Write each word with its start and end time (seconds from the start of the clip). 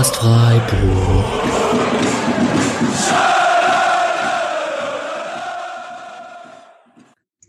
Podcast 0.00 0.16
Freiburg. 0.16 1.24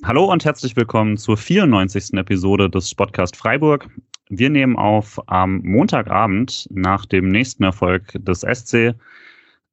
Hallo 0.04 0.26
und 0.26 0.44
herzlich 0.44 0.76
willkommen 0.76 1.16
zur 1.16 1.38
94. 1.38 2.14
Episode 2.16 2.70
des 2.70 2.94
Podcast 2.94 3.38
Freiburg. 3.38 3.88
Wir 4.28 4.50
nehmen 4.50 4.76
auf 4.76 5.18
am 5.28 5.62
Montagabend 5.64 6.68
nach 6.72 7.06
dem 7.06 7.30
nächsten 7.30 7.64
Erfolg 7.64 8.12
des 8.16 8.42
SC 8.42 8.96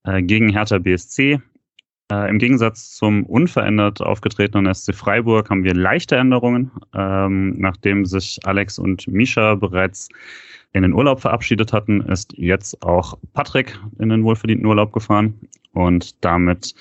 äh, 0.04 0.22
gegen 0.22 0.48
Hertha 0.50 0.78
BSC. 0.78 1.40
Äh, 2.12 2.30
Im 2.30 2.38
Gegensatz 2.38 2.92
zum 2.92 3.26
unverändert 3.26 4.00
aufgetretenen 4.00 4.72
SC 4.72 4.94
Freiburg 4.94 5.50
haben 5.50 5.64
wir 5.64 5.74
leichte 5.74 6.14
Änderungen, 6.14 6.70
ähm, 6.94 7.58
nachdem 7.58 8.04
sich 8.06 8.38
Alex 8.44 8.78
und 8.78 9.08
Misha 9.08 9.56
bereits 9.56 10.08
in 10.72 10.82
den 10.82 10.92
Urlaub 10.92 11.20
verabschiedet 11.20 11.72
hatten, 11.72 12.02
ist 12.02 12.32
jetzt 12.36 12.82
auch 12.82 13.18
Patrick 13.32 13.78
in 13.98 14.10
den 14.10 14.24
wohlverdienten 14.24 14.66
Urlaub 14.66 14.92
gefahren. 14.92 15.38
Und 15.72 16.24
damit 16.24 16.74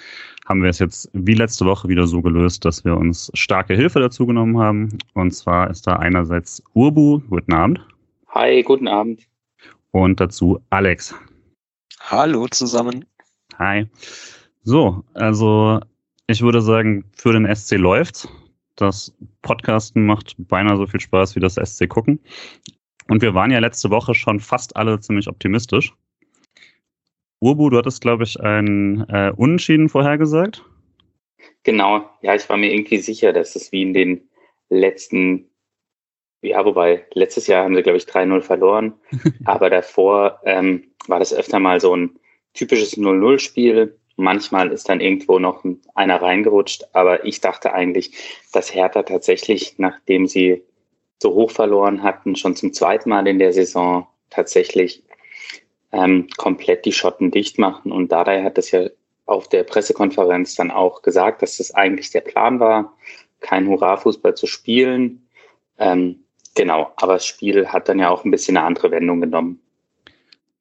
haben 0.47 0.63
wir 0.63 0.69
es 0.69 0.79
jetzt 0.79 1.09
wie 1.13 1.33
letzte 1.33 1.65
Woche 1.65 1.87
wieder 1.87 2.07
so 2.07 2.21
gelöst, 2.21 2.65
dass 2.65 2.83
wir 2.85 2.97
uns 2.97 3.31
starke 3.33 3.75
Hilfe 3.75 3.99
dazu 3.99 4.25
genommen 4.25 4.57
haben. 4.57 4.97
Und 5.13 5.31
zwar 5.31 5.69
ist 5.69 5.87
da 5.87 5.97
einerseits 5.97 6.63
Urbu, 6.73 7.19
guten 7.29 7.53
Abend. 7.53 7.85
Hi, 8.29 8.61
guten 8.63 8.87
Abend. 8.87 9.27
Und 9.91 10.19
dazu 10.19 10.59
Alex. 10.69 11.15
Hallo 11.99 12.47
zusammen. 12.47 13.05
Hi. 13.57 13.87
So, 14.63 15.03
also 15.13 15.79
ich 16.27 16.41
würde 16.41 16.61
sagen, 16.61 17.05
für 17.15 17.33
den 17.33 17.53
SC 17.53 17.77
läuft. 17.77 18.27
Das 18.75 19.13
Podcasten 19.41 20.05
macht 20.05 20.35
beinahe 20.37 20.77
so 20.77 20.85
viel 20.85 20.99
Spaß 20.99 21.35
wie 21.35 21.39
das 21.39 21.55
SC 21.55 21.89
gucken. 21.89 22.19
Und 23.09 23.21
wir 23.21 23.33
waren 23.33 23.51
ja 23.51 23.59
letzte 23.59 23.89
Woche 23.89 24.13
schon 24.13 24.39
fast 24.39 24.75
alle 24.75 24.99
ziemlich 24.99 25.27
optimistisch. 25.27 25.93
Urbu, 27.39 27.69
du 27.69 27.77
hattest, 27.77 28.01
glaube 28.01 28.23
ich, 28.23 28.39
ein 28.39 29.07
äh, 29.09 29.31
Unentschieden 29.35 29.89
vorhergesagt. 29.89 30.63
Genau, 31.63 32.09
ja, 32.21 32.33
ich 32.33 32.47
war 32.49 32.57
mir 32.57 32.73
irgendwie 32.73 32.97
sicher, 32.97 33.33
dass 33.33 33.55
es 33.55 33.71
wie 33.71 33.83
in 33.83 33.93
den 33.93 34.29
letzten, 34.69 35.49
ja, 36.41 36.63
wobei, 36.65 37.05
letztes 37.13 37.47
Jahr 37.47 37.63
haben 37.63 37.75
sie, 37.75 37.83
glaube 37.83 37.97
ich, 37.97 38.05
3-0 38.05 38.41
verloren, 38.41 38.93
aber 39.45 39.69
davor 39.69 40.39
ähm, 40.45 40.91
war 41.07 41.19
das 41.19 41.33
öfter 41.33 41.59
mal 41.59 41.79
so 41.79 41.95
ein 41.95 42.19
typisches 42.53 42.97
0-0-Spiel. 42.97 43.97
Manchmal 44.15 44.71
ist 44.71 44.89
dann 44.89 44.99
irgendwo 44.99 45.37
noch 45.37 45.63
einer 45.93 46.21
reingerutscht, 46.21 46.85
aber 46.93 47.23
ich 47.23 47.39
dachte 47.39 47.73
eigentlich, 47.73 48.11
dass 48.51 48.73
Hertha 48.73 49.03
tatsächlich, 49.03 49.75
nachdem 49.77 50.25
sie 50.25 50.63
so 51.21 51.33
hoch 51.33 51.51
verloren 51.51 52.03
hatten, 52.03 52.35
schon 52.35 52.55
zum 52.55 52.73
zweiten 52.73 53.09
Mal 53.09 53.27
in 53.27 53.39
der 53.39 53.53
Saison 53.53 54.07
tatsächlich 54.29 55.03
ähm, 55.91 56.27
komplett 56.37 56.85
die 56.85 56.91
Schotten 56.91 57.31
dicht 57.31 57.57
machen. 57.57 57.91
Und 57.91 58.11
Dardai 58.11 58.43
hat 58.43 58.57
das 58.57 58.71
ja 58.71 58.87
auf 59.25 59.47
der 59.49 59.63
Pressekonferenz 59.63 60.55
dann 60.55 60.71
auch 60.71 61.01
gesagt, 61.01 61.41
dass 61.41 61.57
das 61.57 61.73
eigentlich 61.73 62.11
der 62.11 62.21
Plan 62.21 62.59
war, 62.59 62.93
kein 63.39 63.67
Hurra-Fußball 63.67 64.35
zu 64.35 64.47
spielen. 64.47 65.27
Ähm, 65.79 66.23
genau, 66.55 66.91
aber 66.95 67.13
das 67.13 67.25
Spiel 67.25 67.67
hat 67.67 67.89
dann 67.89 67.99
ja 67.99 68.09
auch 68.09 68.23
ein 68.23 68.31
bisschen 68.31 68.57
eine 68.57 68.65
andere 68.65 68.91
Wendung 68.91 69.21
genommen. 69.21 69.59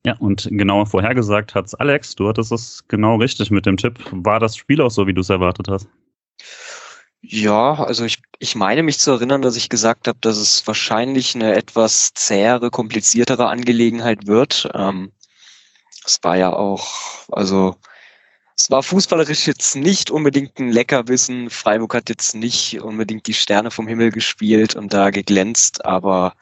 Ja, 0.05 0.17
und 0.21 0.49
genau 0.53 0.85
vorhergesagt 0.85 1.55
hat's 1.55 1.75
Alex. 1.75 2.15
Du 2.15 2.29
hattest 2.29 2.53
es 2.53 2.87
genau 2.87 3.17
richtig 3.17 3.51
mit 3.51 3.67
dem 3.67 3.77
Tipp. 3.77 3.99
War 4.13 4.39
das 4.39 4.57
Spiel 4.57 4.81
auch 4.81 4.91
so, 4.91 5.07
wie 5.07 5.15
du 5.15 5.21
es 5.21 5.31
erwartet 5.31 5.69
hast? 5.69 5.89
Ja, 7.23 7.75
also 7.75 8.05
ich, 8.05 8.23
ich 8.39 8.55
meine 8.55 8.83
mich 8.83 8.99
zu 8.99 9.11
erinnern, 9.11 9.43
dass 9.43 9.57
ich 9.57 9.69
gesagt 9.69 10.07
habe, 10.09 10.19
dass 10.21 10.37
es 10.37 10.67
wahrscheinlich 10.67 11.35
eine 11.35 11.55
etwas 11.55 12.13
zähere, 12.15 12.71
kompliziertere 12.71 13.49
Angelegenheit 13.49 14.27
wird. 14.27 14.69
Ähm, 14.75 15.13
es 16.05 16.21
war 16.23 16.37
ja 16.37 16.53
auch, 16.53 17.29
also 17.29 17.77
es 18.57 18.71
war 18.71 18.83
fußballerisch 18.83 19.47
jetzt 19.47 19.77
nicht 19.77 20.11
unbedingt 20.11 20.59
ein 20.59 20.71
Leckerbissen. 20.71 21.51
Freiburg 21.51 21.95
hat 21.95 22.09
jetzt 22.09 22.35
nicht 22.35 22.81
unbedingt 22.81 23.27
die 23.27 23.35
Sterne 23.35 23.71
vom 23.71 23.89
Himmel 23.89 24.11
gespielt 24.11 24.77
und 24.77 24.95
da 24.95 25.11
geglänzt, 25.11 25.85
aber 25.85 26.35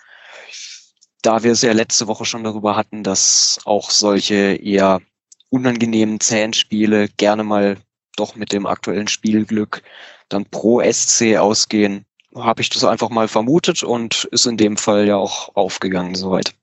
da 1.23 1.43
wir 1.43 1.53
es 1.53 1.63
ja 1.63 1.73
letzte 1.73 2.07
Woche 2.07 2.25
schon 2.25 2.45
darüber 2.45 2.77
hatten, 2.77 3.03
dass 3.03 3.59
auch 3.65 3.91
solche 3.91 4.55
eher 4.57 5.01
unangenehmen 5.49 6.21
zähen 6.21 6.53
Spiele 6.53 7.09
gerne 7.09 7.45
mal 7.45 7.79
doch 8.17 8.37
mit 8.37 8.53
dem 8.53 8.67
aktuellen 8.67 9.09
Spielglück 9.09 9.83
dann 10.29 10.47
pro 10.47 10.81
SC 10.81 11.37
ausgehen, 11.37 12.05
habe 12.35 12.63
ich 12.63 12.71
das 12.71 12.85
einfach 12.85 13.11
mal 13.11 13.29
vermutet 13.29 13.83
und 13.83 14.25
ist 14.33 14.47
in 14.47 14.57
dem 14.57 14.77
Fall 14.77 15.07
ja 15.07 15.17
auch 15.17 15.55
aufgegangen 15.55 16.15
soweit. 16.15 16.55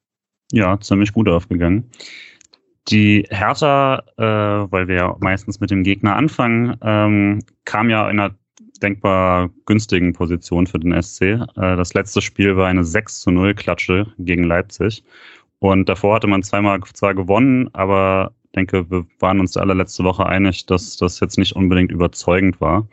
Ja, 0.52 0.80
ziemlich 0.80 1.14
gut 1.14 1.30
aufgegangen. 1.30 1.90
Die 2.90 3.26
Hertha, 3.30 4.04
äh, 4.18 4.72
weil 4.72 4.88
wir 4.88 4.96
ja 4.96 5.16
meistens 5.20 5.60
mit 5.60 5.72
dem 5.72 5.84
Gegner 5.84 6.16
anfangen, 6.16 6.76
ähm, 6.82 7.40
kam 7.64 7.90
ja 7.90 8.10
in 8.10 8.20
einer 8.20 8.36
denkbar 8.82 9.50
günstigen 9.66 10.14
Position 10.14 10.68
für 10.68 10.80
den 10.80 11.00
SC. 11.02 11.22
Äh, 11.22 11.38
das 11.56 11.94
letzte 11.94 12.22
Spiel 12.22 12.58
war 12.58 12.68
eine 12.68 12.84
6 12.84 13.22
zu 13.22 13.32
0 13.32 13.54
Klatsche 13.54 14.08
gegen 14.18 14.44
Leipzig. 14.44 15.04
Und 15.60 15.88
davor 15.88 16.16
hatte 16.16 16.28
man 16.28 16.44
zweimal 16.44 16.80
zwar 16.94 17.14
gewonnen, 17.14 17.70
aber 17.74 18.34
ich 18.46 18.52
denke, 18.54 18.90
wir 18.90 19.06
waren 19.20 19.40
uns 19.40 19.56
alle 19.56 19.76
letzte 19.76 20.04
Woche 20.04 20.26
einig, 20.26 20.66
dass 20.66 20.98
das 20.98 21.20
jetzt 21.20 21.38
nicht 21.38 21.56
unbedingt 21.56 21.92
überzeugend 21.92 22.60
war. 22.60 22.88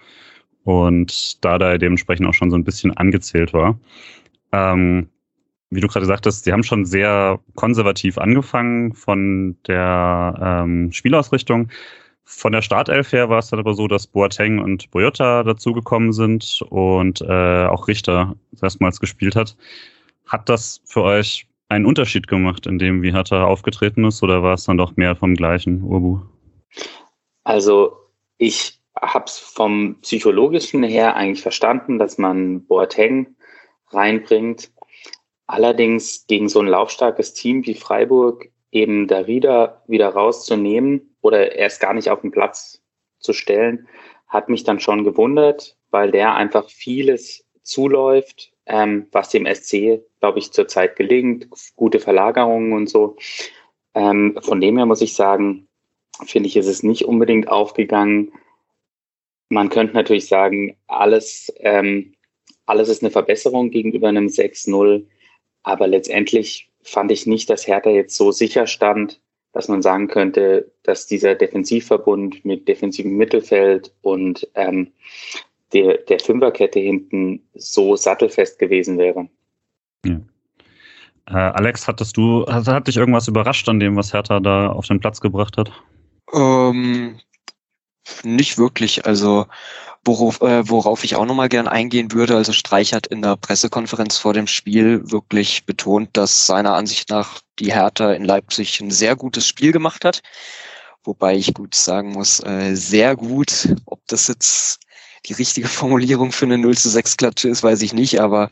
Und 0.68 1.42
da 1.42 1.56
da 1.56 1.78
dementsprechend 1.78 2.26
auch 2.26 2.34
schon 2.34 2.50
so 2.50 2.56
ein 2.58 2.64
bisschen 2.64 2.94
angezählt 2.94 3.54
war. 3.54 3.80
Ähm, 4.52 5.08
wie 5.70 5.80
du 5.80 5.88
gerade 5.88 6.04
sagtest, 6.04 6.44
sie 6.44 6.52
haben 6.52 6.62
schon 6.62 6.84
sehr 6.84 7.40
konservativ 7.54 8.18
angefangen 8.18 8.92
von 8.92 9.56
der 9.66 10.38
ähm, 10.38 10.92
Spielausrichtung. 10.92 11.70
Von 12.24 12.52
der 12.52 12.60
Startelf 12.60 13.12
her 13.12 13.30
war 13.30 13.38
es 13.38 13.48
dann 13.48 13.60
aber 13.60 13.72
so, 13.72 13.88
dass 13.88 14.06
Boateng 14.06 14.58
und 14.58 14.90
Boyota 14.90 15.42
dazugekommen 15.42 16.12
sind 16.12 16.60
und 16.68 17.22
äh, 17.22 17.64
auch 17.64 17.88
Richter 17.88 18.36
erstmals 18.60 19.00
gespielt 19.00 19.36
hat. 19.36 19.56
Hat 20.26 20.50
das 20.50 20.82
für 20.84 21.02
euch 21.02 21.46
einen 21.70 21.86
Unterschied 21.86 22.28
gemacht, 22.28 22.66
in 22.66 22.78
dem 22.78 23.00
wie 23.00 23.14
Hertha 23.14 23.44
aufgetreten 23.44 24.04
ist, 24.04 24.22
oder 24.22 24.42
war 24.42 24.52
es 24.52 24.64
dann 24.64 24.76
doch 24.76 24.96
mehr 24.96 25.16
vom 25.16 25.34
gleichen, 25.34 25.82
Urbu? 25.82 26.20
Also 27.44 27.96
ich 28.36 28.77
habe 29.00 29.26
es 29.26 29.38
vom 29.38 29.96
psychologischen 30.00 30.82
her 30.82 31.16
eigentlich 31.16 31.42
verstanden, 31.42 31.98
dass 31.98 32.18
man 32.18 32.64
Boateng 32.66 33.36
reinbringt. 33.90 34.70
Allerdings 35.46 36.26
gegen 36.26 36.48
so 36.48 36.60
ein 36.60 36.66
laufstarkes 36.66 37.34
Team 37.34 37.64
wie 37.66 37.74
Freiburg 37.74 38.50
eben 38.70 39.08
Darida 39.08 39.82
wieder 39.86 40.10
rauszunehmen 40.10 41.14
oder 41.22 41.56
erst 41.56 41.80
gar 41.80 41.94
nicht 41.94 42.10
auf 42.10 42.20
den 42.20 42.30
Platz 42.30 42.82
zu 43.18 43.32
stellen, 43.32 43.88
hat 44.26 44.48
mich 44.48 44.64
dann 44.64 44.80
schon 44.80 45.04
gewundert, 45.04 45.76
weil 45.90 46.10
der 46.10 46.34
einfach 46.34 46.68
vieles 46.68 47.46
zuläuft, 47.62 48.52
ähm, 48.66 49.06
was 49.12 49.30
dem 49.30 49.46
SC, 49.46 50.02
glaube 50.20 50.38
ich, 50.38 50.52
zurzeit 50.52 50.96
gelingt, 50.96 51.48
gute 51.76 51.98
Verlagerungen 52.00 52.72
und 52.72 52.88
so. 52.88 53.16
Ähm, 53.94 54.38
von 54.42 54.60
dem 54.60 54.76
her 54.76 54.86
muss 54.86 55.00
ich 55.00 55.14
sagen, 55.14 55.68
finde 56.26 56.48
ich, 56.48 56.56
ist 56.56 56.66
es 56.66 56.82
nicht 56.82 57.06
unbedingt 57.06 57.48
aufgegangen. 57.48 58.32
Man 59.48 59.70
könnte 59.70 59.94
natürlich 59.94 60.28
sagen, 60.28 60.76
alles, 60.86 61.52
ähm, 61.60 62.14
alles 62.66 62.88
ist 62.88 63.02
eine 63.02 63.10
Verbesserung 63.10 63.70
gegenüber 63.70 64.08
einem 64.08 64.26
6-0, 64.26 65.06
aber 65.62 65.86
letztendlich 65.86 66.70
fand 66.82 67.10
ich 67.10 67.26
nicht, 67.26 67.48
dass 67.50 67.66
Hertha 67.66 67.90
jetzt 67.90 68.16
so 68.16 68.30
sicher 68.30 68.66
stand, 68.66 69.20
dass 69.52 69.68
man 69.68 69.82
sagen 69.82 70.08
könnte, 70.08 70.70
dass 70.82 71.06
dieser 71.06 71.34
Defensivverbund 71.34 72.44
mit 72.44 72.68
defensivem 72.68 73.16
Mittelfeld 73.16 73.92
und 74.02 74.46
ähm, 74.54 74.92
der, 75.72 75.98
der 75.98 76.20
Fünferkette 76.20 76.78
hinten 76.78 77.42
so 77.54 77.96
sattelfest 77.96 78.58
gewesen 78.58 78.98
wäre. 78.98 79.28
Ja. 80.04 80.20
Äh, 81.26 81.32
Alex, 81.32 81.86
hattest 81.86 82.16
du, 82.16 82.46
hat, 82.46 82.68
hat 82.68 82.88
dich 82.88 82.96
irgendwas 82.96 83.28
überrascht 83.28 83.68
an 83.68 83.80
dem, 83.80 83.96
was 83.96 84.12
Hertha 84.12 84.40
da 84.40 84.68
auf 84.68 84.86
den 84.86 85.00
Platz 85.00 85.20
gebracht 85.20 85.56
hat? 85.56 85.70
Ähm, 86.32 87.18
nicht 88.24 88.58
wirklich. 88.58 89.06
Also 89.06 89.46
worauf, 90.04 90.40
äh, 90.40 90.68
worauf 90.68 91.04
ich 91.04 91.16
auch 91.16 91.26
nochmal 91.26 91.48
gern 91.48 91.68
eingehen 91.68 92.12
würde, 92.12 92.36
also 92.36 92.52
Streich 92.52 92.94
hat 92.94 93.06
in 93.06 93.22
der 93.22 93.36
Pressekonferenz 93.36 94.18
vor 94.18 94.32
dem 94.34 94.46
Spiel 94.46 95.02
wirklich 95.10 95.64
betont, 95.66 96.16
dass 96.16 96.46
seiner 96.46 96.74
Ansicht 96.74 97.10
nach 97.10 97.40
die 97.58 97.72
Hertha 97.72 98.12
in 98.12 98.24
Leipzig 98.24 98.80
ein 98.80 98.90
sehr 98.90 99.16
gutes 99.16 99.46
Spiel 99.46 99.72
gemacht 99.72 100.04
hat. 100.04 100.22
Wobei 101.04 101.36
ich 101.36 101.54
gut 101.54 101.74
sagen 101.74 102.12
muss, 102.12 102.40
äh, 102.44 102.74
sehr 102.74 103.16
gut. 103.16 103.74
Ob 103.86 104.00
das 104.08 104.28
jetzt 104.28 104.80
die 105.26 105.32
richtige 105.34 105.68
Formulierung 105.68 106.32
für 106.32 106.46
eine 106.46 106.58
0 106.58 106.76
zu 106.76 106.88
6 106.88 107.16
Klatsche 107.16 107.48
ist, 107.48 107.62
weiß 107.62 107.82
ich 107.82 107.92
nicht, 107.92 108.20
aber 108.20 108.50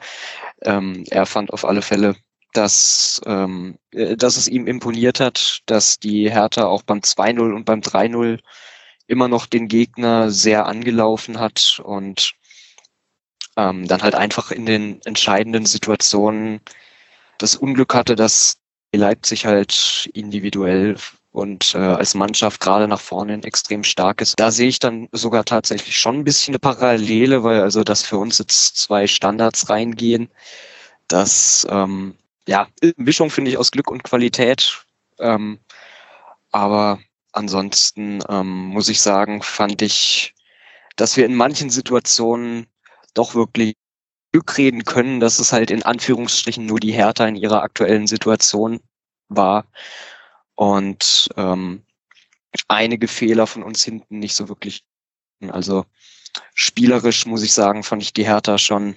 ähm, 0.62 1.04
er 1.10 1.26
fand 1.26 1.52
auf 1.52 1.64
alle 1.64 1.82
Fälle, 1.82 2.16
dass, 2.52 3.20
ähm, 3.26 3.78
äh, 3.92 4.16
dass 4.16 4.36
es 4.36 4.48
ihm 4.48 4.66
imponiert 4.66 5.20
hat, 5.20 5.60
dass 5.66 5.98
die 5.98 6.30
Hertha 6.30 6.64
auch 6.64 6.82
beim 6.82 7.00
2-0 7.00 7.54
und 7.54 7.64
beim 7.64 7.80
3-0 7.80 8.40
immer 9.06 9.28
noch 9.28 9.46
den 9.46 9.68
Gegner 9.68 10.30
sehr 10.30 10.66
angelaufen 10.66 11.38
hat 11.38 11.80
und 11.84 12.32
ähm, 13.56 13.86
dann 13.88 14.02
halt 14.02 14.14
einfach 14.14 14.50
in 14.50 14.66
den 14.66 15.00
entscheidenden 15.04 15.66
Situationen 15.66 16.60
das 17.38 17.56
Unglück 17.56 17.94
hatte, 17.94 18.16
dass 18.16 18.58
Leipzig 18.92 19.46
halt 19.46 20.10
individuell 20.14 20.96
und 21.32 21.74
äh, 21.74 21.78
als 21.78 22.14
Mannschaft 22.14 22.60
gerade 22.60 22.88
nach 22.88 23.00
vorne 23.00 23.42
extrem 23.42 23.84
stark 23.84 24.22
ist. 24.22 24.40
Da 24.40 24.50
sehe 24.50 24.68
ich 24.68 24.78
dann 24.78 25.08
sogar 25.12 25.44
tatsächlich 25.44 25.98
schon 25.98 26.16
ein 26.16 26.24
bisschen 26.24 26.52
eine 26.52 26.58
Parallele, 26.58 27.42
weil 27.42 27.60
also 27.60 27.84
dass 27.84 28.02
für 28.02 28.16
uns 28.16 28.38
jetzt 28.38 28.78
zwei 28.78 29.06
Standards 29.06 29.68
reingehen, 29.68 30.30
das 31.08 31.66
ähm, 31.70 32.14
ja 32.48 32.68
Mischung 32.96 33.30
finde 33.30 33.50
ich 33.50 33.58
aus 33.58 33.70
Glück 33.70 33.90
und 33.90 34.02
Qualität. 34.02 34.82
Ähm, 35.18 35.58
aber 36.52 37.00
ansonsten 37.36 38.20
ähm, 38.28 38.66
muss 38.66 38.88
ich 38.88 39.00
sagen, 39.00 39.42
fand 39.42 39.82
ich, 39.82 40.34
dass 40.96 41.16
wir 41.16 41.26
in 41.26 41.34
manchen 41.34 41.70
Situationen 41.70 42.66
doch 43.14 43.34
wirklich 43.34 43.76
Glück 44.32 44.58
reden 44.58 44.84
können, 44.84 45.20
dass 45.20 45.38
es 45.38 45.52
halt 45.52 45.70
in 45.70 45.82
Anführungsstrichen 45.82 46.66
nur 46.66 46.80
die 46.80 46.92
Hertha 46.92 47.26
in 47.26 47.36
ihrer 47.36 47.62
aktuellen 47.62 48.06
Situation 48.06 48.80
war 49.28 49.66
und 50.54 51.28
ähm, 51.36 51.82
einige 52.68 53.08
Fehler 53.08 53.46
von 53.46 53.62
uns 53.62 53.84
hinten 53.84 54.18
nicht 54.18 54.34
so 54.34 54.48
wirklich. 54.48 54.84
Also 55.48 55.84
spielerisch 56.54 57.26
muss 57.26 57.42
ich 57.42 57.52
sagen, 57.52 57.82
fand 57.82 58.02
ich 58.02 58.12
die 58.12 58.26
Hertha 58.26 58.58
schon 58.58 58.96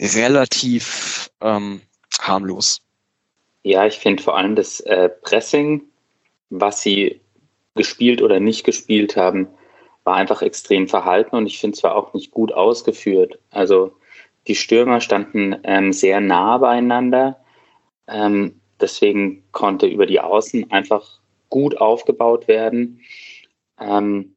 relativ 0.00 1.30
ähm, 1.40 1.82
harmlos. 2.20 2.80
Ja, 3.62 3.86
ich 3.86 3.98
finde 3.98 4.22
vor 4.22 4.36
allem 4.36 4.56
das 4.56 4.80
äh, 4.80 5.08
Pressing, 5.08 5.82
was 6.50 6.82
sie 6.82 7.20
gespielt 7.74 8.22
oder 8.22 8.40
nicht 8.40 8.64
gespielt 8.64 9.16
haben, 9.16 9.48
war 10.04 10.16
einfach 10.16 10.42
extrem 10.42 10.88
verhalten 10.88 11.36
und 11.36 11.46
ich 11.46 11.58
finde 11.58 11.78
zwar 11.78 11.94
auch 11.94 12.14
nicht 12.14 12.30
gut 12.30 12.52
ausgeführt. 12.52 13.38
Also 13.50 13.92
die 14.46 14.54
Stürmer 14.54 15.00
standen 15.00 15.56
ähm, 15.64 15.92
sehr 15.92 16.20
nah 16.20 16.58
beieinander. 16.58 17.40
Ähm, 18.06 18.58
Deswegen 18.80 19.44
konnte 19.52 19.86
über 19.86 20.06
die 20.06 20.20
Außen 20.20 20.70
einfach 20.70 21.20
gut 21.50 21.78
aufgebaut 21.80 22.48
werden. 22.48 23.00
Ähm, 23.80 24.36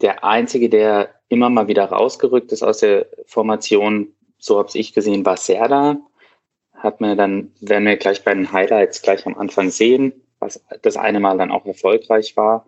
der 0.00 0.24
einzige, 0.24 0.68
der 0.68 1.14
immer 1.28 1.50
mal 1.50 1.68
wieder 1.68 1.84
rausgerückt 1.84 2.52
ist 2.52 2.62
aus 2.62 2.78
der 2.78 3.06
Formation, 3.26 4.08
so 4.38 4.58
habe 4.58 4.68
ich 4.74 4.92
gesehen, 4.92 5.24
war 5.24 5.36
Serda. 5.36 5.98
Hat 6.74 7.00
mir 7.00 7.16
dann, 7.16 7.52
werden 7.60 7.86
wir 7.86 7.96
gleich 7.96 8.24
bei 8.24 8.34
den 8.34 8.52
Highlights 8.52 9.02
gleich 9.02 9.26
am 9.26 9.36
Anfang 9.36 9.70
sehen, 9.70 10.12
was 10.44 10.64
das 10.82 10.96
eine 10.96 11.18
Mal 11.18 11.38
dann 11.38 11.50
auch 11.50 11.66
erfolgreich 11.66 12.36
war. 12.36 12.66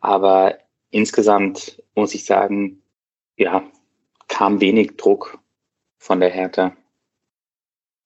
Aber 0.00 0.58
insgesamt 0.90 1.82
muss 1.94 2.14
ich 2.14 2.24
sagen, 2.24 2.82
ja, 3.36 3.62
kam 4.28 4.60
wenig 4.60 4.96
Druck 4.96 5.38
von 5.98 6.20
der 6.20 6.30
Hertha. 6.30 6.72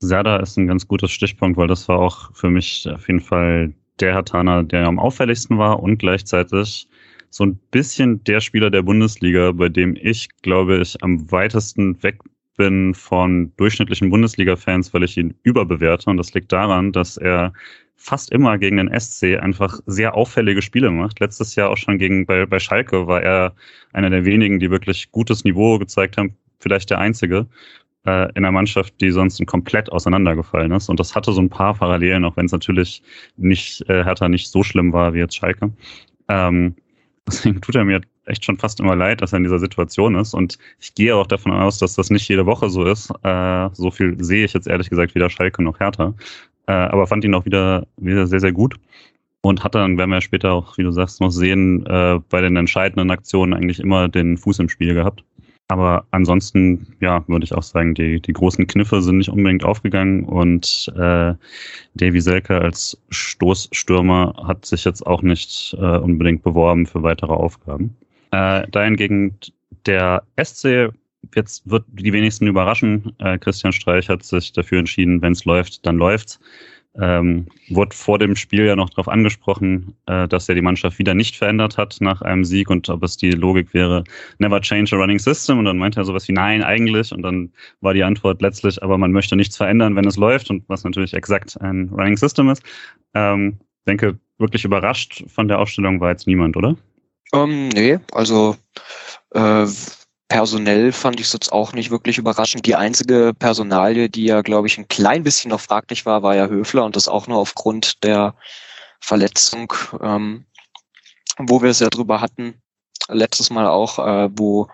Serda 0.00 0.38
ist 0.38 0.56
ein 0.56 0.68
ganz 0.68 0.86
gutes 0.86 1.10
Stichpunkt, 1.10 1.56
weil 1.56 1.66
das 1.66 1.88
war 1.88 1.98
auch 1.98 2.34
für 2.34 2.50
mich 2.50 2.88
auf 2.88 3.08
jeden 3.08 3.20
Fall 3.20 3.74
der 4.00 4.14
Hertaner, 4.14 4.62
der 4.62 4.86
am 4.86 4.98
auffälligsten 4.98 5.58
war 5.58 5.82
und 5.82 5.98
gleichzeitig 5.98 6.88
so 7.30 7.44
ein 7.44 7.56
bisschen 7.70 8.22
der 8.24 8.40
Spieler 8.40 8.70
der 8.70 8.82
Bundesliga, 8.82 9.52
bei 9.52 9.68
dem 9.68 9.96
ich, 9.96 10.28
glaube 10.42 10.78
ich, 10.78 11.02
am 11.02 11.30
weitesten 11.30 12.00
weg 12.02 12.20
bin 12.58 12.92
von 12.92 13.52
durchschnittlichen 13.56 14.10
Bundesliga-Fans, 14.10 14.92
weil 14.92 15.04
ich 15.04 15.16
ihn 15.16 15.34
überbewerte. 15.44 16.10
Und 16.10 16.18
das 16.18 16.34
liegt 16.34 16.52
daran, 16.52 16.92
dass 16.92 17.16
er 17.16 17.54
fast 17.96 18.30
immer 18.30 18.58
gegen 18.58 18.76
den 18.76 19.00
SC 19.00 19.38
einfach 19.40 19.80
sehr 19.86 20.14
auffällige 20.14 20.60
Spiele 20.60 20.90
macht. 20.90 21.20
Letztes 21.20 21.54
Jahr 21.54 21.70
auch 21.70 21.76
schon 21.76 21.98
gegen 21.98 22.26
bei, 22.26 22.44
bei 22.44 22.58
Schalke 22.58 23.06
war 23.06 23.22
er 23.22 23.54
einer 23.92 24.10
der 24.10 24.24
wenigen, 24.24 24.58
die 24.58 24.70
wirklich 24.70 25.10
gutes 25.10 25.44
Niveau 25.44 25.78
gezeigt 25.78 26.18
haben, 26.18 26.36
vielleicht 26.58 26.90
der 26.90 26.98
einzige 26.98 27.46
äh, 28.06 28.28
in 28.30 28.44
einer 28.44 28.52
Mannschaft, 28.52 29.00
die 29.00 29.10
sonst 29.10 29.44
komplett 29.46 29.90
auseinandergefallen 29.90 30.72
ist. 30.72 30.88
Und 30.88 31.00
das 31.00 31.14
hatte 31.14 31.32
so 31.32 31.40
ein 31.40 31.50
paar 31.50 31.74
Parallelen, 31.74 32.24
auch 32.24 32.36
wenn 32.36 32.46
es 32.46 32.52
natürlich 32.52 33.02
nicht, 33.36 33.88
äh, 33.88 34.04
Hertha 34.04 34.28
nicht 34.28 34.48
so 34.48 34.62
schlimm 34.62 34.92
war 34.92 35.14
wie 35.14 35.18
jetzt 35.18 35.36
Schalke. 35.36 35.72
Ähm, 36.28 36.74
deswegen 37.26 37.60
tut 37.60 37.76
er 37.76 37.84
mir 37.84 38.00
echt 38.28 38.44
schon 38.44 38.58
fast 38.58 38.80
immer 38.80 38.96
leid, 38.96 39.20
dass 39.20 39.32
er 39.32 39.38
in 39.38 39.44
dieser 39.44 39.58
Situation 39.58 40.14
ist. 40.14 40.34
Und 40.34 40.58
ich 40.80 40.94
gehe 40.94 41.14
auch 41.14 41.26
davon 41.26 41.52
aus, 41.52 41.78
dass 41.78 41.94
das 41.94 42.10
nicht 42.10 42.28
jede 42.28 42.46
Woche 42.46 42.70
so 42.70 42.84
ist. 42.84 43.10
Äh, 43.22 43.68
so 43.72 43.90
viel 43.90 44.22
sehe 44.22 44.44
ich 44.44 44.52
jetzt 44.52 44.68
ehrlich 44.68 44.90
gesagt 44.90 45.14
weder 45.14 45.30
Schalke 45.30 45.62
noch 45.62 45.80
Hertha. 45.80 46.14
Äh, 46.66 46.72
aber 46.72 47.06
fand 47.06 47.24
ihn 47.24 47.34
auch 47.34 47.44
wieder, 47.44 47.86
wieder 47.96 48.26
sehr, 48.26 48.40
sehr 48.40 48.52
gut. 48.52 48.76
Und 49.40 49.64
hat 49.64 49.74
dann, 49.74 49.96
werden 49.98 50.10
wir 50.10 50.20
später 50.20 50.52
auch, 50.52 50.76
wie 50.78 50.82
du 50.82 50.90
sagst, 50.90 51.20
noch 51.20 51.30
sehen, 51.30 51.86
äh, 51.86 52.20
bei 52.28 52.40
den 52.40 52.56
entscheidenden 52.56 53.10
Aktionen 53.10 53.54
eigentlich 53.54 53.80
immer 53.80 54.08
den 54.08 54.36
Fuß 54.36 54.58
im 54.58 54.68
Spiel 54.68 54.94
gehabt. 54.94 55.22
Aber 55.68 56.06
ansonsten, 56.12 56.96
ja, 57.00 57.22
würde 57.28 57.44
ich 57.44 57.52
auch 57.52 57.62
sagen, 57.62 57.94
die, 57.94 58.20
die 58.20 58.32
großen 58.32 58.66
Kniffe 58.66 59.02
sind 59.02 59.18
nicht 59.18 59.28
unbedingt 59.28 59.64
aufgegangen 59.64 60.24
und 60.24 60.90
äh, 60.96 61.34
Davy 61.94 62.20
Selke 62.22 62.58
als 62.58 62.98
Stoßstürmer 63.10 64.34
hat 64.46 64.64
sich 64.64 64.84
jetzt 64.84 65.06
auch 65.06 65.20
nicht 65.20 65.76
äh, 65.78 65.98
unbedingt 65.98 66.42
beworben 66.42 66.86
für 66.86 67.02
weitere 67.02 67.34
Aufgaben. 67.34 67.94
Äh, 68.30 68.66
dahingegen 68.70 69.38
der 69.86 70.22
SC 70.42 70.90
jetzt 71.34 71.68
wird 71.68 71.84
die 71.88 72.12
wenigsten 72.12 72.46
überraschen. 72.46 73.12
Äh, 73.18 73.38
Christian 73.38 73.72
Streich 73.72 74.08
hat 74.08 74.22
sich 74.22 74.52
dafür 74.52 74.78
entschieden, 74.78 75.20
wenn 75.22 75.32
es 75.32 75.44
läuft, 75.44 75.84
dann 75.86 75.96
läuft's. 75.96 76.40
Ähm, 77.00 77.46
wurde 77.68 77.94
vor 77.94 78.18
dem 78.18 78.34
Spiel 78.34 78.64
ja 78.64 78.74
noch 78.74 78.90
darauf 78.90 79.08
angesprochen, 79.08 79.94
äh, 80.06 80.26
dass 80.26 80.48
er 80.48 80.56
die 80.56 80.62
Mannschaft 80.62 80.98
wieder 80.98 81.14
nicht 81.14 81.36
verändert 81.36 81.76
hat 81.76 81.98
nach 82.00 82.22
einem 82.22 82.44
Sieg 82.44 82.70
und 82.70 82.88
ob 82.88 83.04
es 83.04 83.16
die 83.16 83.30
Logik 83.30 83.72
wäre, 83.72 84.02
never 84.38 84.60
change 84.60 84.96
a 84.96 84.98
running 84.98 85.18
system. 85.18 85.58
Und 85.58 85.66
dann 85.66 85.78
meinte 85.78 86.00
er 86.00 86.04
sowas 86.04 86.26
wie 86.26 86.32
nein, 86.32 86.64
eigentlich. 86.64 87.12
Und 87.12 87.22
dann 87.22 87.52
war 87.82 87.94
die 87.94 88.02
Antwort 88.02 88.42
letztlich, 88.42 88.82
aber 88.82 88.98
man 88.98 89.12
möchte 89.12 89.36
nichts 89.36 89.56
verändern, 89.56 89.94
wenn 89.94 90.06
es 90.06 90.16
läuft 90.16 90.50
und 90.50 90.64
was 90.68 90.82
natürlich 90.82 91.14
exakt 91.14 91.60
ein 91.60 91.88
running 91.90 92.16
system 92.16 92.48
ist. 92.48 92.62
Ähm, 93.14 93.58
denke, 93.86 94.18
wirklich 94.38 94.64
überrascht 94.64 95.24
von 95.28 95.46
der 95.46 95.60
Aufstellung 95.60 96.00
war 96.00 96.10
jetzt 96.10 96.26
niemand, 96.26 96.56
oder? 96.56 96.76
Ähm, 97.32 97.68
nee, 97.68 97.98
also 98.12 98.56
äh, 99.34 99.66
Personell 100.28 100.92
fand 100.92 101.20
ich 101.20 101.26
es 101.26 101.32
jetzt 101.32 101.52
auch 101.52 101.72
nicht 101.72 101.90
wirklich 101.90 102.18
überraschend. 102.18 102.66
Die 102.66 102.76
einzige 102.76 103.32
Personalie, 103.38 104.10
die 104.10 104.24
ja, 104.24 104.42
glaube 104.42 104.66
ich, 104.66 104.76
ein 104.76 104.86
klein 104.86 105.22
bisschen 105.22 105.50
noch 105.50 105.60
fraglich 105.60 106.04
war, 106.04 106.22
war 106.22 106.36
ja 106.36 106.48
Höfler 106.48 106.84
und 106.84 106.96
das 106.96 107.08
auch 107.08 107.26
nur 107.26 107.38
aufgrund 107.38 108.04
der 108.04 108.34
Verletzung, 109.00 109.72
ähm, 110.02 110.44
wo 111.38 111.62
wir 111.62 111.70
es 111.70 111.80
ja 111.80 111.88
drüber 111.88 112.20
hatten, 112.20 112.60
letztes 113.08 113.48
Mal 113.48 113.68
auch, 113.68 113.98
äh, 113.98 114.28
wo 114.32 114.68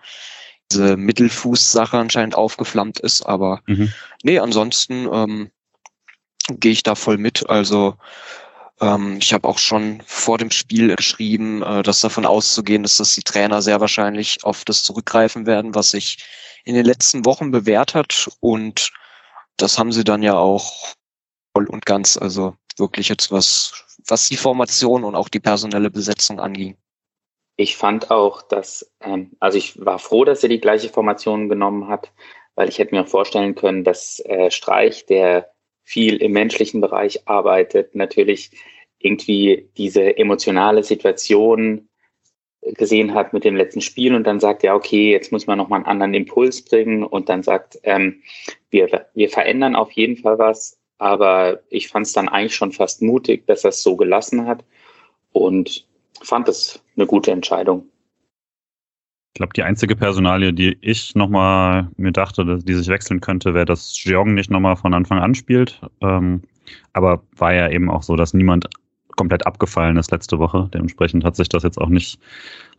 diese 0.72 0.96
Mittelfuß-Sache 0.96 1.98
anscheinend 1.98 2.34
aufgeflammt 2.34 2.98
ist. 2.98 3.22
Aber 3.22 3.60
mhm. 3.66 3.92
nee, 4.24 4.40
ansonsten 4.40 5.08
ähm, 5.12 5.50
gehe 6.48 6.72
ich 6.72 6.82
da 6.82 6.96
voll 6.96 7.18
mit. 7.18 7.48
Also 7.48 7.96
ähm, 8.80 9.18
ich 9.20 9.32
habe 9.32 9.48
auch 9.48 9.58
schon 9.58 10.02
vor 10.06 10.38
dem 10.38 10.50
Spiel 10.50 10.94
geschrieben, 10.96 11.62
äh, 11.62 11.82
dass 11.82 12.00
davon 12.00 12.26
auszugehen 12.26 12.84
ist, 12.84 13.00
dass 13.00 13.14
die 13.14 13.22
Trainer 13.22 13.62
sehr 13.62 13.80
wahrscheinlich 13.80 14.44
auf 14.44 14.64
das 14.64 14.82
zurückgreifen 14.82 15.46
werden, 15.46 15.74
was 15.74 15.90
sich 15.90 16.24
in 16.64 16.74
den 16.74 16.84
letzten 16.84 17.24
Wochen 17.24 17.50
bewährt 17.50 17.94
hat. 17.94 18.28
Und 18.40 18.90
das 19.56 19.78
haben 19.78 19.92
sie 19.92 20.04
dann 20.04 20.22
ja 20.22 20.36
auch 20.36 20.94
voll 21.54 21.66
und 21.66 21.86
ganz, 21.86 22.16
also 22.16 22.56
wirklich 22.76 23.08
jetzt 23.08 23.30
was, 23.30 23.84
was 24.06 24.28
die 24.28 24.36
Formation 24.36 25.04
und 25.04 25.14
auch 25.14 25.28
die 25.28 25.40
personelle 25.40 25.90
Besetzung 25.90 26.40
anging. 26.40 26.76
Ich 27.56 27.76
fand 27.76 28.10
auch, 28.10 28.42
dass, 28.42 28.90
ähm, 29.00 29.36
also 29.38 29.56
ich 29.58 29.84
war 29.84 30.00
froh, 30.00 30.24
dass 30.24 30.42
er 30.42 30.48
die 30.48 30.60
gleiche 30.60 30.88
Formation 30.88 31.48
genommen 31.48 31.86
hat, 31.86 32.12
weil 32.56 32.68
ich 32.68 32.78
hätte 32.78 32.94
mir 32.94 33.06
vorstellen 33.06 33.54
können, 33.54 33.84
dass 33.84 34.18
äh, 34.20 34.50
Streich, 34.50 35.06
der 35.06 35.53
viel 35.84 36.16
im 36.16 36.32
menschlichen 36.32 36.80
Bereich 36.80 37.28
arbeitet, 37.28 37.94
natürlich 37.94 38.50
irgendwie 38.98 39.68
diese 39.76 40.16
emotionale 40.16 40.82
Situation 40.82 41.88
gesehen 42.62 43.14
hat 43.14 43.34
mit 43.34 43.44
dem 43.44 43.56
letzten 43.56 43.82
Spiel 43.82 44.14
und 44.14 44.24
dann 44.26 44.40
sagt, 44.40 44.62
ja, 44.62 44.74
okay, 44.74 45.12
jetzt 45.12 45.30
muss 45.30 45.46
man 45.46 45.58
nochmal 45.58 45.80
einen 45.80 45.86
anderen 45.86 46.14
Impuls 46.14 46.62
bringen 46.62 47.04
und 47.04 47.28
dann 47.28 47.42
sagt, 47.42 47.78
ähm, 47.82 48.22
wir, 48.70 49.06
wir 49.12 49.28
verändern 49.28 49.76
auf 49.76 49.92
jeden 49.92 50.16
Fall 50.16 50.38
was, 50.38 50.78
aber 50.96 51.60
ich 51.68 51.88
fand 51.88 52.06
es 52.06 52.14
dann 52.14 52.28
eigentlich 52.28 52.54
schon 52.54 52.72
fast 52.72 53.02
mutig, 53.02 53.46
dass 53.46 53.64
er 53.64 53.70
es 53.70 53.82
so 53.82 53.96
gelassen 53.96 54.46
hat 54.46 54.64
und 55.32 55.86
fand 56.22 56.48
es 56.48 56.82
eine 56.96 57.06
gute 57.06 57.32
Entscheidung. 57.32 57.90
Ich 59.34 59.38
glaube, 59.38 59.52
die 59.52 59.64
einzige 59.64 59.96
Personalie, 59.96 60.52
die 60.52 60.78
ich 60.80 61.16
nochmal 61.16 61.88
mir 61.96 62.12
dachte, 62.12 62.44
dass 62.44 62.64
die 62.64 62.74
sich 62.74 62.86
wechseln 62.86 63.20
könnte, 63.20 63.52
wäre, 63.52 63.64
dass 63.64 64.00
Jeong 64.04 64.32
nicht 64.32 64.48
nochmal 64.48 64.76
von 64.76 64.94
Anfang 64.94 65.18
an 65.18 65.34
spielt. 65.34 65.80
Ähm, 66.00 66.42
aber 66.92 67.20
war 67.36 67.52
ja 67.52 67.68
eben 67.68 67.90
auch 67.90 68.04
so, 68.04 68.14
dass 68.14 68.32
niemand 68.32 68.68
komplett 69.16 69.44
abgefallen 69.44 69.96
ist 69.96 70.12
letzte 70.12 70.38
Woche. 70.38 70.70
Dementsprechend 70.72 71.24
hat 71.24 71.34
sich 71.34 71.48
das 71.48 71.64
jetzt 71.64 71.78
auch 71.80 71.88
nicht, 71.88 72.20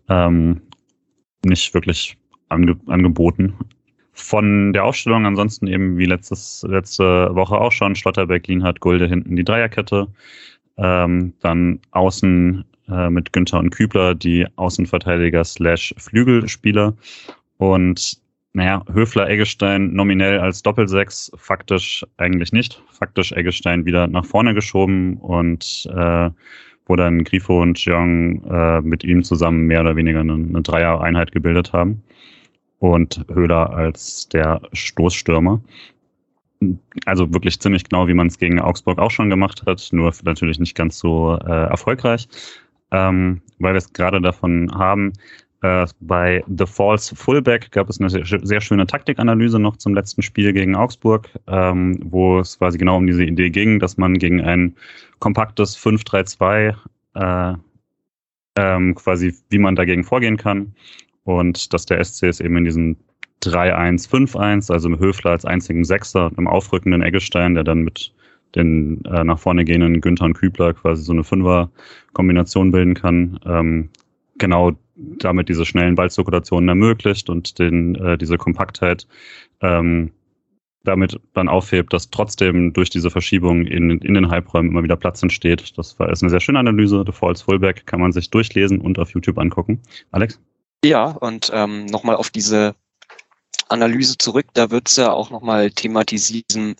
ähm, 0.07 0.62
nicht 1.43 1.74
wirklich 1.74 2.17
ange 2.47 2.77
angeboten. 2.88 3.53
Von 4.13 4.71
der 4.71 4.85
Aufstellung 4.85 5.25
ansonsten 5.25 5.67
eben 5.67 5.97
wie 5.97 6.05
letztes, 6.05 6.65
letzte 6.69 7.35
Woche 7.35 7.57
auch 7.57 7.74
schon, 7.74 7.95
Schlotterbeck, 7.95 8.47
Lienhardt, 8.47 8.79
Gulde 8.79 9.07
hinten 9.09 9.35
die 9.35 9.43
Dreierkette. 9.43 10.07
Ähm, 10.77 11.33
dann 11.41 11.81
außen 11.91 12.63
äh, 12.89 13.09
mit 13.09 13.33
Günther 13.33 13.59
und 13.59 13.71
Kübler, 13.71 14.15
die 14.15 14.47
Außenverteidiger 14.55 15.43
slash 15.43 15.93
Flügelspieler. 15.97 16.93
Und 17.57 18.19
naja, 18.53 18.83
Höfler 18.91 19.29
Eggestein 19.29 19.93
nominell 19.93 20.39
als 20.39 20.63
Doppelsechs, 20.63 21.29
faktisch 21.35 22.05
eigentlich 22.17 22.53
nicht. 22.53 22.81
Faktisch 22.89 23.33
Eggestein 23.33 23.85
wieder 23.85 24.07
nach 24.07 24.25
vorne 24.25 24.53
geschoben 24.53 25.17
und 25.17 25.89
äh, 25.93 26.29
wo 26.85 26.95
dann 26.95 27.23
Grifo 27.23 27.61
und 27.61 27.83
Jeong 27.83 28.43
äh, 28.45 28.81
mit 28.81 29.03
ihm 29.03 29.23
zusammen 29.23 29.65
mehr 29.65 29.81
oder 29.81 29.95
weniger 29.95 30.21
eine, 30.21 30.35
eine 30.35 30.61
Dreier-Einheit 30.61 31.31
gebildet 31.33 31.73
haben. 31.73 32.01
Und 32.79 33.25
Höhler 33.33 33.71
als 33.71 34.29
der 34.29 34.61
Stoßstürmer. 34.71 35.61
Also 37.05 37.33
wirklich 37.33 37.59
ziemlich 37.59 37.83
genau, 37.83 38.07
wie 38.07 38.13
man 38.13 38.27
es 38.27 38.37
gegen 38.37 38.61
Augsburg 38.61 38.99
auch 38.99 39.11
schon 39.11 39.29
gemacht 39.29 39.63
hat, 39.65 39.89
nur 39.91 40.13
natürlich 40.23 40.59
nicht 40.59 40.75
ganz 40.75 40.97
so 40.97 41.37
äh, 41.45 41.51
erfolgreich, 41.51 42.27
ähm, 42.95 43.41
weil 43.59 43.73
wir 43.73 43.79
es 43.79 43.91
gerade 43.91 44.21
davon 44.21 44.71
haben, 44.73 45.13
äh, 45.61 45.85
bei 45.99 46.43
The 46.47 46.65
False 46.65 47.15
Fullback 47.15 47.71
gab 47.71 47.89
es 47.89 47.99
eine 47.99 48.09
sehr, 48.09 48.61
schöne 48.61 48.87
Taktikanalyse 48.87 49.59
noch 49.59 49.77
zum 49.77 49.93
letzten 49.93 50.21
Spiel 50.21 50.53
gegen 50.53 50.75
Augsburg, 50.75 51.29
ähm, 51.47 51.99
wo 52.03 52.39
es 52.39 52.57
quasi 52.57 52.77
genau 52.77 52.97
um 52.97 53.07
diese 53.07 53.25
Idee 53.25 53.49
ging, 53.49 53.79
dass 53.79 53.97
man 53.97 54.17
gegen 54.17 54.41
ein 54.41 54.75
kompaktes 55.19 55.77
5-3-2 55.77 56.75
äh, 57.15 57.53
ähm, 58.57 58.95
quasi, 58.95 59.33
wie 59.49 59.59
man 59.59 59.75
dagegen 59.75 60.03
vorgehen 60.03 60.37
kann. 60.37 60.73
Und 61.23 61.73
dass 61.73 61.85
der 61.85 62.03
SC 62.03 62.23
es 62.23 62.39
eben 62.39 62.57
in 62.57 62.65
diesem 62.65 62.97
3-1-5-1, 63.43 64.71
also 64.71 64.89
mit 64.89 64.99
Höfler 64.99 65.31
als 65.31 65.45
einzigen 65.45 65.83
Sechser 65.83 66.27
und 66.27 66.37
einem 66.37 66.47
aufrückenden 66.47 67.01
Eggestein, 67.01 67.55
der 67.55 67.63
dann 67.63 67.79
mit 67.79 68.13
den 68.55 69.03
äh, 69.05 69.24
nach 69.24 69.39
vorne 69.39 69.65
gehenden 69.65 70.01
Günther 70.01 70.25
und 70.25 70.33
Kübler 70.33 70.74
quasi 70.74 71.03
so 71.03 71.13
eine 71.13 71.24
Fünfer-Kombination 71.24 72.71
bilden 72.71 72.93
kann. 72.93 73.39
Ähm, 73.45 73.89
genau 74.38 74.71
damit 74.95 75.50
diese 75.50 75.65
schnellen 75.65 75.95
Ballzirkulationen 75.95 76.69
ermöglicht 76.69 77.29
und 77.29 77.59
den, 77.59 77.95
äh, 77.95 78.17
diese 78.17 78.38
Kompaktheit 78.38 79.07
ähm, 79.62 80.12
damit 80.83 81.19
dann 81.33 81.50
aufhebt, 81.50 81.91
dass 81.93 82.09
trotzdem 82.12 82.71
durch 82.74 82.89
diese 82.89 83.09
Verschiebung 83.09 83.65
in, 83.65 83.89
in 83.89 84.13
den 84.13 84.29
Halbräumen 84.29 84.71
immer 84.71 84.83
wieder 84.83 84.95
Platz 84.95 85.21
entsteht. 85.24 85.77
Das 85.77 85.97
war 86.00 86.12
ist 86.12 86.21
eine 86.21 86.29
sehr 86.29 86.39
schöne 86.39 86.59
Analyse. 86.59 87.03
The 87.05 87.12
Falls 87.12 87.41
Fullback 87.41 87.85
kann 87.85 88.00
man 88.00 88.12
sich 88.12 88.29
durchlesen 88.29 88.79
und 88.79 89.00
auf 89.00 89.09
YouTube 89.12 89.38
angucken. 89.38 89.81
Alex? 90.12 90.39
Ja, 90.83 91.05
und 91.05 91.51
ähm, 91.53 91.88
nochmal 91.88 92.15
auf 92.15 92.29
diese 92.29 92.75
Analyse 93.69 94.17
zurück, 94.17 94.48
da 94.53 94.72
wird 94.72 94.89
es 94.89 94.95
ja 94.98 95.12
auch 95.12 95.29
nochmal 95.29 95.72
thematisieren, 95.72 96.75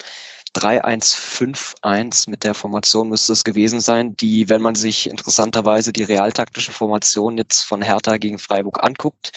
3-1-5-1 0.56 2.30
mit 2.30 2.44
der 2.44 2.54
Formation 2.54 3.10
müsste 3.10 3.34
es 3.34 3.44
gewesen 3.44 3.82
sein, 3.82 4.16
die, 4.16 4.48
wenn 4.48 4.62
man 4.62 4.76
sich 4.76 5.10
interessanterweise 5.10 5.92
die 5.92 6.04
realtaktische 6.04 6.72
Formation 6.72 7.38
jetzt 7.38 7.64
von 7.64 7.82
Hertha 7.82 8.18
gegen 8.18 8.40
Freiburg 8.40 8.82
anguckt, 8.82 9.34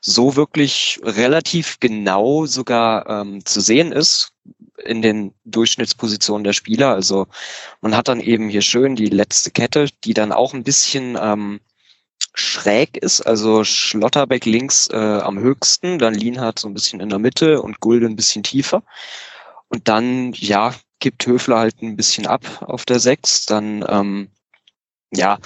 so 0.00 0.36
wirklich 0.36 0.98
relativ 1.02 1.78
genau 1.80 2.46
sogar 2.46 3.08
ähm, 3.08 3.44
zu 3.44 3.60
sehen 3.60 3.92
ist 3.92 4.32
in 4.84 5.02
den 5.02 5.34
Durchschnittspositionen 5.44 6.44
der 6.44 6.52
Spieler. 6.52 6.94
Also 6.94 7.26
man 7.80 7.96
hat 7.96 8.08
dann 8.08 8.20
eben 8.20 8.48
hier 8.48 8.62
schön 8.62 8.96
die 8.96 9.06
letzte 9.06 9.50
Kette, 9.50 9.88
die 10.04 10.14
dann 10.14 10.32
auch 10.32 10.52
ein 10.52 10.64
bisschen 10.64 11.16
ähm, 11.20 11.60
schräg 12.34 12.96
ist, 12.98 13.22
also 13.22 13.64
Schlotterbeck 13.64 14.44
links 14.44 14.88
äh, 14.88 14.96
am 14.96 15.38
höchsten, 15.38 15.98
dann 15.98 16.14
Lienhardt 16.14 16.58
so 16.58 16.68
ein 16.68 16.74
bisschen 16.74 17.00
in 17.00 17.08
der 17.08 17.18
Mitte 17.18 17.62
und 17.62 17.80
Gulde 17.80 18.06
ein 18.06 18.16
bisschen 18.16 18.42
tiefer. 18.42 18.82
Und 19.68 19.88
dann, 19.88 20.32
ja, 20.34 20.74
gibt 20.98 21.26
Höfler 21.26 21.58
halt 21.58 21.82
ein 21.82 21.96
bisschen 21.96 22.26
ab 22.26 22.44
auf 22.66 22.84
der 22.84 23.00
6. 23.00 23.46
Dann, 23.46 23.84
ähm, 23.88 24.28
ja, 25.12 25.38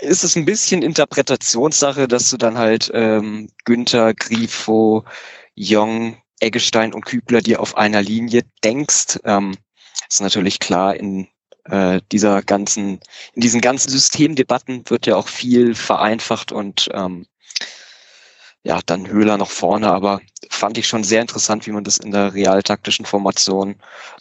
ist 0.00 0.24
es 0.24 0.36
ein 0.36 0.44
bisschen 0.46 0.82
Interpretationssache, 0.82 2.08
dass 2.08 2.30
du 2.30 2.36
dann 2.38 2.56
halt 2.58 2.90
ähm, 2.94 3.50
Günther, 3.64 4.14
Grifo, 4.14 5.04
Jong, 5.54 6.16
Eggestein 6.40 6.94
und 6.94 7.04
Kübler 7.04 7.40
dir 7.42 7.60
auf 7.60 7.76
einer 7.76 8.02
Linie 8.02 8.42
denkst. 8.64 9.18
Ähm, 9.24 9.56
ist 10.08 10.22
natürlich 10.22 10.58
klar, 10.58 10.96
in 10.96 11.28
äh, 11.64 12.00
dieser 12.12 12.42
ganzen, 12.42 13.00
in 13.34 13.42
diesen 13.42 13.60
ganzen 13.60 13.90
Systemdebatten 13.90 14.88
wird 14.88 15.06
ja 15.06 15.16
auch 15.16 15.28
viel 15.28 15.74
vereinfacht 15.74 16.52
und 16.52 16.88
ähm, 16.92 17.26
ja, 18.62 18.80
dann 18.84 19.08
Höhler 19.08 19.38
noch 19.38 19.50
vorne, 19.50 19.90
aber 19.90 20.20
fand 20.50 20.76
ich 20.76 20.86
schon 20.86 21.04
sehr 21.04 21.22
interessant, 21.22 21.66
wie 21.66 21.72
man 21.72 21.84
das 21.84 21.96
in 21.98 22.10
der 22.10 22.34
realtaktischen 22.34 23.06
Formation 23.06 23.76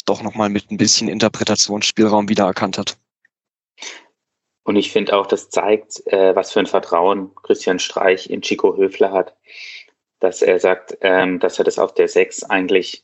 doch 0.06 0.22
nochmal 0.22 0.50
mit 0.50 0.72
ein 0.72 0.78
bisschen 0.78 1.10
Interpretationsspielraum 1.10 2.30
wiedererkannt 2.30 2.78
hat. 2.78 2.98
Und 4.64 4.76
ich 4.76 4.92
finde 4.92 5.18
auch, 5.18 5.26
das 5.26 5.50
zeigt, 5.50 6.06
äh, 6.08 6.36
was 6.36 6.52
für 6.52 6.60
ein 6.60 6.68
Vertrauen 6.68 7.34
Christian 7.36 7.80
Streich 7.80 8.30
in 8.30 8.42
Chico 8.42 8.78
Höfler 8.78 9.12
hat, 9.12 9.36
dass 10.20 10.42
er 10.42 10.60
sagt, 10.60 10.98
ähm, 11.02 11.40
dass 11.40 11.58
er 11.58 11.66
das 11.66 11.80
auf 11.80 11.94
der 11.94 12.08
Sechs 12.08 12.44
eigentlich 12.44 13.04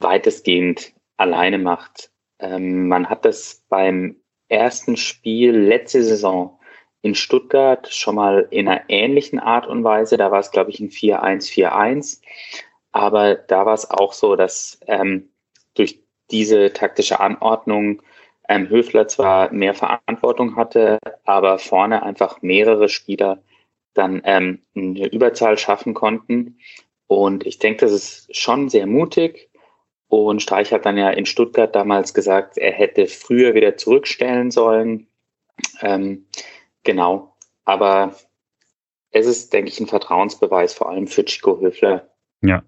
weitestgehend 0.00 0.92
alleine 1.16 1.58
macht. 1.58 2.10
Ähm, 2.38 2.88
man 2.88 3.08
hat 3.08 3.24
das 3.24 3.64
beim 3.68 4.16
ersten 4.48 4.96
Spiel 4.96 5.56
letzte 5.56 6.02
Saison 6.02 6.58
in 7.02 7.14
Stuttgart 7.14 7.88
schon 7.92 8.16
mal 8.16 8.48
in 8.50 8.68
einer 8.68 8.82
ähnlichen 8.88 9.38
Art 9.38 9.66
und 9.66 9.84
Weise. 9.84 10.16
Da 10.16 10.30
war 10.30 10.40
es, 10.40 10.50
glaube 10.50 10.70
ich, 10.70 10.80
ein 10.80 10.90
4-1-4-1. 10.90 12.20
Aber 12.92 13.34
da 13.34 13.66
war 13.66 13.74
es 13.74 13.90
auch 13.90 14.12
so, 14.12 14.36
dass 14.36 14.80
ähm, 14.86 15.30
durch 15.74 16.00
diese 16.30 16.72
taktische 16.72 17.20
Anordnung 17.20 18.02
ähm, 18.48 18.68
Höfler 18.68 19.08
zwar 19.08 19.52
mehr 19.52 19.74
Verantwortung 19.74 20.56
hatte, 20.56 20.98
aber 21.24 21.58
vorne 21.58 22.02
einfach 22.02 22.42
mehrere 22.42 22.88
Spieler 22.88 23.42
dann 23.94 24.22
ähm, 24.24 24.62
eine 24.74 25.08
Überzahl 25.08 25.58
schaffen 25.58 25.94
konnten. 25.94 26.58
Und 27.06 27.46
ich 27.46 27.58
denke, 27.58 27.80
das 27.86 27.92
ist 27.92 28.36
schon 28.36 28.68
sehr 28.68 28.86
mutig. 28.86 29.50
Und 30.08 30.42
Streich 30.42 30.72
hat 30.72 30.86
dann 30.86 30.96
ja 30.96 31.10
in 31.10 31.26
Stuttgart 31.26 31.74
damals 31.74 32.14
gesagt, 32.14 32.56
er 32.56 32.72
hätte 32.72 33.06
früher 33.06 33.54
wieder 33.54 33.76
zurückstellen 33.76 34.50
sollen. 34.50 35.06
Ähm, 35.82 36.26
Genau. 36.88 37.36
Aber 37.66 38.14
es 39.10 39.26
ist, 39.26 39.52
denke 39.52 39.70
ich, 39.70 39.78
ein 39.78 39.86
Vertrauensbeweis, 39.86 40.72
vor 40.72 40.88
allem 40.88 41.06
für 41.06 41.22
Chico 41.22 41.60
Höfler. 41.60 42.08
Ja. 42.40 42.62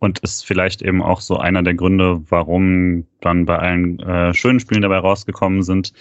Und 0.00 0.18
ist 0.18 0.44
vielleicht 0.44 0.82
eben 0.82 1.02
auch 1.02 1.22
so 1.22 1.38
einer 1.38 1.62
der 1.62 1.72
Gründe, 1.72 2.20
warum 2.28 3.06
dann 3.22 3.46
bei 3.46 3.58
allen 3.58 4.00
äh, 4.00 4.34
schönen 4.34 4.60
Spielen 4.60 4.82
dabei 4.82 4.98
rausgekommen 4.98 5.62
sind, 5.62 5.94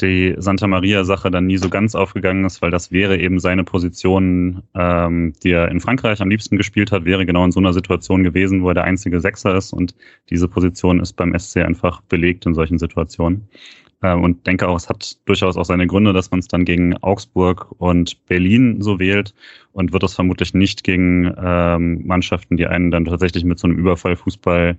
die 0.00 0.34
Santa 0.38 0.66
Maria-Sache 0.66 1.30
dann 1.30 1.46
nie 1.46 1.56
so 1.56 1.68
ganz 1.68 1.94
aufgegangen 1.94 2.44
ist, 2.44 2.62
weil 2.62 2.70
das 2.70 2.92
wäre 2.92 3.18
eben 3.18 3.38
seine 3.38 3.64
Position, 3.64 4.62
ähm, 4.74 5.32
die 5.42 5.50
er 5.50 5.68
in 5.70 5.80
Frankreich 5.80 6.20
am 6.20 6.30
liebsten 6.30 6.56
gespielt 6.56 6.92
hat, 6.92 7.04
wäre 7.04 7.26
genau 7.26 7.44
in 7.44 7.52
so 7.52 7.60
einer 7.60 7.72
Situation 7.72 8.22
gewesen, 8.22 8.62
wo 8.62 8.68
er 8.68 8.74
der 8.74 8.84
einzige 8.84 9.20
Sechser 9.20 9.54
ist 9.54 9.72
und 9.72 9.94
diese 10.30 10.48
Position 10.48 11.00
ist 11.00 11.14
beim 11.14 11.38
SC 11.38 11.58
einfach 11.58 12.00
belegt 12.02 12.46
in 12.46 12.54
solchen 12.54 12.78
Situationen. 12.78 13.48
Äh, 14.02 14.14
und 14.14 14.46
denke 14.46 14.68
auch, 14.68 14.76
es 14.76 14.88
hat 14.88 15.16
durchaus 15.26 15.56
auch 15.56 15.64
seine 15.64 15.86
Gründe, 15.86 16.12
dass 16.12 16.30
man 16.30 16.40
es 16.40 16.48
dann 16.48 16.64
gegen 16.64 16.96
Augsburg 16.98 17.72
und 17.78 18.26
Berlin 18.26 18.80
so 18.80 18.98
wählt 18.98 19.34
und 19.72 19.92
wird 19.92 20.02
es 20.02 20.14
vermutlich 20.14 20.54
nicht 20.54 20.84
gegen 20.84 21.32
ähm, 21.38 22.06
Mannschaften, 22.06 22.56
die 22.56 22.66
einen 22.66 22.90
dann 22.90 23.04
tatsächlich 23.04 23.44
mit 23.44 23.58
so 23.58 23.66
einem 23.66 23.78
Überfallfußball 23.78 24.78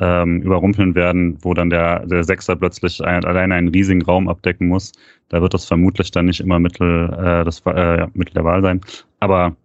ähm, 0.00 0.42
überrumpeln 0.42 0.94
werden, 0.94 1.38
wo 1.42 1.54
dann 1.54 1.70
der, 1.70 2.06
der 2.06 2.24
Sechser 2.24 2.56
plötzlich 2.56 3.02
ein, 3.04 3.24
alleine 3.24 3.54
einen 3.54 3.68
riesigen 3.68 4.02
Raum 4.02 4.28
abdecken 4.28 4.68
muss. 4.68 4.92
Da 5.28 5.40
wird 5.40 5.54
das 5.54 5.64
vermutlich 5.66 6.10
dann 6.10 6.26
nicht 6.26 6.40
immer 6.40 6.58
Mittel, 6.58 7.12
äh, 7.12 7.44
das, 7.44 7.62
äh, 7.66 7.98
ja, 7.98 8.08
Mittel 8.14 8.34
der 8.34 8.44
Wahl 8.44 8.62
sein. 8.62 8.80
Aber 9.20 9.56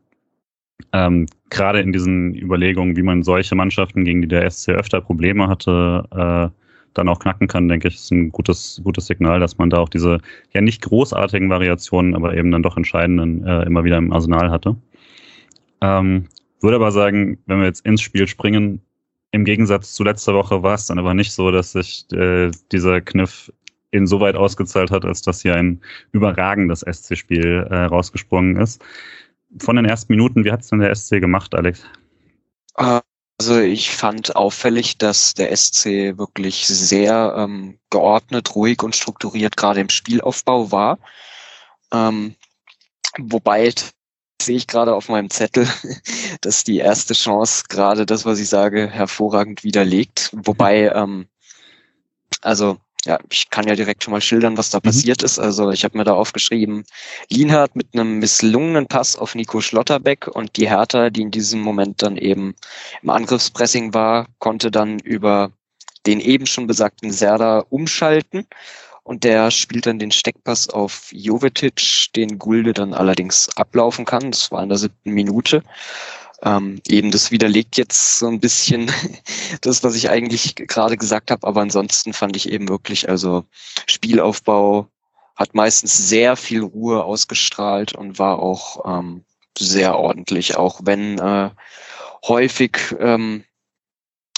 ähm, 0.93 1.25
gerade 1.49 1.81
in 1.81 1.91
diesen 1.91 2.35
Überlegungen, 2.35 2.95
wie 2.95 3.03
man 3.03 3.23
solche 3.23 3.55
Mannschaften, 3.55 4.05
gegen 4.05 4.21
die 4.21 4.27
der 4.27 4.49
SC 4.49 4.69
öfter 4.69 5.01
Probleme 5.01 5.47
hatte, 5.47 6.05
äh, 6.11 6.55
dann 6.93 7.09
auch 7.09 7.19
knacken 7.19 7.47
kann, 7.47 7.67
denke 7.67 7.87
ich, 7.87 7.95
ist 7.95 8.11
ein 8.11 8.31
gutes, 8.31 8.81
gutes 8.83 9.07
Signal, 9.07 9.39
dass 9.39 9.57
man 9.57 9.69
da 9.69 9.77
auch 9.77 9.89
diese 9.89 10.19
ja 10.53 10.61
nicht 10.61 10.81
großartigen 10.81 11.49
Variationen, 11.49 12.15
aber 12.15 12.35
eben 12.35 12.51
dann 12.51 12.63
doch 12.63 12.77
entscheidenden 12.77 13.45
äh, 13.45 13.63
immer 13.63 13.83
wieder 13.83 13.97
im 13.97 14.11
Arsenal 14.11 14.49
hatte. 14.49 14.75
Ähm, 15.81 16.25
würde 16.61 16.75
aber 16.75 16.91
sagen, 16.91 17.37
wenn 17.45 17.59
wir 17.59 17.67
jetzt 17.67 17.85
ins 17.85 18.01
Spiel 18.01 18.27
springen, 18.27 18.81
im 19.31 19.45
Gegensatz 19.45 19.93
zu 19.93 20.03
letzter 20.03 20.33
Woche 20.33 20.63
war 20.63 20.75
es 20.75 20.87
dann 20.87 20.99
aber 20.99 21.13
nicht 21.13 21.31
so, 21.33 21.51
dass 21.51 21.73
sich 21.73 22.05
äh, 22.11 22.51
dieser 22.71 23.01
Kniff 23.01 23.51
insoweit 23.91 24.35
ausgezahlt 24.35 24.91
hat, 24.91 25.05
als 25.05 25.21
dass 25.21 25.41
hier 25.41 25.55
ein 25.55 25.81
überragendes 26.11 26.81
SC-Spiel 26.81 27.67
äh, 27.69 27.75
rausgesprungen 27.85 28.57
ist. 28.57 28.81
Von 29.59 29.75
den 29.75 29.85
ersten 29.85 30.13
Minuten, 30.13 30.45
wie 30.45 30.51
hat 30.51 30.61
es 30.61 30.69
denn 30.69 30.79
der 30.79 30.93
SC 30.93 31.19
gemacht, 31.19 31.55
Alex? 31.55 31.83
Also 32.75 33.59
ich 33.59 33.89
fand 33.89 34.35
auffällig, 34.35 34.97
dass 34.97 35.33
der 35.33 35.55
SC 35.55 36.17
wirklich 36.17 36.67
sehr 36.67 37.33
ähm, 37.37 37.79
geordnet, 37.89 38.55
ruhig 38.55 38.83
und 38.83 38.95
strukturiert 38.95 39.57
gerade 39.57 39.79
im 39.79 39.89
Spielaufbau 39.89 40.71
war. 40.71 40.99
Ähm, 41.91 42.35
wobei 43.17 43.73
sehe 44.41 44.57
ich 44.57 44.67
gerade 44.67 44.95
auf 44.95 45.09
meinem 45.09 45.29
Zettel, 45.29 45.67
dass 46.41 46.63
die 46.63 46.77
erste 46.77 47.13
Chance 47.13 47.65
gerade 47.69 48.05
das, 48.05 48.25
was 48.25 48.39
ich 48.39 48.49
sage, 48.49 48.87
hervorragend 48.87 49.63
widerlegt. 49.63 50.31
Wobei, 50.33 50.89
ähm, 50.95 51.27
also 52.41 52.77
ja, 53.05 53.17
ich 53.29 53.49
kann 53.49 53.67
ja 53.67 53.75
direkt 53.75 54.03
schon 54.03 54.11
mal 54.11 54.21
schildern, 54.21 54.57
was 54.57 54.69
da 54.69 54.79
mhm. 54.79 54.83
passiert 54.83 55.23
ist. 55.23 55.39
Also 55.39 55.71
ich 55.71 55.83
habe 55.83 55.97
mir 55.97 56.03
da 56.03 56.13
aufgeschrieben, 56.13 56.83
Lienhardt 57.29 57.75
mit 57.75 57.87
einem 57.93 58.19
misslungenen 58.19 58.87
Pass 58.87 59.15
auf 59.15 59.35
Nico 59.35 59.61
Schlotterbeck 59.61 60.27
und 60.27 60.57
die 60.57 60.69
Hertha, 60.69 61.09
die 61.09 61.21
in 61.21 61.31
diesem 61.31 61.61
Moment 61.61 62.01
dann 62.01 62.17
eben 62.17 62.55
im 63.01 63.09
Angriffspressing 63.09 63.93
war, 63.93 64.27
konnte 64.39 64.69
dann 64.71 64.99
über 64.99 65.51
den 66.05 66.19
eben 66.19 66.45
schon 66.45 66.67
besagten 66.67 67.11
Serda 67.11 67.59
umschalten 67.69 68.47
und 69.09 69.23
der 69.23 69.49
spielt 69.49 69.87
dann 69.87 69.97
den 69.97 70.11
Steckpass 70.11 70.69
auf 70.69 71.09
Jovetic, 71.11 72.13
den 72.15 72.37
Gulde 72.37 72.73
dann 72.73 72.93
allerdings 72.93 73.49
ablaufen 73.57 74.05
kann. 74.05 74.29
Das 74.29 74.51
war 74.51 74.61
in 74.61 74.69
der 74.69 74.77
siebten 74.77 75.09
Minute. 75.09 75.63
Ähm, 76.43 76.79
eben 76.87 77.09
das 77.09 77.31
widerlegt 77.31 77.75
jetzt 77.77 78.19
so 78.19 78.27
ein 78.27 78.39
bisschen 78.39 78.91
das, 79.61 79.83
was 79.83 79.95
ich 79.95 80.11
eigentlich 80.11 80.55
gerade 80.55 80.95
gesagt 80.95 81.31
habe, 81.31 81.47
aber 81.47 81.61
ansonsten 81.61 82.13
fand 82.13 82.35
ich 82.35 82.51
eben 82.51 82.69
wirklich, 82.69 83.09
also 83.09 83.45
Spielaufbau 83.87 84.87
hat 85.35 85.55
meistens 85.55 85.97
sehr 85.97 86.35
viel 86.35 86.61
Ruhe 86.61 87.03
ausgestrahlt 87.03 87.95
und 87.95 88.19
war 88.19 88.37
auch 88.37 88.85
ähm, 88.85 89.23
sehr 89.57 89.97
ordentlich, 89.97 90.55
auch 90.55 90.81
wenn 90.83 91.17
äh, 91.17 91.49
häufig, 92.27 92.77
ähm, 92.99 93.43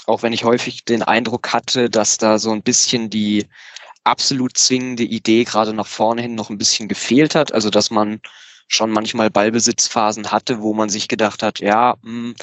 auch 0.06 0.22
wenn 0.22 0.32
ich 0.32 0.44
häufig 0.44 0.86
den 0.86 1.02
Eindruck 1.02 1.52
hatte, 1.52 1.90
dass 1.90 2.16
da 2.16 2.38
so 2.38 2.52
ein 2.52 2.62
bisschen 2.62 3.10
die 3.10 3.46
absolut 4.04 4.56
zwingende 4.56 5.04
Idee 5.04 5.44
gerade 5.44 5.72
nach 5.72 5.86
vorne 5.86 6.22
hin 6.22 6.34
noch 6.34 6.50
ein 6.50 6.58
bisschen 6.58 6.88
gefehlt 6.88 7.34
hat, 7.34 7.52
also 7.52 7.70
dass 7.70 7.90
man 7.90 8.20
schon 8.68 8.90
manchmal 8.90 9.30
Ballbesitzphasen 9.30 10.32
hatte, 10.32 10.62
wo 10.62 10.74
man 10.74 10.88
sich 10.88 11.08
gedacht 11.08 11.42
hat, 11.42 11.60
ja, 11.60 11.96
mh, 12.02 12.10
hm, 12.10 12.34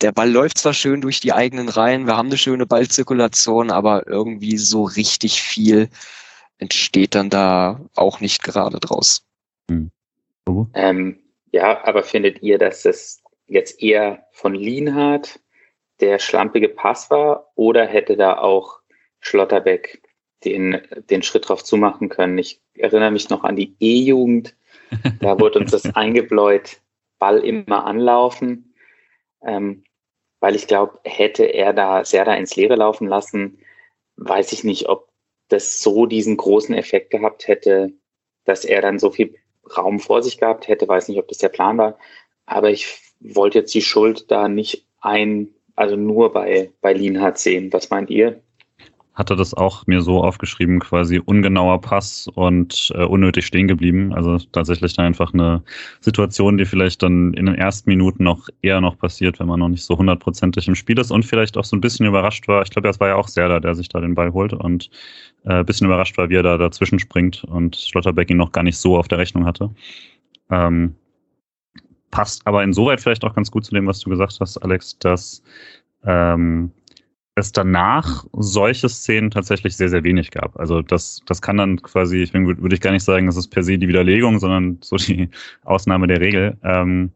der 0.00 0.12
Ball 0.12 0.30
läuft 0.30 0.56
zwar 0.56 0.72
schön 0.72 1.02
durch 1.02 1.20
die 1.20 1.34
eigenen 1.34 1.68
Reihen, 1.68 2.06
wir 2.06 2.16
haben 2.16 2.28
eine 2.28 2.38
schöne 2.38 2.64
Ballzirkulation, 2.64 3.70
aber 3.70 4.06
irgendwie 4.06 4.56
so 4.56 4.84
richtig 4.84 5.42
viel 5.42 5.90
entsteht 6.56 7.14
dann 7.14 7.28
da 7.28 7.80
auch 7.94 8.20
nicht 8.20 8.42
gerade 8.42 8.80
draus. 8.80 9.26
Hm. 9.70 9.90
Ähm, 10.74 11.20
ja, 11.52 11.84
aber 11.84 12.02
findet 12.02 12.42
ihr, 12.42 12.58
dass 12.58 12.84
es 12.84 13.22
jetzt 13.46 13.82
eher 13.82 14.26
von 14.32 14.54
Lienhardt 14.54 15.40
der 16.00 16.18
schlampige 16.18 16.68
Pass 16.68 17.10
war 17.10 17.50
oder 17.54 17.86
hätte 17.86 18.16
da 18.16 18.38
auch 18.38 18.80
Schlotterbeck 19.20 19.99
den, 20.44 20.80
den 21.10 21.22
Schritt 21.22 21.48
drauf 21.48 21.64
zumachen 21.64 22.08
können? 22.08 22.38
Ich 22.38 22.60
erinnere 22.74 23.10
mich 23.10 23.28
noch 23.30 23.44
an 23.44 23.56
die 23.56 23.74
E-Jugend, 23.80 24.54
da 25.20 25.38
wurde 25.38 25.60
uns 25.60 25.70
das 25.70 25.84
eingebläut, 25.94 26.80
Ball 27.18 27.38
immer 27.44 27.84
anlaufen, 27.84 28.74
ähm, 29.42 29.84
weil 30.40 30.56
ich 30.56 30.66
glaube, 30.66 30.98
hätte 31.04 31.44
er 31.44 31.72
da 31.72 32.04
sehr 32.04 32.24
da 32.24 32.34
ins 32.34 32.56
Leere 32.56 32.76
laufen 32.76 33.06
lassen, 33.06 33.58
weiß 34.16 34.52
ich 34.52 34.64
nicht, 34.64 34.88
ob 34.88 35.08
das 35.48 35.82
so 35.82 36.06
diesen 36.06 36.36
großen 36.36 36.74
Effekt 36.74 37.10
gehabt 37.10 37.46
hätte, 37.48 37.92
dass 38.44 38.64
er 38.64 38.80
dann 38.80 38.98
so 38.98 39.10
viel 39.10 39.34
Raum 39.76 40.00
vor 40.00 40.22
sich 40.22 40.38
gehabt 40.38 40.68
hätte, 40.68 40.88
weiß 40.88 41.08
nicht, 41.08 41.18
ob 41.18 41.28
das 41.28 41.38
der 41.38 41.48
Plan 41.48 41.76
war, 41.78 41.98
aber 42.46 42.70
ich 42.70 42.98
wollte 43.20 43.58
jetzt 43.58 43.74
die 43.74 43.82
Schuld 43.82 44.30
da 44.30 44.48
nicht 44.48 44.86
ein, 45.00 45.54
also 45.76 45.96
nur 45.96 46.32
bei, 46.32 46.72
bei 46.80 46.92
Lienhardt 46.92 47.38
sehen. 47.38 47.72
Was 47.72 47.90
meint 47.90 48.10
ihr? 48.10 48.42
Hatte 49.20 49.36
das 49.36 49.54
auch 49.54 49.86
mir 49.86 50.00
so 50.00 50.24
aufgeschrieben, 50.24 50.80
quasi 50.80 51.20
ungenauer 51.24 51.80
Pass 51.80 52.26
und 52.26 52.90
äh, 52.96 53.04
unnötig 53.04 53.46
stehen 53.46 53.68
geblieben. 53.68 54.12
Also 54.14 54.38
tatsächlich 54.50 54.98
einfach 54.98 55.32
eine 55.34 55.62
Situation, 56.00 56.58
die 56.58 56.64
vielleicht 56.64 57.02
dann 57.02 57.34
in 57.34 57.46
den 57.46 57.54
ersten 57.54 57.90
Minuten 57.90 58.24
noch 58.24 58.48
eher 58.62 58.80
noch 58.80 58.98
passiert, 58.98 59.38
wenn 59.38 59.46
man 59.46 59.60
noch 59.60 59.68
nicht 59.68 59.84
so 59.84 59.96
hundertprozentig 59.96 60.66
im 60.66 60.74
Spiel 60.74 60.98
ist 60.98 61.12
und 61.12 61.24
vielleicht 61.24 61.58
auch 61.58 61.64
so 61.64 61.76
ein 61.76 61.82
bisschen 61.82 62.06
überrascht 62.06 62.48
war. 62.48 62.62
Ich 62.62 62.70
glaube, 62.70 62.88
das 62.88 62.98
war 62.98 63.08
ja 63.08 63.16
auch 63.16 63.28
Serda, 63.28 63.60
der 63.60 63.74
sich 63.74 63.90
da 63.90 64.00
den 64.00 64.14
Ball 64.14 64.32
holt 64.32 64.54
und 64.54 64.90
äh, 65.44 65.52
ein 65.52 65.66
bisschen 65.66 65.86
überrascht 65.86 66.16
war, 66.16 66.30
wie 66.30 66.36
er 66.36 66.42
da 66.42 66.56
dazwischen 66.56 66.98
springt 66.98 67.44
und 67.44 67.76
Schlotterbeck 67.76 68.30
ihn 68.30 68.38
noch 68.38 68.52
gar 68.52 68.64
nicht 68.64 68.78
so 68.78 68.96
auf 68.96 69.06
der 69.06 69.18
Rechnung 69.18 69.44
hatte. 69.44 69.70
Ähm, 70.50 70.94
passt 72.10 72.46
aber 72.46 72.64
insoweit 72.64 73.02
vielleicht 73.02 73.24
auch 73.24 73.34
ganz 73.34 73.50
gut 73.50 73.66
zu 73.66 73.74
dem, 73.74 73.86
was 73.86 74.00
du 74.00 74.08
gesagt 74.08 74.38
hast, 74.40 74.56
Alex, 74.58 74.98
dass 74.98 75.42
ähm, 76.04 76.72
es 77.34 77.52
danach 77.52 78.24
solche 78.32 78.88
Szenen 78.88 79.30
tatsächlich 79.30 79.76
sehr, 79.76 79.88
sehr 79.88 80.04
wenig 80.04 80.30
gab. 80.30 80.58
Also 80.58 80.82
das, 80.82 81.22
das 81.26 81.40
kann 81.40 81.56
dann 81.56 81.80
quasi, 81.80 82.18
ich 82.18 82.34
würde 82.34 82.74
ich 82.74 82.80
gar 82.80 82.92
nicht 82.92 83.04
sagen, 83.04 83.26
das 83.26 83.36
ist 83.36 83.48
per 83.48 83.62
se 83.62 83.78
die 83.78 83.88
Widerlegung, 83.88 84.38
sondern 84.38 84.78
so 84.82 84.96
die 84.96 85.28
Ausnahme 85.64 86.06
der 86.06 86.20
Regel. 86.20 86.58
Ähm, 86.62 87.12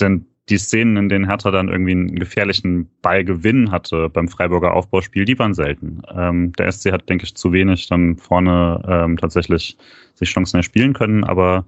denn 0.00 0.26
die 0.48 0.58
Szenen, 0.58 0.96
in 0.96 1.08
denen 1.08 1.28
Hertha 1.28 1.50
dann 1.50 1.68
irgendwie 1.68 1.92
einen 1.92 2.14
gefährlichen 2.14 2.88
Ballgewinn 3.02 3.70
hatte 3.70 4.08
beim 4.08 4.28
Freiburger 4.28 4.74
Aufbauspiel, 4.74 5.24
die 5.24 5.38
waren 5.38 5.54
selten. 5.54 6.02
Ähm, 6.14 6.52
der 6.52 6.70
SC 6.70 6.92
hat, 6.92 7.08
denke 7.08 7.24
ich, 7.24 7.34
zu 7.34 7.52
wenig 7.52 7.88
dann 7.88 8.16
vorne 8.16 8.80
ähm, 8.86 9.16
tatsächlich 9.16 9.76
sich 10.14 10.30
Chancen 10.30 10.58
erspielen 10.58 10.92
können, 10.92 11.24
aber 11.24 11.66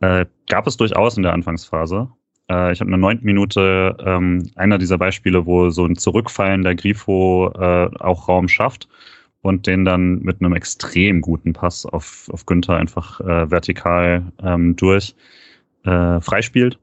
äh, 0.00 0.26
gab 0.48 0.66
es 0.66 0.76
durchaus 0.76 1.16
in 1.16 1.24
der 1.24 1.32
Anfangsphase. 1.32 2.10
Äh, 2.50 2.72
ich 2.72 2.80
habe 2.80 2.88
in 2.88 2.92
der 2.92 2.98
neunten 2.98 3.24
Minute 3.24 3.96
ähm, 4.04 4.50
einer 4.56 4.78
dieser 4.78 4.98
Beispiele, 4.98 5.46
wo 5.46 5.70
so 5.70 5.84
ein 5.86 5.96
Zurückfallen 5.96 6.62
der 6.62 6.74
Grifo 6.74 7.52
äh, 7.54 7.90
auch 8.00 8.28
Raum 8.28 8.48
schafft 8.48 8.88
und 9.42 9.66
den 9.66 9.84
dann 9.84 10.20
mit 10.20 10.40
einem 10.40 10.54
extrem 10.54 11.20
guten 11.20 11.52
Pass 11.52 11.84
auf, 11.86 12.28
auf 12.32 12.46
Günther 12.46 12.76
einfach 12.76 13.20
äh, 13.20 13.50
vertikal 13.50 14.32
ähm, 14.42 14.76
durch 14.76 15.14
äh, 15.84 16.20
freispielt. 16.20 16.78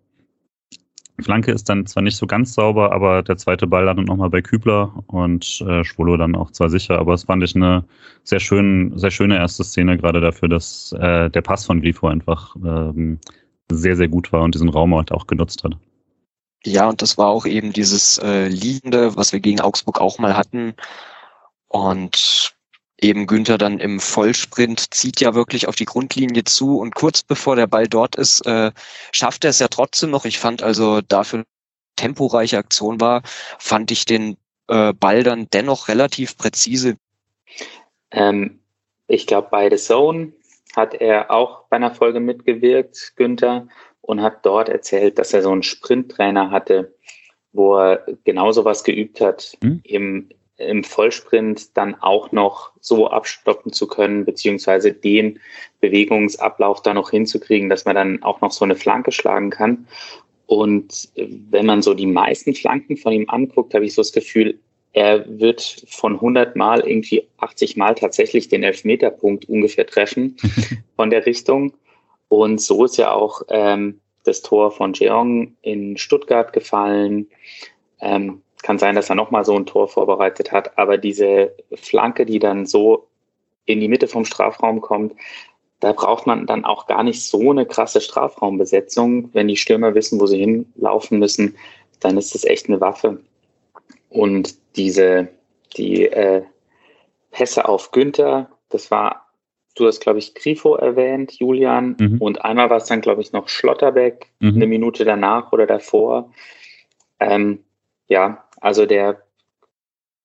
Flanke 1.22 1.52
ist 1.52 1.68
dann 1.70 1.86
zwar 1.86 2.04
nicht 2.04 2.18
so 2.18 2.28
ganz 2.28 2.54
sauber, 2.54 2.92
aber 2.94 3.24
der 3.24 3.38
zweite 3.38 3.68
Ball 3.68 3.84
landet 3.84 4.08
nochmal 4.08 4.30
bei 4.30 4.42
Kübler 4.42 5.04
und 5.08 5.62
äh, 5.68 5.84
Schwolo 5.84 6.18
dann 6.18 6.36
auch 6.36 6.52
zwar 6.52 6.70
sicher, 6.70 6.98
aber 6.98 7.14
es 7.14 7.24
fand 7.24 7.44
ich 7.44 7.56
eine 7.56 7.84
sehr, 8.24 8.40
schön, 8.40 8.98
sehr 8.98 9.12
schöne 9.12 9.38
erste 9.38 9.64
Szene, 9.64 9.98
gerade 9.98 10.22
dafür, 10.22 10.48
dass 10.50 10.94
äh, 10.94 11.30
der 11.30 11.42
Pass 11.42 11.66
von 11.66 11.82
Grifo 11.82 12.08
einfach 12.08 12.56
ähm, 12.58 13.20
sehr, 13.72 13.96
sehr 13.96 14.08
gut 14.08 14.32
war 14.32 14.42
und 14.44 14.56
diesen 14.56 14.70
Raum 14.70 14.94
auch 14.94 15.28
genutzt 15.28 15.64
hat. 15.64 15.74
Ja, 16.66 16.90
und 16.90 17.02
das 17.02 17.18
war 17.18 17.28
auch 17.28 17.46
eben 17.46 17.72
dieses 17.72 18.18
äh, 18.18 18.48
Liegende, 18.48 19.16
was 19.16 19.32
wir 19.32 19.40
gegen 19.40 19.62
Augsburg 19.62 20.02
auch 20.02 20.20
mal 20.20 20.36
hatten. 20.36 20.74
Und 21.68 22.54
eben 23.02 23.28
Günther 23.28 23.58
dann 23.58 23.80
im 23.80 24.00
Vollsprint 24.00 24.94
zieht 24.94 25.22
ja 25.22 25.36
wirklich 25.36 25.68
auf 25.68 25.76
die 25.76 25.86
Grundlinie 25.86 26.44
zu 26.44 26.80
und 26.80 26.96
kurz 26.96 27.24
bevor 27.24 27.56
der 27.56 27.68
Ball 27.68 27.88
dort 27.88 28.16
ist, 28.16 28.46
äh, 28.46 28.72
schafft 29.12 29.46
er 29.46 29.52
es 29.52 29.60
ja 29.60 29.68
trotzdem 29.70 30.10
noch. 30.10 30.26
Ich 30.26 30.40
fand 30.40 30.64
also 30.64 31.02
dafür 31.02 31.46
temporeiche 31.96 32.58
Aktion 32.58 33.00
war, 33.00 33.22
fand 33.58 33.92
ich 33.92 34.06
den 34.06 34.38
äh, 34.68 34.94
Ball 34.94 35.24
dann 35.24 35.48
dennoch 35.52 35.88
relativ 35.88 36.38
präzise. 36.38 36.98
Ähm, 38.12 38.60
ich 39.08 39.28
glaube, 39.28 39.48
beide 39.52 39.78
Zone 39.78 40.34
hat 40.76 40.94
er 40.96 41.32
auch 41.32 41.64
bei 41.70 41.78
einer 41.78 41.94
Folge 41.94 42.20
mitgewirkt, 42.20 43.14
Günther, 43.16 43.68
und 44.02 44.22
hat 44.22 44.46
dort 44.46 44.70
erzählt, 44.70 45.20
dass 45.20 45.34
er 45.34 45.42
so 45.42 45.52
einen 45.52 45.64
Sprinttrainer 45.64 46.52
hatte, 46.52 46.96
wo 47.52 47.78
er 47.78 48.06
genau 48.24 48.52
sowas 48.52 48.84
geübt 48.84 49.22
hat, 49.22 49.58
mhm. 49.62 49.82
im, 49.84 50.30
im 50.58 50.84
Vollsprint 50.84 51.76
dann 51.78 51.96
auch 51.96 52.32
noch 52.32 52.72
so 52.80 53.08
abstoppen 53.08 53.74
zu 53.74 53.88
können, 53.88 54.26
beziehungsweise 54.26 54.94
den 54.94 55.40
Bewegungsablauf 55.80 56.82
da 56.82 56.94
noch 56.94 57.12
hinzukriegen, 57.12 57.70
dass 57.70 57.86
man 57.86 57.96
dann 57.96 58.24
auch 58.24 58.42
noch 58.42 58.52
so 58.52 58.66
eine 58.66 58.76
Flanke 58.76 59.12
schlagen 59.12 59.50
kann. 59.50 59.88
Und 60.46 61.10
wenn 61.16 61.68
man 61.68 61.84
so 61.84 61.94
die 61.94 62.08
meisten 62.08 62.56
Flanken 62.56 62.98
von 62.98 63.14
ihm 63.14 63.30
anguckt, 63.30 63.74
habe 63.76 63.86
ich 63.86 63.94
so 63.94 64.02
das 64.02 64.12
Gefühl, 64.12 64.60
er 64.94 65.26
wird 65.40 65.86
von 65.88 66.16
100 66.16 66.56
Mal 66.56 66.82
irgendwie 66.82 67.28
80 67.38 67.78
Mal 67.78 67.96
tatsächlich 67.96 68.48
den 68.48 68.64
Elfmeterpunkt 68.64 69.48
ungefähr 69.48 69.86
treffen 69.86 70.38
von 70.96 71.10
der 71.10 71.26
Richtung. 71.26 71.74
Und 72.28 72.62
so 72.62 72.86
ist 72.86 72.98
ja 72.98 73.12
auch 73.12 73.42
ähm, 73.50 74.00
das 74.24 74.42
Tor 74.42 74.72
von 74.72 74.94
Jeong 74.94 75.56
in 75.62 75.98
Stuttgart 75.98 76.54
gefallen. 76.54 77.28
Ähm, 78.00 78.42
kann 78.62 78.78
sein, 78.78 78.96
dass 78.96 79.10
er 79.10 79.16
nochmal 79.16 79.46
so 79.46 79.56
ein 79.56 79.66
Tor 79.66 79.88
vorbereitet 79.88 80.52
hat, 80.52 80.78
aber 80.78 80.98
diese 80.98 81.56
Flanke, 81.76 82.26
die 82.26 82.40
dann 82.40 82.66
so 82.66 83.08
in 83.66 83.80
die 83.80 83.88
Mitte 83.88 84.08
vom 84.08 84.26
Strafraum 84.26 84.82
kommt, 84.82 85.14
da 85.80 85.94
braucht 85.94 86.28
man 86.28 86.46
dann 86.46 86.66
auch 86.66 86.88
gar 86.88 87.04
nicht 87.04 87.24
so 87.24 87.52
eine 87.52 87.66
krasse 87.66 88.02
Strafraumbesetzung. 88.02 89.30
Wenn 89.34 89.48
die 89.48 89.56
Stürmer 89.56 89.96
wissen, 89.96 90.20
wo 90.20 90.26
sie 90.26 90.40
hinlaufen 90.40 91.20
müssen, 91.20 91.56
dann 92.02 92.18
ist 92.18 92.36
das 92.36 92.44
echt 92.44 92.68
eine 92.68 92.82
Waffe. 92.82 93.22
Und 94.10 94.56
diese, 94.76 95.30
die 95.78 96.06
äh, 96.06 96.44
Pässe 97.32 97.68
auf 97.68 97.92
Günther, 97.92 98.50
das 98.70 98.92
war, 98.92 99.28
du 99.76 99.88
hast, 99.88 100.00
glaube 100.00 100.20
ich, 100.20 100.34
Grifo 100.36 100.76
erwähnt, 100.76 101.34
Julian, 101.34 101.96
mhm. 102.00 102.18
und 102.20 102.44
einmal 102.44 102.70
war 102.70 102.78
es 102.78 102.86
dann, 102.86 103.02
glaube 103.02 103.22
ich, 103.22 103.32
noch 103.32 103.48
Schlotterbeck, 103.48 104.32
mhm. 104.40 104.56
eine 104.56 104.68
Minute 104.68 105.06
danach 105.06 105.52
oder 105.52 105.68
davor. 105.68 106.32
Ähm, 107.20 107.64
ja, 108.08 108.46
also 108.60 108.86
der, 108.86 109.24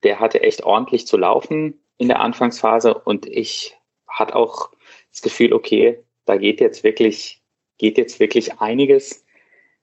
der 0.03 0.21
hatte 0.21 0.43
echt 0.43 0.65
ordentlich 0.65 1.07
zu 1.07 1.17
laufen 1.17 1.81
in 1.99 2.09
der 2.09 2.21
Anfangsphase 2.21 2.95
und 2.95 3.27
ich 3.27 3.77
hatte 4.09 4.35
auch 4.35 4.71
das 5.11 5.23
Gefühl, 5.23 5.53
okay, 5.53 6.03
da 6.25 6.37
geht 6.37 6.61
jetzt 6.61 6.85
wirklich, 6.85 7.43
geht 7.79 7.99
jetzt 7.99 8.21
wirklich 8.21 8.61
einiges. 8.61 9.25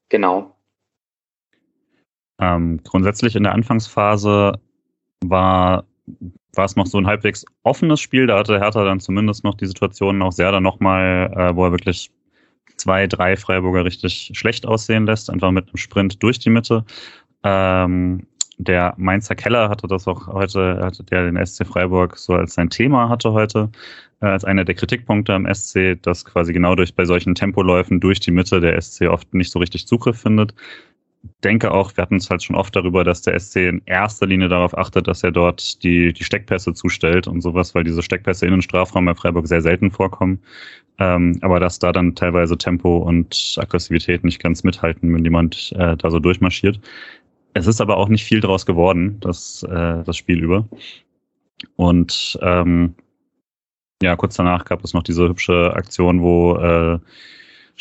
Genau. 0.10 0.56
Ähm, 2.41 2.82
grundsätzlich 2.84 3.36
in 3.36 3.43
der 3.43 3.54
Anfangsphase 3.54 4.60
war 5.23 5.86
war 6.54 6.65
es 6.65 6.75
noch 6.75 6.86
so 6.86 6.97
ein 6.97 7.08
halbwegs 7.08 7.45
offenes 7.63 7.99
Spiel. 7.99 8.27
Da 8.27 8.39
hatte 8.39 8.60
Hertha 8.60 8.84
dann 8.84 8.99
zumindest 8.99 9.43
noch 9.43 9.56
die 9.56 9.67
Situation 9.67 10.21
auch 10.21 10.32
sehr 10.32 10.51
dann 10.51 10.63
nochmal, 10.63 11.32
äh, 11.36 11.56
wo 11.56 11.65
er 11.65 11.71
wirklich 11.71 12.12
zwei, 12.77 13.08
drei 13.08 13.38
Freiburger 13.38 13.86
richtig 13.86 14.32
schlecht 14.34 14.65
aussehen 14.65 15.06
lässt, 15.06 15.30
einfach 15.30 15.51
mit 15.51 15.67
einem 15.67 15.77
Sprint 15.77 16.21
durch 16.23 16.39
die 16.39 16.49
Mitte. 16.49 16.84
Ähm, 17.43 18.27
der 18.58 18.93
Mainzer 18.97 19.36
Keller 19.36 19.69
hatte 19.69 19.88
das 19.88 20.08
auch 20.08 20.27
heute, 20.27 20.80
hatte 20.84 21.04
der 21.04 21.32
den 21.32 21.45
SC 21.45 21.65
Freiburg 21.65 22.17
so 22.17 22.34
als 22.34 22.54
sein 22.54 22.69
Thema 22.69 23.10
hatte 23.10 23.32
heute, 23.32 23.69
äh, 24.21 24.27
als 24.27 24.45
einer 24.45 24.65
der 24.65 24.75
Kritikpunkte 24.75 25.34
am 25.34 25.51
SC, 25.51 25.99
dass 26.01 26.25
quasi 26.25 26.54
genau 26.54 26.75
durch 26.75 26.95
bei 26.95 27.06
solchen 27.06 27.34
Tempoläufen 27.34 27.99
durch 27.99 28.19
die 28.19 28.32
Mitte 28.32 28.60
der 28.60 28.80
SC 28.80 29.08
oft 29.08 29.34
nicht 29.34 29.51
so 29.51 29.60
richtig 29.60 29.88
Zugriff 29.88 30.19
findet 30.19 30.54
denke 31.43 31.71
auch, 31.71 31.95
wir 31.95 32.01
hatten 32.01 32.15
es 32.15 32.29
halt 32.29 32.43
schon 32.43 32.55
oft 32.55 32.75
darüber, 32.75 33.03
dass 33.03 33.21
der 33.21 33.39
SC 33.39 33.57
in 33.57 33.81
erster 33.86 34.25
Linie 34.25 34.49
darauf 34.49 34.77
achtet, 34.77 35.07
dass 35.07 35.23
er 35.23 35.31
dort 35.31 35.84
die, 35.84 36.13
die 36.13 36.23
Steckpässe 36.23 36.73
zustellt 36.73 37.27
und 37.27 37.41
sowas, 37.41 37.75
weil 37.75 37.84
diese 37.84 38.01
Steckpässe 38.01 38.45
in 38.45 38.51
den 38.51 38.62
Strafraum 38.62 39.05
bei 39.05 39.15
Freiburg 39.15 39.47
sehr 39.47 39.62
selten 39.62 39.91
vorkommen. 39.91 40.39
Ähm, 40.99 41.38
aber 41.41 41.60
dass 41.60 41.79
da 41.79 41.91
dann 41.91 42.15
teilweise 42.15 42.57
Tempo 42.57 42.97
und 42.97 43.55
Aggressivität 43.57 44.23
nicht 44.23 44.41
ganz 44.41 44.63
mithalten, 44.63 45.13
wenn 45.13 45.23
jemand 45.23 45.73
äh, 45.77 45.95
da 45.97 46.12
so 46.12 46.19
durchmarschiert. 46.19 46.79
Es 47.53 47.67
ist 47.67 47.81
aber 47.81 47.97
auch 47.97 48.10
nicht 48.10 48.23
viel 48.23 48.39
draus 48.39 48.65
geworden, 48.65 49.17
das, 49.19 49.63
äh, 49.63 50.03
das 50.03 50.17
Spiel 50.17 50.43
über. 50.43 50.67
Und 51.75 52.39
ähm, 52.41 52.95
ja, 54.01 54.15
kurz 54.15 54.36
danach 54.36 54.65
gab 54.65 54.84
es 54.84 54.93
noch 54.93 55.03
diese 55.03 55.27
hübsche 55.27 55.73
Aktion, 55.75 56.21
wo 56.21 56.55
äh, 56.55 56.99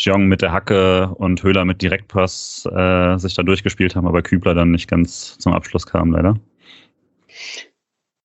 Jeong 0.00 0.26
mit 0.26 0.40
der 0.40 0.50
Hacke 0.50 1.14
und 1.16 1.42
Höhler 1.42 1.66
mit 1.66 1.82
Direktpass 1.82 2.66
äh, 2.72 3.18
sich 3.18 3.34
da 3.34 3.42
durchgespielt 3.42 3.94
haben, 3.94 4.06
aber 4.06 4.22
Kübler 4.22 4.54
dann 4.54 4.70
nicht 4.70 4.88
ganz 4.88 5.36
zum 5.36 5.52
Abschluss 5.52 5.86
kam, 5.86 6.12
leider. 6.12 6.36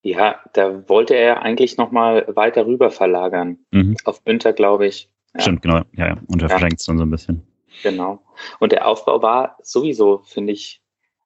Ja, 0.01 0.39
da 0.53 0.87
wollte 0.87 1.15
er 1.15 1.41
eigentlich 1.41 1.77
nochmal 1.77 2.25
weiter 2.29 2.65
rüber 2.65 2.91
verlagern. 2.91 3.57
Mhm. 3.71 3.97
Auf 4.05 4.23
Günther, 4.23 4.53
glaube 4.53 4.87
ich. 4.87 5.09
Ja. 5.33 5.41
Stimmt, 5.41 5.63
genau. 5.63 5.81
Ja, 5.93 6.07
ja. 6.07 6.17
Und 6.27 6.41
er 6.41 6.47
ja. 6.47 6.49
verschenkt 6.49 6.79
es 6.79 6.85
dann 6.85 6.97
so 6.97 7.03
ein 7.03 7.11
bisschen. 7.11 7.45
Genau. 7.83 8.23
Und 8.59 8.71
der 8.71 8.87
Aufbau 8.87 9.21
war 9.21 9.57
sowieso, 9.61 10.19
finde 10.19 10.53
ich, 10.53 10.81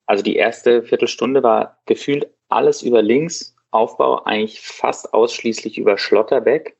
also 0.07 0.23
die 0.23 0.35
erste 0.35 0.81
Viertelstunde 0.81 1.43
war 1.43 1.77
gefühlt 1.85 2.27
alles 2.47 2.81
über 2.81 3.03
links, 3.03 3.55
Aufbau 3.69 4.23
eigentlich 4.23 4.59
fast 4.61 5.13
ausschließlich 5.13 5.77
über 5.77 5.99
Schlotterbeck, 5.99 6.75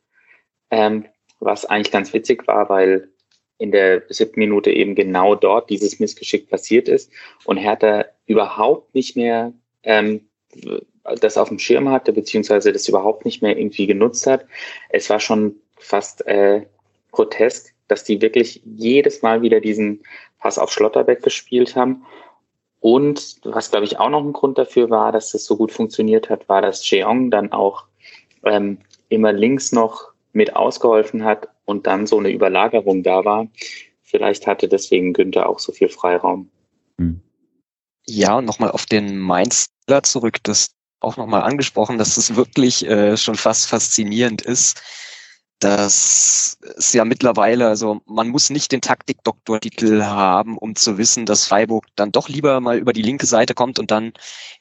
ähm, 0.72 1.06
was 1.40 1.66
eigentlich 1.66 1.92
ganz 1.92 2.12
witzig 2.14 2.48
war, 2.48 2.68
weil 2.70 3.10
in 3.60 3.72
der 3.72 4.04
siebten 4.10 4.40
Minute 4.40 4.72
eben 4.72 4.96
genau 4.96 5.36
dort 5.36 5.70
dieses 5.70 6.00
Missgeschick 6.00 6.50
passiert 6.50 6.88
ist 6.88 7.12
und 7.46 7.58
Hertha 7.58 8.06
überhaupt 8.26 8.96
nicht 8.96 9.16
mehr 9.16 9.54
ähm, 9.84 10.22
das 11.22 11.38
auf 11.38 11.50
dem 11.50 11.60
Schirm 11.60 11.90
hatte, 11.90 12.14
beziehungsweise 12.14 12.72
das 12.72 12.88
überhaupt 12.88 13.26
nicht 13.26 13.42
mehr 13.42 13.58
irgendwie 13.58 13.86
genutzt 13.86 14.26
hat. 14.28 14.46
Es 14.90 15.10
war 15.10 15.20
schon 15.20 15.56
fast 15.78 16.26
äh, 16.26 16.66
grotesk, 17.12 17.74
dass 17.88 18.04
die 18.04 18.22
wirklich 18.22 18.62
jedes 18.66 19.22
Mal 19.22 19.42
wieder 19.42 19.60
diesen 19.60 20.04
Pass 20.40 20.58
auf 20.58 20.72
Schlotterbeck 20.72 21.22
gespielt 21.22 21.76
haben. 21.76 22.06
Und 22.80 23.42
was, 23.44 23.72
glaube 23.72 23.86
ich, 23.86 24.00
auch 24.00 24.10
noch 24.10 24.24
ein 24.24 24.34
Grund 24.34 24.58
dafür 24.58 24.90
war, 24.90 25.12
dass 25.12 25.32
das 25.32 25.46
so 25.46 25.58
gut 25.58 25.72
funktioniert 25.72 26.30
hat, 26.30 26.48
war, 26.48 26.62
dass 26.62 26.90
Jeong 26.90 27.30
dann 27.30 27.52
auch 27.52 27.86
ähm, 28.46 28.78
immer 29.10 29.34
links 29.34 29.74
noch 29.74 30.14
mit 30.32 30.56
ausgeholfen 30.56 31.26
hat 31.26 31.50
und 31.70 31.86
dann 31.86 32.08
so 32.08 32.18
eine 32.18 32.32
Überlagerung 32.32 33.04
da 33.04 33.24
war. 33.24 33.48
Vielleicht 34.02 34.48
hatte 34.48 34.68
deswegen 34.68 35.14
Günther 35.14 35.48
auch 35.48 35.60
so 35.60 35.72
viel 35.72 35.88
Freiraum. 35.88 36.50
Hm. 36.98 37.22
Ja, 38.08 38.40
und 38.40 38.46
nochmal 38.46 38.72
auf 38.72 38.88
den 38.88 39.20
Mainzler 39.20 40.02
zurück, 40.02 40.40
das 40.42 40.72
auch 41.00 41.16
nochmal 41.16 41.44
angesprochen, 41.44 42.00
dass 42.00 42.18
es 42.18 42.36
wirklich 42.36 42.86
äh, 42.88 43.16
schon 43.18 43.36
fast 43.36 43.68
faszinierend 43.68 44.42
ist, 44.42 44.82
dass 45.60 46.58
es 46.78 46.94
ja 46.94 47.06
mittlerweile, 47.06 47.68
also 47.68 48.02
man 48.06 48.30
muss 48.30 48.50
nicht 48.50 48.72
den 48.72 48.82
Taktik-Doktortitel 48.82 50.04
haben, 50.04 50.58
um 50.58 50.76
zu 50.76 50.98
wissen, 50.98 51.28
dass 51.28 51.46
Freiburg 51.46 51.86
dann 51.96 52.12
doch 52.12 52.30
lieber 52.30 52.60
mal 52.62 52.80
über 52.80 52.94
die 52.94 53.04
linke 53.04 53.28
Seite 53.28 53.54
kommt 53.54 53.78
und 53.78 53.92
dann 53.92 54.14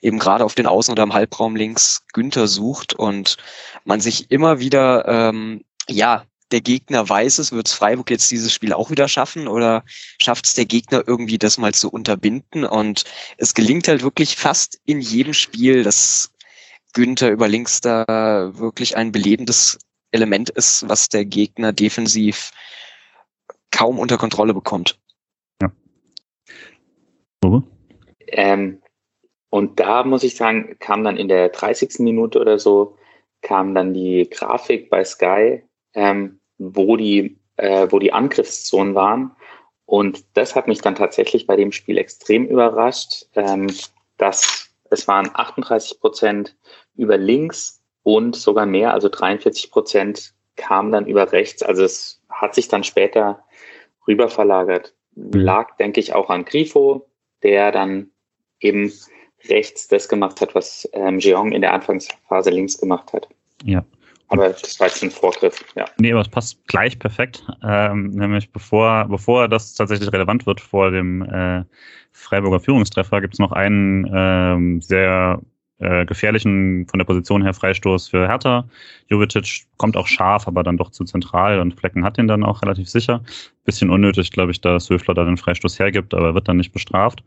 eben 0.03 0.19
gerade 0.19 0.45
auf 0.45 0.55
den 0.55 0.67
Außen- 0.67 0.93
oder 0.93 1.05
im 1.05 1.15
Halbraum 1.15 1.57
links 1.57 2.05
Günther 2.13 2.49
sucht 2.49 2.93
und 2.93 3.39
man 3.85 4.01
sich 4.01 4.31
immer 4.31 4.61
wieder, 4.61 5.09
ähm, 5.09 5.65
ja, 5.89 6.25
der 6.51 6.61
Gegner 6.61 7.09
weiß 7.09 7.39
es, 7.39 7.53
wird 7.53 7.69
Freiburg 7.69 8.11
jetzt 8.11 8.31
dieses 8.31 8.53
Spiel 8.53 8.73
auch 8.73 8.91
wieder 8.91 9.09
schaffen 9.09 9.49
oder 9.49 9.85
schafft 10.19 10.47
es 10.47 10.55
der 10.55 10.65
Gegner 10.65 11.03
irgendwie 11.07 11.39
das 11.39 11.59
mal 11.59 11.75
zu 11.75 11.91
unterbinden 11.91 12.65
und 12.65 13.05
es 13.37 13.55
gelingt 13.55 13.89
halt 13.89 14.03
wirklich 14.03 14.37
fast 14.37 14.81
in 14.85 15.01
jedem 15.01 15.35
Spiel, 15.35 15.83
dass 15.83 16.33
Günther 16.95 17.31
über 17.31 17.49
links 17.49 17.81
da 17.81 18.51
wirklich 18.55 18.97
ein 18.97 19.13
belebendes 19.13 19.79
Element 20.11 20.51
ist, 20.51 20.89
was 20.89 21.09
der 21.09 21.25
Gegner 21.25 21.73
defensiv 21.73 22.51
kaum 23.71 23.99
unter 23.99 24.17
Kontrolle 24.17 24.55
bekommt. 24.55 24.99
Ja. 25.61 25.71
Ähm, 28.29 28.83
und 29.51 29.81
da 29.81 30.05
muss 30.05 30.25
ich 30.25 30.37
sagen, 30.37 30.77
kam 30.79 31.05
dann 31.05 31.17
in 31.17 31.29
der 31.29 31.51
30. 31.51 32.01
Minute 32.01 32.41
oder 32.41 32.59
so, 32.59 32.97
kam 33.43 33.75
dann 33.75 33.95
die 33.95 34.29
Grafik 34.31 34.91
bei 34.91 35.05
Sky, 35.05 35.63
ähm, 35.95 36.38
wo 36.59 36.97
die, 36.97 37.39
äh, 37.57 37.89
wo 37.91 37.99
die 37.99 38.13
Angriffszonen 38.13 38.95
waren. 38.95 39.33
Und 39.87 40.25
das 40.35 40.55
hat 40.55 40.69
mich 40.69 40.81
dann 40.81 40.95
tatsächlich 40.95 41.47
bei 41.47 41.57
dem 41.57 41.73
Spiel 41.73 41.97
extrem 41.97 42.47
überrascht, 42.47 43.27
ähm, 43.35 43.69
dass 44.19 44.69
es 44.91 45.09
waren 45.09 45.31
38 45.33 46.01
Prozent 46.01 46.57
über 46.97 47.17
links 47.17 47.83
und 48.03 48.37
sogar 48.37 48.67
mehr, 48.67 48.93
also 48.95 49.09
43 49.09 49.71
Prozent 49.71 50.35
kamen 50.57 50.93
dann 50.93 51.07
über 51.07 51.33
rechts. 51.33 51.63
Also 51.63 51.85
es 51.85 52.21
hat 52.29 52.55
sich 52.55 52.69
dann 52.69 52.85
später 52.85 53.45
rüber 54.07 54.29
verlagert. 54.29 54.95
Mhm. 55.15 55.33
Lag, 55.33 55.77
denke 55.77 56.01
ich, 56.01 56.15
auch 56.15 56.31
an 56.31 56.45
Grifo, 56.45 57.07
der 57.43 57.73
dann 57.73 58.11
eben 58.61 58.93
rechts 59.49 59.89
das 59.89 60.09
gemacht 60.09 60.41
hat, 60.41 60.55
was 60.55 60.89
ähm, 60.93 61.19
Jeong 61.19 61.53
in 61.53 61.61
der 61.61 61.73
Anfangsphase 61.73 62.51
links 62.51 62.79
gemacht 62.79 63.13
hat. 63.13 63.29
Ja. 63.65 63.85
Aber 64.29 64.51
das 64.51 64.79
war 64.79 64.89
jetzt 64.89 65.03
ein 65.03 65.11
Vorgriff, 65.11 65.65
ja. 65.75 65.87
Nee, 65.99 66.13
aber 66.13 66.21
es 66.21 66.29
passt 66.29 66.67
gleich 66.67 66.99
perfekt. 66.99 67.45
Ähm, 67.63 68.11
nämlich 68.11 68.51
bevor, 68.53 69.07
bevor 69.07 69.49
das 69.49 69.75
tatsächlich 69.75 70.13
relevant 70.13 70.47
wird 70.47 70.61
vor 70.61 70.91
dem 70.91 71.23
äh, 71.23 71.65
Freiburger 72.13 72.61
Führungstreffer, 72.61 73.21
gibt 73.21 73.35
es 73.35 73.41
noch 73.41 73.53
einen 73.53 74.11
ähm, 74.13 74.81
sehr 74.83 75.41
äh, 75.79 76.05
gefährlichen, 76.05 76.87
von 76.89 76.99
der 76.99 77.05
Position 77.05 77.43
her 77.43 77.55
Freistoß 77.55 78.09
für 78.09 78.29
Hertha. 78.29 78.69
Jovicic 79.09 79.67
kommt 79.77 79.97
auch 79.97 80.07
scharf, 80.07 80.47
aber 80.47 80.63
dann 80.63 80.77
doch 80.77 80.91
zu 80.91 81.05
zentral 81.05 81.61
und 81.61 81.79
Flecken 81.79 82.05
hat 82.05 82.19
ihn 82.19 82.29
dann 82.29 82.45
auch 82.45 82.63
relativ 82.63 82.89
sicher. 82.89 83.23
Bisschen 83.65 83.91
unnötig, 83.91 84.33
glaube 84.33 84.51
ich, 84.51 84.61
dass 84.61 84.91
Höfler 84.91 85.15
da 85.15 85.25
den 85.25 85.37
Freistoß 85.37 85.79
hergibt, 85.79 86.15
aber 86.15 86.35
wird 86.35 86.49
dann 86.49 86.57
nicht 86.57 86.73
bestraft. 86.73 87.23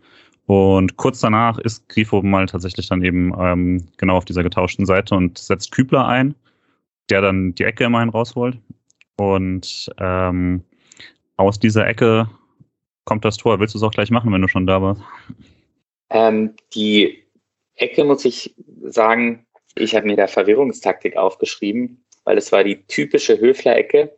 Und 0.48 0.98
kurz 0.98 1.20
danach 1.22 1.60
ist 1.60 1.88
Grifo 1.88 2.22
mal 2.22 2.46
tatsächlich 2.46 2.90
dann 2.90 3.04
eben 3.04 3.34
ähm, 3.40 3.88
genau 3.98 4.18
auf 4.18 4.26
dieser 4.26 4.44
getauschten 4.44 4.86
Seite 4.86 5.16
und 5.16 5.38
setzt 5.38 5.72
Kübler 5.72 6.06
ein, 6.08 6.36
der 7.12 7.21
dann 7.21 7.54
die 7.54 7.65
Ecke 7.65 7.84
immerhin 7.84 8.10
rausholt. 8.10 8.58
Und 9.17 9.91
ähm, 10.00 10.63
aus 11.38 11.60
dieser 11.60 11.86
Ecke 11.88 12.30
kommt 13.06 13.26
das 13.26 13.38
Tor. 13.38 13.60
Willst 13.60 13.76
du 13.76 13.78
es 13.78 13.84
auch 13.84 13.91
gleich 13.91 14.10
machen, 14.10 14.32
wenn 14.32 14.41
du 14.41 14.47
schon 14.47 14.65
da 14.65 14.82
warst? 14.82 15.02
Ähm, 16.10 16.56
die 16.74 17.24
Ecke 17.76 18.04
muss 18.04 18.26
ich 18.26 18.56
sagen, 18.84 19.45
ich 19.76 19.95
habe 19.95 20.08
mir 20.08 20.15
da 20.15 20.28
Verwirrungstaktik 20.28 21.17
aufgeschrieben, 21.17 22.04
weil 22.24 22.38
es 22.38 22.52
war 22.52 22.63
die 22.63 22.86
typische 22.86 23.39
Höfler-Ecke, 23.39 24.17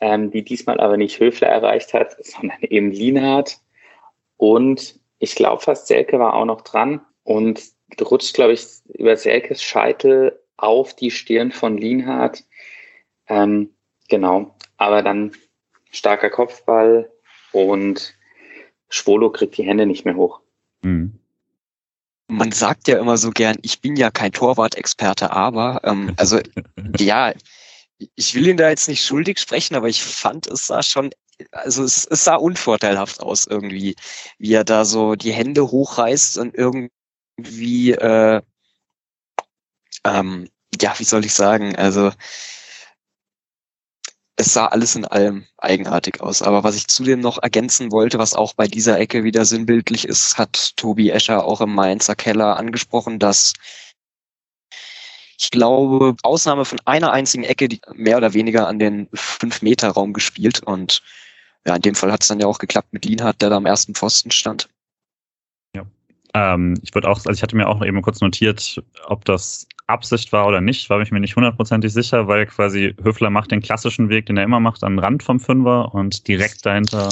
ähm, 0.00 0.30
die 0.30 0.44
diesmal 0.44 0.80
aber 0.80 0.96
nicht 0.96 1.20
Höfler 1.20 1.48
erreicht 1.48 1.92
hat, 1.94 2.16
sondern 2.24 2.58
eben 2.62 2.90
Lienhardt. 2.90 3.58
Und 4.38 4.98
ich 5.18 5.34
glaube 5.34 5.62
fast 5.62 5.86
Selke 5.86 6.18
war 6.18 6.34
auch 6.34 6.44
noch 6.44 6.62
dran 6.62 7.00
und 7.24 7.62
rutscht, 8.00 8.34
glaube 8.34 8.52
ich, 8.52 8.66
über 8.94 9.16
Selkes 9.16 9.62
Scheitel 9.62 10.38
auf 10.56 10.94
die 10.94 11.10
Stirn 11.10 11.52
von 11.52 11.76
Lienhardt. 11.76 12.44
Ähm, 13.28 13.70
genau, 14.08 14.54
aber 14.76 15.02
dann 15.02 15.32
starker 15.90 16.30
Kopfball 16.30 17.10
und 17.52 18.14
Schwolo 18.88 19.30
kriegt 19.30 19.56
die 19.56 19.64
Hände 19.64 19.86
nicht 19.86 20.04
mehr 20.04 20.16
hoch. 20.16 20.40
Mhm 20.82 21.18
man 22.28 22.52
sagt 22.52 22.88
ja 22.88 22.98
immer 22.98 23.16
so 23.16 23.30
gern, 23.30 23.56
ich 23.62 23.80
bin 23.80 23.96
ja 23.96 24.10
kein 24.10 24.32
Torwart-Experte, 24.32 25.30
aber 25.30 25.80
ähm, 25.84 26.12
also 26.16 26.40
ja, 26.98 27.32
ich 28.14 28.34
will 28.34 28.48
ihn 28.48 28.56
da 28.56 28.68
jetzt 28.68 28.88
nicht 28.88 29.04
schuldig 29.04 29.38
sprechen, 29.38 29.74
aber 29.74 29.88
ich 29.88 30.02
fand 30.02 30.46
es 30.46 30.66
sah 30.66 30.82
schon, 30.82 31.10
also 31.52 31.84
es, 31.84 32.04
es 32.04 32.24
sah 32.24 32.36
unvorteilhaft 32.36 33.20
aus 33.20 33.46
irgendwie, 33.46 33.96
wie 34.38 34.52
er 34.52 34.64
da 34.64 34.84
so 34.84 35.14
die 35.14 35.32
Hände 35.32 35.70
hochreißt 35.70 36.38
und 36.38 36.54
irgendwie 36.54 37.92
äh, 37.92 38.42
ähm, 40.06 40.48
ja, 40.80 40.94
wie 40.98 41.04
soll 41.04 41.24
ich 41.24 41.32
sagen, 41.34 41.76
also 41.76 42.12
es 44.36 44.52
sah 44.52 44.66
alles 44.66 44.94
in 44.94 45.06
allem 45.06 45.46
eigenartig 45.58 46.20
aus. 46.20 46.42
Aber 46.42 46.62
was 46.62 46.76
ich 46.76 46.88
zudem 46.88 47.20
noch 47.20 47.42
ergänzen 47.42 47.90
wollte, 47.90 48.18
was 48.18 48.34
auch 48.34 48.52
bei 48.52 48.66
dieser 48.66 48.98
Ecke 48.98 49.24
wieder 49.24 49.44
sinnbildlich 49.46 50.06
ist, 50.06 50.36
hat 50.36 50.76
Tobi 50.76 51.10
Escher 51.10 51.44
auch 51.44 51.62
im 51.62 51.74
Mainzer 51.74 52.14
Keller 52.14 52.56
angesprochen, 52.56 53.18
dass 53.18 53.54
ich 55.38 55.50
glaube, 55.50 56.16
Ausnahme 56.22 56.64
von 56.64 56.80
einer 56.86 57.12
einzigen 57.12 57.44
Ecke, 57.44 57.68
die 57.68 57.80
mehr 57.94 58.16
oder 58.16 58.32
weniger 58.34 58.68
an 58.68 58.78
den 58.78 59.08
5-Meter-Raum 59.08 60.12
gespielt. 60.12 60.62
Und 60.62 61.02
ja, 61.66 61.76
in 61.76 61.82
dem 61.82 61.94
Fall 61.94 62.12
hat 62.12 62.22
es 62.22 62.28
dann 62.28 62.40
ja 62.40 62.46
auch 62.46 62.58
geklappt 62.58 62.92
mit 62.92 63.04
Lienhardt, 63.04 63.42
der 63.42 63.50
da 63.50 63.56
am 63.56 63.66
ersten 63.66 63.94
Pfosten 63.94 64.30
stand. 64.30 64.68
Ja. 65.74 65.84
Ähm, 66.32 66.78
ich 66.82 66.94
würde 66.94 67.08
auch, 67.08 67.18
also 67.18 67.32
ich 67.32 67.42
hatte 67.42 67.56
mir 67.56 67.68
auch 67.68 67.84
eben 67.84 68.00
kurz 68.00 68.20
notiert, 68.20 68.82
ob 69.04 69.26
das 69.26 69.66
Absicht 69.86 70.32
war 70.32 70.46
oder 70.46 70.60
nicht, 70.60 70.90
war 70.90 71.00
ich 71.00 71.12
mir 71.12 71.20
nicht 71.20 71.36
hundertprozentig 71.36 71.92
sicher, 71.92 72.26
weil 72.26 72.46
quasi 72.46 72.94
Höfler 73.02 73.30
macht 73.30 73.50
den 73.50 73.60
klassischen 73.60 74.08
Weg, 74.08 74.26
den 74.26 74.36
er 74.36 74.44
immer 74.44 74.60
macht, 74.60 74.82
am 74.82 74.98
Rand 74.98 75.22
vom 75.22 75.40
Fünfer 75.40 75.94
und 75.94 76.26
direkt 76.28 76.66
dahinter 76.66 77.08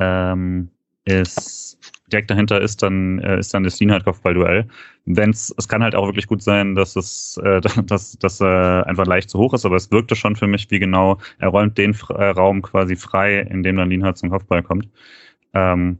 ähm, 0.00 0.70
ist 1.04 1.78
direkt 2.10 2.30
dahinter 2.30 2.60
ist 2.60 2.82
dann 2.82 3.18
äh, 3.20 3.38
ist 3.38 3.52
dann 3.52 3.64
das 3.64 3.80
Lienhardt-Kopfballduell. 3.80 4.66
Wenn's, 5.06 5.54
es 5.56 5.68
kann 5.68 5.82
halt 5.82 5.94
auch 5.94 6.06
wirklich 6.06 6.26
gut 6.26 6.42
sein, 6.42 6.74
dass 6.74 6.96
es 6.96 7.38
äh, 7.42 7.60
dass, 7.84 8.18
dass 8.18 8.40
äh, 8.40 8.44
einfach 8.44 9.06
leicht 9.06 9.30
zu 9.30 9.38
hoch 9.38 9.52
ist, 9.54 9.66
aber 9.66 9.76
es 9.76 9.90
wirkte 9.90 10.16
schon 10.16 10.36
für 10.36 10.46
mich, 10.46 10.70
wie 10.70 10.78
genau 10.78 11.18
er 11.38 11.48
räumt 11.48 11.76
den 11.76 11.96
äh, 12.10 12.24
Raum 12.24 12.62
quasi 12.62 12.96
frei, 12.96 13.40
in 13.40 13.62
dem 13.62 13.76
dann 13.76 13.90
Lienhardt 13.90 14.18
zum 14.18 14.30
Kopfball 14.30 14.62
kommt. 14.62 14.88
Ähm, 15.52 15.98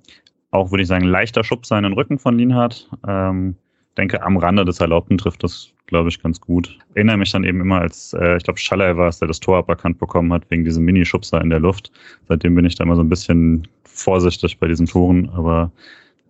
auch 0.51 0.70
würde 0.70 0.83
ich 0.83 0.88
sagen, 0.88 1.05
leichter 1.05 1.44
Schub 1.44 1.66
seinen 1.66 1.92
Rücken 1.92 2.18
von 2.18 2.38
Lienhardt. 2.38 2.88
Ähm, 3.07 3.57
denke, 3.96 4.22
am 4.22 4.37
Rande 4.37 4.64
des 4.64 4.80
Erlaubten 4.80 5.18
trifft 5.18 5.42
das, 5.42 5.72
glaube 5.87 6.09
ich, 6.09 6.22
ganz 6.22 6.40
gut. 6.40 6.78
Erinnere 6.94 7.18
mich 7.18 7.33
dann 7.33 7.44
eben 7.44 7.61
immer 7.61 7.80
als, 7.80 8.12
äh, 8.14 8.37
ich 8.37 8.44
glaube, 8.44 8.59
Schaller 8.59 8.96
war 8.96 9.09
es, 9.09 9.18
der 9.18 9.28
das 9.28 9.40
Tor 9.40 9.59
aberkannt 9.59 9.98
bekommen 9.98 10.33
hat, 10.33 10.50
wegen 10.50 10.64
diesem 10.64 10.85
Minischubser 10.85 11.40
in 11.40 11.50
der 11.50 11.61
Luft. 11.61 11.92
Seitdem 12.28 12.54
bin 12.54 12.64
ich 12.64 12.74
da 12.74 12.85
immer 12.85 12.96
so 12.96 13.02
ein 13.02 13.09
bisschen 13.09 13.68
vorsichtig 13.85 14.59
bei 14.59 14.66
diesen 14.66 14.87
Toren, 14.87 15.28
aber 15.30 15.70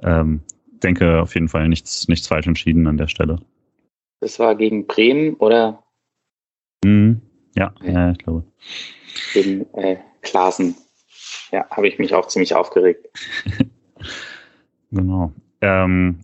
ähm, 0.02 0.40
denke 0.82 1.20
auf 1.20 1.34
jeden 1.34 1.48
Fall 1.48 1.68
nichts, 1.68 2.08
nichts 2.08 2.28
falsch 2.28 2.46
entschieden 2.46 2.86
an 2.86 2.98
der 2.98 3.08
Stelle. 3.08 3.40
Das 4.20 4.38
war 4.38 4.54
gegen 4.54 4.86
Bremen, 4.86 5.34
oder? 5.34 5.82
Mhm. 6.84 7.20
Ja, 7.56 7.72
ja, 7.82 8.12
ich 8.12 8.18
glaube. 8.18 8.44
Gegen 9.32 9.66
äh, 9.74 9.96
Klaasen. 10.22 10.74
Ja, 11.52 11.68
habe 11.70 11.88
ich 11.88 11.98
mich 11.98 12.14
auch 12.14 12.26
ziemlich 12.26 12.54
aufgeregt. 12.54 13.08
genau. 14.90 15.32
Ähm, 15.60 16.18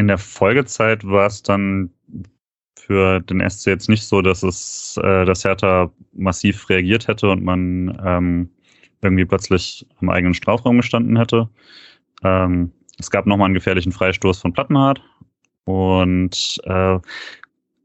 in 0.00 0.08
der 0.08 0.18
Folgezeit 0.18 1.06
war 1.06 1.26
es 1.26 1.42
dann 1.42 1.90
für 2.74 3.20
den 3.20 3.48
SC 3.48 3.66
jetzt 3.66 3.88
nicht 3.88 4.02
so, 4.02 4.22
dass 4.22 4.42
es, 4.42 4.98
äh, 5.02 5.24
dass 5.26 5.44
Hertha 5.44 5.92
massiv 6.12 6.68
reagiert 6.70 7.06
hätte 7.06 7.28
und 7.28 7.44
man 7.44 8.00
ähm, 8.04 8.50
irgendwie 9.02 9.26
plötzlich 9.26 9.86
am 10.00 10.08
eigenen 10.08 10.34
Strafraum 10.34 10.78
gestanden 10.78 11.16
hätte. 11.16 11.48
Ähm, 12.24 12.72
es 12.98 13.10
gab 13.10 13.26
nochmal 13.26 13.46
einen 13.46 13.54
gefährlichen 13.54 13.92
Freistoß 13.92 14.40
von 14.40 14.52
Plattenhardt 14.52 15.02
und 15.64 16.60
äh, 16.64 16.98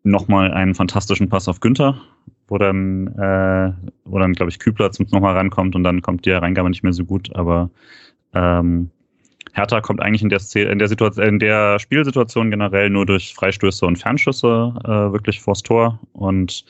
nochmal 0.04 0.54
einen 0.54 0.73
fantastischen 0.73 1.30
Pass 1.30 1.49
auf 1.49 1.60
Günther, 1.60 2.01
wo 2.47 2.58
dann, 2.58 3.08
äh, 3.17 3.73
dann 4.10 4.34
glaube 4.34 4.49
ich, 4.49 4.60
Kübler 4.60 4.91
zum 4.91 5.06
nochmal 5.12 5.36
rankommt 5.36 5.75
und 5.75 5.84
dann 5.84 6.01
kommt 6.01 6.25
die 6.25 6.32
Reingabe 6.32 6.69
nicht 6.69 6.84
mehr 6.84 6.93
so 6.93 7.04
gut, 7.04 7.36
aber 7.36 7.69
ähm, 8.34 8.89
Hertha 9.55 9.79
kommt 9.79 10.01
eigentlich 10.01 10.21
in 10.21 10.29
der, 10.29 10.41
in 10.53 10.79
der, 10.79 10.87
Situation, 10.89 11.25
in 11.25 11.39
der 11.39 11.79
Spielsituation 11.79 12.51
generell 12.51 12.89
nur 12.89 13.05
durch 13.05 13.33
Freistöße 13.33 13.85
und 13.85 13.95
Fernschüsse 13.95 14.73
äh, 14.83 15.13
wirklich 15.13 15.41
vors 15.41 15.63
Tor. 15.63 15.99
Und 16.11 16.65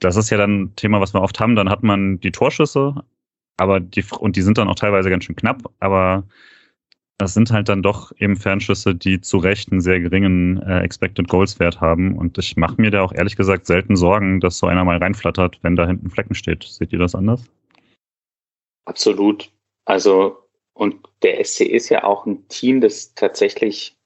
das 0.00 0.16
ist 0.16 0.28
ja 0.28 0.36
dann 0.36 0.62
ein 0.62 0.76
Thema, 0.76 1.00
was 1.00 1.14
wir 1.14 1.22
oft 1.22 1.40
haben. 1.40 1.56
Dann 1.56 1.70
hat 1.70 1.82
man 1.82 2.20
die 2.20 2.30
Torschüsse, 2.30 3.02
aber 3.56 3.80
die, 3.80 4.04
und 4.18 4.36
die 4.36 4.42
sind 4.42 4.58
dann 4.58 4.68
auch 4.68 4.74
teilweise 4.74 5.08
ganz 5.08 5.24
schön 5.24 5.36
knapp, 5.36 5.62
aber 5.80 6.24
das 7.16 7.32
sind 7.32 7.50
halt 7.52 7.68
dann 7.68 7.82
doch 7.82 8.12
eben 8.18 8.36
Fernschüsse, 8.36 8.94
die 8.94 9.20
zu 9.20 9.38
Recht 9.38 9.72
einen 9.72 9.80
sehr 9.80 10.00
geringen 10.00 10.60
äh, 10.62 10.80
Expected 10.80 11.28
Goals 11.28 11.58
Wert 11.58 11.80
haben. 11.80 12.18
Und 12.18 12.36
ich 12.36 12.56
mache 12.56 12.80
mir 12.80 12.90
da 12.90 13.02
auch 13.02 13.12
ehrlich 13.12 13.36
gesagt 13.36 13.66
selten 13.66 13.96
Sorgen, 13.96 14.40
dass 14.40 14.58
so 14.58 14.66
einer 14.66 14.84
mal 14.84 14.98
reinflattert, 14.98 15.58
wenn 15.62 15.76
da 15.76 15.86
hinten 15.86 16.10
Flecken 16.10 16.34
steht. 16.34 16.64
Seht 16.64 16.92
ihr 16.92 16.98
das 16.98 17.14
anders? 17.14 17.44
Absolut. 18.84 19.50
Also 19.86 20.43
und 20.74 20.96
der 21.22 21.42
SC 21.42 21.62
ist 21.62 21.88
ja 21.88 22.04
auch 22.04 22.26
ein 22.26 22.46
Team, 22.48 22.80
das 22.80 23.14
tatsächlich, 23.14 23.96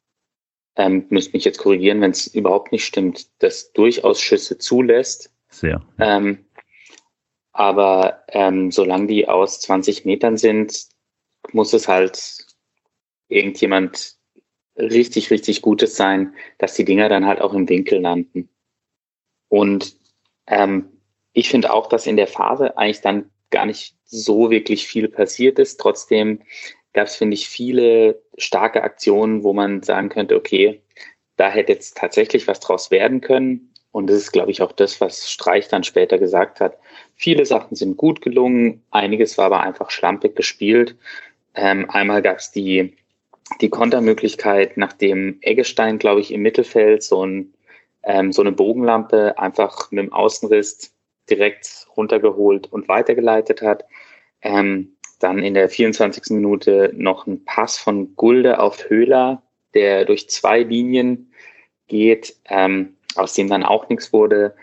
ähm, 0.77 1.07
müsst 1.09 1.33
mich 1.33 1.45
jetzt 1.45 1.59
korrigieren, 1.59 2.01
wenn 2.01 2.13
es 2.13 2.27
überhaupt 2.29 2.73
nicht 2.73 2.85
stimmt, 2.85 3.27
das 3.43 3.73
durchaus 3.73 4.21
Schüsse 4.21 4.59
zulässt. 4.59 5.33
Sehr. 5.49 5.83
Ähm, 5.99 6.45
aber 7.53 8.23
ähm, 8.29 8.71
solange 8.71 9.09
die 9.09 9.27
aus 9.27 9.61
20 9.61 10.05
Metern 10.05 10.37
sind, 10.37 10.87
muss 11.53 11.73
es 11.73 11.89
halt 11.89 12.47
irgendjemand 13.29 14.17
richtig, 14.77 15.31
richtig 15.31 15.63
Gutes 15.63 15.97
sein, 15.97 16.35
dass 16.59 16.75
die 16.75 16.85
Dinger 16.85 17.09
dann 17.09 17.27
halt 17.27 17.41
auch 17.41 17.55
im 17.55 17.69
Winkel 17.69 18.01
landen. 18.01 18.49
Und 19.49 19.97
ähm, 20.47 20.91
ich 21.33 21.49
finde 21.49 21.73
auch, 21.73 21.89
dass 21.89 22.07
in 22.07 22.17
der 22.17 22.29
Phase 22.29 22.77
eigentlich 22.77 23.01
dann 23.01 23.31
gar 23.51 23.67
nicht 23.67 23.95
so 24.05 24.51
wirklich 24.51 24.87
viel 24.87 25.09
passiert 25.09 25.59
ist. 25.59 25.79
Trotzdem 25.79 26.41
gab 26.93 27.07
es, 27.07 27.17
finde 27.17 27.35
ich, 27.35 27.49
viele 27.49 28.23
starke 28.37 28.83
Aktionen, 28.83 29.45
wo 29.45 29.53
man 29.53 29.83
sagen 29.83 30.09
könnte, 30.09 30.37
okay, 30.37 30.83
da 31.37 31.51
hätte 31.51 31.73
jetzt 31.73 31.97
tatsächlich 31.97 32.49
was 32.49 32.61
draus 32.61 32.91
werden 32.91 33.21
können. 33.21 33.73
Und 33.93 34.09
das 34.09 34.17
ist, 34.17 34.33
glaube 34.33 34.51
ich, 34.51 34.61
auch 34.63 34.73
das, 34.73 35.01
was 35.01 35.31
Streich 35.31 35.69
dann 35.69 35.85
später 35.85 36.19
gesagt 36.19 36.61
hat. 36.61 36.79
Viele 37.15 37.47
Sachen 37.47 37.77
sind 37.77 37.97
gut 37.97 38.21
gelungen, 38.21 38.83
einiges 38.91 39.39
war 39.39 39.47
aber 39.47 39.61
einfach 39.61 39.91
schlampig 39.91 40.37
gespielt. 40.37 40.97
Ähm, 41.55 41.89
einmal 41.91 42.23
gab 42.23 42.39
es 42.39 42.51
die, 42.51 42.97
die 43.61 43.71
Kontermöglichkeit, 43.71 44.77
nachdem 44.77 45.39
Eggestein, 45.41 45.99
glaube 45.99 46.21
ich, 46.21 46.33
im 46.33 46.43
Mittelfeld 46.43 47.03
so, 47.03 47.25
ein, 47.25 47.55
ähm, 48.03 48.33
so 48.33 48.43
eine 48.43 48.53
Bogenlampe 48.53 49.39
einfach 49.39 49.91
mit 49.91 50.05
dem 50.05 50.13
Außenriss 50.13 50.93
direkt 51.31 51.87
runtergeholt 51.97 52.73
und 52.73 52.89
weitergeleitet 52.89 53.63
hat. 53.63 53.85
Ähm, 54.43 54.97
dann 55.19 55.41
in 55.41 55.55
der 55.55 55.69
24. 55.69 56.31
Minute 56.31 56.93
noch 56.95 57.27
ein 57.27 57.45
Pass 57.45 57.77
von 57.77 58.15
Gulde 58.15 58.61
auf 58.61 58.89
Höhler, 58.89 59.43
der 59.75 60.05
durch 60.05 60.29
zwei 60.29 60.63
Linien 60.63 61.33
geht, 61.89 62.37
ähm, 62.49 62.97
aus 63.17 63.35
dem 63.35 63.49
dann 63.49 63.65
auch 63.65 63.89
nichts 63.89 64.13
wurde. 64.13 64.55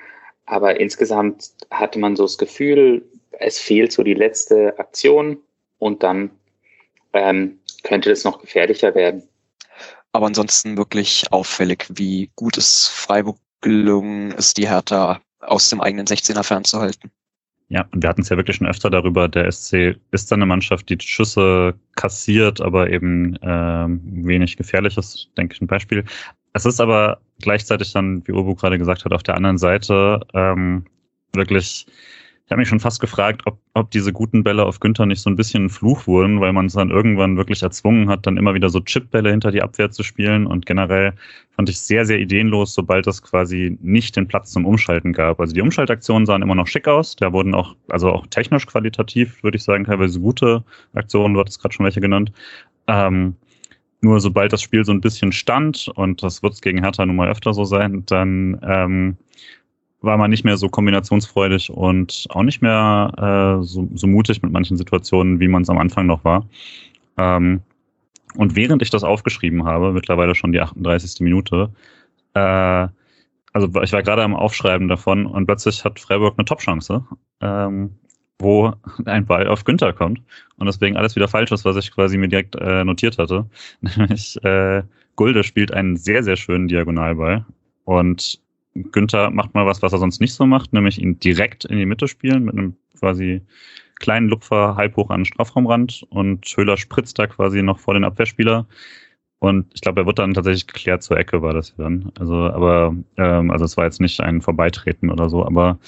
Aber 0.46 0.80
insgesamt 0.80 1.52
hatte 1.72 2.00
man 2.00 2.16
so 2.16 2.24
das 2.24 2.38
Gefühl, 2.38 3.04
es 3.32 3.60
fehlt 3.60 3.92
so 3.92 4.04
die 4.04 4.14
letzte 4.14 4.80
Aktion 4.80 5.38
und 5.80 6.04
dann 6.04 6.32
ähm, 7.14 7.60
könnte 7.84 8.10
das 8.10 8.24
noch 8.24 8.40
gefährlicher 8.40 8.96
werden. 8.96 9.28
Aber 10.14 10.28
ansonsten 10.28 10.78
wirklich 10.78 11.26
auffällig, 11.32 11.86
wie 11.90 12.32
gut 12.36 12.58
es 12.58 12.88
Freiburg 12.88 13.38
gelungen 13.60 14.32
ist, 14.32 14.58
die 14.58 14.70
Hertha 14.70 15.20
aus 15.46 15.70
dem 15.70 15.82
eigenen 15.82 16.06
16er 16.06 16.44
fernzuhalten. 16.44 17.12
Ja, 17.70 17.88
und 17.92 18.04
wir 18.04 18.10
hatten 18.10 18.22
es 18.22 18.30
ja 18.30 18.38
wirklich 18.38 18.58
schon 18.58 18.68
öfter 18.68 18.92
darüber, 18.92 19.28
der 19.28 19.52
SC 19.52 19.96
ist 20.12 20.32
dann 20.32 20.40
eine 20.40 20.46
Mannschaft, 20.46 20.88
die 20.88 20.98
Schüsse 21.00 21.74
kassiert, 21.96 22.62
aber 22.62 22.92
eben 22.92 23.38
ähm, 23.42 24.02
wenig 24.04 24.56
gefährlich 24.56 24.98
ist, 24.98 25.30
denke 25.36 25.56
ich 25.56 25.62
ein 25.62 25.68
Beispiel. 25.68 26.04
Es 26.54 26.66
ist 26.66 26.80
aber 26.80 27.20
gleichzeitig 27.42 27.92
dann, 27.92 28.26
wie 28.28 28.34
Urbu 28.34 28.54
gerade 28.56 28.78
gesagt 28.78 29.04
hat, 29.04 29.14
auf 29.14 29.24
der 29.24 29.36
anderen 29.36 29.58
Seite 29.58 30.22
ähm, 30.34 30.86
wirklich 31.34 31.88
ich 32.46 32.52
habe 32.52 32.60
mich 32.60 32.70
schon 32.70 32.80
fast 32.80 33.02
gefragt, 33.02 33.42
ob, 33.46 33.60
ob 33.74 33.90
diese 33.90 34.14
guten 34.14 34.44
Bälle 34.44 34.66
auf 34.66 34.80
Günther 34.80 35.08
nicht 35.08 35.22
so 35.22 35.32
ein 35.32 35.36
bisschen 35.36 35.66
ein 35.66 35.70
Fluch 35.70 36.06
wurden, 36.06 36.42
weil 36.42 36.54
man 36.54 36.68
es 36.68 36.74
dann 36.74 36.92
irgendwann 36.92 37.38
wirklich 37.38 37.64
erzwungen 37.64 38.08
hat, 38.08 38.28
dann 38.28 38.38
immer 38.38 38.54
wieder 38.54 38.70
so 38.70 38.82
Chipbälle 38.82 39.32
hinter 39.32 39.52
die 39.52 39.64
Abwehr 39.64 39.90
zu 39.90 40.04
spielen. 40.04 40.46
Und 40.46 40.68
generell 40.68 41.14
fand 41.56 41.70
ich 41.70 41.80
sehr, 41.80 42.06
sehr 42.06 42.20
ideenlos, 42.20 42.76
sobald 42.76 43.08
es 43.08 43.24
quasi 43.24 43.80
nicht 43.82 44.16
den 44.16 44.28
Platz 44.28 44.52
zum 44.52 44.66
Umschalten 44.66 45.12
gab. 45.12 45.40
Also 45.40 45.56
die 45.56 45.62
Umschaltaktionen 45.62 46.28
sahen 46.28 46.44
immer 46.44 46.54
noch 46.54 46.68
schick 46.68 46.88
aus. 46.88 47.16
Da 47.16 47.34
wurden 47.34 47.56
auch, 47.56 47.76
also 47.88 48.12
auch 48.12 48.28
technisch 48.28 48.68
qualitativ, 48.68 49.42
würde 49.42 49.58
ich 49.58 49.64
sagen, 49.64 49.86
teilweise 49.86 50.20
gute 50.20 50.64
Aktionen. 50.94 51.34
Du 51.34 51.40
hattest 51.40 51.60
gerade 51.60 51.74
schon 51.74 51.86
welche 51.86 52.02
genannt. 52.02 52.32
Ähm, 52.86 53.36
nur 54.02 54.20
sobald 54.20 54.54
das 54.54 54.62
Spiel 54.62 54.86
so 54.86 54.92
ein 54.92 55.02
bisschen 55.02 55.32
stand, 55.32 55.88
und 55.96 56.22
das 56.22 56.44
wird 56.44 56.54
es 56.54 56.62
gegen 56.62 56.84
Hertha 56.84 57.08
nun 57.08 57.16
mal 57.16 57.32
öfter 57.32 57.56
so 57.56 57.66
sein, 57.66 58.04
dann 58.06 58.62
ähm, 58.62 59.18
war 60.06 60.18
man 60.18 60.30
nicht 60.30 60.46
mehr 60.46 60.58
so 60.58 60.70
kombinationsfreudig 60.70 61.70
und 61.70 62.28
auch 62.30 62.44
nicht 62.44 62.62
mehr 62.62 63.60
äh, 63.62 63.64
so, 63.64 63.88
so 63.94 64.08
mutig 64.08 64.42
mit 64.42 64.52
manchen 64.52 64.78
Situationen, 64.78 65.40
wie 65.40 65.48
man 65.48 65.64
es 65.64 65.70
am 65.70 65.78
Anfang 65.78 66.06
noch 66.06 66.24
war. 66.24 66.48
Ähm, 67.18 67.62
und 68.36 68.56
während 68.56 68.82
ich 68.82 68.90
das 68.90 69.04
aufgeschrieben 69.04 69.66
habe, 69.66 69.92
mittlerweile 69.94 70.36
schon 70.36 70.52
die 70.52 70.62
38. 70.62 71.22
Minute, 71.22 71.70
äh, 72.34 72.88
also 73.54 73.82
ich 73.82 73.94
war 73.94 74.04
gerade 74.04 74.24
am 74.24 74.36
Aufschreiben 74.36 74.88
davon 74.90 75.26
und 75.26 75.46
plötzlich 75.46 75.86
hat 75.86 76.00
Freiburg 76.00 76.36
eine 76.38 76.46
Top-Chance, 76.46 77.06
ähm, 77.40 77.92
wo 78.40 78.74
ein 79.06 79.26
Ball 79.26 79.48
auf 79.48 79.64
Günther 79.64 79.94
kommt 79.94 80.22
und 80.58 80.66
deswegen 80.66 80.98
alles 80.98 81.16
wieder 81.16 81.30
falsch 81.30 81.52
ist, 81.54 81.64
was 81.64 81.78
ich 81.78 81.92
quasi 81.92 82.18
mir 82.18 82.28
direkt 82.28 82.56
äh, 82.56 82.84
notiert 82.84 83.18
hatte. 83.18 83.50
Nämlich 83.82 84.44
äh, 84.44 84.84
Gulde 85.16 85.44
spielt 85.46 85.74
einen 85.74 85.96
sehr, 85.96 86.24
sehr 86.24 86.36
schönen 86.36 86.68
Diagonalball 86.68 87.46
und 87.86 88.42
Günther 88.76 89.30
macht 89.30 89.54
mal 89.54 89.66
was, 89.66 89.82
was 89.82 89.94
er 89.94 90.00
sonst 90.00 90.20
nicht 90.20 90.34
so 90.34 90.46
macht, 90.46 90.74
nämlich 90.74 91.02
ihn 91.02 91.18
direkt 91.20 91.66
in 91.66 91.78
die 91.78 91.86
Mitte 91.86 92.08
spielen 92.08 92.44
mit 92.44 92.58
einem 92.58 92.76
quasi 93.00 93.42
kleinen 93.96 94.28
Lupfer 94.28 94.76
halb 94.76 94.98
hoch 94.98 95.10
an 95.10 95.22
den 95.22 95.26
Strafraumrand 95.26 96.06
und 96.10 96.46
Höhler 96.46 96.78
spritzt 96.78 97.18
da 97.18 97.28
quasi 97.28 97.64
noch 97.64 97.80
vor 97.80 97.94
den 97.94 98.04
Abwehrspieler. 98.04 98.68
Und 99.40 99.68
ich 99.74 99.82
glaube, 99.82 100.02
er 100.02 100.08
wird 100.08 100.20
dann 100.20 100.34
tatsächlich 100.34 100.68
geklärt 100.68 101.04
zur 101.04 101.18
Ecke, 101.18 101.42
war 101.42 101.54
das 101.54 101.76
dann. 101.76 102.12
Also, 102.20 102.36
aber, 102.36 102.96
ähm, 103.18 103.52
also 103.52 103.66
es 103.66 103.78
war 103.78 103.86
jetzt 103.86 104.02
nicht 104.02 104.20
ein 104.22 104.42
Vorbeitreten 104.42 105.10
oder 105.10 105.30
so, 105.30 105.46
aber 105.46 105.80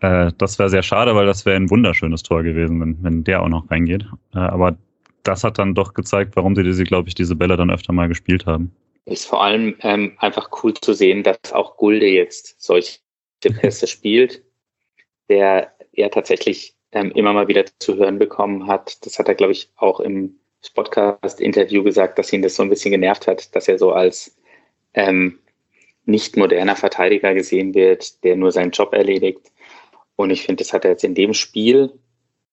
äh, 0.00 0.32
das 0.38 0.58
wäre 0.58 0.68
sehr 0.68 0.82
schade, 0.82 1.14
weil 1.14 1.26
das 1.26 1.46
wäre 1.46 1.56
ein 1.56 1.70
wunderschönes 1.70 2.22
Tor 2.22 2.42
gewesen, 2.42 2.80
wenn, 2.80 3.02
wenn 3.02 3.24
der 3.24 3.42
auch 3.42 3.48
noch 3.48 3.70
reingeht. 3.70 4.06
Äh, 4.34 4.38
aber 4.38 4.76
das 5.22 5.44
hat 5.44 5.58
dann 5.58 5.74
doch 5.74 5.94
gezeigt, 5.94 6.36
warum 6.36 6.54
sie 6.54 6.64
diese, 6.64 6.84
glaube 6.84 7.08
ich, 7.08 7.14
diese 7.14 7.36
Bälle 7.36 7.56
dann 7.56 7.70
öfter 7.70 7.92
mal 7.92 8.08
gespielt 8.08 8.46
haben. 8.46 8.72
Ist 9.04 9.26
vor 9.26 9.42
allem 9.42 9.76
ähm, 9.80 10.16
einfach 10.18 10.50
cool 10.62 10.74
zu 10.74 10.92
sehen, 10.92 11.22
dass 11.22 11.52
auch 11.52 11.76
Gulde 11.76 12.06
jetzt 12.06 12.62
solche 12.62 13.00
Pässe 13.40 13.86
spielt, 13.86 14.42
der 15.28 15.74
er 15.92 16.10
tatsächlich 16.10 16.76
ähm, 16.92 17.10
immer 17.12 17.32
mal 17.32 17.48
wieder 17.48 17.64
zu 17.78 17.96
hören 17.96 18.18
bekommen 18.18 18.66
hat. 18.66 19.04
Das 19.04 19.18
hat 19.18 19.28
er, 19.28 19.34
glaube 19.34 19.52
ich, 19.52 19.70
auch 19.76 20.00
im 20.00 20.38
Podcast-Interview 20.74 21.82
gesagt, 21.82 22.18
dass 22.18 22.32
ihn 22.32 22.42
das 22.42 22.54
so 22.54 22.62
ein 22.62 22.68
bisschen 22.68 22.92
genervt 22.92 23.26
hat, 23.26 23.54
dass 23.56 23.66
er 23.66 23.78
so 23.78 23.92
als 23.92 24.36
ähm, 24.94 25.40
nicht 26.04 26.36
moderner 26.36 26.76
Verteidiger 26.76 27.34
gesehen 27.34 27.74
wird, 27.74 28.22
der 28.24 28.36
nur 28.36 28.52
seinen 28.52 28.70
Job 28.70 28.92
erledigt. 28.92 29.50
Und 30.16 30.30
ich 30.30 30.42
finde, 30.42 30.62
das 30.62 30.72
hat 30.72 30.84
er 30.84 30.92
jetzt 30.92 31.04
in 31.04 31.14
dem 31.14 31.34
Spiel 31.34 31.92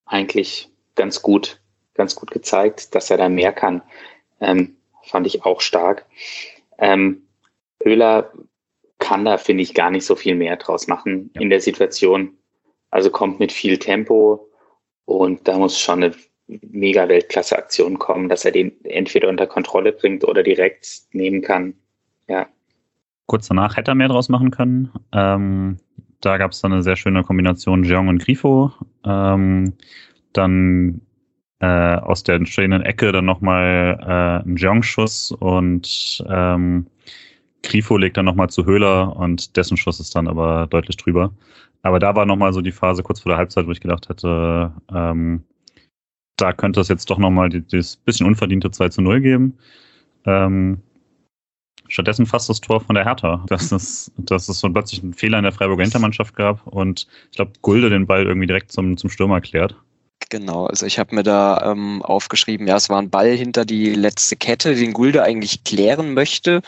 eigentlich 0.05 0.69
ganz 0.95 1.21
gut, 1.21 1.61
ganz 1.93 2.15
gut 2.15 2.31
gezeigt, 2.31 2.95
dass 2.95 3.11
er 3.11 3.17
da 3.17 3.29
mehr 3.29 3.53
kann. 3.53 3.81
Ähm, 4.41 4.77
fand 5.09 5.27
ich 5.27 5.43
auch 5.45 5.61
stark. 5.61 6.05
Ähm, 6.77 7.23
Höhler 7.83 8.31
kann 8.99 9.25
da, 9.25 9.37
finde 9.37 9.63
ich, 9.63 9.73
gar 9.73 9.91
nicht 9.91 10.05
so 10.05 10.15
viel 10.15 10.35
mehr 10.35 10.57
draus 10.57 10.87
machen 10.87 11.31
ja. 11.33 11.41
in 11.41 11.49
der 11.49 11.61
Situation. 11.61 12.37
Also 12.91 13.09
kommt 13.09 13.39
mit 13.39 13.51
viel 13.51 13.77
Tempo 13.77 14.49
und 15.05 15.47
da 15.47 15.57
muss 15.57 15.79
schon 15.79 16.03
eine 16.03 16.15
mega 16.47 17.07
Weltklasse-Aktion 17.07 17.99
kommen, 17.99 18.29
dass 18.29 18.45
er 18.45 18.51
den 18.51 18.73
entweder 18.83 19.29
unter 19.29 19.47
Kontrolle 19.47 19.91
bringt 19.91 20.23
oder 20.23 20.43
direkt 20.43 20.87
nehmen 21.11 21.41
kann. 21.41 21.75
Ja. 22.27 22.47
Kurz 23.27 23.47
danach 23.47 23.77
hätte 23.77 23.91
er 23.91 23.95
mehr 23.95 24.07
draus 24.07 24.29
machen 24.29 24.51
können. 24.51 24.91
Ähm, 25.13 25.77
da 26.21 26.37
gab 26.37 26.51
es 26.51 26.61
dann 26.61 26.73
eine 26.73 26.81
sehr 26.81 26.95
schöne 26.95 27.23
Kombination 27.23 27.83
Jeong 27.83 28.07
und 28.07 28.19
Grifo. 28.19 28.71
Ähm, 29.05 29.73
dann 30.33 31.01
äh, 31.59 31.65
aus 31.65 32.23
der 32.23 32.35
entstehenden 32.35 32.81
Ecke 32.81 33.11
dann 33.11 33.25
nochmal 33.25 33.99
äh, 34.01 34.47
ein 34.47 34.55
Jeong-Schuss 34.55 35.31
und 35.31 36.23
ähm, 36.29 36.87
Grifo 37.63 37.97
legt 37.97 38.17
dann 38.17 38.25
nochmal 38.25 38.49
zu 38.49 38.65
Höhler 38.65 39.15
und 39.15 39.57
dessen 39.57 39.77
Schuss 39.77 39.99
ist 39.99 40.15
dann 40.15 40.27
aber 40.27 40.67
deutlich 40.67 40.97
drüber. 40.97 41.33
Aber 41.81 41.99
da 41.99 42.15
war 42.15 42.25
nochmal 42.25 42.53
so 42.53 42.61
die 42.61 42.71
Phase 42.71 43.03
kurz 43.03 43.21
vor 43.21 43.31
der 43.31 43.37
Halbzeit, 43.37 43.67
wo 43.67 43.71
ich 43.71 43.81
gedacht 43.81 44.09
hätte, 44.09 44.73
ähm, 44.93 45.43
da 46.37 46.53
könnte 46.53 46.79
es 46.79 46.87
jetzt 46.87 47.09
doch 47.09 47.17
nochmal 47.17 47.49
das 47.49 47.97
bisschen 47.97 48.27
unverdiente 48.27 48.71
2 48.71 48.89
zu 48.89 49.01
0 49.01 49.21
geben. 49.21 49.57
Ähm, 50.25 50.81
stattdessen 51.87 52.25
fast 52.25 52.49
das 52.49 52.61
Tor 52.61 52.81
von 52.81 52.95
der 52.95 53.05
Hertha, 53.05 53.43
dass 53.47 53.71
es, 53.71 54.11
dass 54.17 54.47
es 54.47 54.59
so 54.59 54.69
plötzlich 54.69 55.03
einen 55.03 55.13
Fehler 55.13 55.39
in 55.39 55.43
der 55.43 55.51
Freiburger 55.51 55.83
Hintermannschaft 55.83 56.35
gab 56.35 56.65
und 56.67 57.07
ich 57.31 57.35
glaube, 57.35 57.53
Gulde 57.61 57.89
den 57.89 58.07
Ball 58.07 58.25
irgendwie 58.25 58.47
direkt 58.47 58.71
zum, 58.71 58.95
zum 58.95 59.09
Stürmer 59.09 59.41
klärt. 59.41 59.75
Genau, 60.29 60.67
also 60.67 60.85
ich 60.85 60.99
habe 60.99 61.15
mir 61.15 61.23
da 61.23 61.71
ähm, 61.71 62.03
aufgeschrieben, 62.03 62.67
ja, 62.67 62.75
es 62.77 62.89
war 62.89 63.01
ein 63.01 63.09
Ball 63.09 63.31
hinter 63.35 63.65
die 63.65 63.93
letzte 63.95 64.35
Kette, 64.35 64.75
den 64.75 64.93
Gulde 64.93 65.23
eigentlich 65.23 65.63
klären 65.63 66.13
möchte. 66.13 66.61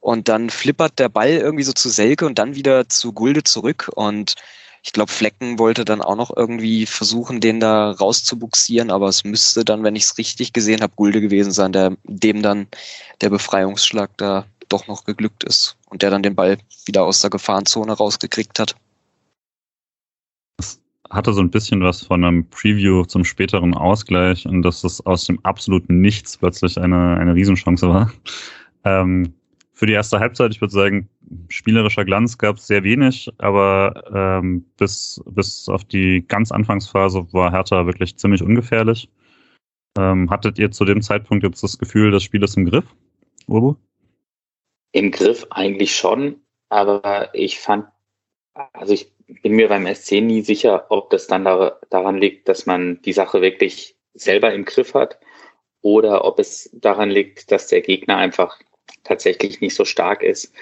Und 0.00 0.28
dann 0.28 0.50
flippert 0.50 0.98
der 0.98 1.08
Ball 1.08 1.30
irgendwie 1.30 1.64
so 1.64 1.72
zu 1.72 1.88
Selke 1.88 2.26
und 2.26 2.38
dann 2.38 2.54
wieder 2.54 2.88
zu 2.88 3.12
Gulde 3.14 3.44
zurück. 3.44 3.90
Und 3.94 4.34
ich 4.82 4.92
glaube, 4.92 5.10
Flecken 5.10 5.58
wollte 5.58 5.84
dann 5.86 6.02
auch 6.02 6.16
noch 6.16 6.36
irgendwie 6.36 6.86
versuchen, 6.86 7.40
den 7.40 7.60
da 7.60 7.90
rauszubuxieren, 7.92 8.90
aber 8.90 9.08
es 9.08 9.24
müsste 9.24 9.64
dann, 9.64 9.82
wenn 9.84 9.96
ich 9.96 10.04
es 10.04 10.18
richtig 10.18 10.52
gesehen 10.52 10.82
habe, 10.82 10.92
Gulde 10.94 11.20
gewesen 11.20 11.52
sein, 11.52 11.72
der, 11.72 11.96
dem 12.04 12.42
dann 12.42 12.68
der 13.22 13.30
Befreiungsschlag 13.30 14.10
da 14.18 14.46
doch 14.68 14.86
noch 14.86 15.04
geglückt 15.04 15.44
ist 15.44 15.76
und 15.88 16.02
der 16.02 16.10
dann 16.10 16.22
den 16.22 16.34
Ball 16.36 16.58
wieder 16.84 17.04
aus 17.04 17.22
der 17.22 17.30
Gefahrenzone 17.30 17.92
rausgekriegt 17.92 18.58
hat. 18.58 18.76
Hatte 21.10 21.32
so 21.32 21.40
ein 21.40 21.50
bisschen 21.50 21.82
was 21.82 22.04
von 22.04 22.22
einem 22.24 22.48
Preview 22.50 23.04
zum 23.04 23.24
späteren 23.24 23.74
Ausgleich 23.74 24.46
und 24.46 24.62
dass 24.62 24.84
es 24.84 25.04
aus 25.06 25.24
dem 25.24 25.38
absoluten 25.44 26.00
Nichts 26.00 26.36
plötzlich 26.36 26.78
eine, 26.78 27.16
eine 27.16 27.34
Riesenchance 27.34 27.88
war. 27.88 28.12
Ähm, 28.84 29.32
für 29.72 29.86
die 29.86 29.92
erste 29.92 30.18
Halbzeit, 30.18 30.52
ich 30.52 30.60
würde 30.60 30.74
sagen, 30.74 31.08
spielerischer 31.48 32.04
Glanz 32.04 32.36
gab 32.36 32.56
es 32.56 32.66
sehr 32.66 32.82
wenig, 32.82 33.30
aber 33.38 34.02
ähm, 34.12 34.64
bis, 34.76 35.22
bis 35.26 35.68
auf 35.68 35.84
die 35.84 36.24
ganz 36.26 36.50
Anfangsphase 36.50 37.32
war 37.32 37.52
Hertha 37.52 37.86
wirklich 37.86 38.16
ziemlich 38.16 38.42
ungefährlich. 38.42 39.08
Ähm, 39.96 40.30
hattet 40.30 40.58
ihr 40.58 40.70
zu 40.70 40.84
dem 40.84 41.00
Zeitpunkt 41.00 41.44
jetzt 41.44 41.62
das 41.62 41.78
Gefühl, 41.78 42.10
das 42.10 42.24
Spiel 42.24 42.42
ist 42.42 42.56
im 42.56 42.66
Griff, 42.66 42.84
Urbu? 43.46 43.76
Im 44.92 45.10
Griff 45.10 45.46
eigentlich 45.50 45.94
schon, 45.94 46.36
aber 46.70 47.32
ich 47.34 47.60
fand, 47.60 47.86
also 48.72 48.94
ich 48.94 49.12
bin 49.42 49.52
mir 49.52 49.68
beim 49.68 49.86
SC 49.86 50.20
nie 50.20 50.42
sicher, 50.42 50.86
ob 50.88 51.10
das 51.10 51.26
dann 51.26 51.44
da, 51.44 51.78
daran 51.90 52.18
liegt, 52.18 52.48
dass 52.48 52.66
man 52.66 53.00
die 53.02 53.12
Sache 53.12 53.42
wirklich 53.42 53.96
selber 54.14 54.52
im 54.52 54.64
Griff 54.64 54.94
hat 54.94 55.18
oder 55.82 56.24
ob 56.24 56.38
es 56.38 56.70
daran 56.72 57.10
liegt, 57.10 57.50
dass 57.52 57.68
der 57.68 57.82
Gegner 57.82 58.16
einfach 58.16 58.58
tatsächlich 59.04 59.60
nicht 59.60 59.74
so 59.74 59.84
stark 59.84 60.22
ist. 60.22 60.52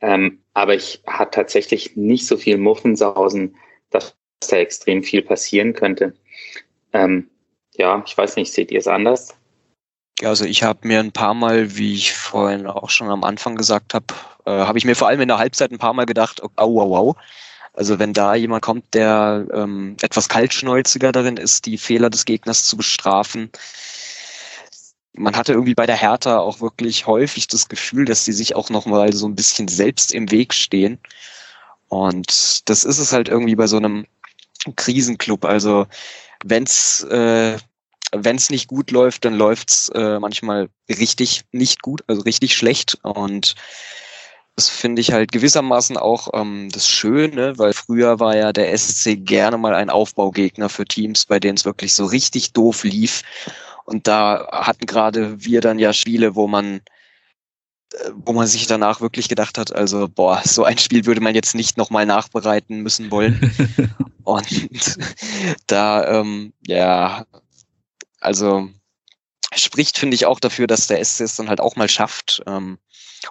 Ähm, 0.00 0.42
aber 0.54 0.74
ich 0.74 1.02
hatte 1.06 1.36
tatsächlich 1.36 1.96
nicht 1.96 2.26
so 2.26 2.36
viel 2.36 2.58
Muffensausen, 2.58 3.56
dass 3.90 4.16
da 4.48 4.56
extrem 4.56 5.02
viel 5.02 5.22
passieren 5.22 5.74
könnte. 5.74 6.14
Ähm, 6.92 7.30
ja, 7.74 8.02
ich 8.06 8.16
weiß 8.16 8.36
nicht, 8.36 8.52
seht 8.52 8.70
ihr 8.70 8.80
es 8.80 8.88
anders? 8.88 9.36
Ja, 10.20 10.30
also 10.30 10.44
ich 10.44 10.62
habe 10.62 10.86
mir 10.86 11.00
ein 11.00 11.12
paar 11.12 11.34
Mal, 11.34 11.76
wie 11.76 11.94
ich 11.94 12.12
vorhin 12.12 12.66
auch 12.66 12.90
schon 12.90 13.08
am 13.08 13.24
Anfang 13.24 13.56
gesagt 13.56 13.94
habe, 13.94 14.06
äh, 14.44 14.50
habe 14.50 14.78
ich 14.78 14.84
mir 14.84 14.94
vor 14.94 15.08
allem 15.08 15.20
in 15.20 15.28
der 15.28 15.38
Halbzeit 15.38 15.70
ein 15.70 15.78
paar 15.78 15.94
Mal 15.94 16.06
gedacht, 16.06 16.42
au, 16.42 16.50
au, 16.56 16.96
au. 16.96 17.16
Also 17.72 17.98
wenn 17.98 18.12
da 18.12 18.34
jemand 18.34 18.62
kommt, 18.62 18.92
der 18.94 19.46
ähm, 19.52 19.96
etwas 20.02 20.28
kaltschnäuziger 20.28 21.10
darin 21.10 21.38
ist, 21.38 21.64
die 21.66 21.78
Fehler 21.78 22.10
des 22.10 22.24
Gegners 22.26 22.64
zu 22.64 22.76
bestrafen, 22.76 23.50
man 25.14 25.36
hatte 25.36 25.52
irgendwie 25.52 25.74
bei 25.74 25.86
der 25.86 25.96
Hertha 25.96 26.38
auch 26.38 26.60
wirklich 26.60 27.06
häufig 27.06 27.46
das 27.46 27.68
Gefühl, 27.68 28.04
dass 28.04 28.24
die 28.24 28.32
sich 28.32 28.56
auch 28.56 28.70
noch 28.70 28.86
mal 28.86 29.12
so 29.12 29.26
ein 29.26 29.34
bisschen 29.34 29.68
selbst 29.68 30.12
im 30.12 30.30
Weg 30.30 30.54
stehen. 30.54 30.98
Und 31.88 32.68
das 32.68 32.84
ist 32.84 32.98
es 32.98 33.12
halt 33.12 33.28
irgendwie 33.28 33.56
bei 33.56 33.66
so 33.66 33.76
einem 33.76 34.06
Krisenclub. 34.76 35.44
Also 35.44 35.86
wenn's 36.44 37.02
äh, 37.04 37.58
wenn's 38.12 38.50
nicht 38.50 38.68
gut 38.68 38.90
läuft, 38.90 39.24
dann 39.24 39.34
läuft's 39.34 39.88
äh, 39.90 40.18
manchmal 40.18 40.68
richtig 40.88 41.44
nicht 41.52 41.82
gut, 41.82 42.04
also 42.06 42.22
richtig 42.22 42.56
schlecht. 42.56 42.98
Und 43.02 43.54
das 44.56 44.68
finde 44.68 45.00
ich 45.00 45.12
halt 45.12 45.32
gewissermaßen 45.32 45.96
auch 45.96 46.28
ähm, 46.34 46.68
das 46.70 46.86
Schöne, 46.86 47.58
weil 47.58 47.72
früher 47.72 48.20
war 48.20 48.36
ja 48.36 48.52
der 48.52 48.76
SC 48.76 49.16
gerne 49.16 49.56
mal 49.56 49.74
ein 49.74 49.90
Aufbaugegner 49.90 50.68
für 50.68 50.84
Teams, 50.84 51.24
bei 51.26 51.40
denen 51.40 51.56
es 51.56 51.64
wirklich 51.64 51.94
so 51.94 52.04
richtig 52.04 52.52
doof 52.52 52.84
lief. 52.84 53.22
Und 53.84 54.06
da 54.06 54.48
hatten 54.52 54.86
gerade 54.86 55.42
wir 55.44 55.60
dann 55.60 55.78
ja 55.78 55.92
Spiele, 55.92 56.34
wo 56.34 56.48
man 56.48 56.82
äh, 57.94 58.10
wo 58.14 58.32
man 58.32 58.46
sich 58.46 58.66
danach 58.66 59.00
wirklich 59.00 59.28
gedacht 59.28 59.56
hat, 59.56 59.74
also 59.74 60.08
boah, 60.08 60.42
so 60.44 60.64
ein 60.64 60.78
Spiel 60.78 61.06
würde 61.06 61.20
man 61.22 61.34
jetzt 61.34 61.54
nicht 61.54 61.78
nochmal 61.78 62.06
nachbereiten 62.06 62.80
müssen 62.80 63.10
wollen. 63.10 63.52
Und 64.24 64.98
da, 65.66 66.20
ähm, 66.20 66.52
ja, 66.66 67.26
also 68.20 68.68
spricht, 69.54 69.98
finde 69.98 70.14
ich, 70.14 70.26
auch 70.26 70.40
dafür, 70.40 70.66
dass 70.66 70.86
der 70.86 71.04
SC 71.04 71.22
es 71.22 71.36
dann 71.36 71.48
halt 71.48 71.60
auch 71.60 71.76
mal 71.76 71.88
schafft, 71.88 72.42
ähm, 72.46 72.78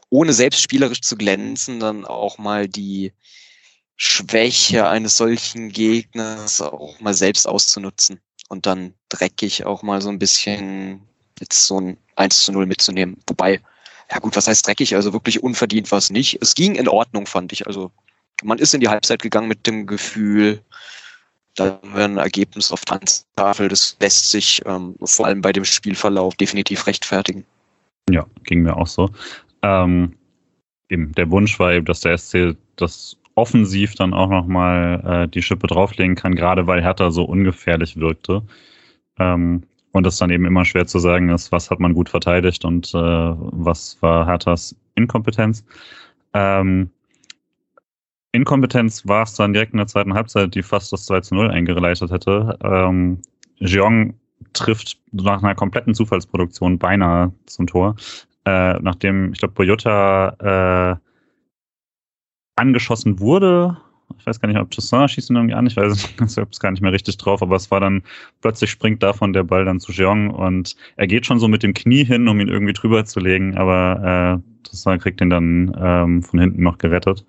ohne 0.09 0.33
selbst 0.33 0.61
spielerisch 0.61 1.01
zu 1.01 1.17
glänzen, 1.17 1.79
dann 1.79 2.05
auch 2.05 2.37
mal 2.37 2.67
die 2.67 3.13
Schwäche 3.95 4.87
eines 4.87 5.17
solchen 5.17 5.69
Gegners 5.69 6.61
auch 6.61 6.99
mal 6.99 7.13
selbst 7.13 7.47
auszunutzen 7.47 8.19
und 8.49 8.65
dann 8.65 8.93
dreckig 9.09 9.65
auch 9.65 9.83
mal 9.83 10.01
so 10.01 10.09
ein 10.09 10.19
bisschen 10.19 11.01
jetzt 11.39 11.67
so 11.67 11.79
ein 11.79 11.97
1 12.15 12.43
zu 12.43 12.51
0 12.51 12.65
mitzunehmen. 12.65 13.17
Wobei, 13.27 13.61
ja 14.11 14.19
gut, 14.19 14.35
was 14.35 14.47
heißt 14.47 14.65
dreckig? 14.65 14.95
Also 14.95 15.13
wirklich 15.13 15.43
unverdient 15.43 15.91
war 15.91 15.97
es 15.97 16.09
nicht. 16.09 16.39
Es 16.41 16.55
ging 16.55 16.75
in 16.75 16.87
Ordnung, 16.87 17.25
fand 17.27 17.53
ich. 17.53 17.67
Also 17.67 17.91
man 18.43 18.59
ist 18.59 18.73
in 18.73 18.81
die 18.81 18.89
Halbzeit 18.89 19.21
gegangen 19.21 19.47
mit 19.47 19.67
dem 19.67 19.85
Gefühl, 19.87 20.61
da 21.55 21.65
haben 21.65 21.95
wir 21.95 22.05
ein 22.05 22.17
Ergebnis 22.17 22.71
auf 22.71 22.85
Tanztafel, 22.85 23.67
das 23.67 23.97
lässt 23.99 24.29
sich 24.29 24.61
ähm, 24.65 24.95
vor 25.03 25.25
allem 25.25 25.41
bei 25.41 25.51
dem 25.51 25.65
Spielverlauf 25.65 26.35
definitiv 26.35 26.87
rechtfertigen. 26.87 27.45
Ja, 28.09 28.25
ging 28.43 28.61
mir 28.61 28.75
auch 28.77 28.87
so. 28.87 29.09
Ähm, 29.63 30.13
eben, 30.89 31.11
der 31.13 31.29
Wunsch 31.31 31.59
war 31.59 31.73
eben, 31.73 31.85
dass 31.85 32.01
der 32.01 32.17
SC 32.17 32.55
das 32.75 33.17
offensiv 33.35 33.95
dann 33.95 34.13
auch 34.13 34.29
nochmal 34.29 35.23
äh, 35.25 35.27
die 35.27 35.41
Schippe 35.41 35.67
drauflegen 35.67 36.15
kann, 36.15 36.35
gerade 36.35 36.67
weil 36.67 36.81
Hertha 36.81 37.11
so 37.11 37.23
ungefährlich 37.23 37.97
wirkte. 37.97 38.43
Ähm, 39.19 39.63
und 39.93 40.07
es 40.07 40.17
dann 40.17 40.29
eben 40.29 40.45
immer 40.45 40.65
schwer 40.65 40.87
zu 40.87 40.99
sagen 40.99 41.29
ist, 41.29 41.51
was 41.51 41.69
hat 41.69 41.79
man 41.79 41.93
gut 41.93 42.09
verteidigt 42.09 42.63
und 42.65 42.93
äh, 42.93 42.97
was 42.97 44.01
war 44.01 44.25
Herthas 44.25 44.75
Inkompetenz. 44.95 45.65
Ähm, 46.33 46.89
Inkompetenz 48.31 49.05
war 49.05 49.23
es 49.23 49.33
dann 49.33 49.53
direkt 49.53 49.73
in 49.73 49.77
der 49.77 49.87
zweiten 49.87 50.13
Halbzeit, 50.13 50.55
die 50.55 50.63
fast 50.63 50.93
das 50.93 51.05
2 51.05 51.21
zu 51.21 51.35
0 51.35 51.51
eingeleitet 51.51 52.11
hätte. 52.11 52.57
Ähm, 52.63 53.21
Jeong 53.57 54.13
trifft 54.53 54.97
nach 55.11 55.43
einer 55.43 55.55
kompletten 55.55 55.93
Zufallsproduktion 55.93 56.79
beinahe 56.79 57.33
zum 57.45 57.67
Tor. 57.67 57.95
Äh, 58.45 58.73
nachdem, 58.79 59.33
ich 59.33 59.39
glaube, 59.39 59.53
Boyota 59.53 60.97
äh, 60.97 61.09
angeschossen 62.55 63.19
wurde. 63.19 63.77
Ich 64.19 64.25
weiß 64.25 64.39
gar 64.39 64.47
nicht, 64.49 64.59
ob 64.59 64.69
Toussaint 64.71 65.09
schießt 65.11 65.29
ihn 65.29 65.35
irgendwie 65.35 65.55
an. 65.55 65.67
Ich 65.67 65.77
weiß 65.77 66.15
es 66.19 66.59
gar 66.59 66.71
nicht 66.71 66.81
mehr 66.81 66.91
richtig 66.91 67.17
drauf, 67.17 67.41
aber 67.41 67.55
es 67.55 67.71
war 67.71 67.79
dann, 67.79 68.03
plötzlich 68.41 68.69
springt 68.69 69.01
davon 69.03 69.33
der 69.33 69.43
Ball 69.43 69.65
dann 69.65 69.79
zu 69.79 69.91
Jeong 69.91 70.31
und 70.31 70.75
er 70.97 71.07
geht 71.07 71.25
schon 71.25 71.39
so 71.39 71.47
mit 71.47 71.63
dem 71.63 71.73
Knie 71.73 72.03
hin, 72.03 72.27
um 72.27 72.39
ihn 72.39 72.49
irgendwie 72.49 72.73
drüber 72.73 73.05
zu 73.05 73.19
legen, 73.19 73.57
aber 73.57 74.41
äh, 74.43 74.67
Toussaint 74.67 75.01
kriegt 75.01 75.21
ihn 75.21 75.29
dann 75.29 75.75
ähm, 75.79 76.23
von 76.23 76.39
hinten 76.39 76.63
noch 76.63 76.77
gerettet. 76.77 77.25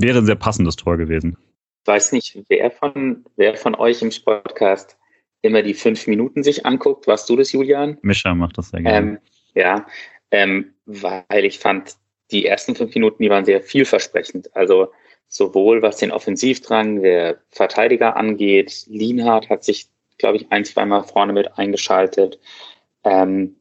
Wäre 0.00 0.18
ein 0.18 0.26
sehr 0.26 0.36
passendes 0.36 0.76
Tor 0.76 0.96
gewesen. 0.96 1.36
Ich 1.82 1.88
weiß 1.88 2.12
nicht, 2.12 2.38
wer 2.48 2.70
von, 2.70 3.24
wer 3.36 3.54
von 3.54 3.74
euch 3.74 4.02
im 4.02 4.10
Podcast 4.24 4.98
immer 5.42 5.62
die 5.62 5.74
fünf 5.74 6.06
Minuten 6.06 6.42
sich 6.42 6.66
anguckt. 6.66 7.06
Warst 7.06 7.28
du 7.28 7.36
das, 7.36 7.52
Julian? 7.52 7.98
Mischa 8.02 8.34
macht 8.34 8.58
das 8.58 8.70
sehr 8.70 8.82
gerne. 8.82 9.10
Ähm, 9.12 9.18
ja, 9.56 9.86
ähm, 10.30 10.74
weil 10.84 11.44
ich 11.44 11.58
fand, 11.58 11.96
die 12.30 12.46
ersten 12.46 12.74
fünf 12.74 12.94
Minuten, 12.94 13.22
die 13.22 13.30
waren 13.30 13.44
sehr 13.44 13.62
vielversprechend. 13.62 14.54
Also 14.54 14.92
sowohl 15.28 15.82
was 15.82 15.96
den 15.96 16.12
Offensivdrang 16.12 17.02
der 17.02 17.40
Verteidiger 17.50 18.16
angeht, 18.16 18.84
Lienhardt 18.86 19.48
hat 19.48 19.64
sich, 19.64 19.88
glaube 20.18 20.36
ich, 20.36 20.50
ein, 20.50 20.64
zweimal 20.64 21.04
vorne 21.04 21.32
mit 21.32 21.58
eingeschaltet. 21.58 22.38
Ähm, 23.04 23.56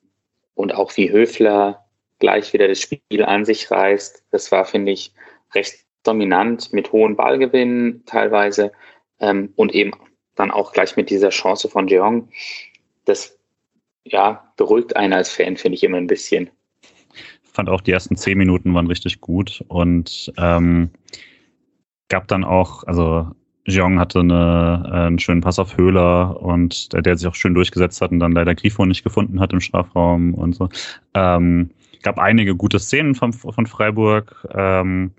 und 0.54 0.74
auch 0.74 0.96
wie 0.98 1.12
Höfler 1.12 1.86
gleich 2.20 2.54
wieder 2.54 2.68
das 2.68 2.80
Spiel 2.80 3.24
an 3.24 3.46
sich 3.46 3.70
reißt. 3.70 4.24
Das 4.32 4.52
war, 4.52 4.66
finde 4.66 4.91
ich, 4.91 5.14
recht 5.54 5.86
dominant 6.04 6.72
mit 6.74 6.91
hohen 6.91 7.16
Ballgewinnen 7.16 8.04
teilweise 8.06 8.72
ähm, 9.20 9.54
und 9.56 9.74
eben 9.74 9.91
dann 10.36 10.52
auch 10.52 10.72
gleich 10.74 10.96
mit 10.96 11.10
dieser 11.10 11.30
Chance 11.30 11.70
von 11.70 11.88
Jeong. 11.88 12.30
Das 13.06 13.35
ja, 14.06 14.43
beruhigt 14.56 14.95
einen 14.95 15.14
als 15.14 15.30
Fan, 15.30 15.58
finde 15.58 15.76
ich 15.76 15.84
immer 15.84 15.97
ein 15.97 16.08
bisschen. 16.08 16.49
Ich 17.43 17.51
fand 17.51 17.70
auch 17.70 17.82
die 17.82 17.91
ersten 17.91 18.16
zehn 18.16 18.38
Minuten 18.38 18.74
waren 18.74 18.88
richtig 18.88 19.22
gut 19.22 19.64
und 19.68 20.32
ähm, 20.38 20.91
gab 22.10 22.28
dann 22.28 22.43
auch, 22.43 22.84
also 22.84 23.32
Jeong 23.68 23.99
hatte 23.99 24.20
eine, 24.20 24.84
äh, 24.86 24.97
einen 25.08 25.20
schönen 25.20 25.41
Pass 25.41 25.58
auf 25.58 25.76
Höhler 25.76 26.39
und 26.41 26.93
der, 26.93 27.01
der 27.01 27.18
sich 27.18 27.28
auch 27.28 27.36
schön 27.36 27.56
durchgesetzt 27.56 27.99
hat 28.01 28.12
und 28.12 28.20
dann 28.20 28.34
leider 28.34 28.53
Grifo 28.53 28.86
nicht 28.86 29.03
gefunden 29.03 29.39
hat 29.39 29.53
im 29.53 29.62
Strafraum 29.62 30.34
und 30.36 30.53
so. 30.53 30.70
Ähm, 31.16 31.72
gab 32.03 32.20
einige 32.20 32.56
gute 32.56 32.80
Szenen 32.80 33.16
von, 33.16 33.34
von 33.34 33.66
Freiburg. 33.66 34.47
Ähm, 34.53 35.12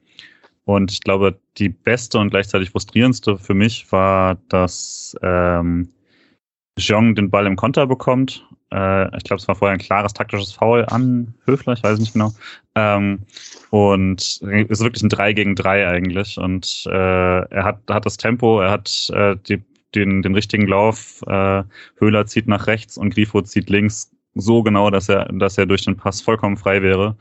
und 0.64 0.92
ich 0.92 1.00
glaube, 1.00 1.38
die 1.58 1.68
beste 1.68 2.18
und 2.18 2.30
gleichzeitig 2.30 2.70
frustrierendste 2.70 3.38
für 3.38 3.54
mich 3.54 3.90
war, 3.90 4.36
dass 4.48 5.16
ähm, 5.22 5.88
Jeong 6.78 7.14
den 7.14 7.30
Ball 7.30 7.46
im 7.46 7.56
Konter 7.56 7.86
bekommt 7.86 8.46
äh, 8.72 9.16
ich 9.16 9.24
glaube, 9.24 9.40
es 9.40 9.48
war 9.48 9.54
vorher 9.54 9.74
ein 9.74 9.80
klares 9.80 10.12
taktisches 10.12 10.52
Foul 10.52 10.84
an 10.86 11.34
Höfler, 11.46 11.74
ich 11.74 11.82
weiß 11.82 11.98
nicht 11.98 12.12
genau. 12.12 12.32
Ähm, 12.74 13.20
und 13.70 14.20
es 14.20 14.40
ist 14.40 14.82
wirklich 14.82 15.02
ein 15.02 15.08
3 15.08 15.32
gegen 15.32 15.54
3 15.54 15.88
eigentlich. 15.88 16.38
Und 16.38 16.84
äh, 16.86 16.90
er 16.90 17.64
hat, 17.64 17.80
hat 17.88 18.06
das 18.06 18.16
Tempo, 18.16 18.60
er 18.60 18.70
hat 18.70 19.10
äh, 19.12 19.36
die, 19.48 19.62
den, 19.94 20.22
den 20.22 20.34
richtigen 20.34 20.66
Lauf. 20.66 21.22
Äh, 21.26 21.62
Höhler 21.98 22.26
zieht 22.26 22.48
nach 22.48 22.66
rechts 22.66 22.98
und 22.98 23.14
Grifo 23.14 23.42
zieht 23.42 23.70
links 23.70 24.10
so 24.36 24.62
genau, 24.62 24.90
dass 24.90 25.08
er, 25.08 25.32
dass 25.32 25.58
er 25.58 25.66
durch 25.66 25.84
den 25.84 25.96
Pass 25.96 26.20
vollkommen 26.20 26.56
frei 26.56 26.82
wäre. 26.82 27.16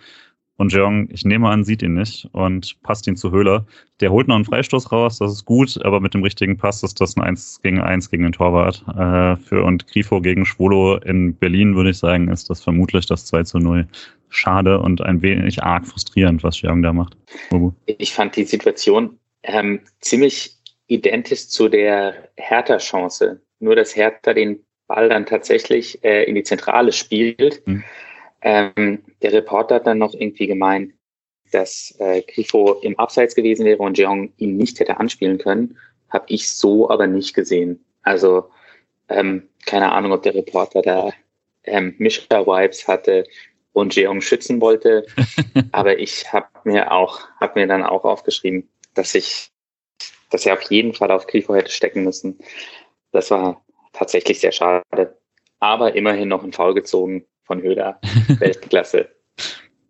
Und 0.57 0.71
Jeong, 0.71 1.09
ich 1.11 1.25
nehme 1.25 1.49
an, 1.49 1.65
sieht 1.65 1.81
ihn 1.81 1.95
nicht 1.95 2.29
und 2.31 2.81
passt 2.81 3.07
ihn 3.07 3.17
zu 3.17 3.31
Höhler. 3.31 3.65
Der 3.99 4.11
holt 4.11 4.27
noch 4.27 4.35
einen 4.35 4.45
Freistoß 4.45 4.91
raus, 4.91 5.19
das 5.19 5.31
ist 5.33 5.45
gut, 5.45 5.77
aber 5.83 5.99
mit 5.99 6.13
dem 6.13 6.23
richtigen 6.23 6.57
Pass 6.57 6.81
ist 6.81 7.01
das 7.01 7.17
ein 7.17 7.23
1 7.23 7.61
gegen 7.61 7.81
1 7.81 8.09
gegen 8.09 8.23
den 8.23 8.31
Torwart. 8.31 8.83
Äh, 8.87 9.35
für, 9.43 9.63
und 9.63 9.87
Grifo 9.87 10.21
gegen 10.21 10.45
Schwolo 10.45 10.97
in 10.97 11.35
Berlin, 11.35 11.75
würde 11.75 11.89
ich 11.89 11.97
sagen, 11.97 12.29
ist 12.29 12.49
das 12.49 12.61
vermutlich 12.61 13.05
das 13.05 13.25
2 13.25 13.43
zu 13.43 13.59
0. 13.59 13.87
Schade 14.29 14.79
und 14.79 15.01
ein 15.01 15.21
wenig 15.21 15.63
arg 15.63 15.85
frustrierend, 15.85 16.43
was 16.43 16.61
Jeong 16.61 16.81
da 16.81 16.93
macht. 16.93 17.15
Ubu. 17.51 17.71
Ich 17.85 18.13
fand 18.13 18.35
die 18.35 18.43
Situation 18.43 19.17
ähm, 19.43 19.81
ziemlich 19.99 20.55
identisch 20.87 21.47
zu 21.47 21.69
der 21.69 22.29
Hertha-Chance. 22.37 23.41
Nur, 23.59 23.75
dass 23.75 23.95
Hertha 23.95 24.33
den 24.33 24.59
Ball 24.87 25.09
dann 25.09 25.25
tatsächlich 25.25 26.03
äh, 26.03 26.23
in 26.23 26.35
die 26.35 26.43
Zentrale 26.43 26.91
spielt. 26.91 27.65
Mhm 27.65 27.83
ähm, 28.41 29.03
der 29.21 29.33
Reporter 29.33 29.75
hat 29.75 29.87
dann 29.87 29.97
noch 29.97 30.13
irgendwie 30.13 30.47
gemeint, 30.47 30.93
dass 31.51 31.95
äh, 31.99 32.21
Grifo 32.21 32.73
im 32.81 32.97
Abseits 32.99 33.35
gewesen 33.35 33.65
wäre 33.65 33.79
und 33.79 33.97
Jeong 33.97 34.33
ihn 34.37 34.57
nicht 34.57 34.79
hätte 34.79 34.97
anspielen 34.97 35.37
können. 35.37 35.77
Habe 36.09 36.25
ich 36.29 36.49
so 36.49 36.89
aber 36.89 37.07
nicht 37.07 37.33
gesehen. 37.33 37.83
Also 38.03 38.49
ähm, 39.09 39.49
keine 39.65 39.91
Ahnung, 39.91 40.11
ob 40.11 40.23
der 40.23 40.35
Reporter 40.35 40.81
da 40.81 41.11
ähm, 41.63 41.95
Mishra-Vibes 41.97 42.87
hatte 42.87 43.25
und 43.73 43.95
Jeong 43.95 44.21
schützen 44.21 44.61
wollte. 44.61 45.05
aber 45.71 45.99
ich 45.99 46.31
habe 46.31 46.47
mir 46.63 46.91
auch, 46.91 47.21
habe 47.39 47.59
mir 47.59 47.67
dann 47.67 47.83
auch 47.83 48.03
aufgeschrieben, 48.03 48.69
dass 48.93 49.15
ich, 49.15 49.51
dass 50.29 50.45
er 50.45 50.53
auf 50.53 50.61
jeden 50.63 50.93
Fall 50.93 51.11
auf 51.11 51.27
Grifo 51.27 51.55
hätte 51.55 51.71
stecken 51.71 52.03
müssen. 52.03 52.39
Das 53.11 53.31
war 53.31 53.63
tatsächlich 53.93 54.39
sehr 54.39 54.51
schade. 54.51 55.17
Aber 55.59 55.95
immerhin 55.95 56.27
noch 56.27 56.43
ein 56.43 56.53
Foul 56.53 56.73
gezogen 56.73 57.25
von 57.45 57.61
Höder. 57.61 57.99
Weltklasse. 58.39 59.07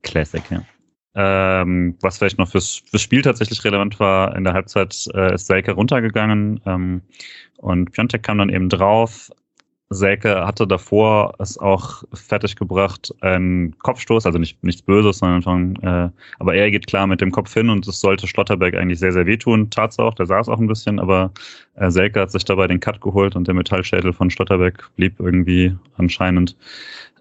Classic, 0.04 0.44
ja. 0.50 0.64
Ähm, 1.18 1.98
was 2.02 2.18
vielleicht 2.18 2.38
noch 2.38 2.50
fürs, 2.50 2.84
fürs 2.90 3.02
Spiel 3.02 3.22
tatsächlich 3.22 3.64
relevant 3.64 4.00
war, 4.02 4.36
in 4.36 4.44
der 4.44 4.54
Halbzeit 4.54 5.08
äh, 5.14 5.34
ist 5.34 5.48
Selke 5.48 5.72
runtergegangen 5.72 6.60
ähm, 6.66 7.02
und 7.58 7.92
Piontek 7.94 8.22
kam 8.22 8.38
dann 8.40 8.50
eben 8.50 8.68
drauf. 8.68 9.32
Selke 9.90 10.46
hatte 10.46 10.68
davor 10.68 11.36
es 11.40 11.58
auch 11.58 12.04
fertiggebracht, 12.14 13.14
einen 13.22 13.78
Kopfstoß, 13.80 14.26
also 14.26 14.40
nicht 14.40 14.62
nichts 14.64 14.82
Böses, 14.82 15.20
sondern 15.20 15.76
äh, 15.84 16.10
aber 16.40 16.56
er 16.56 16.72
geht 16.72 16.88
klar 16.88 17.06
mit 17.08 17.22
dem 17.22 17.32
Kopf 17.32 17.54
hin 17.54 17.70
und 17.70 17.88
es 17.88 18.02
sollte 18.02 18.28
Schlotterberg 18.28 18.76
eigentlich 18.76 19.00
sehr, 19.00 19.14
sehr 19.14 19.28
wehtun. 19.28 19.70
Tat's 19.70 20.00
auch, 20.00 20.16
der 20.16 20.26
saß 20.26 20.50
auch 20.50 20.60
ein 20.60 20.68
bisschen, 20.68 21.00
aber 21.00 21.32
äh, 21.76 21.92
Selke 21.92 22.20
hat 22.20 22.32
sich 22.32 22.44
dabei 22.44 22.68
den 22.68 22.80
Cut 22.80 23.00
geholt 23.00 23.36
und 23.36 23.48
der 23.48 23.54
Metallschädel 23.54 24.12
von 24.12 24.32
Schlotterberg 24.32 24.90
blieb 24.96 25.20
irgendwie 25.20 25.76
anscheinend 25.98 26.58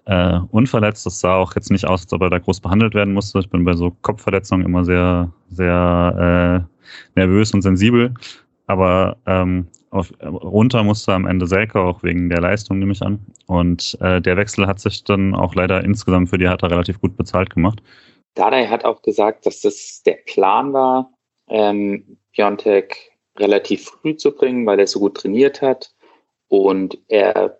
äh, 0.05 0.39
unverletzt. 0.51 1.05
Das 1.05 1.19
sah 1.19 1.35
auch 1.35 1.55
jetzt 1.55 1.71
nicht 1.71 1.85
aus, 1.85 2.03
als 2.03 2.13
ob 2.13 2.21
er 2.21 2.29
da 2.29 2.39
groß 2.39 2.59
behandelt 2.59 2.93
werden 2.93 3.13
musste. 3.13 3.39
Ich 3.39 3.49
bin 3.49 3.65
bei 3.65 3.73
so 3.73 3.91
Kopfverletzungen 4.01 4.65
immer 4.65 4.85
sehr, 4.85 5.31
sehr 5.49 6.65
äh, 7.15 7.19
nervös 7.19 7.53
und 7.53 7.61
sensibel. 7.61 8.13
Aber 8.67 9.17
ähm, 9.25 9.67
auf, 9.91 10.11
runter 10.21 10.83
musste 10.83 11.13
am 11.13 11.25
Ende 11.25 11.47
Selke, 11.47 11.79
auch 11.79 12.03
wegen 12.03 12.29
der 12.29 12.41
Leistung, 12.41 12.79
nehme 12.79 12.91
ich 12.91 13.01
an. 13.01 13.19
Und 13.47 13.97
äh, 14.01 14.21
der 14.21 14.37
Wechsel 14.37 14.67
hat 14.67 14.79
sich 14.79 15.03
dann 15.03 15.35
auch 15.35 15.55
leider 15.55 15.83
insgesamt 15.83 16.29
für 16.29 16.37
die 16.37 16.47
Hertha 16.47 16.67
relativ 16.67 16.99
gut 16.99 17.15
bezahlt 17.15 17.53
gemacht. 17.53 17.81
Dardai 18.35 18.67
hat 18.67 18.83
auch 18.83 19.01
gesagt, 19.01 19.45
dass 19.45 19.61
das 19.61 20.01
der 20.05 20.17
Plan 20.25 20.73
war, 20.73 21.11
ähm, 21.47 22.17
Piontek 22.33 22.97
relativ 23.37 23.85
früh 23.85 24.15
zu 24.15 24.31
bringen, 24.31 24.65
weil 24.65 24.79
er 24.79 24.87
so 24.87 24.99
gut 24.99 25.15
trainiert 25.15 25.61
hat. 25.61 25.93
Und 26.47 26.97
er 27.07 27.57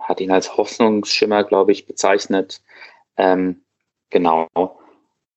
hat 0.00 0.20
ihn 0.20 0.30
als 0.30 0.56
Hoffnungsschimmer, 0.56 1.44
glaube 1.44 1.72
ich, 1.72 1.86
bezeichnet. 1.86 2.62
Ähm, 3.16 3.62
genau. 4.10 4.46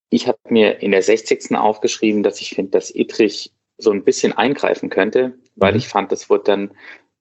Ich 0.09 0.27
habe 0.27 0.37
mir 0.49 0.81
in 0.81 0.91
der 0.91 1.01
60. 1.01 1.55
aufgeschrieben, 1.55 2.23
dass 2.23 2.41
ich 2.41 2.51
finde, 2.51 2.71
dass 2.71 2.93
Ittrich 2.93 3.51
so 3.77 3.91
ein 3.91 4.03
bisschen 4.03 4.33
eingreifen 4.33 4.89
könnte, 4.89 5.33
weil 5.55 5.73
mhm. 5.73 5.79
ich 5.79 5.87
fand, 5.87 6.11
das 6.11 6.29
wurde 6.29 6.43
dann 6.43 6.71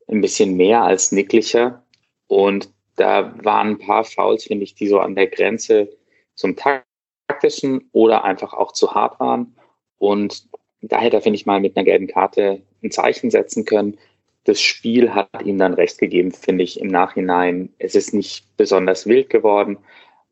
ein 0.09 0.21
bisschen 0.21 0.57
mehr 0.57 0.83
als 0.83 1.13
nicklicher. 1.13 1.85
Und 2.27 2.71
da 2.97 3.35
waren 3.45 3.69
ein 3.69 3.79
paar 3.79 4.05
Fouls, 4.05 4.45
finde 4.45 4.65
ich, 4.65 4.75
die 4.75 4.89
so 4.89 5.01
an 5.01 5.15
der 5.15 5.29
Grenze 5.29 5.89
zum 6.35 6.57
taktischen 6.57 7.89
oder 7.93 8.25
einfach 8.25 8.53
auch 8.53 8.73
zu 8.73 8.95
hart 8.95 9.19
waren. 9.21 9.57
Und 9.99 10.49
da 10.83 10.99
hätte 11.01 11.17
er, 11.17 11.23
finde 11.23 11.37
ich, 11.37 11.47
mal 11.47 11.61
mit 11.61 11.77
einer 11.77 11.85
gelben 11.85 12.07
Karte 12.07 12.63
ein 12.83 12.91
Zeichen 12.91 13.31
setzen 13.31 13.65
können 13.65 13.99
das 14.45 14.61
Spiel 14.61 15.15
hat 15.15 15.43
ihm 15.45 15.59
dann 15.59 15.75
recht 15.75 15.99
gegeben, 15.99 16.33
finde 16.33 16.65
ich, 16.65 16.81
im 16.81 16.89
Nachhinein. 16.89 17.71
Es 17.79 17.95
ist 17.95 18.15
nicht 18.15 18.57
besonders 18.57 19.07
wild 19.07 19.31
geworden, 19.31 19.79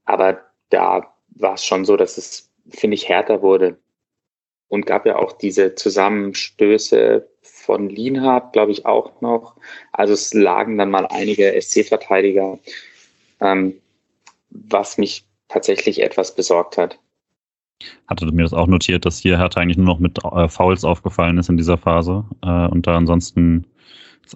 aber 0.05 0.41
da 0.71 1.15
war 1.31 1.55
es 1.55 1.65
schon 1.65 1.85
so, 1.85 1.97
dass 1.97 2.19
es, 2.19 2.51
finde 2.71 2.95
ich, 2.95 3.09
härter 3.09 3.43
wurde. 3.43 3.79
Und 4.69 4.85
gab 4.85 5.07
ja 5.07 5.17
auch 5.17 5.33
diese 5.33 5.75
Zusammenstöße 5.75 7.27
von 7.41 7.89
Lienhardt, 7.89 8.53
glaube 8.53 8.73
ich, 8.73 8.85
auch 8.85 9.21
noch. 9.23 9.57
Also 9.93 10.13
es 10.13 10.35
lagen 10.35 10.77
dann 10.77 10.91
mal 10.91 11.07
einige 11.07 11.59
SC-Verteidiger, 11.59 12.59
ähm, 13.41 13.75
was 14.51 14.99
mich 14.99 15.25
tatsächlich 15.49 16.03
etwas 16.03 16.35
besorgt 16.35 16.77
hat. 16.77 16.99
Hatte 18.09 18.27
mir 18.27 18.43
das 18.43 18.53
auch 18.53 18.67
notiert, 18.67 19.07
dass 19.07 19.19
hier 19.19 19.39
Hertha 19.39 19.61
eigentlich 19.61 19.77
nur 19.77 19.87
noch 19.87 20.01
mit 20.01 20.23
äh, 20.25 20.49
Fouls 20.49 20.85
aufgefallen 20.85 21.39
ist 21.39 21.49
in 21.49 21.57
dieser 21.57 21.79
Phase 21.79 22.25
äh, 22.43 22.67
und 22.69 22.87
da 22.87 22.97
ansonsten 22.97 23.67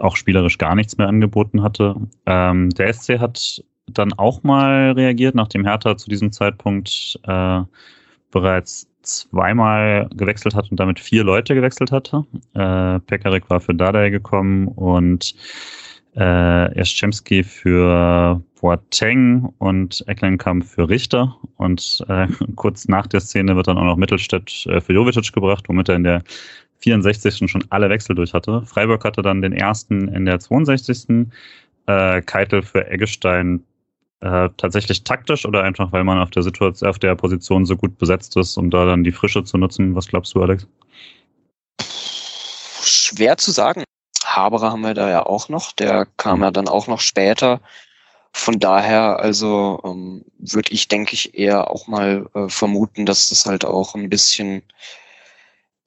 auch 0.00 0.16
spielerisch 0.16 0.58
gar 0.58 0.74
nichts 0.74 0.98
mehr 0.98 1.08
angeboten 1.08 1.62
hatte. 1.62 1.96
Ähm, 2.26 2.70
der 2.70 2.92
SC 2.92 3.18
hat 3.18 3.62
dann 3.86 4.12
auch 4.12 4.42
mal 4.42 4.92
reagiert, 4.92 5.34
nachdem 5.34 5.64
Hertha 5.64 5.96
zu 5.96 6.08
diesem 6.08 6.32
Zeitpunkt 6.32 7.18
äh, 7.24 7.60
bereits 8.30 8.88
zweimal 9.02 10.08
gewechselt 10.14 10.54
hat 10.54 10.70
und 10.70 10.78
damit 10.78 11.00
vier 11.00 11.24
Leute 11.24 11.54
gewechselt 11.54 11.90
hatte. 11.90 12.24
Äh, 12.54 13.00
Pekarik 13.00 13.50
war 13.50 13.60
für 13.60 13.74
Dardai 13.74 14.10
gekommen 14.10 14.68
und 14.68 15.34
äh, 16.16 16.78
Jaschemski 16.78 17.42
für 17.42 18.42
Boateng 18.60 19.52
und 19.58 20.04
Ecklenkamp 20.06 20.64
für 20.64 20.88
Richter. 20.88 21.36
Und 21.56 22.04
äh, 22.08 22.28
kurz 22.56 22.86
nach 22.88 23.06
der 23.06 23.20
Szene 23.20 23.56
wird 23.56 23.66
dann 23.66 23.78
auch 23.78 23.84
noch 23.84 23.96
Mittelstädt 23.96 24.66
äh, 24.66 24.80
für 24.80 24.92
Jovicic 24.92 25.32
gebracht, 25.32 25.64
womit 25.68 25.88
er 25.88 25.96
in 25.96 26.04
der 26.04 26.22
64. 26.82 27.50
schon 27.50 27.64
alle 27.70 27.88
Wechsel 27.88 28.14
durch 28.14 28.34
hatte. 28.34 28.62
Freiburg 28.66 29.04
hatte 29.04 29.22
dann 29.22 29.42
den 29.42 29.52
ersten 29.52 30.08
in 30.08 30.26
der 30.26 30.40
62. 30.40 31.28
Äh, 31.86 32.22
Keitel 32.22 32.62
für 32.62 32.86
Eggestein 32.88 33.64
äh, 34.20 34.50
tatsächlich 34.56 35.02
taktisch 35.02 35.44
oder 35.44 35.64
einfach, 35.64 35.90
weil 35.90 36.04
man 36.04 36.18
auf 36.18 36.30
der 36.30 36.44
Situation, 36.44 36.88
auf 36.88 36.98
der 36.98 37.16
Position 37.16 37.66
so 37.66 37.76
gut 37.76 37.98
besetzt 37.98 38.36
ist, 38.36 38.56
um 38.56 38.70
da 38.70 38.84
dann 38.84 39.02
die 39.02 39.12
Frische 39.12 39.42
zu 39.42 39.58
nutzen? 39.58 39.96
Was 39.96 40.06
glaubst 40.06 40.34
du, 40.34 40.42
Alex? 40.42 40.66
Schwer 42.84 43.36
zu 43.36 43.50
sagen. 43.50 43.82
Haberer 44.24 44.70
haben 44.70 44.82
wir 44.82 44.94
da 44.94 45.10
ja 45.10 45.26
auch 45.26 45.48
noch. 45.48 45.72
Der 45.72 46.06
kam 46.16 46.42
ja 46.42 46.50
dann 46.50 46.68
auch 46.68 46.86
noch 46.86 47.00
später. 47.00 47.60
Von 48.32 48.58
daher, 48.58 49.20
also 49.20 49.80
ähm, 49.84 50.24
würde 50.38 50.72
ich, 50.72 50.88
denke 50.88 51.14
ich, 51.14 51.36
eher 51.36 51.70
auch 51.70 51.86
mal 51.86 52.26
äh, 52.34 52.48
vermuten, 52.48 53.04
dass 53.04 53.28
das 53.28 53.44
halt 53.44 53.64
auch 53.64 53.94
ein 53.94 54.08
bisschen 54.08 54.62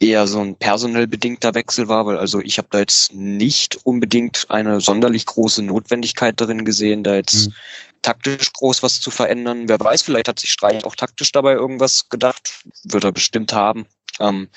eher 0.06 0.28
so 0.28 0.40
ein 0.42 0.56
personell 0.56 1.08
bedingter 1.08 1.54
Wechsel 1.56 1.88
war, 1.88 2.06
weil 2.06 2.18
also 2.18 2.40
ich 2.42 2.58
habe 2.58 2.68
da 2.72 2.80
jetzt 2.80 3.14
nicht 3.14 3.80
unbedingt 3.84 4.46
eine 4.50 4.82
sonderlich 4.82 5.26
große 5.26 5.64
Notwendigkeit 5.64 6.40
darin 6.40 6.66
gesehen, 6.66 7.04
da 7.04 7.16
jetzt 7.16 7.48
mhm. 7.48 7.54
taktisch 8.02 8.54
groß 8.54 8.84
was 8.84 9.00
zu 9.02 9.12
verändern. 9.12 9.68
Wer 9.68 9.80
weiß, 9.80 10.02
vielleicht 10.02 10.28
hat 10.28 10.40
sich 10.40 10.52
Streich 10.52 10.84
auch 10.86 10.96
taktisch 10.96 11.32
dabei 11.32 11.54
irgendwas 11.54 12.10
gedacht, 12.10 12.64
wird 12.84 13.04
er 13.04 13.12
bestimmt 13.12 13.54
haben. 13.54 13.86
Ähm, 14.20 14.50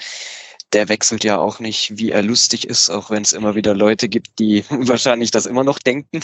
der 0.72 0.88
wechselt 0.88 1.24
ja 1.24 1.38
auch 1.38 1.61
nicht, 1.61 1.96
wie 1.96 2.11
er 2.11 2.22
lustig 2.22 2.66
ist, 2.66 2.90
auch 2.90 3.11
wenn 3.11 3.22
es 3.22 3.32
immer 3.32 3.55
wieder 3.55 3.74
Leute 3.74 4.09
gibt, 4.09 4.38
die 4.38 4.64
wahrscheinlich 4.70 5.30
das 5.30 5.46
immer 5.46 5.64
noch 5.64 5.78
denken. 5.78 6.20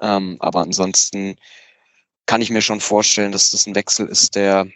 ähm, 0.00 0.36
aber 0.40 0.60
ansonsten 0.60 1.36
kann 2.26 2.42
ich 2.42 2.50
mir 2.50 2.62
schon 2.62 2.80
vorstellen, 2.80 3.32
dass 3.32 3.50
das 3.50 3.66
ein 3.66 3.74
Wechsel 3.74 4.06
ist, 4.06 4.36
der 4.36 4.68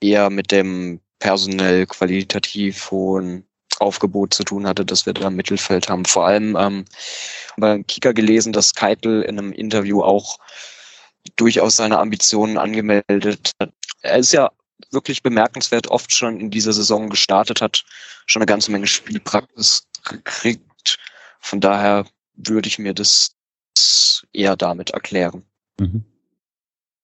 eher 0.00 0.30
mit 0.30 0.50
dem 0.50 1.00
personell 1.20 1.86
qualitativ 1.86 2.90
hohen 2.90 3.46
Aufgebot 3.78 4.34
zu 4.34 4.44
tun 4.44 4.66
hatte, 4.66 4.84
dass 4.84 5.06
wir 5.06 5.14
da 5.14 5.28
im 5.28 5.36
Mittelfeld 5.36 5.88
haben. 5.88 6.04
Vor 6.04 6.26
allem 6.26 6.56
ähm, 6.58 6.84
beim 7.56 7.86
Kicker 7.86 8.12
gelesen, 8.12 8.52
dass 8.52 8.74
Keitel 8.74 9.22
in 9.22 9.38
einem 9.38 9.52
Interview 9.52 10.02
auch 10.02 10.38
durchaus 11.36 11.76
seine 11.76 11.98
Ambitionen 11.98 12.58
angemeldet 12.58 13.52
hat. 13.60 13.72
Er 14.02 14.18
ist 14.18 14.32
ja 14.32 14.50
wirklich 14.90 15.22
bemerkenswert 15.22 15.88
oft 15.88 16.12
schon 16.12 16.40
in 16.40 16.50
dieser 16.50 16.72
Saison 16.72 17.08
gestartet 17.08 17.60
hat, 17.60 17.84
schon 18.26 18.40
eine 18.42 18.46
ganze 18.46 18.70
Menge 18.70 18.86
Spielpraxis 18.86 19.86
gekriegt. 20.04 20.98
Von 21.38 21.60
daher 21.60 22.06
würde 22.34 22.68
ich 22.68 22.78
mir 22.78 22.94
das 22.94 23.36
eher 24.32 24.56
damit 24.56 24.90
erklären. 24.90 25.44
Mhm. 25.78 26.04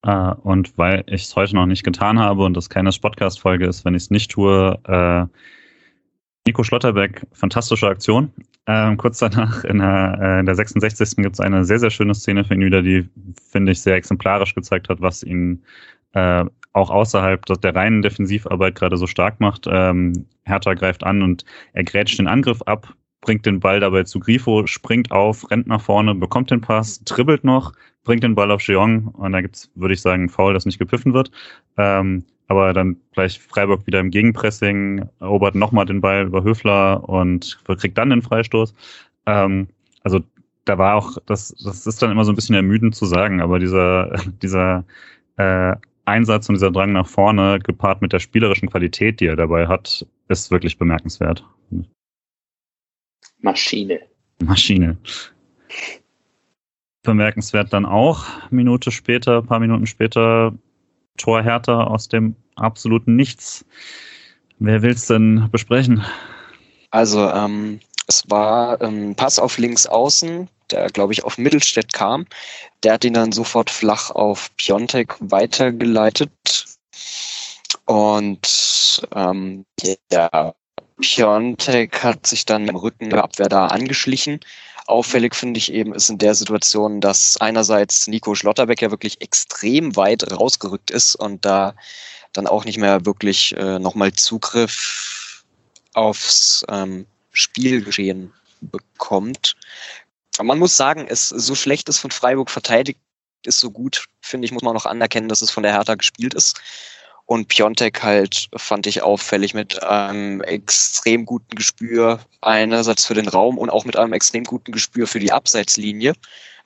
Uh, 0.07 0.35
und 0.45 0.79
weil 0.79 1.03
ich 1.09 1.25
es 1.25 1.35
heute 1.35 1.57
noch 1.57 1.67
nicht 1.67 1.83
getan 1.83 2.21
habe 2.21 2.45
und 2.45 2.57
das 2.57 2.71
keine 2.71 2.91
Podcast-Folge 2.91 3.67
ist, 3.67 3.85
wenn 3.85 3.95
ich 3.95 4.05
es 4.05 4.11
nicht 4.11 4.31
tue, 4.31 4.79
uh, 4.89 5.27
Nico 6.47 6.63
Schlotterbeck, 6.63 7.27
fantastische 7.33 7.89
Aktion. 7.89 8.33
Ähm, 8.69 8.97
kurz 8.97 9.19
danach 9.19 9.65
in 9.65 9.79
der, 9.79 10.19
äh, 10.21 10.41
in 10.41 10.47
der 10.47 10.55
66. 10.55 11.17
gibt 11.17 11.35
es 11.35 11.41
eine 11.41 11.65
sehr, 11.65 11.81
sehr 11.81 11.91
schöne 11.91 12.15
Szene 12.15 12.45
für 12.45 12.55
ihn 12.55 12.61
wieder, 12.61 12.83
die, 12.83 13.09
finde 13.51 13.73
ich, 13.73 13.83
sehr 13.83 13.97
exemplarisch 13.97 14.55
gezeigt 14.55 14.89
hat, 14.89 15.01
was 15.01 15.25
ihn 15.25 15.65
äh, 16.13 16.45
auch 16.73 16.91
außerhalb 16.91 17.45
der 17.45 17.75
reinen 17.75 18.03
Defensivarbeit 18.03 18.77
gerade 18.77 18.97
so 18.97 19.07
stark 19.07 19.41
macht. 19.41 19.67
Ähm, 19.69 20.27
Hertha 20.45 20.75
greift 20.75 21.03
an 21.03 21.23
und 21.23 21.45
er 21.73 21.85
grätscht 21.85 22.19
den 22.19 22.29
Angriff 22.29 22.63
ab, 22.63 22.95
bringt 23.23 23.45
den 23.45 23.61
Ball 23.61 23.81
dabei 23.81 24.05
zu 24.05 24.21
Grifo, 24.21 24.67
springt 24.67 25.11
auf, 25.11 25.51
rennt 25.51 25.67
nach 25.67 25.81
vorne, 25.81 26.15
bekommt 26.15 26.51
den 26.51 26.61
Pass, 26.61 27.03
dribbelt 27.05 27.43
noch, 27.43 27.73
bringt 28.07 28.25
den 28.25 28.35
Ball 28.35 28.51
auf 28.51 28.63
Jeong 28.63 29.09
und 29.09 29.33
da 29.33 29.43
gibt's, 29.43 29.71
würde 29.75 29.95
ich 29.95 30.01
sagen, 30.01 30.25
ein 30.25 30.29
Foul, 30.31 30.55
das 30.55 30.65
nicht 30.65 30.79
gepfiffen 30.79 31.13
wird. 31.13 31.31
Ähm, 31.77 32.25
aber 32.49 32.73
dann 32.73 32.97
gleich 33.13 33.39
Freiburg 33.41 33.87
wieder 33.87 34.01
im 34.01 34.11
Gegenpressing, 34.11 35.09
erobert 35.21 35.55
nochmal 35.55 35.85
den 35.85 36.01
Ball 36.01 36.27
über 36.27 36.45
Höfler 36.45 37.07
und 37.09 37.59
kriegt 37.67 37.99
dann 37.99 38.11
den 38.11 38.23
Freistoß. 38.23 38.73
Ähm, 39.27 39.69
also 40.03 40.21
da 40.65 40.79
war 40.79 40.95
auch, 40.95 41.19
das, 41.27 41.55
das 41.65 41.87
ist 41.87 42.03
dann 42.03 42.11
immer 42.11 42.25
so 42.25 42.33
ein 42.33 42.37
bisschen 42.37 42.55
ermüdend 42.55 42.95
zu 42.95 43.05
sagen, 43.05 43.41
aber 43.41 43.59
dieser, 43.59 44.17
dieser 44.43 44.85
äh, 45.37 45.75
Einsatz 46.05 46.49
und 46.49 46.55
dieser 46.55 46.71
Drang 46.71 46.93
nach 46.93 47.09
vorne, 47.09 47.59
gepaart 47.59 48.01
mit 48.01 48.13
der 48.13 48.21
spielerischen 48.21 48.71
Qualität, 48.71 49.21
die 49.21 49.27
er 49.27 49.37
dabei 49.37 49.67
hat, 49.67 50.07
ist 50.29 50.51
wirklich 50.51 50.79
bemerkenswert. 50.79 51.45
Maschine. 53.41 54.01
Maschine. 54.43 54.97
Bemerkenswert 57.07 57.73
dann 57.73 57.87
auch, 57.87 58.25
Minute 58.51 58.91
später, 58.91 59.43
paar 59.43 59.61
Minuten 59.61 59.87
später, 59.87 60.53
Tor 61.17 61.43
Hertha 61.43 61.85
aus 61.85 62.09
dem 62.09 62.37
absoluten 62.57 63.17
Nichts. 63.17 63.65
Wer 64.59 64.83
will 64.83 64.93
es 64.93 65.07
denn 65.07 65.49
besprechen? 65.51 66.05
Also, 66.91 67.29
ähm, 67.31 67.81
es 68.07 68.25
war 68.29 68.81
ähm, 68.81 69.15
Pass 69.15 69.39
auf 69.39 69.59
links 69.59 69.87
außen, 69.87 70.49
der 70.71 70.89
glaube 70.89 71.13
ich 71.13 71.25
auf 71.25 71.39
Mittelstädt 71.39 71.93
kam. 71.93 72.27
Der 72.83 72.95
hat 72.95 73.05
ihn 73.05 73.15
dann 73.15 73.33
sofort 73.33 73.71
flach 73.71 74.11
auf 74.11 74.55
Piontek 74.57 75.17
weitergeleitet. 75.21 76.31
Und 77.87 79.07
ähm, 79.15 79.65
der 80.11 80.55
Piontek 81.01 82.03
hat 82.03 82.27
sich 82.27 82.47
dann 82.47 82.69
im 82.69 82.77
Rücken 82.77 83.11
der 83.11 83.25
Abwehr 83.25 83.49
da 83.49 83.67
angeschlichen. 83.67 84.41
Auffällig 84.87 85.35
finde 85.35 85.59
ich 85.59 85.73
eben 85.73 85.95
ist 85.95 86.11
in 86.11 86.19
der 86.19 86.35
Situation, 86.35 87.01
dass 87.01 87.37
einerseits 87.39 88.07
Nico 88.07 88.35
Schlotterbeck 88.35 88.83
ja 88.83 88.91
wirklich 88.91 89.21
extrem 89.21 89.97
weit 89.97 90.31
rausgerückt 90.31 90.91
ist 90.91 91.17
und 91.17 91.45
da 91.45 91.75
dann 92.33 92.47
auch 92.47 92.65
nicht 92.65 92.79
mehr 92.79 93.05
wirklich 93.05 93.57
äh, 93.57 93.79
nochmal 93.79 94.13
Zugriff 94.13 95.45
aufs 95.95 96.65
ähm, 96.69 97.07
Spielgeschehen 97.33 98.33
bekommt. 98.61 99.57
Man 100.41 100.59
muss 100.59 100.77
sagen, 100.77 101.07
es 101.09 101.31
so 101.31 101.55
schlecht 101.55 101.89
ist 101.89 101.99
von 101.99 102.11
Freiburg 102.11 102.51
verteidigt 102.51 103.01
ist, 103.45 103.61
so 103.61 103.71
gut, 103.71 104.07
finde 104.21 104.45
ich, 104.45 104.53
muss 104.53 104.63
man 104.63 104.75
noch 104.75 104.87
anerkennen, 104.87 105.29
dass 105.29 105.43
es 105.43 105.51
von 105.51 105.63
der 105.63 105.73
Hertha 105.73 105.95
gespielt 105.95 106.35
ist. 106.35 106.61
Und 107.27 107.49
Piontek 107.49 108.05
halt 108.05 108.49
fand 108.55 108.87
ich 108.87 109.03
auffällig 109.03 109.53
mit 109.53 109.83
einem 109.83 110.41
extrem 110.43 111.27
guten 111.27 111.57
Gespür 111.57 112.21
einerseits 112.41 113.05
für 113.05 113.15
den 113.15 113.27
Raum 113.27 113.59
und 113.59 113.69
auch 113.69 113.85
mit 113.85 113.97
einem 113.97 114.13
extrem 114.13 114.45
guten 114.45 114.71
Gespür 114.71 115.09
für 115.09 115.19
die 115.19 115.33
Abseitslinie, 115.33 116.15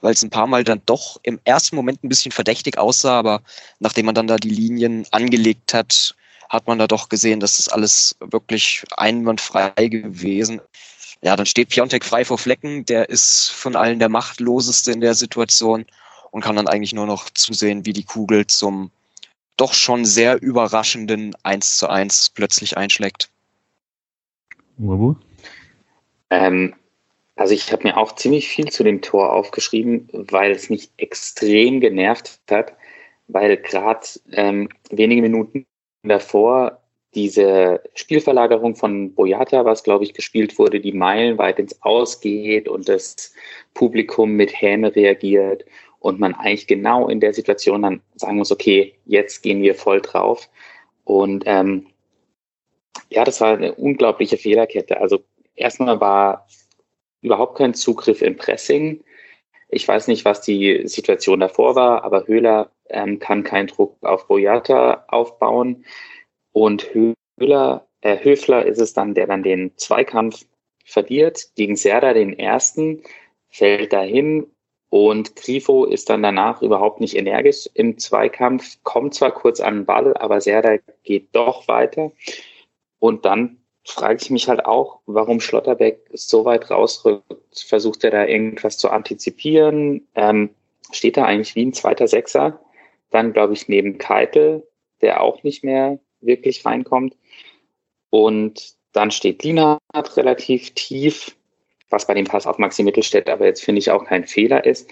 weil 0.03 0.13
es 0.13 0.23
ein 0.23 0.29
paar 0.29 0.47
Mal 0.47 0.63
dann 0.63 0.83
doch 0.85 1.19
im 1.23 1.41
ersten 1.45 1.77
Moment 1.77 2.05
ein 2.05 2.11
bisschen 2.11 2.31
verdächtig 2.31 2.77
aussah, 2.77 3.19
aber 3.19 3.43
nachdem 3.79 4.05
man 4.05 4.15
dann 4.15 4.27
da 4.27 4.37
die 4.37 4.51
Linien 4.51 5.07
angelegt 5.13 5.73
hat, 5.73 6.15
hat 6.51 6.67
man 6.67 6.79
da 6.79 6.87
doch 6.87 7.09
gesehen, 7.09 7.41
dass 7.41 7.57
das 7.57 7.69
alles 7.69 8.17
wirklich 8.21 8.85
einwandfrei 8.97 9.71
gewesen. 9.89 10.61
Ja, 11.23 11.37
dann 11.37 11.47
steht 11.47 11.71
Piontek 11.71 12.05
frei 12.05 12.25
vor 12.27 12.39
Flecken, 12.39 12.85
der 12.85 13.09
ist 13.09 13.51
von 13.51 13.77
allen 13.77 13.99
der 13.99 14.09
machtloseste 14.11 14.93
in 14.93 15.01
der 15.01 15.15
Situation 15.15 15.87
und 16.33 16.43
kann 16.43 16.57
dann 16.57 16.69
eigentlich 16.69 16.93
nur 16.93 17.07
noch 17.07 17.31
zusehen, 17.31 17.87
wie 17.87 17.93
die 17.95 18.05
Kugel 18.05 18.47
zum 18.47 18.91
doch 19.61 19.75
schon 19.75 20.05
sehr 20.05 20.41
überraschenden 20.41 21.35
1 21.43 21.77
zu 21.77 21.89
1 21.89 22.31
plötzlich 22.31 22.77
einschlägt. 22.77 23.29
Wabu? 24.79 25.17
Ähm, 26.31 26.75
also 27.37 27.55
ich 27.55 27.71
habe 27.73 27.85
mir 27.89 27.97
auch 27.97 28.15
ziemlich 28.15 28.49
viel 28.49 28.71
zu 28.71 28.85
dem 28.85 29.03
Tor 29.03 29.33
aufgeschrieben, 29.33 30.09
weil 30.13 30.53
es 30.53 30.71
mich 30.71 30.91
extrem 30.97 31.81
genervt 31.81 32.41
hat, 32.51 32.75
weil 33.29 33.57
gerade 33.59 34.07
ähm, 34.33 34.69
wenige 34.91 35.23
Minuten 35.23 35.67
davor 36.03 36.81
diese 37.15 37.83
Spielverlagerung 37.95 38.77
von 38.77 39.15
Boyata, 39.15 39.65
was 39.65 39.83
glaube 39.83 40.05
ich 40.05 40.15
gespielt 40.15 40.59
wurde, 40.59 40.81
die 40.81 40.93
meilenweit 40.93 41.59
ins 41.59 41.83
Ausgeht 41.83 42.69
und 42.69 42.89
das 42.89 43.35
Publikum 43.75 44.33
mit 44.33 44.53
Häme 44.61 44.95
reagiert 44.95 45.65
und 46.01 46.19
man 46.19 46.35
eigentlich 46.35 46.67
genau 46.67 47.09
in 47.09 47.21
der 47.21 47.33
Situation 47.33 47.83
dann 47.83 48.03
sagen 48.17 48.39
muss, 48.39 48.51
okay, 48.51 48.95
jetzt 49.05 49.43
gehen 49.43 49.63
wir 49.63 49.75
voll 49.75 50.01
drauf. 50.01 50.49
Und 51.05 51.45
ähm, 51.47 51.87
ja, 53.11 53.25
das 53.25 53.41
war 53.41 53.53
eine 53.53 53.75
unglaubliche 53.75 54.39
Fehlerkette. 54.39 55.01
Also 55.01 55.23
erstmal 55.55 56.01
war 56.01 56.49
überhaupt 57.21 57.59
kein 57.59 57.75
Zugriff 57.75 58.23
im 58.23 58.37
Pressing. 58.37 59.05
Ich 59.69 59.87
weiß 59.87 60.09
nicht, 60.09 60.25
was 60.25 60.41
die 60.41 60.87
Situation 60.87 61.41
davor 61.41 61.75
war, 61.75 62.03
aber 62.03 62.27
Höhler 62.27 62.73
ähm, 62.89 63.19
kann 63.19 63.45
keinen 63.45 63.69
Druck 63.69 63.97
auf 64.03 64.27
Boyata 64.27 65.05
aufbauen. 65.09 65.85
Und 66.53 66.91
Höhler, 66.95 67.87
äh, 68.01 68.25
Höfler 68.25 68.65
ist 68.65 68.81
es 68.81 68.95
dann, 68.95 69.15
der 69.15 69.27
dann 69.27 69.43
den 69.43 69.77
Zweikampf 69.77 70.47
verliert 70.85 71.51
gegen 71.57 71.77
Serda 71.77 72.15
den 72.15 72.37
ersten, 72.37 73.03
fällt 73.51 73.93
dahin 73.93 74.47
und 74.91 75.37
Grifo 75.37 75.85
ist 75.85 76.11
dann 76.11 76.23
danach 76.23 76.63
überhaupt 76.63 77.01
nicht 77.01 77.17
energisch 77.17 77.71
im 77.75 77.97
Zweikampf, 77.99 78.79
kommt 78.83 79.15
zwar 79.15 79.31
kurz 79.31 79.61
an 79.61 79.77
den 79.77 79.87
Ball, 79.87 80.17
aber 80.17 80.41
Serda 80.41 80.79
geht 81.05 81.29
doch 81.33 81.69
weiter. 81.69 82.11
Und 82.99 83.25
dann 83.25 83.59
frage 83.85 84.19
ich 84.21 84.31
mich 84.31 84.49
halt 84.49 84.67
auch, 84.67 85.01
warum 85.07 85.41
Schlotterbeck 85.41 86.11
so 86.13 86.45
weit 86.45 86.71
rausrückt. 86.71 87.25
Versucht 87.67 88.03
er 88.03 88.11
da 88.11 88.27
irgendwas 88.27 88.79
zu 88.79 88.91
antizipieren? 88.91 90.09
Ähm, 90.17 90.51
steht 90.91 91.17
da 91.17 91.25
eigentlich 91.25 91.55
wie 91.55 91.67
ein 91.67 91.73
zweiter 91.73 92.09
Sechser? 92.09 92.61
Dann, 93.11 93.33
glaube 93.33 93.53
ich, 93.53 93.69
neben 93.69 93.99
Keitel, 93.99 94.67
der 95.03 95.23
auch 95.23 95.45
nicht 95.45 95.63
mehr 95.63 96.01
wirklich 96.21 96.67
reinkommt. 96.67 97.17
Und 98.11 98.75
dann 98.93 99.13
steht 99.13 99.45
Lienhardt 99.45 100.17
relativ 100.17 100.73
tief, 100.75 101.37
was 101.91 102.07
bei 102.07 102.15
dem 102.15 102.27
Pass 102.27 102.47
auf 102.47 102.59
Maxi 102.59 102.83
Mittelstädt 102.83 103.29
aber 103.29 103.47
jetzt 103.47 103.63
finde 103.63 103.81
ich 103.81 103.91
auch 103.91 104.05
kein 104.05 104.25
Fehler 104.25 104.65
ist. 104.65 104.89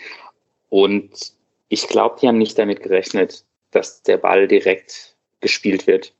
Und 0.68 1.32
ich 1.68 1.86
glaube, 1.88 2.16
die 2.20 2.28
haben 2.28 2.38
nicht 2.38 2.58
damit 2.58 2.82
gerechnet, 2.82 3.44
dass 3.70 4.02
der 4.02 4.18
Ball 4.18 4.48
direkt 4.48 5.16
gespielt 5.40 5.86
wird. 5.86 6.14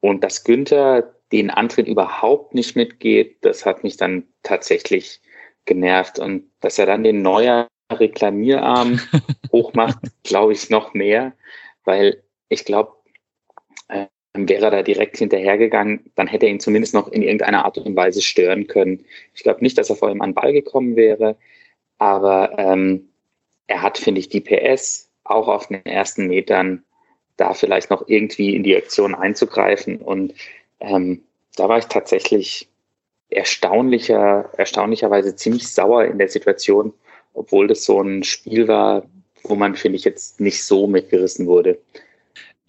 Und 0.00 0.24
dass 0.24 0.44
Günther 0.44 1.14
den 1.32 1.50
Antritt 1.50 1.86
überhaupt 1.86 2.54
nicht 2.54 2.74
mitgeht, 2.74 3.36
das 3.42 3.66
hat 3.66 3.84
mich 3.84 3.96
dann 3.96 4.24
tatsächlich 4.42 5.20
genervt. 5.66 6.18
Und 6.18 6.50
dass 6.60 6.78
er 6.78 6.86
dann 6.86 7.04
den 7.04 7.22
neuer 7.22 7.68
Reklamierarm 7.92 9.00
hochmacht, 9.52 9.98
glaube 10.24 10.52
ich 10.52 10.70
noch 10.70 10.94
mehr, 10.94 11.32
weil 11.84 12.22
ich 12.48 12.64
glaube, 12.64 12.92
wäre 14.34 14.66
er 14.66 14.70
da 14.70 14.82
direkt 14.82 15.16
hinterhergegangen, 15.18 16.10
dann 16.14 16.26
hätte 16.26 16.46
er 16.46 16.52
ihn 16.52 16.60
zumindest 16.60 16.94
noch 16.94 17.08
in 17.08 17.22
irgendeiner 17.22 17.64
Art 17.64 17.78
und 17.78 17.96
Weise 17.96 18.22
stören 18.22 18.66
können. 18.66 19.04
Ich 19.34 19.42
glaube 19.42 19.60
nicht, 19.62 19.76
dass 19.76 19.90
er 19.90 19.96
vor 19.96 20.10
ihm 20.10 20.22
an 20.22 20.30
den 20.30 20.34
Ball 20.34 20.52
gekommen 20.52 20.96
wäre, 20.96 21.36
aber 21.98 22.58
ähm, 22.58 23.08
er 23.66 23.82
hat, 23.82 23.98
finde 23.98 24.20
ich, 24.20 24.28
die 24.28 24.40
PS 24.40 25.10
auch 25.24 25.48
auf 25.48 25.68
den 25.68 25.84
ersten 25.84 26.26
Metern 26.26 26.84
da 27.36 27.54
vielleicht 27.54 27.90
noch 27.90 28.08
irgendwie 28.08 28.54
in 28.54 28.62
die 28.62 28.76
Aktion 28.76 29.14
einzugreifen. 29.14 29.96
Und 29.96 30.34
ähm, 30.80 31.22
da 31.56 31.68
war 31.68 31.78
ich 31.78 31.86
tatsächlich 31.86 32.68
erstaunlicher, 33.30 34.50
erstaunlicherweise 34.56 35.36
ziemlich 35.36 35.68
sauer 35.68 36.04
in 36.04 36.18
der 36.18 36.28
Situation, 36.28 36.92
obwohl 37.32 37.68
das 37.68 37.84
so 37.84 38.00
ein 38.00 38.24
Spiel 38.24 38.68
war, 38.68 39.04
wo 39.44 39.54
man, 39.54 39.74
finde 39.74 39.96
ich, 39.96 40.04
jetzt 40.04 40.40
nicht 40.40 40.64
so 40.64 40.86
mitgerissen 40.86 41.46
wurde. 41.46 41.78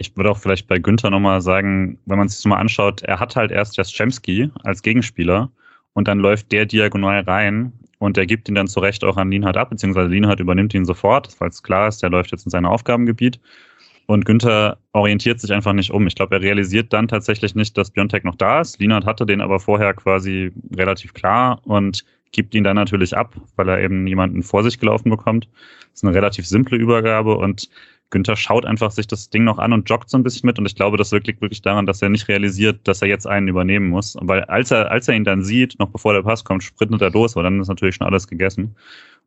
Ich 0.02 0.18
würde 0.18 0.32
auch 0.32 0.40
vielleicht 0.40 0.68
bei 0.68 0.80
Günther 0.80 1.12
nochmal 1.12 1.42
sagen, 1.42 2.00
wenn 2.08 2.18
man 2.18 2.28
sich 2.28 2.40
das 2.40 2.46
mal 2.46 2.58
anschaut, 2.58 3.04
er 3.04 3.20
hat 3.20 3.36
halt 3.36 3.52
erst 3.52 3.78
Jaschemski 3.78 4.50
als 4.64 4.82
Gegenspieler 4.82 5.52
und 5.94 6.08
dann 6.08 6.18
läuft 6.18 6.52
der 6.52 6.66
diagonal 6.66 7.22
rein 7.22 7.72
und 8.00 8.18
er 8.18 8.26
gibt 8.26 8.50
ihn 8.50 8.56
dann 8.56 8.66
zurecht 8.66 9.04
auch 9.04 9.18
an 9.18 9.30
Lienhardt 9.30 9.58
ab, 9.58 9.70
beziehungsweise 9.70 10.10
Lienhardt 10.10 10.40
übernimmt 10.40 10.74
ihn 10.74 10.86
sofort, 10.86 11.30
es 11.40 11.62
klar 11.62 11.88
ist, 11.88 12.02
der 12.02 12.10
läuft 12.10 12.32
jetzt 12.32 12.46
in 12.46 12.50
sein 12.50 12.66
Aufgabengebiet. 12.66 13.40
Und 14.08 14.26
Günther 14.26 14.80
orientiert 14.94 15.40
sich 15.40 15.54
einfach 15.54 15.74
nicht 15.74 15.92
um. 15.92 16.08
Ich 16.08 16.16
glaube, 16.16 16.36
er 16.36 16.42
realisiert 16.42 16.92
dann 16.92 17.08
tatsächlich 17.08 17.54
nicht, 17.54 17.78
dass 17.78 17.92
Biontech 17.92 18.24
noch 18.24 18.36
da 18.36 18.60
ist. 18.60 18.80
Lienhardt 18.80 19.06
hatte 19.06 19.28
den 19.28 19.40
aber 19.40 19.60
vorher 19.60 19.94
quasi 19.94 20.52
relativ 20.76 21.14
klar 21.14 21.62
und 21.64 22.04
gibt 22.32 22.56
ihn 22.56 22.64
dann 22.64 22.76
natürlich 22.76 23.16
ab, 23.16 23.36
weil 23.56 23.70
er 23.70 23.80
eben 23.80 24.08
jemanden 24.08 24.42
vor 24.42 24.64
sich 24.64 24.80
gelaufen 24.80 25.12
bekommt. 25.12 25.48
Das 25.92 26.00
ist 26.00 26.04
eine 26.04 26.16
relativ 26.16 26.48
simple 26.48 26.78
Übergabe 26.78 27.38
und 27.38 27.70
Günther 28.12 28.36
schaut 28.36 28.66
einfach 28.66 28.92
sich 28.92 29.08
das 29.08 29.30
Ding 29.30 29.44
noch 29.44 29.58
an 29.58 29.74
und 29.74 29.90
joggt 29.90 30.10
so 30.10 30.18
ein 30.18 30.24
bisschen 30.24 30.46
mit 30.46 30.60
und 30.60 30.66
ich 30.66 30.76
glaube, 30.76 30.98
das 30.98 31.12
liegt 31.12 31.42
wirklich 31.42 31.62
daran, 31.62 31.86
dass 31.86 32.02
er 32.02 32.10
nicht 32.10 32.28
realisiert, 32.28 32.88
dass 32.88 33.02
er 33.02 33.08
jetzt 33.08 33.26
einen 33.26 33.48
übernehmen 33.48 33.90
muss. 33.90 34.16
Weil 34.22 34.44
als 34.44 34.70
er, 34.70 34.92
als 34.92 35.08
er 35.08 35.16
ihn 35.16 35.24
dann 35.24 35.44
sieht, 35.44 35.80
noch 35.80 35.90
bevor 35.90 36.14
der 36.14 36.22
Pass 36.22 36.44
kommt, 36.44 36.64
sprintet 36.64 37.02
er 37.02 37.10
los, 37.10 37.36
aber 37.36 37.44
dann 37.44 37.60
ist 37.60 37.70
natürlich 37.70 37.96
schon 37.96 38.06
alles 38.08 38.28
gegessen. 38.28 38.76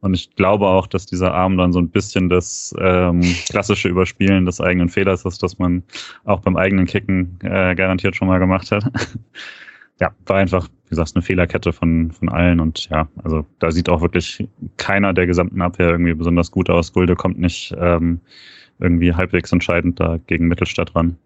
Und 0.00 0.12
ich 0.12 0.36
glaube 0.36 0.66
auch, 0.66 0.86
dass 0.86 1.06
dieser 1.06 1.32
Arm 1.32 1.56
dann 1.56 1.72
so 1.72 1.78
ein 1.78 1.88
bisschen 1.88 2.28
das 2.28 2.74
ähm, 2.78 3.22
klassische 3.48 3.88
Überspielen 3.88 4.44
des 4.44 4.60
eigenen 4.60 4.90
Fehlers 4.90 5.24
ist, 5.24 5.42
das 5.42 5.58
man 5.58 5.82
auch 6.24 6.40
beim 6.40 6.56
eigenen 6.56 6.84
Kicken 6.84 7.38
äh, 7.42 7.74
garantiert 7.74 8.14
schon 8.14 8.28
mal 8.28 8.38
gemacht 8.38 8.70
hat. 8.70 8.84
ja, 10.00 10.10
war 10.26 10.36
einfach, 10.36 10.68
wie 10.84 10.90
gesagt, 10.90 11.12
eine 11.14 11.22
Fehlerkette 11.22 11.72
von, 11.72 12.12
von 12.12 12.28
allen 12.28 12.60
und 12.60 12.90
ja, 12.90 13.08
also 13.22 13.46
da 13.60 13.70
sieht 13.70 13.88
auch 13.88 14.02
wirklich 14.02 14.46
keiner 14.76 15.14
der 15.14 15.26
gesamten 15.26 15.62
Abwehr 15.62 15.88
irgendwie 15.88 16.14
besonders 16.14 16.50
gut 16.50 16.68
aus. 16.68 16.92
Gulde 16.92 17.16
kommt 17.16 17.38
nicht 17.38 17.74
ähm, 17.78 18.20
irgendwie 18.78 19.14
halbwegs 19.14 19.52
entscheidend 19.52 20.00
da 20.00 20.18
gegen 20.26 20.48
Mittelstadt 20.48 20.94
ran. 20.94 21.16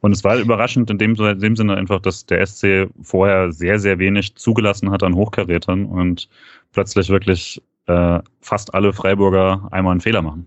Und 0.00 0.12
es 0.12 0.22
war 0.22 0.36
überraschend 0.36 0.90
in 0.90 0.98
dem, 0.98 1.14
in 1.14 1.40
dem 1.40 1.56
Sinne 1.56 1.76
einfach, 1.76 2.00
dass 2.00 2.24
der 2.26 2.46
SC 2.46 2.88
vorher 3.02 3.50
sehr, 3.50 3.78
sehr 3.78 3.98
wenig 3.98 4.36
zugelassen 4.36 4.90
hat 4.90 5.02
an 5.02 5.14
Hochkarätern 5.14 5.86
und 5.86 6.28
plötzlich 6.72 7.08
wirklich 7.08 7.60
äh, 7.86 8.20
fast 8.40 8.74
alle 8.74 8.92
Freiburger 8.92 9.66
einmal 9.72 9.92
einen 9.92 10.00
Fehler 10.00 10.22
machen. 10.22 10.46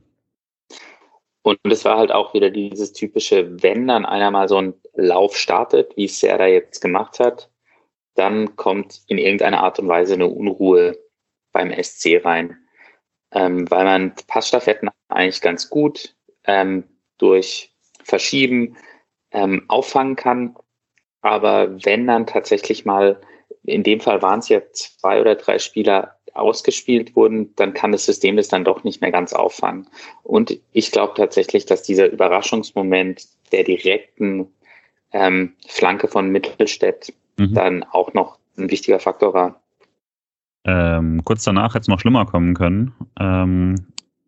Und 1.44 1.60
es 1.64 1.84
war 1.86 1.98
halt 1.98 2.12
auch 2.12 2.34
wieder 2.34 2.52
dieses 2.52 2.94
typische, 2.94 3.62
wenn 3.64 3.88
dann 3.88 4.06
einer 4.06 4.32
mal 4.32 4.48
so 4.48 4.58
einen 4.58 4.74
Lauf 4.94 5.36
startet, 5.36 5.98
wie 5.98 6.06
es 6.06 6.20
Serda 6.20 6.46
jetzt 6.46 6.82
gemacht 6.82 7.20
hat, 7.20 7.50
dann 8.16 8.56
kommt 8.56 9.02
in 9.08 9.18
irgendeiner 9.18 9.64
Art 9.64 9.80
und 9.80 9.88
Weise 9.88 10.14
eine 10.14 10.28
Unruhe 10.28 10.98
beim 11.52 11.72
SC 11.72 12.24
rein. 12.24 12.58
Ähm, 13.34 13.70
weil 13.72 13.86
man 13.86 14.14
Passstaffetten 14.28 14.90
eigentlich 15.08 15.42
ganz 15.42 15.70
gut 15.70 16.16
ähm, 16.46 16.84
durch 17.18 17.74
Verschieben 18.04 18.76
ähm, 19.32 19.64
auffangen 19.68 20.16
kann. 20.16 20.56
Aber 21.22 21.84
wenn 21.86 22.08
dann 22.08 22.26
tatsächlich 22.28 22.84
mal, 22.84 23.22
in 23.64 23.84
dem 23.84 24.02
Fall 24.02 24.22
waren 24.22 24.40
es 24.40 24.50
ja 24.50 24.62
zwei 24.74 25.22
oder 25.22 25.36
drei 25.36 25.60
Spieler 25.60 26.18
ausgespielt 26.34 27.16
wurden, 27.16 27.54
dann 27.56 27.74
kann 27.74 27.92
das 27.92 28.06
System 28.06 28.38
das 28.38 28.48
dann 28.48 28.64
doch 28.64 28.84
nicht 28.84 29.02
mehr 29.02 29.12
ganz 29.12 29.34
auffangen. 29.34 29.88
Und 30.24 30.58
ich 30.72 30.92
glaube 30.92 31.14
tatsächlich, 31.16 31.66
dass 31.66 31.84
dieser 31.84 32.10
Überraschungsmoment 32.10 33.28
der 33.52 33.64
direkten 33.64 34.48
ähm, 35.12 35.56
Flanke 35.68 36.08
von 36.08 36.30
Mittelstädt 36.30 37.14
mhm. 37.38 37.54
dann 37.54 37.84
auch 37.84 38.14
noch 38.14 38.40
ein 38.58 38.72
wichtiger 38.72 39.00
Faktor 39.00 39.34
war. 39.34 39.61
Ähm, 40.66 41.24
kurz 41.24 41.44
danach 41.44 41.74
hätte 41.74 41.82
es 41.82 41.88
noch 41.88 42.00
schlimmer 42.00 42.26
kommen 42.26 42.54
können. 42.54 42.94
Ähm, 43.20 43.76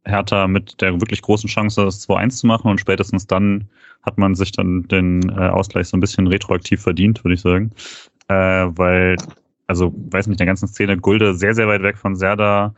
Hertha 0.05 0.47
mit 0.47 0.81
der 0.81 0.99
wirklich 0.99 1.21
großen 1.21 1.49
Chance, 1.49 1.85
das 1.85 2.07
2-1 2.07 2.29
zu 2.29 2.47
machen 2.47 2.69
und 2.69 2.79
spätestens 2.79 3.27
dann 3.27 3.69
hat 4.01 4.17
man 4.17 4.35
sich 4.35 4.51
dann 4.51 4.87
den 4.87 5.29
äh, 5.29 5.47
Ausgleich 5.47 5.87
so 5.87 5.95
ein 5.95 6.01
bisschen 6.01 6.27
retroaktiv 6.27 6.81
verdient, 6.81 7.23
würde 7.23 7.35
ich 7.35 7.41
sagen. 7.41 7.71
Äh, 8.27 8.67
weil 8.75 9.15
also 9.67 9.93
weiß 9.95 10.27
nicht, 10.27 10.39
der 10.39 10.47
ganzen 10.47 10.67
Szene, 10.67 10.97
Gulde 10.97 11.33
sehr, 11.33 11.55
sehr 11.55 11.67
weit 11.67 11.83
weg 11.83 11.97
von 11.97 12.15
Serda. 12.15 12.73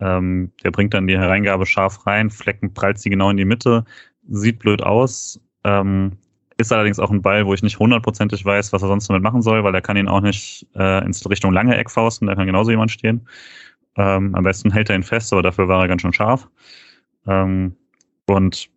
Ähm, 0.00 0.50
der 0.64 0.70
bringt 0.70 0.94
dann 0.94 1.06
die 1.06 1.18
Hereingabe 1.18 1.66
scharf 1.66 2.06
rein, 2.06 2.30
Flecken 2.30 2.72
prallt 2.72 2.98
sie 2.98 3.10
genau 3.10 3.30
in 3.30 3.36
die 3.36 3.44
Mitte, 3.44 3.84
sieht 4.28 4.58
blöd 4.58 4.82
aus. 4.82 5.40
Ähm, 5.64 6.12
ist 6.60 6.72
allerdings 6.72 6.98
auch 6.98 7.10
ein 7.10 7.22
Ball, 7.22 7.46
wo 7.46 7.54
ich 7.54 7.62
nicht 7.62 7.78
hundertprozentig 7.78 8.44
weiß, 8.44 8.72
was 8.72 8.82
er 8.82 8.88
sonst 8.88 9.08
damit 9.08 9.22
machen 9.22 9.42
soll, 9.42 9.64
weil 9.64 9.74
er 9.74 9.80
kann 9.80 9.96
ihn 9.96 10.08
auch 10.08 10.20
nicht 10.20 10.66
äh, 10.74 11.04
in 11.04 11.12
Richtung 11.28 11.52
lange 11.52 11.76
Eck 11.76 11.90
fausten, 11.90 12.26
da 12.26 12.34
kann 12.34 12.46
genauso 12.46 12.70
jemand 12.70 12.90
stehen. 12.90 13.26
Ähm, 13.96 14.34
am 14.34 14.44
besten 14.44 14.70
hält 14.70 14.90
er 14.90 14.96
ihn 14.96 15.02
fest, 15.02 15.32
aber 15.32 15.42
dafür 15.42 15.68
war 15.68 15.82
er 15.82 15.88
ganz 15.88 16.02
schön 16.02 16.12
scharf. 16.12 16.48
Ähm, 17.26 17.76
und 18.26 18.70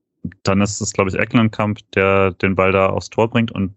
dann 0.43 0.61
ist 0.61 0.81
es, 0.81 0.93
glaube 0.93 1.09
ich, 1.09 1.17
Ecklenkamp, 1.17 1.79
der 1.93 2.31
den 2.31 2.55
Ball 2.55 2.71
da 2.71 2.87
aufs 2.87 3.09
Tor 3.09 3.29
bringt 3.29 3.51
und 3.51 3.75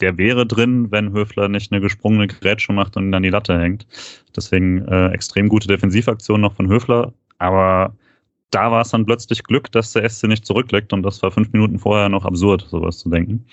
der 0.00 0.18
wäre 0.18 0.46
drin, 0.46 0.90
wenn 0.90 1.12
Höfler 1.12 1.48
nicht 1.48 1.72
eine 1.72 1.80
gesprungene 1.80 2.26
Grätsche 2.26 2.72
macht 2.72 2.96
und 2.96 3.06
ihn 3.06 3.14
an 3.14 3.22
die 3.22 3.30
Latte 3.30 3.58
hängt. 3.58 3.86
Deswegen 4.34 4.86
äh, 4.88 5.08
extrem 5.10 5.48
gute 5.48 5.68
Defensivaktion 5.68 6.40
noch 6.40 6.54
von 6.54 6.68
Höfler. 6.68 7.12
Aber 7.38 7.94
da 8.54 8.70
war 8.70 8.82
es 8.82 8.90
dann 8.90 9.06
plötzlich 9.06 9.42
Glück, 9.42 9.70
dass 9.72 9.92
der 9.92 10.08
SC 10.08 10.24
nicht 10.24 10.46
zurücklegt 10.46 10.92
und 10.92 11.02
das 11.02 11.22
war 11.22 11.30
fünf 11.30 11.52
Minuten 11.52 11.78
vorher 11.78 12.08
noch 12.08 12.24
absurd, 12.24 12.66
sowas 12.70 12.98
zu 12.98 13.08
denken. 13.10 13.46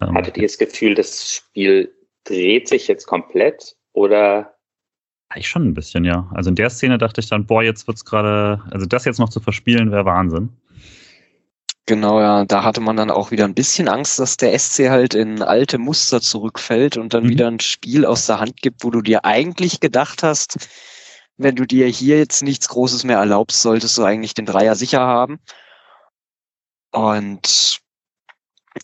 Ähm, 0.00 0.14
Hattet 0.14 0.36
ihr 0.36 0.44
das 0.44 0.58
Gefühl, 0.58 0.94
das 0.94 1.32
Spiel 1.32 1.92
dreht 2.24 2.68
sich 2.68 2.88
jetzt 2.88 3.06
komplett 3.06 3.76
oder? 3.96 4.54
Eigentlich 5.28 5.48
schon 5.48 5.66
ein 5.66 5.74
bisschen, 5.74 6.04
ja. 6.04 6.30
Also 6.34 6.50
in 6.50 6.56
der 6.56 6.70
Szene 6.70 6.98
dachte 6.98 7.20
ich 7.20 7.28
dann, 7.28 7.46
boah, 7.46 7.62
jetzt 7.62 7.88
wird's 7.88 8.04
gerade, 8.04 8.62
also 8.70 8.86
das 8.86 9.04
jetzt 9.04 9.18
noch 9.18 9.30
zu 9.30 9.40
verspielen, 9.40 9.90
wäre 9.90 10.04
Wahnsinn. 10.04 10.50
Genau, 11.86 12.20
ja, 12.20 12.44
da 12.44 12.62
hatte 12.62 12.80
man 12.80 12.96
dann 12.96 13.10
auch 13.10 13.30
wieder 13.30 13.44
ein 13.44 13.54
bisschen 13.54 13.88
Angst, 13.88 14.18
dass 14.18 14.36
der 14.36 14.56
SC 14.58 14.90
halt 14.90 15.14
in 15.14 15.42
alte 15.42 15.78
Muster 15.78 16.20
zurückfällt 16.20 16.96
und 16.96 17.14
dann 17.14 17.24
mhm. 17.24 17.28
wieder 17.28 17.46
ein 17.48 17.60
Spiel 17.60 18.04
aus 18.04 18.26
der 18.26 18.40
Hand 18.40 18.60
gibt, 18.60 18.84
wo 18.84 18.90
du 18.90 19.02
dir 19.02 19.24
eigentlich 19.24 19.80
gedacht 19.80 20.22
hast, 20.22 20.68
wenn 21.36 21.56
du 21.56 21.66
dir 21.66 21.86
hier 21.86 22.18
jetzt 22.18 22.42
nichts 22.42 22.68
Großes 22.68 23.04
mehr 23.04 23.18
erlaubst, 23.18 23.62
solltest 23.62 23.96
du 23.98 24.04
eigentlich 24.04 24.34
den 24.34 24.46
Dreier 24.46 24.74
sicher 24.74 25.00
haben. 25.00 25.38
Und 26.92 27.80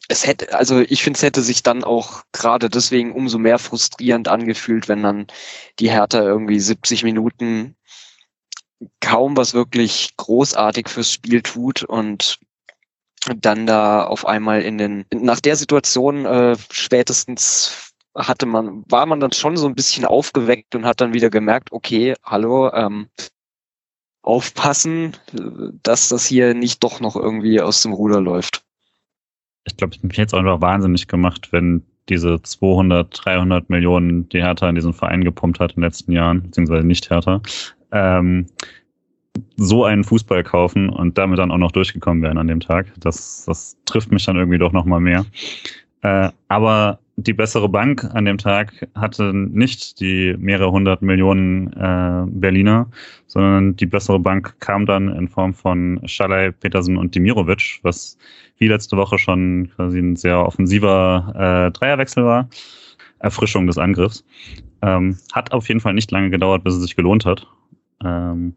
es 0.09 0.27
hätte, 0.27 0.55
also 0.55 0.81
ich 0.81 1.03
finde, 1.03 1.17
es 1.17 1.23
hätte 1.23 1.43
sich 1.43 1.63
dann 1.63 1.85
auch 1.85 2.23
gerade 2.33 2.69
deswegen 2.71 3.13
umso 3.13 3.39
mehr 3.39 3.59
frustrierend 3.59 4.29
angefühlt, 4.29 4.89
wenn 4.89 5.03
dann 5.03 5.27
die 5.79 5.91
Hertha 5.91 6.21
irgendwie 6.21 6.61
70 6.61 7.05
Minuten 7.05 7.77
kaum 9.01 9.37
was 9.37 9.55
wirklich 9.55 10.17
großartig 10.17 10.89
fürs 10.89 11.13
Spiel 11.13 11.43
tut 11.43 11.85
und 11.85 12.39
dann 13.37 13.67
da 13.67 14.05
auf 14.05 14.27
einmal 14.27 14.63
in 14.63 14.79
den, 14.79 15.05
nach 15.13 15.41
der 15.41 15.57
Situation 15.57 16.27
äh, 16.27 16.57
spätestens 16.71 17.92
hatte 18.15 18.47
man, 18.47 18.85
war 18.89 19.07
man 19.07 19.21
dann 19.21 19.33
schon 19.33 19.57
so 19.57 19.67
ein 19.67 19.75
bisschen 19.75 20.05
aufgeweckt 20.05 20.75
und 20.75 20.85
hat 20.85 21.01
dann 21.01 21.15
wieder 21.15 21.31
gemerkt, 21.31 21.73
okay, 21.73 22.15
hallo, 22.23 22.71
ähm, 22.73 23.09
aufpassen, 24.23 25.17
dass 25.83 26.09
das 26.09 26.27
hier 26.27 26.55
nicht 26.55 26.83
doch 26.85 27.01
noch 27.01 27.17
irgendwie 27.17 27.61
aus 27.61 27.83
dem 27.83 27.93
Ruder 27.93 28.21
läuft. 28.21 28.65
Ich 29.65 29.77
glaube, 29.77 29.95
ich 29.95 30.03
mich 30.03 30.17
jetzt 30.17 30.35
einfach 30.35 30.61
wahnsinnig 30.61 31.09
gemacht, 31.09 31.53
wenn 31.53 31.85
diese 32.09 32.41
200, 32.43 33.25
300 33.25 33.71
Millionen, 33.71 34.29
die 34.29 34.43
Hertha 34.43 34.69
in 34.69 34.75
diesen 34.75 34.93
Verein 34.93 35.25
gepumpt 35.25 35.61
hat 35.61 35.73
in 35.73 35.77
den 35.77 35.85
letzten 35.85 36.13
Jahren, 36.13 36.43
beziehungsweise 36.43 36.87
nicht 36.87 37.11
Hertha, 37.11 37.41
ähm, 37.93 38.47
so 39.57 39.85
einen 39.85 40.05
Fußball 40.05 40.43
kaufen 40.43 40.89
und 40.89 41.17
damit 41.17 41.39
dann 41.39 41.51
auch 41.51 41.59
noch 41.59 41.73
durchgekommen 41.73 42.23
wären 42.23 42.39
an 42.39 42.49
dem 42.49 42.61
Tag. 42.61 42.93
Das, 42.99 43.45
das 43.47 43.77
trifft 43.87 44.11
mich 44.13 44.25
dann 44.25 44.37
irgendwie 44.37 44.59
doch 44.59 44.73
nochmal 44.73 45.01
mehr. 45.01 45.25
Äh, 46.03 46.31
aber 46.49 46.99
die 47.17 47.33
bessere 47.33 47.69
Bank 47.69 48.05
an 48.15 48.25
dem 48.25 48.39
Tag 48.39 48.89
hatte 48.95 49.33
nicht 49.35 50.01
die 50.01 50.35
mehrere 50.39 50.71
hundert 50.73 51.03
Millionen 51.03 51.73
äh, 51.75 52.25
Berliner, 52.27 52.89
sondern 53.27 53.77
die 53.77 53.87
bessere 53.87 54.19
Bank 54.19 54.59
kam 54.61 54.87
dann 54.87 55.09
in 55.09 55.29
Form 55.29 55.53
von 55.53 56.01
Schalay, 56.07 56.53
Petersen 56.53 56.97
und 56.97 57.15
Dimirovic, 57.15 57.81
was 57.83 58.17
wie 58.59 58.69
letzte 58.69 58.97
Woche 58.97 59.19
schon 59.19 59.71
quasi 59.77 59.99
ein 59.99 60.17
sehr 60.17 60.45
offensiver 60.45 61.35
äh, 61.69 61.71
Dreierwechsel 61.73 62.25
war. 62.25 62.49
Erfrischung 63.19 63.67
des 63.67 63.79
Angriffs. 63.79 64.25
Ähm, 64.81 65.19
hat 65.33 65.53
auf 65.53 65.69
jeden 65.69 65.81
Fall 65.81 65.95
nicht 65.95 66.11
lange 66.11 66.31
gedauert, 66.31 66.65
bis 66.65 66.75
es 66.75 66.83
sich 66.83 66.97
gelohnt 66.97 67.25
hat. 67.25 67.47
Ähm, 68.05 68.57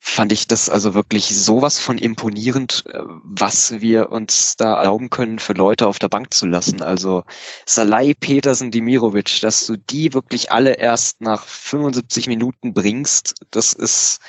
fand 0.00 0.32
ich 0.32 0.46
das 0.46 0.70
also 0.70 0.94
wirklich 0.94 1.26
sowas 1.36 1.78
von 1.78 1.98
imponierend, 1.98 2.84
äh, 2.86 3.00
was 3.24 3.80
wir 3.80 4.10
uns 4.10 4.56
da 4.56 4.78
erlauben 4.78 5.10
können, 5.10 5.38
für 5.38 5.54
Leute 5.54 5.86
auf 5.86 5.98
der 5.98 6.08
Bank 6.08 6.32
zu 6.32 6.46
lassen. 6.46 6.82
Also 6.82 7.24
Salai, 7.66 8.14
Petersen, 8.18 8.70
Dimirovic, 8.70 9.40
dass 9.40 9.66
du 9.66 9.76
die 9.76 10.14
wirklich 10.14 10.52
alle 10.52 10.74
erst 10.74 11.20
nach 11.20 11.44
75 11.44 12.28
Minuten 12.28 12.74
bringst, 12.74 13.34
das 13.50 13.72
ist 13.72 14.20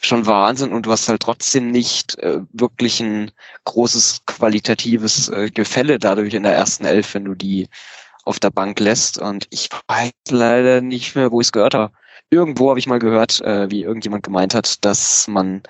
schon 0.00 0.26
Wahnsinn 0.26 0.72
und 0.72 0.86
du 0.86 0.92
hast 0.92 1.08
halt 1.08 1.22
trotzdem 1.22 1.70
nicht 1.70 2.18
äh, 2.18 2.40
wirklich 2.52 3.00
ein 3.00 3.30
großes 3.64 4.22
qualitatives 4.26 5.28
äh, 5.28 5.50
Gefälle 5.50 5.98
dadurch 5.98 6.34
in 6.34 6.42
der 6.42 6.54
ersten 6.54 6.84
Elf, 6.84 7.14
wenn 7.14 7.24
du 7.24 7.34
die 7.34 7.68
auf 8.24 8.40
der 8.40 8.50
Bank 8.50 8.78
lässt. 8.80 9.18
Und 9.18 9.46
ich 9.50 9.68
weiß 9.88 10.12
leider 10.30 10.80
nicht 10.80 11.14
mehr, 11.16 11.32
wo 11.32 11.40
ich 11.40 11.48
es 11.48 11.52
gehört 11.52 11.74
habe 11.74 11.92
irgendwo 12.34 12.68
habe 12.70 12.78
ich 12.78 12.86
mal 12.86 12.98
gehört, 12.98 13.40
äh, 13.40 13.70
wie 13.70 13.82
irgendjemand 13.82 14.22
gemeint 14.22 14.54
hat, 14.54 14.84
dass 14.84 15.26
man 15.28 15.62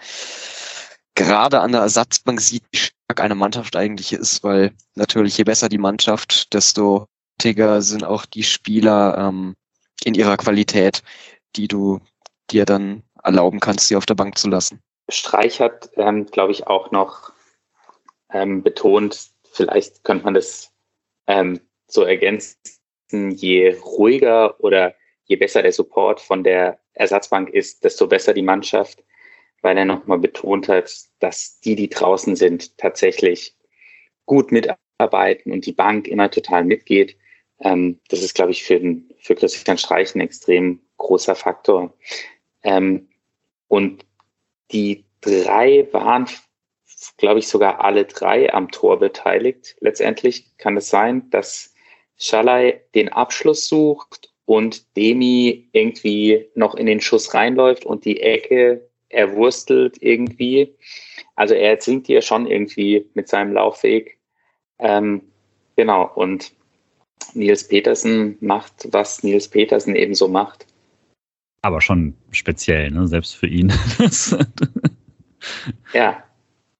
gerade 1.15 1.61
an 1.61 1.73
der 1.73 1.83
Ersatzbank 1.83 2.41
sieht, 2.41 2.65
wie 2.73 2.79
stark 2.79 3.21
eine 3.21 3.35
Mannschaft 3.35 3.77
eigentlich 3.77 4.13
ist, 4.13 4.43
weil 4.43 4.73
natürlich 4.95 5.39
je 5.39 5.45
besser 5.45 5.69
die 5.69 5.79
Mannschaft, 5.79 6.53
desto 6.53 7.07
wichtiger 7.39 7.83
sind 7.83 8.05
auch 8.05 8.27
die 8.27 8.43
Spieler 8.43 9.17
ähm, 9.19 9.55
in 10.05 10.15
ihrer 10.15 10.37
Qualität, 10.37 11.03
die 11.57 11.69
du 11.69 12.01
dir 12.51 12.65
dann 12.65 13.03
erlauben 13.23 13.61
kannst, 13.61 13.89
sie 13.89 13.97
auf 13.97 14.07
der 14.07 14.15
Bank 14.15 14.39
zu 14.39 14.49
lassen. 14.49 14.81
Streich 15.09 15.61
hat, 15.61 15.91
ähm, 15.97 16.27
glaube 16.27 16.53
ich, 16.53 16.67
auch 16.67 16.91
noch 16.91 17.33
ähm, 18.33 18.63
betont, 18.63 19.31
vielleicht 19.53 20.05
könnte 20.05 20.25
man 20.25 20.35
das 20.35 20.73
ähm, 21.27 21.61
so 21.87 22.03
ergänzen, 22.03 22.57
je 23.11 23.75
ruhiger 23.75 24.59
oder 24.61 24.95
je 25.25 25.37
besser 25.37 25.63
der 25.63 25.73
Support 25.73 26.21
von 26.21 26.45
der 26.45 26.79
Ersatzbank 26.93 27.51
ist, 27.51 27.85
desto 27.85 28.07
besser 28.07 28.35
die 28.35 28.43
Mannschaft, 28.43 29.03
weil 29.63 29.77
er 29.79 29.85
nochmal 29.85 30.19
betont 30.19 30.69
hat, 30.69 30.91
dass 31.19 31.61
die, 31.61 31.75
die 31.75 31.89
draußen 31.89 32.37
sind, 32.37 32.77
tatsächlich 32.79 33.57
gut 34.27 34.53
mitarbeiten 34.53 35.53
und 35.53 35.67
die 35.67 35.73
Bank 35.73 36.07
immer 36.07 36.31
total 36.31 36.65
mitgeht. 36.65 37.17
Ähm, 37.61 38.01
das 38.09 38.23
ist, 38.23 38.35
glaube 38.35 38.53
ich, 38.53 38.65
für, 38.65 38.79
den, 38.79 39.11
für 39.19 39.35
Christian 39.35 39.79
Streich 39.79 40.15
ein 40.15 40.21
extrem 40.21 40.81
großer 40.99 41.35
Faktor. 41.35 41.95
Ähm, 42.63 43.09
und 43.69 44.05
die 44.71 45.05
drei 45.21 45.89
waren, 45.93 46.29
glaube 47.17 47.39
ich, 47.39 47.49
sogar 47.49 47.83
alle 47.83 48.05
drei 48.05 48.53
am 48.53 48.71
Tor 48.71 48.99
beteiligt. 48.99 49.77
Letztendlich 49.81 50.57
kann 50.59 50.77
es 50.77 50.89
sein, 50.89 51.31
dass 51.31 51.75
Schalay 52.17 52.81
den 52.95 53.09
Abschluss 53.09 53.67
sucht 53.67 54.34
und 54.47 54.97
Demi 54.97 55.69
irgendwie 55.73 56.47
noch 56.55 56.75
in 56.75 56.87
den 56.87 57.01
Schuss 57.01 57.35
reinläuft 57.35 57.87
und 57.87 58.05
die 58.05 58.21
Ecke 58.21 58.89
erwurstelt 59.09 59.97
irgendwie. 60.01 60.75
Also 61.37 61.55
er 61.55 61.79
zwingt 61.79 62.09
ja 62.09 62.21
schon 62.21 62.47
irgendwie 62.47 63.07
mit 63.15 63.29
seinem 63.29 63.53
Laufweg. 63.53 64.19
Ähm, 64.79 65.23
genau, 65.77 66.11
und 66.15 66.53
Nils 67.33 67.67
Petersen 67.67 68.37
macht, 68.41 68.89
was 68.91 69.23
Nils 69.23 69.49
Petersen 69.49 69.97
eben 69.97 70.15
so 70.15 70.29
macht. 70.29 70.67
Aber 71.63 71.81
schon 71.81 72.15
speziell, 72.31 72.91
ne? 72.91 73.09
selbst 73.09 73.37
für 73.37 73.47
ihn. 73.47 73.73
ja. 75.95 76.23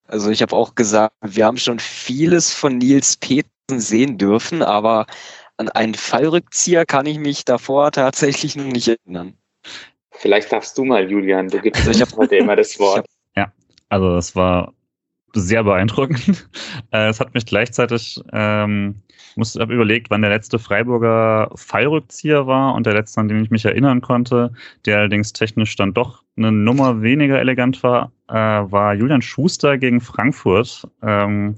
Also 0.07 0.29
ich 0.29 0.43
habe 0.43 0.55
auch 0.55 0.75
gesagt, 0.75 1.15
wir 1.21 1.45
haben 1.45 1.57
schon 1.57 1.79
vieles 1.79 2.53
von 2.53 2.77
Nils 2.77 3.17
Petersen 3.17 3.79
sehen 3.79 4.17
dürfen, 4.19 4.61
aber 4.61 5.07
an 5.57 5.69
einen 5.69 5.93
Fallrückzieher 5.93 6.85
kann 6.85 7.05
ich 7.05 7.19
mich 7.19 7.45
davor 7.45 7.91
tatsächlich 7.91 8.55
noch 8.55 8.65
nicht 8.65 8.87
erinnern. 8.87 9.33
Vielleicht 10.11 10.51
darfst 10.51 10.77
du 10.77 10.85
mal, 10.85 11.09
Julian, 11.09 11.47
du 11.47 11.59
gibst 11.59 11.87
also 11.87 12.03
ich 12.03 12.15
heute 12.15 12.37
immer 12.37 12.55
das 12.55 12.79
Wort. 12.79 13.05
Ja, 13.35 13.51
also 13.89 14.15
es 14.17 14.35
war 14.35 14.73
sehr 15.33 15.63
beeindruckend. 15.63 16.49
Äh, 16.91 17.09
es 17.09 17.19
hat 17.19 17.33
mich 17.33 17.45
gleichzeitig, 17.45 18.21
ähm, 18.31 19.01
muss 19.35 19.55
habe 19.55 19.73
überlegt, 19.73 20.09
wann 20.09 20.21
der 20.21 20.29
letzte 20.29 20.59
Freiburger 20.59 21.49
Fallrückzieher 21.55 22.47
war 22.47 22.75
und 22.75 22.85
der 22.85 22.93
letzte, 22.93 23.19
an 23.19 23.27
den 23.27 23.43
ich 23.43 23.49
mich 23.49 23.65
erinnern 23.65 24.01
konnte, 24.01 24.53
der 24.85 24.99
allerdings 24.99 25.33
technisch 25.33 25.75
dann 25.75 25.93
doch 25.93 26.23
eine 26.37 26.51
Nummer 26.51 27.01
weniger 27.01 27.39
elegant 27.39 27.81
war, 27.81 28.11
äh, 28.29 28.33
war 28.33 28.93
Julian 28.93 29.21
Schuster 29.21 29.77
gegen 29.77 29.99
Frankfurt 29.99 30.87
ähm, 31.01 31.55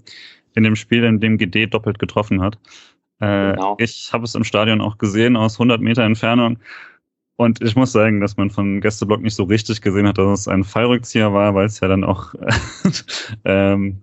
in 0.55 0.63
dem 0.63 0.75
Spiel, 0.75 1.03
in 1.03 1.19
dem 1.19 1.37
GD 1.37 1.67
doppelt 1.67 1.99
getroffen 1.99 2.41
hat. 2.41 2.57
Äh, 3.19 3.53
genau. 3.53 3.75
Ich 3.79 4.11
habe 4.13 4.25
es 4.25 4.35
im 4.35 4.43
Stadion 4.43 4.81
auch 4.81 4.97
gesehen 4.97 5.35
aus 5.35 5.55
100 5.55 5.81
Meter 5.81 6.03
Entfernung. 6.03 6.59
Und 7.37 7.61
ich 7.61 7.75
muss 7.75 7.91
sagen, 7.91 8.19
dass 8.19 8.35
man 8.35 8.49
von 8.49 8.81
Gästeblock 8.81 9.21
nicht 9.21 9.35
so 9.35 9.43
richtig 9.43 9.81
gesehen 9.81 10.07
hat, 10.07 10.17
dass 10.17 10.41
es 10.41 10.47
ein 10.47 10.63
Fallrückzieher 10.63 11.33
war, 11.33 11.53
weil 11.53 11.67
es 11.67 11.79
ja 11.79 11.87
dann 11.87 12.03
auch 12.03 12.33
ähm, 13.45 14.01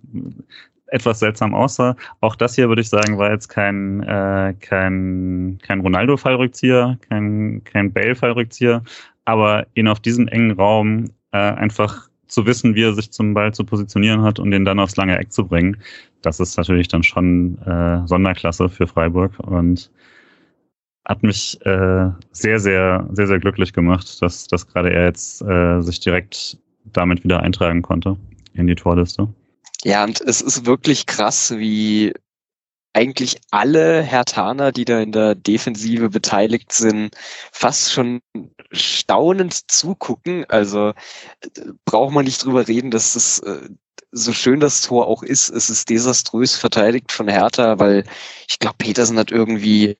etwas 0.87 1.19
seltsam 1.19 1.53
aussah. 1.53 1.97
Auch 2.21 2.35
das 2.35 2.55
hier 2.55 2.69
würde 2.69 2.81
ich 2.81 2.89
sagen, 2.89 3.17
war 3.17 3.31
jetzt 3.31 3.49
kein, 3.49 4.01
äh, 4.03 4.53
kein, 4.61 5.59
kein 5.61 5.81
Ronaldo-Fallrückzieher, 5.81 6.97
kein, 7.09 7.61
kein 7.65 7.91
Bale-Fallrückzieher, 7.91 8.83
aber 9.25 9.67
ihn 9.73 9.89
auf 9.89 9.99
diesem 9.99 10.29
engen 10.29 10.51
Raum 10.51 11.09
äh, 11.31 11.37
einfach 11.37 12.09
zu 12.27 12.45
wissen, 12.45 12.75
wie 12.75 12.83
er 12.83 12.93
sich 12.93 13.11
zum 13.11 13.33
Ball 13.33 13.53
zu 13.53 13.63
positionieren 13.63 14.21
hat 14.21 14.39
und 14.39 14.51
den 14.51 14.65
dann 14.65 14.79
aufs 14.79 14.95
lange 14.95 15.17
Eck 15.17 15.31
zu 15.31 15.47
bringen, 15.47 15.77
das 16.21 16.39
ist 16.39 16.57
natürlich 16.57 16.87
dann 16.87 17.03
schon 17.03 17.57
äh, 17.59 18.07
Sonderklasse 18.07 18.69
für 18.69 18.87
Freiburg 18.87 19.39
und 19.39 19.91
hat 21.05 21.21
mich 21.21 21.59
äh, 21.65 22.09
sehr, 22.31 22.59
sehr, 22.59 23.07
sehr, 23.11 23.27
sehr 23.27 23.39
glücklich 23.39 23.73
gemacht, 23.73 24.21
dass, 24.21 24.47
dass 24.47 24.67
gerade 24.67 24.91
er 24.91 25.05
jetzt 25.05 25.41
äh, 25.43 25.81
sich 25.81 25.99
direkt 25.99 26.57
damit 26.85 27.23
wieder 27.23 27.41
eintragen 27.41 27.81
konnte 27.81 28.17
in 28.53 28.67
die 28.67 28.75
Torliste. 28.75 29.27
Ja, 29.83 30.03
und 30.03 30.19
es 30.21 30.41
ist 30.41 30.65
wirklich 30.65 31.05
krass, 31.05 31.53
wie 31.57 32.13
eigentlich 32.95 33.41
alle 33.51 34.01
Hertaner, 34.01 34.71
die 34.71 34.85
da 34.85 34.99
in 35.01 35.11
der 35.11 35.35
Defensive 35.35 36.09
beteiligt 36.09 36.71
sind, 36.71 37.13
fast 37.51 37.91
schon 37.91 38.21
staunend 38.71 39.69
zugucken. 39.69 40.45
Also 40.47 40.93
braucht 41.83 42.13
man 42.13 42.23
nicht 42.25 42.43
drüber 42.45 42.67
reden, 42.67 42.91
dass 42.91 43.13
das 43.13 43.39
äh, 43.39 43.69
so 44.11 44.31
schön 44.31 44.61
das 44.61 44.81
Tor 44.81 45.07
auch 45.07 45.23
ist, 45.23 45.49
es 45.49 45.69
ist 45.69 45.89
desaströs 45.89 46.55
verteidigt 46.55 47.11
von 47.11 47.27
Hertha, 47.27 47.79
weil 47.79 48.05
ich 48.47 48.59
glaube, 48.59 48.77
Petersen 48.77 49.19
hat 49.19 49.29
irgendwie 49.29 49.97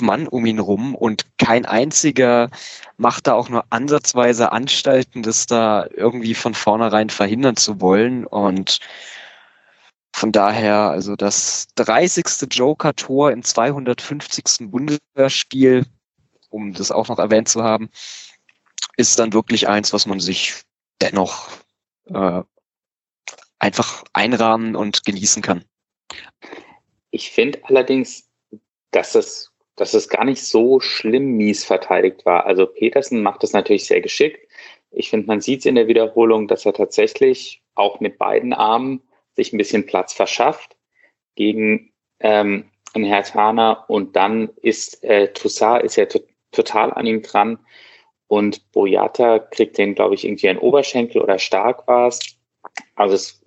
Mann 0.00 0.28
um 0.28 0.46
ihn 0.46 0.60
rum 0.60 0.94
und 0.94 1.26
kein 1.36 1.66
einziger 1.66 2.50
macht 2.96 3.26
da 3.26 3.34
auch 3.34 3.50
nur 3.50 3.64
ansatzweise 3.70 4.52
Anstalten, 4.52 5.22
das 5.22 5.46
da 5.46 5.86
irgendwie 5.94 6.34
von 6.34 6.54
vornherein 6.54 7.10
verhindern 7.10 7.56
zu 7.56 7.80
wollen. 7.80 8.24
Und 8.26 8.78
von 10.18 10.32
daher, 10.32 10.90
also 10.90 11.14
das 11.14 11.68
30. 11.76 12.48
Joker-Tor 12.50 13.30
im 13.30 13.44
250. 13.44 14.68
Bundesligaspiel, 14.68 15.86
um 16.50 16.72
das 16.72 16.90
auch 16.90 17.06
noch 17.06 17.20
erwähnt 17.20 17.48
zu 17.48 17.62
haben, 17.62 17.88
ist 18.96 19.20
dann 19.20 19.32
wirklich 19.32 19.68
eins, 19.68 19.92
was 19.92 20.06
man 20.06 20.18
sich 20.18 20.62
dennoch 21.00 21.48
äh, 22.06 22.42
einfach 23.60 24.02
einrahmen 24.12 24.74
und 24.74 25.04
genießen 25.04 25.40
kann. 25.40 25.64
Ich 27.12 27.30
finde 27.30 27.60
allerdings, 27.62 28.28
dass 28.90 29.14
es, 29.14 29.52
dass 29.76 29.94
es 29.94 30.08
gar 30.08 30.24
nicht 30.24 30.44
so 30.44 30.80
schlimm 30.80 31.36
mies 31.36 31.64
verteidigt 31.64 32.26
war. 32.26 32.44
Also 32.44 32.66
Petersen 32.66 33.22
macht 33.22 33.44
das 33.44 33.52
natürlich 33.52 33.86
sehr 33.86 34.00
geschickt. 34.00 34.48
Ich 34.90 35.10
finde, 35.10 35.28
man 35.28 35.40
sieht 35.40 35.60
es 35.60 35.66
in 35.66 35.76
der 35.76 35.86
Wiederholung, 35.86 36.48
dass 36.48 36.66
er 36.66 36.72
tatsächlich 36.72 37.62
auch 37.76 38.00
mit 38.00 38.18
beiden 38.18 38.52
Armen 38.52 39.02
sich 39.38 39.52
ein 39.52 39.58
bisschen 39.58 39.86
Platz 39.86 40.12
verschafft 40.12 40.76
gegen 41.36 41.92
ähm, 42.20 42.64
einen 42.94 43.04
Hertaner 43.04 43.84
und 43.88 44.16
dann 44.16 44.50
ist 44.62 45.02
äh, 45.04 45.32
Toussaint 45.32 45.84
ist 45.84 45.96
ja 45.96 46.06
total 46.50 46.92
an 46.92 47.06
ihm 47.06 47.22
dran 47.22 47.58
und 48.26 48.72
Boyata 48.72 49.38
kriegt 49.38 49.78
den, 49.78 49.94
glaube 49.94 50.14
ich, 50.14 50.24
irgendwie 50.24 50.48
ein 50.48 50.58
Oberschenkel 50.58 51.22
oder 51.22 51.38
stark 51.38 51.86
war 51.86 52.08
es. 52.08 52.36
Also 52.96 53.14
es, 53.14 53.42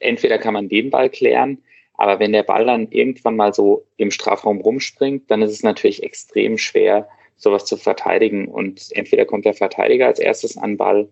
entweder 0.00 0.38
kann 0.38 0.54
man 0.54 0.68
den 0.68 0.90
Ball 0.90 1.08
klären, 1.08 1.62
Aber 2.00 2.20
wenn 2.20 2.32
der 2.32 2.44
Ball 2.44 2.64
dann 2.64 2.90
irgendwann 2.92 3.36
mal 3.36 3.52
so 3.52 3.86
im 3.96 4.10
Strafraum 4.10 4.60
rumspringt, 4.60 5.30
dann 5.30 5.42
ist 5.42 5.50
es 5.50 5.62
natürlich 5.64 6.02
extrem 6.02 6.56
schwer, 6.56 7.08
sowas 7.36 7.64
zu 7.64 7.76
verteidigen. 7.76 8.46
Und 8.48 8.88
entweder 8.92 9.24
kommt 9.24 9.44
der 9.44 9.54
Verteidiger 9.54 10.06
als 10.06 10.20
erstes 10.20 10.56
an 10.56 10.72
den 10.72 10.76
Ball 10.76 11.08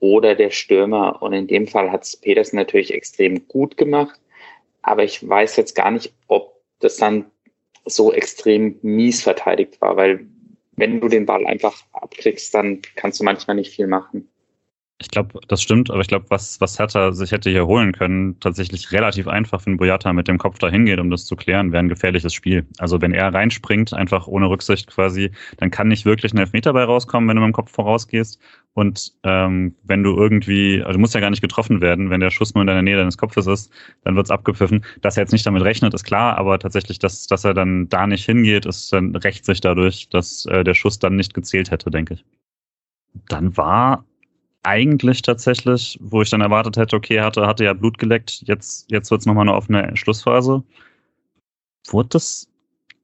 oder 0.00 0.34
der 0.34 0.50
Stürmer. 0.50 1.22
Und 1.22 1.32
in 1.32 1.46
dem 1.46 1.66
Fall 1.66 1.90
hat 1.90 2.04
es 2.04 2.16
Petersen 2.16 2.56
natürlich 2.56 2.92
extrem 2.92 3.46
gut 3.48 3.76
gemacht. 3.76 4.18
Aber 4.82 5.04
ich 5.04 5.26
weiß 5.26 5.56
jetzt 5.56 5.74
gar 5.74 5.90
nicht, 5.90 6.12
ob 6.28 6.54
das 6.80 6.96
dann 6.96 7.26
so 7.84 8.12
extrem 8.12 8.78
mies 8.82 9.22
verteidigt 9.22 9.80
war, 9.80 9.96
weil 9.96 10.26
wenn 10.76 11.00
du 11.00 11.08
den 11.08 11.26
Ball 11.26 11.46
einfach 11.46 11.82
abkriegst, 11.92 12.54
dann 12.54 12.82
kannst 12.94 13.18
du 13.18 13.24
manchmal 13.24 13.56
nicht 13.56 13.74
viel 13.74 13.86
machen. 13.86 14.28
Ich 15.00 15.10
glaube, 15.10 15.38
das 15.46 15.62
stimmt, 15.62 15.92
aber 15.92 16.00
ich 16.00 16.08
glaube, 16.08 16.26
was, 16.28 16.60
was 16.60 16.76
Hertha 16.76 17.12
sich 17.12 17.30
hätte 17.30 17.50
hier 17.50 17.66
holen 17.68 17.92
können, 17.92 18.40
tatsächlich 18.40 18.90
relativ 18.90 19.28
einfach, 19.28 19.64
wenn 19.64 19.76
Boyata 19.76 20.12
mit 20.12 20.26
dem 20.26 20.38
Kopf 20.38 20.58
dahin 20.58 20.86
geht, 20.86 20.98
um 20.98 21.08
das 21.08 21.24
zu 21.24 21.36
klären, 21.36 21.70
wäre 21.70 21.84
ein 21.84 21.88
gefährliches 21.88 22.34
Spiel. 22.34 22.66
Also 22.78 23.00
wenn 23.00 23.12
er 23.12 23.32
reinspringt, 23.32 23.94
einfach 23.94 24.26
ohne 24.26 24.50
Rücksicht 24.50 24.88
quasi, 24.88 25.30
dann 25.58 25.70
kann 25.70 25.86
nicht 25.86 26.04
wirklich 26.04 26.32
ein 26.34 26.38
Elfmeter 26.38 26.72
bei 26.72 26.82
rauskommen, 26.82 27.28
wenn 27.28 27.36
du 27.36 27.42
mit 27.42 27.50
dem 27.50 27.52
Kopf 27.52 27.70
vorausgehst. 27.70 28.40
Und 28.74 29.12
ähm, 29.22 29.76
wenn 29.84 30.02
du 30.02 30.16
irgendwie, 30.16 30.82
also 30.82 30.94
du 30.94 30.98
musst 30.98 31.14
ja 31.14 31.20
gar 31.20 31.30
nicht 31.30 31.42
getroffen 31.42 31.80
werden, 31.80 32.10
wenn 32.10 32.18
der 32.18 32.32
Schuss 32.32 32.54
nur 32.54 32.62
in 32.62 32.66
deiner 32.66 32.82
Nähe 32.82 32.96
deines 32.96 33.18
Kopfes 33.18 33.46
ist, 33.46 33.72
dann 34.02 34.16
wird's 34.16 34.32
abgepfiffen. 34.32 34.84
Dass 35.00 35.16
er 35.16 35.22
jetzt 35.22 35.32
nicht 35.32 35.46
damit 35.46 35.62
rechnet, 35.62 35.94
ist 35.94 36.04
klar, 36.04 36.36
aber 36.38 36.58
tatsächlich, 36.58 36.98
dass, 36.98 37.28
dass 37.28 37.44
er 37.44 37.54
dann 37.54 37.88
da 37.88 38.08
nicht 38.08 38.24
hingeht, 38.24 38.66
ist 38.66 38.92
dann 38.92 39.14
rächt 39.14 39.44
sich 39.44 39.60
dadurch, 39.60 40.08
dass 40.08 40.44
äh, 40.46 40.64
der 40.64 40.74
Schuss 40.74 40.98
dann 40.98 41.14
nicht 41.14 41.34
gezählt 41.34 41.70
hätte, 41.70 41.88
denke 41.88 42.14
ich. 42.14 42.24
Dann 43.28 43.56
war 43.56 44.04
eigentlich 44.62 45.22
tatsächlich, 45.22 45.98
wo 46.00 46.22
ich 46.22 46.30
dann 46.30 46.40
erwartet 46.40 46.76
hätte, 46.76 46.96
okay, 46.96 47.20
hatte, 47.20 47.46
hatte 47.46 47.64
ja 47.64 47.72
Blut 47.72 47.98
geleckt, 47.98 48.42
jetzt, 48.46 48.90
jetzt 48.90 49.10
wird 49.10 49.20
es 49.20 49.26
nochmal 49.26 49.48
eine 49.48 49.56
offene 49.56 49.96
Schlussphase. 49.96 50.62
Wurde 51.88 52.08
das 52.10 52.48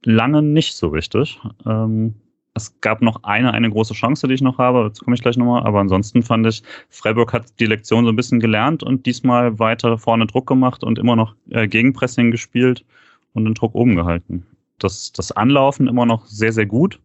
lange 0.03 0.41
nicht 0.41 0.75
so 0.75 0.89
richtig. 0.89 1.39
Ähm, 1.65 2.15
es 2.53 2.79
gab 2.79 3.01
noch 3.01 3.23
eine, 3.23 3.53
eine 3.53 3.69
große 3.69 3.93
Chance, 3.93 4.27
die 4.27 4.35
ich 4.35 4.41
noch 4.41 4.57
habe, 4.57 4.83
dazu 4.83 5.03
komme 5.03 5.15
ich 5.15 5.21
gleich 5.21 5.35
nochmal, 5.37 5.63
aber 5.63 5.79
ansonsten 5.79 6.23
fand 6.23 6.47
ich, 6.47 6.63
Freiburg 6.89 7.33
hat 7.33 7.59
die 7.59 7.65
Lektion 7.65 8.05
so 8.05 8.11
ein 8.11 8.15
bisschen 8.15 8.39
gelernt 8.39 8.81
und 8.81 9.05
diesmal 9.05 9.59
weiter 9.59 9.97
vorne 9.97 10.25
Druck 10.25 10.47
gemacht 10.47 10.83
und 10.83 10.97
immer 10.97 11.15
noch 11.15 11.35
äh, 11.49 11.67
Gegenpressing 11.67 12.31
gespielt 12.31 12.85
und 13.33 13.43
den 13.43 13.55
Druck 13.55 13.75
oben 13.75 13.95
gehalten. 13.95 14.45
Das, 14.79 15.11
das 15.11 15.31
Anlaufen 15.33 15.87
immer 15.87 16.05
noch 16.05 16.25
sehr, 16.27 16.53
sehr 16.53 16.65
gut 16.65 16.99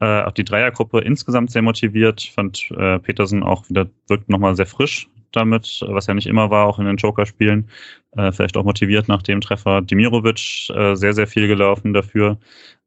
äh, 0.00 0.22
auch 0.22 0.32
die 0.32 0.44
Dreiergruppe 0.44 1.00
insgesamt 1.00 1.50
sehr 1.50 1.62
motiviert. 1.62 2.22
Fand 2.34 2.70
äh, 2.72 2.98
Petersen 2.98 3.42
auch 3.42 3.68
wieder, 3.68 3.88
wirkt 4.08 4.28
nochmal 4.28 4.56
sehr 4.56 4.66
frisch 4.66 5.08
damit, 5.32 5.84
was 5.86 6.06
ja 6.06 6.14
nicht 6.14 6.26
immer 6.26 6.50
war, 6.50 6.66
auch 6.66 6.78
in 6.78 6.86
den 6.86 6.96
Joker-Spielen. 6.96 7.68
Äh, 8.12 8.32
vielleicht 8.32 8.56
auch 8.56 8.64
motiviert 8.64 9.08
nach 9.08 9.22
dem 9.22 9.40
Treffer. 9.40 9.82
Dimirovic 9.82 10.70
äh, 10.70 10.94
sehr, 10.94 11.12
sehr 11.12 11.26
viel 11.26 11.46
gelaufen 11.46 11.92
dafür. 11.92 12.38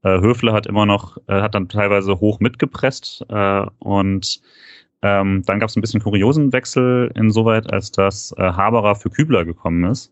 Äh, 0.04 0.20
Höfle 0.20 0.54
hat 0.54 0.66
immer 0.66 0.86
noch, 0.86 1.18
äh, 1.28 1.42
hat 1.42 1.56
dann 1.56 1.70
teilweise 1.70 2.20
hoch 2.20 2.40
mitgepresst 2.40 3.26
äh, 3.30 3.66
und 3.80 4.42
ähm, 5.02 5.44
dann 5.46 5.60
gab 5.60 5.70
es 5.70 5.78
ein 5.78 5.82
bisschen 5.82 6.02
kuriosen 6.02 6.52
Wechsel 6.52 7.12
insoweit, 7.16 7.72
als 7.72 7.92
dass 7.92 8.34
äh, 8.38 8.44
Haberer 8.44 8.96
für 8.96 9.10
Kübler 9.10 9.46
gekommen 9.46 9.90
ist. 9.90 10.12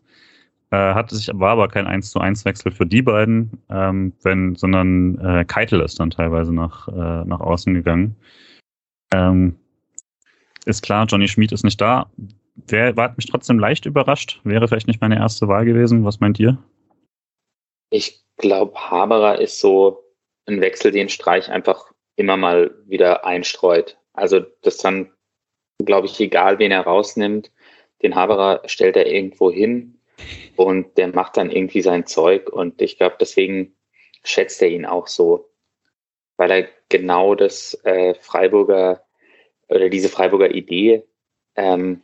Äh, 0.70 0.94
hatte 0.94 1.16
sich, 1.16 1.30
war 1.32 1.52
aber 1.52 1.68
kein 1.68 1.86
1 1.86 2.10
zu 2.10 2.20
1 2.20 2.44
Wechsel 2.44 2.72
für 2.72 2.84
die 2.84 3.00
beiden, 3.00 3.62
ähm, 3.70 4.12
wenn, 4.22 4.54
sondern 4.54 5.18
äh, 5.18 5.44
Keitel 5.46 5.80
ist 5.80 5.98
dann 5.98 6.10
teilweise 6.10 6.52
nach, 6.54 6.88
äh, 6.88 7.24
nach 7.24 7.40
außen 7.40 7.72
gegangen. 7.72 8.16
Ähm, 9.14 9.58
ist 10.66 10.82
klar, 10.82 11.06
Johnny 11.06 11.26
Schmid 11.26 11.52
ist 11.52 11.64
nicht 11.64 11.80
da. 11.80 12.10
Wer 12.66 12.96
war 12.98 13.14
mich 13.16 13.26
trotzdem 13.26 13.58
leicht 13.58 13.86
überrascht? 13.86 14.40
Wäre 14.44 14.68
vielleicht 14.68 14.88
nicht 14.88 15.00
meine 15.00 15.16
erste 15.16 15.48
Wahl 15.48 15.64
gewesen. 15.64 16.04
Was 16.04 16.20
meint 16.20 16.38
ihr? 16.38 16.58
Ich 17.88 18.22
glaube, 18.36 18.74
Haberer 18.78 19.40
ist 19.40 19.60
so 19.60 20.04
ein 20.46 20.60
Wechsel, 20.60 20.92
den 20.92 21.08
Streich 21.08 21.48
einfach 21.48 21.92
immer 22.16 22.36
mal 22.36 22.74
wieder 22.86 23.24
einstreut. 23.24 23.96
Also 24.12 24.40
das 24.62 24.76
dann, 24.78 25.10
glaube 25.82 26.08
ich, 26.08 26.20
egal, 26.20 26.58
wen 26.58 26.72
er 26.72 26.82
rausnimmt, 26.82 27.50
den 28.02 28.14
Haberer 28.14 28.60
stellt 28.66 28.96
er 28.96 29.06
irgendwo 29.06 29.50
hin 29.50 29.97
und 30.56 30.98
der 30.98 31.08
macht 31.08 31.36
dann 31.36 31.50
irgendwie 31.50 31.82
sein 31.82 32.06
Zeug 32.06 32.50
und 32.50 32.82
ich 32.82 32.98
glaube, 32.98 33.16
deswegen 33.20 33.76
schätzt 34.24 34.60
er 34.62 34.68
ihn 34.68 34.86
auch 34.86 35.06
so, 35.06 35.50
weil 36.36 36.50
er 36.50 36.68
genau 36.88 37.34
das 37.34 37.78
äh, 37.84 38.14
Freiburger 38.14 39.04
oder 39.68 39.88
diese 39.88 40.08
Freiburger 40.08 40.50
Idee 40.54 41.04
ähm, 41.54 42.02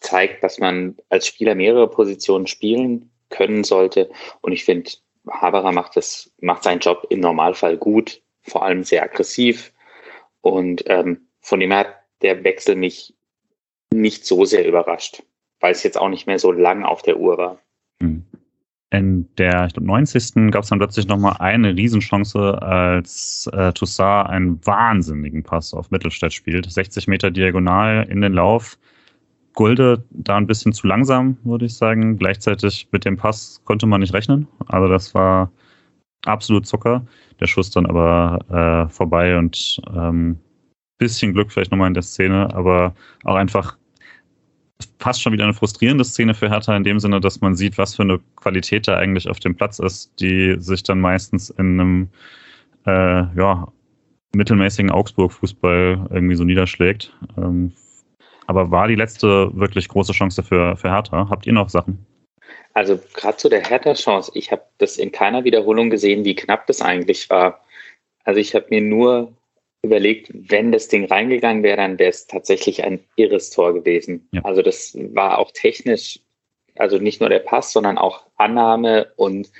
zeigt, 0.00 0.42
dass 0.42 0.58
man 0.58 0.96
als 1.08 1.26
Spieler 1.26 1.54
mehrere 1.54 1.88
Positionen 1.88 2.46
spielen 2.46 3.10
können 3.30 3.64
sollte. 3.64 4.10
Und 4.40 4.52
ich 4.52 4.64
finde, 4.64 4.90
Haberer 5.30 5.72
macht 5.72 5.96
das, 5.96 6.30
macht 6.40 6.64
seinen 6.64 6.80
Job 6.80 7.06
im 7.08 7.20
Normalfall 7.20 7.76
gut, 7.78 8.20
vor 8.42 8.64
allem 8.64 8.84
sehr 8.84 9.02
aggressiv. 9.02 9.72
Und 10.42 10.84
ähm, 10.86 11.28
von 11.40 11.60
dem 11.60 11.70
her 11.70 11.80
hat 11.80 11.96
der 12.20 12.44
Wechsel 12.44 12.76
mich 12.76 13.14
nicht 13.92 14.26
so 14.26 14.44
sehr 14.44 14.66
überrascht 14.66 15.22
weil 15.60 15.72
es 15.72 15.82
jetzt 15.82 15.98
auch 15.98 16.08
nicht 16.08 16.26
mehr 16.26 16.38
so 16.38 16.52
lang 16.52 16.84
auf 16.84 17.02
der 17.02 17.18
Uhr 17.18 17.38
war. 17.38 17.58
Hm. 18.02 18.24
In 18.90 19.28
der 19.36 19.66
ich 19.66 19.72
glaub, 19.72 19.86
90. 19.86 20.52
gab 20.52 20.62
es 20.62 20.68
dann 20.68 20.78
plötzlich 20.78 21.08
nochmal 21.08 21.36
eine 21.40 21.74
Riesenchance, 21.74 22.62
als 22.62 23.50
äh, 23.52 23.72
Toussaint 23.72 24.28
einen 24.28 24.64
wahnsinnigen 24.64 25.42
Pass 25.42 25.74
auf 25.74 25.90
Mittelstädt 25.90 26.32
spielt. 26.32 26.70
60 26.70 27.08
Meter 27.08 27.30
diagonal 27.30 28.06
in 28.08 28.20
den 28.20 28.34
Lauf. 28.34 28.78
Gulde 29.54 30.04
da 30.10 30.36
ein 30.36 30.46
bisschen 30.46 30.72
zu 30.72 30.86
langsam, 30.86 31.38
würde 31.44 31.66
ich 31.66 31.74
sagen. 31.74 32.18
Gleichzeitig 32.18 32.88
mit 32.92 33.04
dem 33.04 33.16
Pass 33.16 33.62
konnte 33.64 33.86
man 33.86 34.00
nicht 34.00 34.14
rechnen. 34.14 34.46
Also 34.66 34.88
das 34.88 35.14
war 35.14 35.50
absolut 36.24 36.66
Zucker. 36.66 37.06
Der 37.40 37.46
Schuss 37.46 37.70
dann 37.70 37.86
aber 37.86 38.38
äh, 38.88 38.92
vorbei 38.92 39.38
und 39.38 39.80
ähm, 39.94 40.38
bisschen 40.98 41.34
Glück 41.34 41.52
vielleicht 41.52 41.70
nochmal 41.70 41.88
in 41.88 41.94
der 41.94 42.02
Szene, 42.02 42.54
aber 42.54 42.94
auch 43.24 43.34
einfach 43.34 43.76
fast 44.98 45.22
schon 45.22 45.32
wieder 45.32 45.44
eine 45.44 45.54
frustrierende 45.54 46.04
Szene 46.04 46.34
für 46.34 46.48
Hertha 46.48 46.76
in 46.76 46.84
dem 46.84 46.98
Sinne, 47.00 47.20
dass 47.20 47.40
man 47.40 47.54
sieht, 47.54 47.78
was 47.78 47.94
für 47.94 48.02
eine 48.02 48.20
Qualität 48.36 48.88
da 48.88 48.96
eigentlich 48.96 49.28
auf 49.28 49.40
dem 49.40 49.54
Platz 49.54 49.78
ist, 49.78 50.12
die 50.20 50.56
sich 50.58 50.82
dann 50.82 51.00
meistens 51.00 51.50
in 51.50 51.80
einem 51.80 52.08
äh, 52.86 53.24
ja, 53.38 53.68
mittelmäßigen 54.34 54.90
Augsburg-Fußball 54.90 56.08
irgendwie 56.10 56.34
so 56.36 56.44
niederschlägt. 56.44 57.12
Ähm, 57.36 57.72
aber 58.46 58.70
war 58.70 58.88
die 58.88 58.94
letzte 58.94 59.50
wirklich 59.54 59.88
große 59.88 60.12
Chance 60.12 60.42
für, 60.42 60.76
für 60.76 60.90
Hertha? 60.90 61.28
Habt 61.30 61.46
ihr 61.46 61.52
noch 61.52 61.70
Sachen? 61.70 62.04
Also 62.74 63.00
gerade 63.14 63.36
zu 63.36 63.48
der 63.48 63.64
Hertha-Chance, 63.64 64.32
ich 64.34 64.50
habe 64.50 64.62
das 64.78 64.98
in 64.98 65.12
keiner 65.12 65.44
Wiederholung 65.44 65.90
gesehen, 65.90 66.24
wie 66.24 66.34
knapp 66.34 66.66
das 66.66 66.82
eigentlich 66.82 67.30
war. 67.30 67.64
Also 68.24 68.40
ich 68.40 68.54
habe 68.54 68.66
mir 68.70 68.80
nur 68.80 69.32
überlegt, 69.84 70.30
wenn 70.32 70.72
das 70.72 70.88
Ding 70.88 71.04
reingegangen 71.04 71.62
wäre, 71.62 71.76
dann 71.76 71.98
wäre 71.98 72.10
es 72.10 72.26
tatsächlich 72.26 72.84
ein 72.84 73.00
irres 73.16 73.50
Tor 73.50 73.74
gewesen. 73.74 74.28
Ja. 74.32 74.42
Also 74.42 74.62
das 74.62 74.96
war 75.12 75.38
auch 75.38 75.50
technisch, 75.52 76.20
also 76.76 76.98
nicht 76.98 77.20
nur 77.20 77.28
der 77.28 77.38
Pass, 77.40 77.72
sondern 77.72 77.98
auch 77.98 78.26
Annahme 78.36 79.12
und 79.16 79.50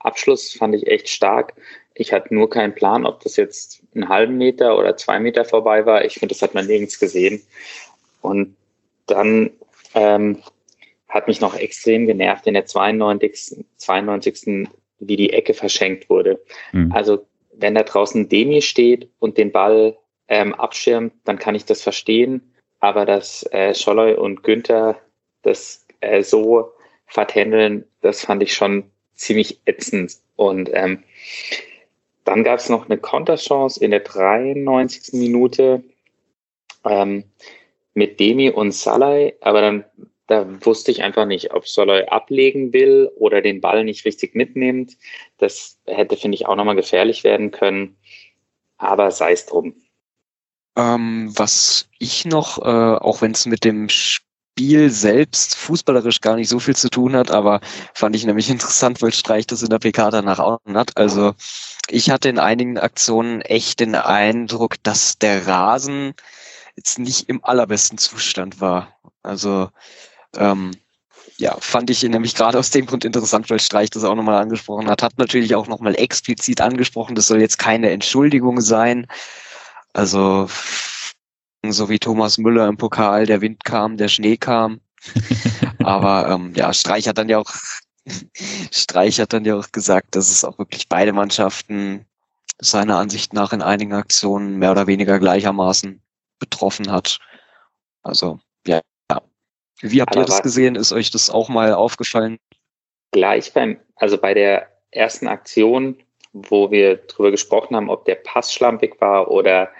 Abschluss 0.00 0.52
fand 0.52 0.74
ich 0.74 0.86
echt 0.86 1.08
stark. 1.08 1.54
Ich 1.94 2.12
hatte 2.12 2.34
nur 2.34 2.50
keinen 2.50 2.74
Plan, 2.74 3.06
ob 3.06 3.20
das 3.20 3.36
jetzt 3.36 3.82
einen 3.94 4.08
halben 4.08 4.36
Meter 4.36 4.76
oder 4.78 4.96
zwei 4.96 5.20
Meter 5.20 5.44
vorbei 5.44 5.86
war. 5.86 6.04
Ich 6.04 6.14
finde, 6.14 6.34
das 6.34 6.42
hat 6.42 6.54
man 6.54 6.66
nirgends 6.66 6.98
gesehen. 6.98 7.42
Und 8.20 8.56
dann 9.06 9.50
ähm, 9.94 10.42
hat 11.08 11.28
mich 11.28 11.40
noch 11.40 11.54
extrem 11.54 12.06
genervt 12.06 12.46
in 12.46 12.54
der 12.54 12.66
92. 12.66 13.64
92. 13.76 14.68
wie 14.98 15.16
die 15.16 15.32
Ecke 15.32 15.54
verschenkt 15.54 16.10
wurde. 16.10 16.40
Mhm. 16.72 16.90
Also 16.92 17.26
wenn 17.56 17.74
da 17.74 17.82
draußen 17.82 18.28
Demi 18.28 18.62
steht 18.62 19.10
und 19.18 19.38
den 19.38 19.52
Ball 19.52 19.96
ähm, 20.28 20.54
abschirmt, 20.54 21.12
dann 21.24 21.38
kann 21.38 21.54
ich 21.54 21.64
das 21.64 21.82
verstehen. 21.82 22.54
Aber 22.80 23.06
dass 23.06 23.44
äh, 23.52 23.74
Scholloy 23.74 24.14
und 24.14 24.42
Günther 24.42 24.98
das 25.42 25.86
äh, 26.00 26.22
so 26.22 26.72
vertändeln, 27.06 27.84
das 28.00 28.24
fand 28.24 28.42
ich 28.42 28.54
schon 28.54 28.90
ziemlich 29.14 29.60
ätzend. 29.66 30.18
Und 30.36 30.70
ähm, 30.72 31.02
dann 32.24 32.44
gab 32.44 32.58
es 32.58 32.68
noch 32.68 32.86
eine 32.86 32.98
Konterchance 32.98 33.82
in 33.82 33.90
der 33.90 34.00
93. 34.00 35.14
Minute 35.14 35.84
ähm, 36.84 37.24
mit 37.94 38.18
Demi 38.18 38.50
und 38.50 38.72
Salai, 38.72 39.34
aber 39.40 39.60
dann 39.60 39.84
da 40.26 40.46
wusste 40.64 40.90
ich 40.90 41.02
einfach 41.02 41.26
nicht, 41.26 41.52
ob 41.52 41.68
Soloy 41.68 42.06
ablegen 42.06 42.72
will 42.72 43.10
oder 43.16 43.42
den 43.42 43.60
Ball 43.60 43.84
nicht 43.84 44.04
richtig 44.04 44.34
mitnimmt. 44.34 44.96
Das 45.38 45.78
hätte, 45.86 46.16
finde 46.16 46.36
ich, 46.36 46.46
auch 46.46 46.56
nochmal 46.56 46.76
gefährlich 46.76 47.24
werden 47.24 47.50
können. 47.50 47.96
Aber 48.78 49.10
sei 49.10 49.32
es 49.32 49.46
drum. 49.46 49.74
Ähm, 50.76 51.32
was 51.36 51.88
ich 51.98 52.24
noch, 52.24 52.58
äh, 52.58 52.96
auch 52.98 53.22
wenn 53.22 53.32
es 53.32 53.46
mit 53.46 53.64
dem 53.64 53.88
Spiel 53.88 54.90
selbst 54.90 55.56
fußballerisch 55.56 56.20
gar 56.20 56.36
nicht 56.36 56.48
so 56.48 56.58
viel 56.58 56.74
zu 56.74 56.88
tun 56.88 57.14
hat, 57.14 57.30
aber 57.30 57.60
fand 57.92 58.16
ich 58.16 58.24
nämlich 58.24 58.50
interessant, 58.50 59.02
weil 59.02 59.12
Streich 59.12 59.46
das 59.46 59.62
in 59.62 59.70
der 59.70 59.78
PK 59.78 60.10
danach 60.10 60.38
auch 60.38 60.58
hat. 60.72 60.96
Also 60.96 61.34
ich 61.88 62.10
hatte 62.10 62.30
in 62.30 62.38
einigen 62.38 62.78
Aktionen 62.78 63.42
echt 63.42 63.80
den 63.80 63.94
Eindruck, 63.94 64.82
dass 64.82 65.18
der 65.18 65.46
Rasen 65.46 66.14
jetzt 66.76 66.98
nicht 66.98 67.28
im 67.28 67.44
allerbesten 67.44 67.98
Zustand 67.98 68.60
war. 68.60 68.96
Also 69.22 69.70
ähm, 70.38 70.72
ja, 71.36 71.56
fand 71.58 71.90
ich 71.90 72.02
nämlich 72.02 72.34
gerade 72.34 72.58
aus 72.58 72.70
dem 72.70 72.86
Grund 72.86 73.04
interessant, 73.04 73.50
weil 73.50 73.58
Streich 73.60 73.90
das 73.90 74.04
auch 74.04 74.14
nochmal 74.14 74.40
angesprochen 74.40 74.88
hat. 74.88 75.02
Hat 75.02 75.18
natürlich 75.18 75.54
auch 75.54 75.66
nochmal 75.66 75.96
explizit 75.96 76.60
angesprochen, 76.60 77.14
das 77.14 77.26
soll 77.26 77.40
jetzt 77.40 77.58
keine 77.58 77.90
Entschuldigung 77.90 78.60
sein. 78.60 79.06
Also, 79.92 80.48
so 81.66 81.88
wie 81.88 81.98
Thomas 81.98 82.38
Müller 82.38 82.68
im 82.68 82.76
Pokal, 82.76 83.26
der 83.26 83.40
Wind 83.40 83.64
kam, 83.64 83.96
der 83.96 84.08
Schnee 84.08 84.36
kam. 84.36 84.80
Aber 85.82 86.28
ähm, 86.28 86.52
ja, 86.54 86.72
Streich 86.72 87.08
hat 87.08 87.18
dann 87.18 87.28
ja 87.28 87.38
auch 87.38 87.52
Streich 88.70 89.20
hat 89.20 89.32
dann 89.32 89.44
ja 89.44 89.56
auch 89.56 89.70
gesagt, 89.72 90.14
dass 90.14 90.30
es 90.30 90.44
auch 90.44 90.58
wirklich 90.58 90.88
beide 90.88 91.12
Mannschaften 91.12 92.06
seiner 92.58 92.98
Ansicht 92.98 93.32
nach 93.32 93.52
in 93.52 93.62
einigen 93.62 93.94
Aktionen 93.94 94.58
mehr 94.58 94.70
oder 94.70 94.86
weniger 94.86 95.18
gleichermaßen 95.18 96.00
betroffen 96.38 96.90
hat. 96.90 97.18
Also, 98.02 98.40
ja. 98.66 98.80
Wie 99.84 100.00
habt 100.00 100.12
Aber 100.12 100.22
ihr 100.22 100.26
das 100.26 100.42
gesehen? 100.42 100.76
Ist 100.76 100.92
euch 100.92 101.10
das 101.10 101.28
auch 101.28 101.50
mal 101.50 101.74
aufgefallen? 101.74 102.38
Gleich 103.12 103.52
beim, 103.52 103.78
also 103.96 104.16
bei 104.16 104.32
der 104.32 104.68
ersten 104.90 105.28
Aktion, 105.28 105.96
wo 106.32 106.70
wir 106.70 106.96
drüber 106.96 107.30
gesprochen 107.30 107.76
haben, 107.76 107.90
ob 107.90 108.06
der 108.06 108.14
Pass 108.14 108.52
schlampig 108.52 108.98
war 109.00 109.30
oder 109.30 109.70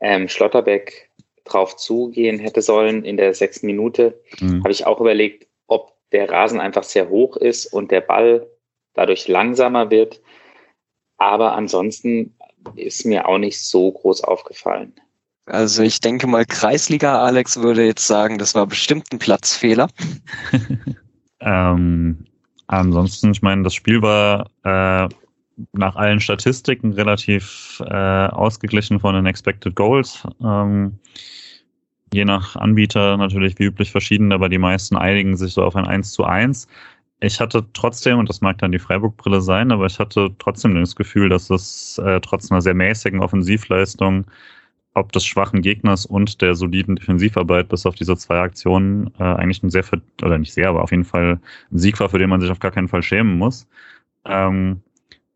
ähm, 0.00 0.28
Schlotterbeck 0.28 1.10
drauf 1.44 1.76
zugehen 1.76 2.38
hätte 2.38 2.62
sollen 2.62 3.04
in 3.04 3.16
der 3.16 3.34
sechsten 3.34 3.66
Minute, 3.66 4.20
mhm. 4.38 4.62
habe 4.62 4.70
ich 4.70 4.86
auch 4.86 5.00
überlegt, 5.00 5.48
ob 5.66 5.94
der 6.12 6.30
Rasen 6.30 6.60
einfach 6.60 6.84
sehr 6.84 7.08
hoch 7.08 7.36
ist 7.36 7.66
und 7.66 7.90
der 7.90 8.02
Ball 8.02 8.46
dadurch 8.94 9.26
langsamer 9.26 9.90
wird. 9.90 10.20
Aber 11.16 11.54
ansonsten 11.54 12.36
ist 12.76 13.04
mir 13.04 13.26
auch 13.26 13.38
nicht 13.38 13.60
so 13.60 13.90
groß 13.90 14.22
aufgefallen. 14.22 14.94
Also 15.48 15.82
ich 15.82 16.00
denke 16.00 16.26
mal, 16.26 16.44
Kreisliga 16.44 17.22
Alex 17.24 17.60
würde 17.60 17.86
jetzt 17.86 18.06
sagen, 18.06 18.38
das 18.38 18.54
war 18.54 18.66
bestimmt 18.66 19.06
ein 19.12 19.18
Platzfehler. 19.18 19.88
ähm, 21.40 22.24
ansonsten, 22.66 23.32
ich 23.32 23.42
meine, 23.42 23.62
das 23.62 23.74
Spiel 23.74 24.02
war 24.02 24.50
äh, 24.64 25.08
nach 25.72 25.96
allen 25.96 26.20
Statistiken 26.20 26.92
relativ 26.92 27.82
äh, 27.86 28.26
ausgeglichen 28.26 29.00
von 29.00 29.14
den 29.14 29.26
Expected 29.26 29.74
Goals. 29.74 30.22
Ähm, 30.42 30.98
je 32.12 32.24
nach 32.24 32.56
Anbieter 32.56 33.16
natürlich 33.16 33.58
wie 33.58 33.64
üblich 33.64 33.90
verschieden, 33.90 34.32
aber 34.32 34.48
die 34.48 34.58
meisten 34.58 34.96
einigen 34.96 35.36
sich 35.36 35.54
so 35.54 35.62
auf 35.62 35.76
ein 35.76 35.86
1 35.86 36.12
zu 36.12 36.24
1. 36.24 36.68
Ich 37.20 37.40
hatte 37.40 37.66
trotzdem, 37.72 38.18
und 38.18 38.28
das 38.28 38.40
mag 38.40 38.58
dann 38.58 38.70
die 38.70 38.78
Freiburg-Brille 38.78 39.40
sein, 39.40 39.72
aber 39.72 39.86
ich 39.86 39.98
hatte 39.98 40.30
trotzdem 40.38 40.74
das 40.76 40.94
Gefühl, 40.94 41.28
dass 41.28 41.50
es 41.50 41.98
äh, 41.98 42.20
trotz 42.20 42.50
einer 42.50 42.60
sehr 42.60 42.74
mäßigen 42.74 43.20
Offensivleistung, 43.20 44.24
ob 44.98 45.12
des 45.12 45.24
schwachen 45.24 45.62
Gegners 45.62 46.06
und 46.06 46.40
der 46.40 46.54
soliden 46.54 46.96
Defensivarbeit 46.96 47.68
bis 47.68 47.86
auf 47.86 47.94
diese 47.94 48.16
zwei 48.16 48.40
Aktionen 48.40 49.12
äh, 49.18 49.22
eigentlich 49.22 49.62
ein 49.62 49.70
sehr, 49.70 49.84
oder 50.22 50.38
nicht 50.38 50.52
sehr, 50.52 50.68
aber 50.68 50.82
auf 50.82 50.90
jeden 50.90 51.04
Fall 51.04 51.40
ein 51.70 51.78
Sieg 51.78 51.98
war, 52.00 52.08
für 52.08 52.18
den 52.18 52.30
man 52.30 52.40
sich 52.40 52.50
auf 52.50 52.60
gar 52.60 52.70
keinen 52.70 52.88
Fall 52.88 53.02
schämen 53.02 53.38
muss. 53.38 53.66
Ähm, 54.24 54.82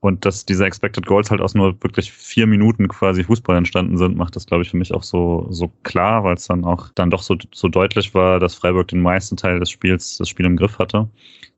und 0.03 0.25
dass 0.25 0.45
diese 0.45 0.67
Expected 0.67 1.07
Goals 1.07 1.31
halt 1.31 1.41
aus 1.41 1.55
nur 1.55 1.81
wirklich 1.81 2.11
vier 2.11 2.49
Minuten 2.49 2.89
quasi 2.89 3.23
Fußball 3.23 3.57
entstanden 3.57 3.97
sind, 3.97 4.17
macht 4.17 4.35
das, 4.35 4.47
glaube 4.47 4.65
ich, 4.65 4.71
für 4.71 4.77
mich 4.77 4.93
auch 4.93 5.05
so, 5.05 5.47
so 5.51 5.71
klar, 5.85 6.25
weil 6.25 6.35
es 6.35 6.49
dann 6.49 6.65
auch 6.65 6.89
dann 6.97 7.11
doch 7.11 7.23
so, 7.23 7.37
so 7.55 7.69
deutlich 7.69 8.13
war, 8.13 8.41
dass 8.41 8.57
Freiburg 8.57 8.89
den 8.89 9.01
meisten 9.01 9.37
Teil 9.37 9.61
des 9.61 9.71
Spiels 9.71 10.19
das 10.19 10.29
Spiel 10.29 10.45
im 10.45 10.57
Griff 10.57 10.81
hatte. 10.81 11.09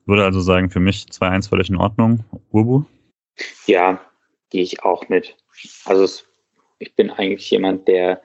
Würde 0.04 0.24
also 0.26 0.40
sagen, 0.40 0.68
für 0.68 0.80
mich 0.80 1.06
2-1 1.10 1.48
völlig 1.48 1.70
in 1.70 1.76
Ordnung. 1.76 2.22
Urbu? 2.50 2.84
Ja, 3.66 3.98
gehe 4.50 4.62
ich 4.62 4.82
auch 4.82 5.08
mit. 5.08 5.36
Also 5.86 6.04
es, 6.04 6.26
ich 6.84 6.94
bin 6.94 7.10
eigentlich 7.10 7.50
jemand, 7.50 7.88
der 7.88 8.22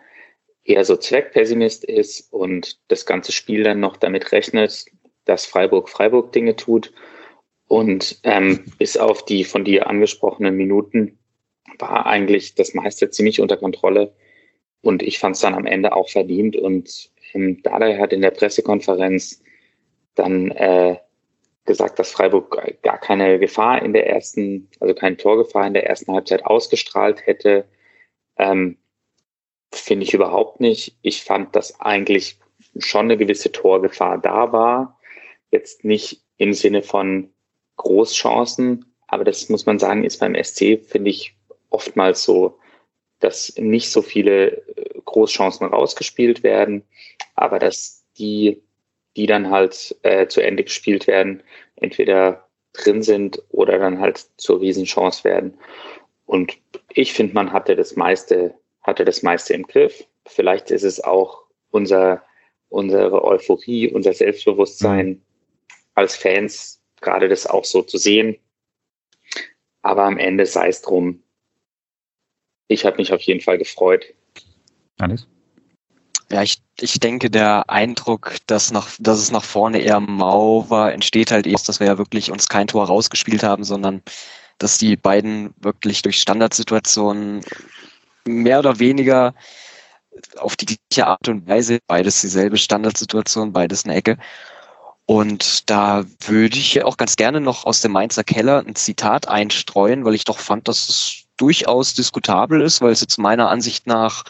eher 0.63 0.85
so 0.85 0.95
Zweckpessimist 0.95 1.83
ist 1.83 2.31
und 2.31 2.77
das 2.89 3.05
ganze 3.05 3.31
Spiel 3.31 3.63
dann 3.63 3.79
noch 3.79 3.97
damit 3.97 4.31
rechnet, 4.31 4.85
dass 5.25 5.45
Freiburg 5.45 5.89
Freiburg 5.89 6.31
Dinge 6.31 6.55
tut 6.55 6.91
und 7.67 8.19
ähm, 8.23 8.65
bis 8.77 8.97
auf 8.97 9.23
die 9.25 9.43
von 9.43 9.63
dir 9.63 9.87
angesprochenen 9.87 10.55
Minuten 10.55 11.19
war 11.77 12.07
eigentlich 12.07 12.55
das 12.55 12.73
meiste 12.73 13.09
ziemlich 13.11 13.39
unter 13.39 13.57
Kontrolle. 13.57 14.13
Und 14.81 15.03
ich 15.03 15.19
fand 15.19 15.35
es 15.35 15.41
dann 15.41 15.53
am 15.53 15.67
Ende 15.67 15.95
auch 15.95 16.09
verdient. 16.09 16.55
Und 16.55 17.11
ähm, 17.33 17.61
Dada 17.61 17.97
hat 17.97 18.11
in 18.11 18.21
der 18.21 18.31
Pressekonferenz 18.31 19.41
dann 20.15 20.49
äh, 20.51 20.97
gesagt, 21.65 21.99
dass 21.99 22.11
Freiburg 22.11 22.59
gar 22.81 22.97
keine 22.97 23.37
Gefahr 23.37 23.83
in 23.83 23.93
der 23.93 24.07
ersten, 24.07 24.67
also 24.79 24.95
keine 24.95 25.17
Torgefahr 25.17 25.67
in 25.67 25.75
der 25.75 25.87
ersten 25.87 26.11
Halbzeit 26.11 26.45
ausgestrahlt 26.45 27.27
hätte. 27.27 27.65
Ähm, 28.39 28.77
Finde 29.71 30.03
ich 30.03 30.15
überhaupt 30.15 30.59
nicht. 30.59 30.97
Ich 31.03 31.23
fand, 31.23 31.55
dass 31.55 31.79
eigentlich 31.79 32.39
schon 32.79 33.05
eine 33.05 33.17
gewisse 33.17 33.51
Torgefahr 33.51 34.17
da 34.17 34.51
war. 34.51 34.99
Jetzt 35.51 35.83
nicht 35.85 36.23
im 36.37 36.53
Sinne 36.53 36.81
von 36.81 37.31
Großchancen. 37.77 38.85
Aber 39.07 39.23
das 39.23 39.49
muss 39.49 39.67
man 39.67 39.77
sagen, 39.77 40.03
ist 40.03 40.19
beim 40.19 40.35
SC, 40.35 40.79
finde 40.83 41.11
ich, 41.11 41.35
oftmals 41.69 42.23
so, 42.23 42.57
dass 43.19 43.53
nicht 43.57 43.91
so 43.91 44.01
viele 44.01 44.57
äh, 44.75 45.01
Großchancen 45.05 45.67
rausgespielt 45.67 46.43
werden, 46.43 46.83
aber 47.35 47.59
dass 47.59 48.05
die, 48.17 48.61
die 49.15 49.25
dann 49.25 49.49
halt 49.49 49.95
äh, 50.03 50.27
zu 50.27 50.41
Ende 50.41 50.63
gespielt 50.63 51.07
werden, 51.07 51.43
entweder 51.75 52.47
drin 52.73 53.01
sind 53.01 53.41
oder 53.49 53.79
dann 53.79 53.99
halt 53.99 54.25
zur 54.37 54.61
Riesenchance 54.61 55.23
werden. 55.23 55.57
Und 56.29 56.59
ich 56.93 57.13
finde, 57.13 57.33
man 57.33 57.51
hatte 57.51 57.75
das 57.75 57.95
meiste, 57.95 58.53
hatte 58.83 59.03
das 59.03 59.23
meiste 59.23 59.55
im 59.55 59.63
Griff. 59.63 60.05
Vielleicht 60.27 60.69
ist 60.69 60.83
es 60.83 61.03
auch 61.03 61.45
unser, 61.71 62.21
unsere 62.67 63.23
Euphorie, 63.23 63.91
unser 63.91 64.13
Selbstbewusstsein 64.13 65.07
mhm. 65.07 65.21
als 65.95 66.15
Fans, 66.15 66.83
gerade 67.01 67.29
das 67.29 67.47
auch 67.47 67.65
so 67.65 67.81
zu 67.81 67.97
sehen. 67.97 68.37
Aber 69.81 70.03
am 70.03 70.19
Ende 70.19 70.45
sei 70.45 70.67
es 70.67 70.83
drum. 70.83 71.23
Ich 72.67 72.85
habe 72.85 72.97
mich 72.97 73.11
auf 73.11 73.21
jeden 73.21 73.41
Fall 73.41 73.57
gefreut. 73.57 74.05
Alles? 74.99 75.27
Ja, 76.31 76.43
ich, 76.43 76.61
ich 76.79 76.99
denke, 76.99 77.31
der 77.31 77.67
Eindruck, 77.71 78.35
dass, 78.45 78.71
nach, 78.71 78.87
dass 78.99 79.17
es 79.17 79.31
nach 79.31 79.43
vorne 79.43 79.79
eher 79.79 79.99
mau 79.99 80.69
war, 80.69 80.93
entsteht 80.93 81.31
halt 81.31 81.47
erst, 81.47 81.67
dass 81.69 81.79
wir 81.79 81.87
ja 81.87 81.97
wirklich 81.97 82.31
uns 82.31 82.47
kein 82.47 82.67
Tor 82.67 82.85
rausgespielt 82.85 83.41
haben, 83.41 83.63
sondern 83.63 84.03
dass 84.59 84.77
die 84.77 84.95
beiden 84.95 85.53
wirklich 85.57 86.01
durch 86.01 86.21
Standardsituationen 86.21 87.41
mehr 88.25 88.59
oder 88.59 88.79
weniger 88.79 89.33
auf 90.37 90.55
die 90.55 90.65
gleiche 90.65 91.07
Art 91.07 91.27
und 91.27 91.47
Weise, 91.47 91.79
beides 91.87 92.21
dieselbe 92.21 92.57
Standardsituation, 92.57 93.53
beides 93.53 93.85
eine 93.85 93.95
Ecke, 93.95 94.17
und 95.09 95.71
da 95.71 96.05
würde 96.27 96.59
ich 96.59 96.83
auch 96.83 96.95
ganz 96.95 97.15
gerne 97.15 97.41
noch 97.41 97.65
aus 97.65 97.81
dem 97.81 97.93
Mainzer 97.93 98.23
Keller 98.23 98.63
ein 98.63 98.75
Zitat 98.75 99.27
einstreuen, 99.27 100.05
weil 100.05 100.13
ich 100.13 100.23
doch 100.23 100.37
fand, 100.37 100.67
dass 100.67 100.87
es 100.87 101.23
durchaus 101.35 101.95
diskutabel 101.95 102.61
ist, 102.61 102.79
weil 102.79 102.91
es 102.91 103.01
jetzt 103.01 103.17
meiner 103.17 103.49
Ansicht 103.49 103.87
nach 103.87 104.23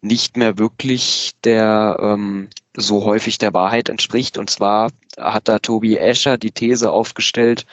nicht 0.00 0.36
mehr 0.36 0.58
wirklich 0.58 1.32
der 1.42 1.96
ähm, 2.00 2.50
so 2.76 3.04
häufig 3.04 3.38
der 3.38 3.52
Wahrheit 3.52 3.88
entspricht. 3.88 4.38
Und 4.38 4.48
zwar 4.48 4.92
hat 5.16 5.48
da 5.48 5.58
Tobi 5.58 5.96
Escher 5.96 6.38
die 6.38 6.52
These 6.52 6.92
aufgestellt, 6.92 7.66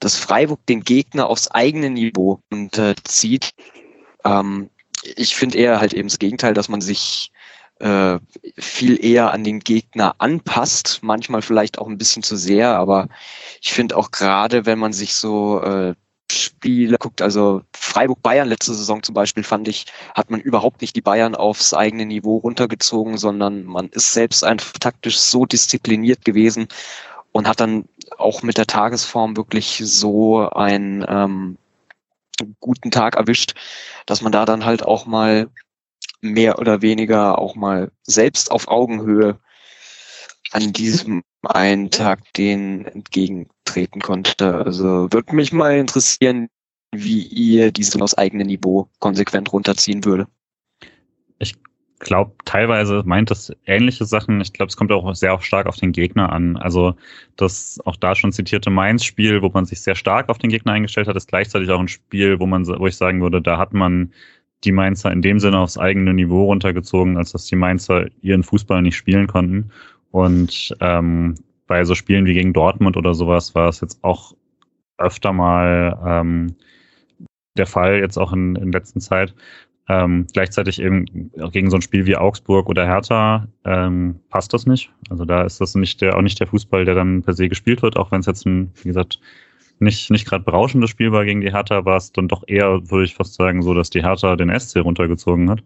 dass 0.00 0.16
Freiburg 0.16 0.64
den 0.66 0.82
Gegner 0.82 1.28
aufs 1.28 1.48
eigene 1.48 1.90
Niveau 1.90 2.40
unterzieht. 2.50 3.50
Ähm, 4.24 4.70
ich 5.16 5.36
finde 5.36 5.58
eher 5.58 5.80
halt 5.80 5.92
eben 5.92 6.08
das 6.08 6.18
Gegenteil, 6.18 6.54
dass 6.54 6.68
man 6.68 6.80
sich 6.80 7.32
äh, 7.80 8.18
viel 8.58 9.04
eher 9.04 9.32
an 9.32 9.44
den 9.44 9.60
Gegner 9.60 10.16
anpasst, 10.18 11.00
manchmal 11.02 11.42
vielleicht 11.42 11.78
auch 11.78 11.88
ein 11.88 11.98
bisschen 11.98 12.22
zu 12.22 12.36
sehr, 12.36 12.76
aber 12.76 13.08
ich 13.60 13.72
finde 13.72 13.96
auch 13.96 14.10
gerade, 14.10 14.66
wenn 14.66 14.78
man 14.78 14.92
sich 14.92 15.14
so 15.14 15.62
äh, 15.62 15.94
Spiele 16.30 16.98
guckt, 16.98 17.22
also 17.22 17.62
Freiburg-Bayern 17.74 18.48
letzte 18.48 18.74
Saison 18.74 19.02
zum 19.02 19.14
Beispiel, 19.14 19.44
fand 19.44 19.68
ich, 19.68 19.86
hat 20.14 20.30
man 20.30 20.40
überhaupt 20.40 20.82
nicht 20.82 20.94
die 20.94 21.00
Bayern 21.00 21.34
aufs 21.34 21.72
eigene 21.72 22.04
Niveau 22.04 22.38
runtergezogen, 22.38 23.16
sondern 23.16 23.64
man 23.64 23.88
ist 23.88 24.12
selbst 24.12 24.44
einfach 24.44 24.72
taktisch 24.78 25.18
so 25.18 25.46
diszipliniert 25.46 26.24
gewesen 26.24 26.68
und 27.32 27.48
hat 27.48 27.60
dann 27.60 27.86
auch 28.18 28.42
mit 28.42 28.58
der 28.58 28.66
Tagesform 28.66 29.36
wirklich 29.36 29.82
so 29.84 30.48
einen 30.50 31.04
ähm, 31.08 31.58
guten 32.60 32.90
Tag 32.90 33.16
erwischt, 33.16 33.54
dass 34.06 34.22
man 34.22 34.32
da 34.32 34.44
dann 34.44 34.64
halt 34.64 34.82
auch 34.82 35.06
mal 35.06 35.48
mehr 36.20 36.58
oder 36.58 36.82
weniger 36.82 37.38
auch 37.38 37.54
mal 37.54 37.90
selbst 38.02 38.50
auf 38.50 38.68
Augenhöhe 38.68 39.38
an 40.50 40.72
diesem 40.72 41.22
einen 41.42 41.90
Tag 41.90 42.32
den 42.34 42.86
entgegentreten 42.86 44.00
konnte. 44.00 44.54
Also 44.54 45.12
würde 45.12 45.34
mich 45.34 45.52
mal 45.52 45.76
interessieren, 45.76 46.48
wie 46.92 47.22
ihr 47.22 47.70
diesen 47.70 48.02
aus 48.02 48.14
eigenem 48.14 48.46
Niveau 48.46 48.88
konsequent 48.98 49.52
runterziehen 49.52 50.04
würde. 50.04 50.26
Glaube, 52.00 52.32
teilweise 52.44 53.02
meint 53.04 53.30
es 53.30 53.52
ähnliche 53.66 54.04
Sachen. 54.04 54.40
Ich 54.40 54.52
glaube, 54.52 54.68
es 54.68 54.76
kommt 54.76 54.92
auch 54.92 55.14
sehr 55.14 55.40
stark 55.40 55.66
auf 55.66 55.76
den 55.76 55.90
Gegner 55.90 56.30
an. 56.30 56.56
Also 56.56 56.94
das 57.36 57.80
auch 57.84 57.96
da 57.96 58.14
schon 58.14 58.30
zitierte 58.30 58.70
Mainz-Spiel, 58.70 59.42
wo 59.42 59.48
man 59.48 59.64
sich 59.64 59.80
sehr 59.80 59.96
stark 59.96 60.28
auf 60.28 60.38
den 60.38 60.50
Gegner 60.50 60.72
eingestellt 60.72 61.08
hat, 61.08 61.16
ist 61.16 61.26
gleichzeitig 61.26 61.70
auch 61.70 61.80
ein 61.80 61.88
Spiel, 61.88 62.38
wo 62.38 62.46
man, 62.46 62.66
wo 62.66 62.86
ich 62.86 62.96
sagen 62.96 63.20
würde, 63.20 63.42
da 63.42 63.58
hat 63.58 63.72
man 63.72 64.12
die 64.64 64.72
Mainzer 64.72 65.10
in 65.12 65.22
dem 65.22 65.38
Sinne 65.40 65.58
aufs 65.58 65.78
eigene 65.78 66.14
Niveau 66.14 66.44
runtergezogen, 66.44 67.16
als 67.16 67.32
dass 67.32 67.46
die 67.46 67.56
Mainzer 67.56 68.06
ihren 68.20 68.42
Fußball 68.42 68.82
nicht 68.82 68.96
spielen 68.96 69.26
konnten. 69.26 69.70
Und 70.10 70.76
ähm, 70.80 71.34
bei 71.66 71.84
so 71.84 71.94
Spielen 71.94 72.26
wie 72.26 72.34
gegen 72.34 72.52
Dortmund 72.52 72.96
oder 72.96 73.14
sowas 73.14 73.54
war 73.54 73.68
es 73.68 73.80
jetzt 73.80 74.02
auch 74.02 74.34
öfter 74.98 75.32
mal 75.32 75.98
ähm, 76.04 76.56
der 77.56 77.66
Fall, 77.66 77.98
jetzt 77.98 78.16
auch 78.16 78.32
in, 78.32 78.56
in 78.56 78.72
letzter 78.72 79.00
Zeit. 79.00 79.34
Ähm, 79.90 80.26
gleichzeitig 80.32 80.82
eben 80.82 81.06
gegen 81.50 81.70
so 81.70 81.76
ein 81.76 81.82
Spiel 81.82 82.04
wie 82.04 82.16
Augsburg 82.16 82.68
oder 82.68 82.86
Hertha 82.86 83.48
ähm, 83.64 84.20
passt 84.28 84.52
das 84.52 84.66
nicht. 84.66 84.92
Also 85.08 85.24
da 85.24 85.44
ist 85.44 85.60
das 85.62 85.74
nicht 85.74 86.02
der, 86.02 86.16
auch 86.16 86.22
nicht 86.22 86.38
der 86.40 86.46
Fußball, 86.46 86.84
der 86.84 86.94
dann 86.94 87.22
per 87.22 87.32
se 87.32 87.48
gespielt 87.48 87.80
wird, 87.80 87.96
auch 87.96 88.10
wenn 88.10 88.20
es 88.20 88.26
jetzt 88.26 88.44
ein, 88.44 88.70
wie 88.82 88.88
gesagt, 88.88 89.18
nicht, 89.80 90.10
nicht 90.10 90.26
gerade 90.26 90.44
berauschendes 90.44 90.90
Spiel 90.90 91.12
war 91.12 91.24
gegen 91.24 91.40
die 91.40 91.52
Hertha, 91.52 91.84
war 91.84 91.96
es 91.96 92.12
dann 92.12 92.28
doch 92.28 92.42
eher, 92.46 92.90
würde 92.90 93.04
ich 93.04 93.14
fast 93.14 93.34
sagen, 93.34 93.62
so, 93.62 93.72
dass 93.72 93.90
die 93.90 94.02
Hertha 94.02 94.36
den 94.36 94.58
SC 94.58 94.78
runtergezogen 94.80 95.48
hat. 95.48 95.62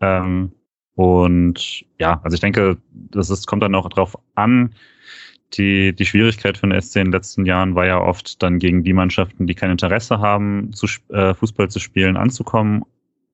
Ähm, 0.00 0.52
und 0.94 1.84
ja, 1.98 2.20
also 2.22 2.34
ich 2.34 2.40
denke, 2.40 2.76
das 2.92 3.30
ist, 3.30 3.46
kommt 3.46 3.62
dann 3.62 3.74
auch 3.74 3.88
drauf 3.88 4.16
an, 4.34 4.74
die, 5.54 5.94
die 5.94 6.04
Schwierigkeit 6.04 6.58
für 6.58 6.68
den 6.68 6.80
SC 6.80 6.96
in 6.96 7.04
den 7.06 7.12
letzten 7.12 7.46
Jahren 7.46 7.74
war 7.74 7.86
ja 7.86 8.00
oft 8.00 8.42
dann 8.42 8.58
gegen 8.58 8.84
die 8.84 8.92
Mannschaften, 8.92 9.46
die 9.46 9.54
kein 9.54 9.70
Interesse 9.70 10.18
haben, 10.18 10.72
zu, 10.72 10.86
äh, 11.08 11.34
Fußball 11.34 11.70
zu 11.70 11.78
spielen, 11.78 12.16
anzukommen. 12.16 12.82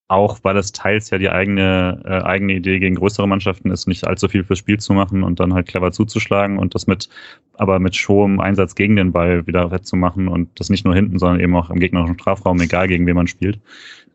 Auch 0.08 0.38
weil 0.42 0.56
es 0.58 0.72
teils 0.72 1.10
ja 1.10 1.18
die 1.18 1.30
eigene, 1.30 2.02
äh, 2.04 2.22
eigene 2.24 2.54
Idee 2.54 2.78
gegen 2.78 2.96
größere 2.96 3.26
Mannschaften 3.26 3.70
ist, 3.70 3.88
nicht 3.88 4.06
allzu 4.06 4.28
viel 4.28 4.44
fürs 4.44 4.58
Spiel 4.58 4.78
zu 4.78 4.92
machen 4.92 5.22
und 5.22 5.40
dann 5.40 5.54
halt 5.54 5.66
clever 5.66 5.92
zuzuschlagen 5.92 6.58
und 6.58 6.74
das 6.74 6.86
mit, 6.86 7.08
aber 7.54 7.78
mit 7.78 7.94
hohem 7.94 8.38
Einsatz 8.38 8.74
gegen 8.74 8.96
den 8.96 9.12
Ball 9.12 9.46
wieder 9.46 9.70
wettzumachen 9.70 10.28
und 10.28 10.60
das 10.60 10.68
nicht 10.68 10.84
nur 10.84 10.94
hinten, 10.94 11.18
sondern 11.18 11.40
eben 11.40 11.56
auch 11.56 11.70
im 11.70 11.80
gegnerischen 11.80 12.18
Strafraum, 12.18 12.60
egal 12.60 12.88
gegen 12.88 13.06
wen 13.06 13.16
man 13.16 13.26
spielt. 13.28 13.60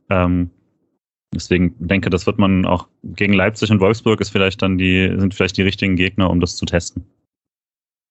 Ähm, 0.09 0.51
Deswegen 1.33 1.75
denke, 1.77 2.09
das 2.09 2.25
wird 2.25 2.39
man 2.39 2.65
auch 2.65 2.87
gegen 3.03 3.33
Leipzig 3.33 3.69
und 3.69 3.79
Wolfsburg 3.79 4.19
ist 4.19 4.29
vielleicht 4.29 4.61
dann 4.61 4.77
die, 4.77 5.13
sind 5.17 5.33
vielleicht 5.33 5.57
die 5.57 5.61
richtigen 5.61 5.95
Gegner, 5.95 6.29
um 6.29 6.39
das 6.39 6.55
zu 6.55 6.65
testen. 6.65 7.05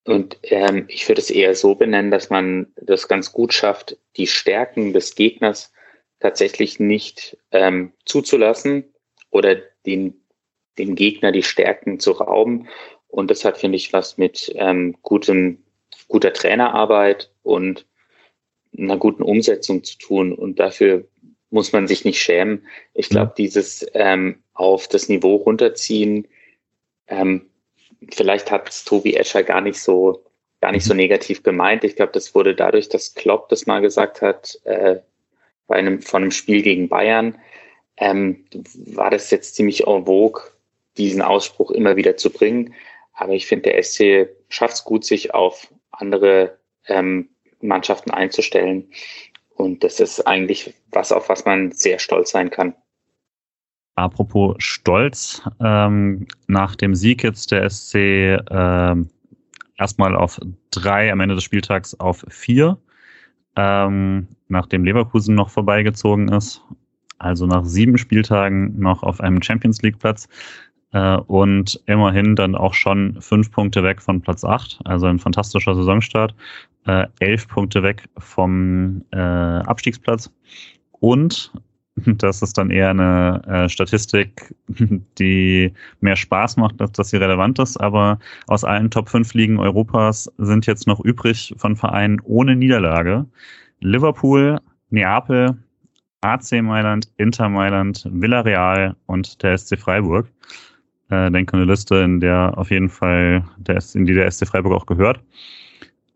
Und 0.05 0.39
ähm, 0.45 0.85
ich 0.89 1.07
würde 1.09 1.21
es 1.21 1.31
eher 1.31 1.55
so 1.55 1.75
benennen, 1.75 2.11
dass 2.11 2.31
man 2.31 2.69
das 2.77 3.09
ganz 3.09 3.33
gut 3.33 3.53
schafft, 3.53 3.99
die 4.17 4.27
Stärken 4.27 4.93
des 4.93 5.17
Gegners 5.17 5.73
tatsächlich 6.21 6.81
nicht 6.81 7.39
ähm, 7.53 7.93
zuzulassen 8.05 8.85
oder 9.31 9.57
den, 9.87 10.21
dem 10.79 10.95
Gegner 10.95 11.33
die 11.33 11.43
Stärken 11.43 12.01
zu 12.01 12.13
rauben. 12.13 12.69
Und 13.07 13.31
das 13.31 13.45
hat, 13.45 13.59
finde 13.59 13.77
ich, 13.77 13.93
was 13.93 14.19
mit 14.19 14.53
ähm, 14.57 14.97
gutem, 15.03 15.63
guter 16.09 16.33
Trainerarbeit 16.33 17.33
und 17.43 17.87
einer 18.77 18.97
guten 18.97 19.23
Umsetzung 19.23 19.85
zu 19.85 19.99
tun. 19.99 20.33
Und 20.33 20.59
dafür 20.59 21.07
muss 21.51 21.73
man 21.73 21.89
sich 21.89 22.05
nicht 22.05 22.21
schämen. 22.21 22.67
Ich 22.93 23.09
glaube, 23.09 23.33
dieses 23.37 23.87
ähm, 23.95 24.43
auf 24.53 24.89
das 24.89 25.09
Niveau 25.09 25.37
runterziehen, 25.37 26.29
ähm, 27.07 27.49
vielleicht 28.13 28.51
hat 28.51 28.69
es 28.69 28.85
Tobi 28.85 29.15
Escher 29.15 29.43
gar 29.43 29.61
nicht 29.61 29.81
so 29.81 30.25
gar 30.61 30.73
nicht 30.73 30.85
so 30.85 30.93
mhm. 30.93 30.99
negativ 30.99 31.43
gemeint. 31.43 31.85
Ich 31.85 31.97
glaube, 31.97 32.13
das 32.13 32.35
wurde 32.35 32.55
dadurch, 32.55 32.89
dass 32.89 33.15
Klopp 33.15 33.49
das 33.49 33.67
mal 33.67 33.81
gesagt 33.81 34.23
hat, 34.23 34.59
äh, 34.65 34.97
bei 35.69 35.77
einem 35.77 36.03
von 36.03 36.23
einem 36.23 36.31
Spiel 36.33 36.63
gegen 36.63 36.89
Bayern, 36.89 37.39
ähm, 37.99 38.45
war 38.87 39.11
das 39.11 39.31
jetzt 39.31 39.55
ziemlich 39.55 39.87
en 39.87 40.07
vogue, 40.07 40.43
diesen 40.97 41.23
Ausspruch 41.23 41.71
immer 41.71 41.95
wieder 41.95 42.17
zu 42.17 42.31
bringen. 42.31 42.75
Aber 43.13 43.33
ich 43.33 43.47
finde, 43.47 43.71
der 43.71 43.83
SC 43.83 44.29
schafft 44.49 44.75
es 44.75 44.85
gut, 44.85 45.05
sich 45.05 45.35
auf 45.35 45.73
andere 45.93 46.59
ähm, 46.87 47.29
Mannschaften 47.61 48.11
einzustellen. 48.11 48.91
Und 49.55 49.85
das 49.85 50.01
ist 50.01 50.27
eigentlich 50.27 50.75
was, 50.91 51.13
auf 51.13 51.29
was 51.29 51.45
man 51.45 51.73
sehr 51.73 51.99
stolz 51.99 52.31
sein 52.31 52.51
kann. 52.51 52.75
Apropos 53.97 54.55
Stolz, 54.59 55.43
ähm, 55.61 56.29
nach 56.47 56.77
dem 56.77 56.95
Sieg 56.95 57.25
jetzt 57.25 57.51
der 57.51 57.69
SC 57.69 58.39
ähm, 58.49 59.11
erstmal 59.77 60.15
auf 60.15 60.39
drei, 60.71 61.11
am 61.11 61.19
Ende 61.19 61.35
des 61.35 61.43
Spieltags 61.43 61.99
auf 61.99 62.25
vier, 62.29 62.79
ähm, 63.59 64.29
nachdem 64.47 64.85
Leverkusen 64.85 65.35
noch 65.35 65.51
vorbeigezogen 65.51 66.29
ist. 66.29 66.63
Also 67.19 67.45
nach 67.47 67.65
sieben 67.65 67.99
Spieltagen 67.99 68.79
noch 68.79 69.03
auf 69.03 69.21
einem 69.21 69.43
Champions 69.43 69.83
League 69.83 69.99
Platz 69.99 70.29
äh, 70.93 71.17
und 71.17 71.81
immerhin 71.87 72.37
dann 72.37 72.55
auch 72.55 72.73
schon 72.73 73.21
fünf 73.21 73.51
Punkte 73.51 73.83
weg 73.83 74.01
von 74.01 74.21
Platz 74.21 74.45
acht, 74.45 74.79
also 74.85 75.07
ein 75.07 75.19
fantastischer 75.19 75.75
Saisonstart, 75.75 76.37
äh, 76.87 77.07
elf 77.19 77.49
Punkte 77.49 77.83
weg 77.83 78.09
vom 78.19 79.05
äh, 79.11 79.19
Abstiegsplatz 79.19 80.31
und 81.01 81.53
das 82.19 82.43
ist 82.43 82.59
dann 82.59 82.71
eher 82.71 82.91
eine 82.91 83.43
äh, 83.47 83.69
Statistik, 83.69 84.55
die 85.19 85.73
mehr 86.01 86.17
Spaß 86.17 86.57
macht, 86.57 86.81
als 86.81 86.93
dass 86.93 87.11
sie 87.11 87.17
relevant 87.17 87.59
ist. 87.59 87.77
Aber 87.79 88.19
aus 88.47 88.65
allen 88.65 88.91
Top 88.91 89.09
5 89.09 89.35
Ligen 89.35 89.59
Europas 89.59 90.31
sind 90.39 90.67
jetzt 90.67 90.87
noch 90.87 91.01
übrig 91.01 91.55
von 91.57 91.77
Vereinen 91.77 92.21
ohne 92.25 92.57
Niederlage. 92.57 93.27
Liverpool, 93.81 94.59
Neapel, 94.91 95.57
AC 96.21 96.63
Mailand, 96.63 97.09
Inter 97.17 97.49
Mailand, 97.49 98.09
Villarreal 98.11 98.97
und 99.07 99.43
der 99.43 99.57
SC 99.57 99.79
Freiburg. 99.79 100.29
Äh, 101.11 101.31
denke 101.31 101.57
eine 101.57 101.65
Liste, 101.65 101.97
in 101.97 102.21
der 102.21 102.53
auf 102.57 102.71
jeden 102.71 102.89
Fall 102.89 103.45
der, 103.59 103.83
in 103.95 104.05
die 104.05 104.15
der 104.15 104.31
SC 104.31 104.47
Freiburg 104.47 104.75
auch 104.75 104.87
gehört. 104.87 105.21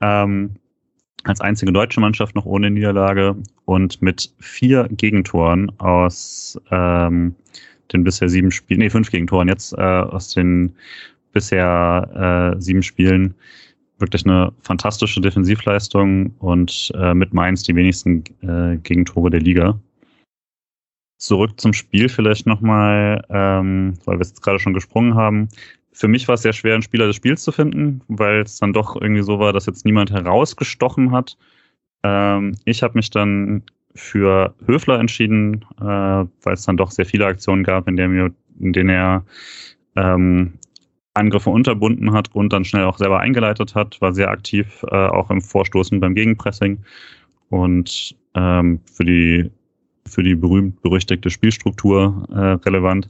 Ähm, 0.00 0.56
als 1.24 1.40
einzige 1.40 1.72
deutsche 1.72 2.00
Mannschaft 2.00 2.34
noch 2.34 2.46
ohne 2.46 2.70
Niederlage 2.70 3.36
und 3.64 4.02
mit 4.02 4.32
vier 4.38 4.88
Gegentoren 4.90 5.70
aus 5.78 6.60
ähm, 6.70 7.34
den 7.92 8.04
bisher 8.04 8.28
sieben 8.28 8.50
Spielen, 8.50 8.80
nee, 8.80 8.90
fünf 8.90 9.10
Gegentoren 9.10 9.48
jetzt 9.48 9.72
äh, 9.74 9.80
aus 9.80 10.34
den 10.34 10.74
bisher 11.32 12.54
äh, 12.56 12.60
sieben 12.60 12.82
Spielen. 12.82 13.34
Wirklich 13.98 14.24
eine 14.26 14.52
fantastische 14.62 15.20
Defensivleistung 15.20 16.34
und 16.38 16.90
äh, 16.94 17.14
mit 17.14 17.32
Mainz 17.32 17.62
die 17.62 17.76
wenigsten 17.76 18.24
äh, 18.42 18.76
Gegentore 18.78 19.30
der 19.30 19.40
Liga. 19.40 19.78
Zurück 21.18 21.60
zum 21.60 21.72
Spiel 21.72 22.08
vielleicht 22.08 22.46
nochmal, 22.46 23.24
ähm, 23.28 23.94
weil 24.04 24.18
wir 24.18 24.22
es 24.22 24.30
jetzt 24.30 24.42
gerade 24.42 24.58
schon 24.58 24.74
gesprungen 24.74 25.14
haben 25.14 25.48
für 25.92 26.08
mich 26.08 26.26
war 26.26 26.34
es 26.34 26.42
sehr 26.42 26.52
schwer, 26.52 26.74
einen 26.74 26.82
Spieler 26.82 27.06
des 27.06 27.16
Spiels 27.16 27.42
zu 27.42 27.52
finden, 27.52 28.00
weil 28.08 28.40
es 28.42 28.58
dann 28.58 28.72
doch 28.72 28.96
irgendwie 29.00 29.22
so 29.22 29.38
war, 29.38 29.52
dass 29.52 29.66
jetzt 29.66 29.84
niemand 29.84 30.10
herausgestochen 30.10 31.12
hat. 31.12 31.36
Ähm, 32.02 32.56
ich 32.64 32.82
habe 32.82 32.94
mich 32.94 33.10
dann 33.10 33.62
für 33.94 34.54
Höfler 34.66 34.98
entschieden, 34.98 35.64
äh, 35.80 35.84
weil 35.84 36.54
es 36.54 36.64
dann 36.64 36.76
doch 36.76 36.90
sehr 36.90 37.06
viele 37.06 37.26
Aktionen 37.26 37.64
gab, 37.64 37.88
in, 37.88 37.96
der 37.96 38.08
mir, 38.08 38.32
in 38.58 38.72
denen 38.72 38.90
er 38.90 39.24
ähm, 39.96 40.54
Angriffe 41.14 41.50
unterbunden 41.50 42.12
hat 42.12 42.34
und 42.34 42.52
dann 42.52 42.64
schnell 42.64 42.84
auch 42.84 42.96
selber 42.96 43.20
eingeleitet 43.20 43.74
hat, 43.74 44.00
war 44.00 44.14
sehr 44.14 44.30
aktiv, 44.30 44.82
äh, 44.90 44.94
auch 44.94 45.30
im 45.30 45.42
Vorstoßen 45.42 46.00
beim 46.00 46.14
Gegenpressing. 46.14 46.78
Und 47.50 48.16
ähm, 48.34 48.80
für 48.90 49.04
die 49.04 49.50
für 50.06 50.22
die 50.22 50.34
berühmt-berüchtigte 50.34 51.30
Spielstruktur 51.30 52.26
äh, 52.30 52.66
relevant, 52.66 53.08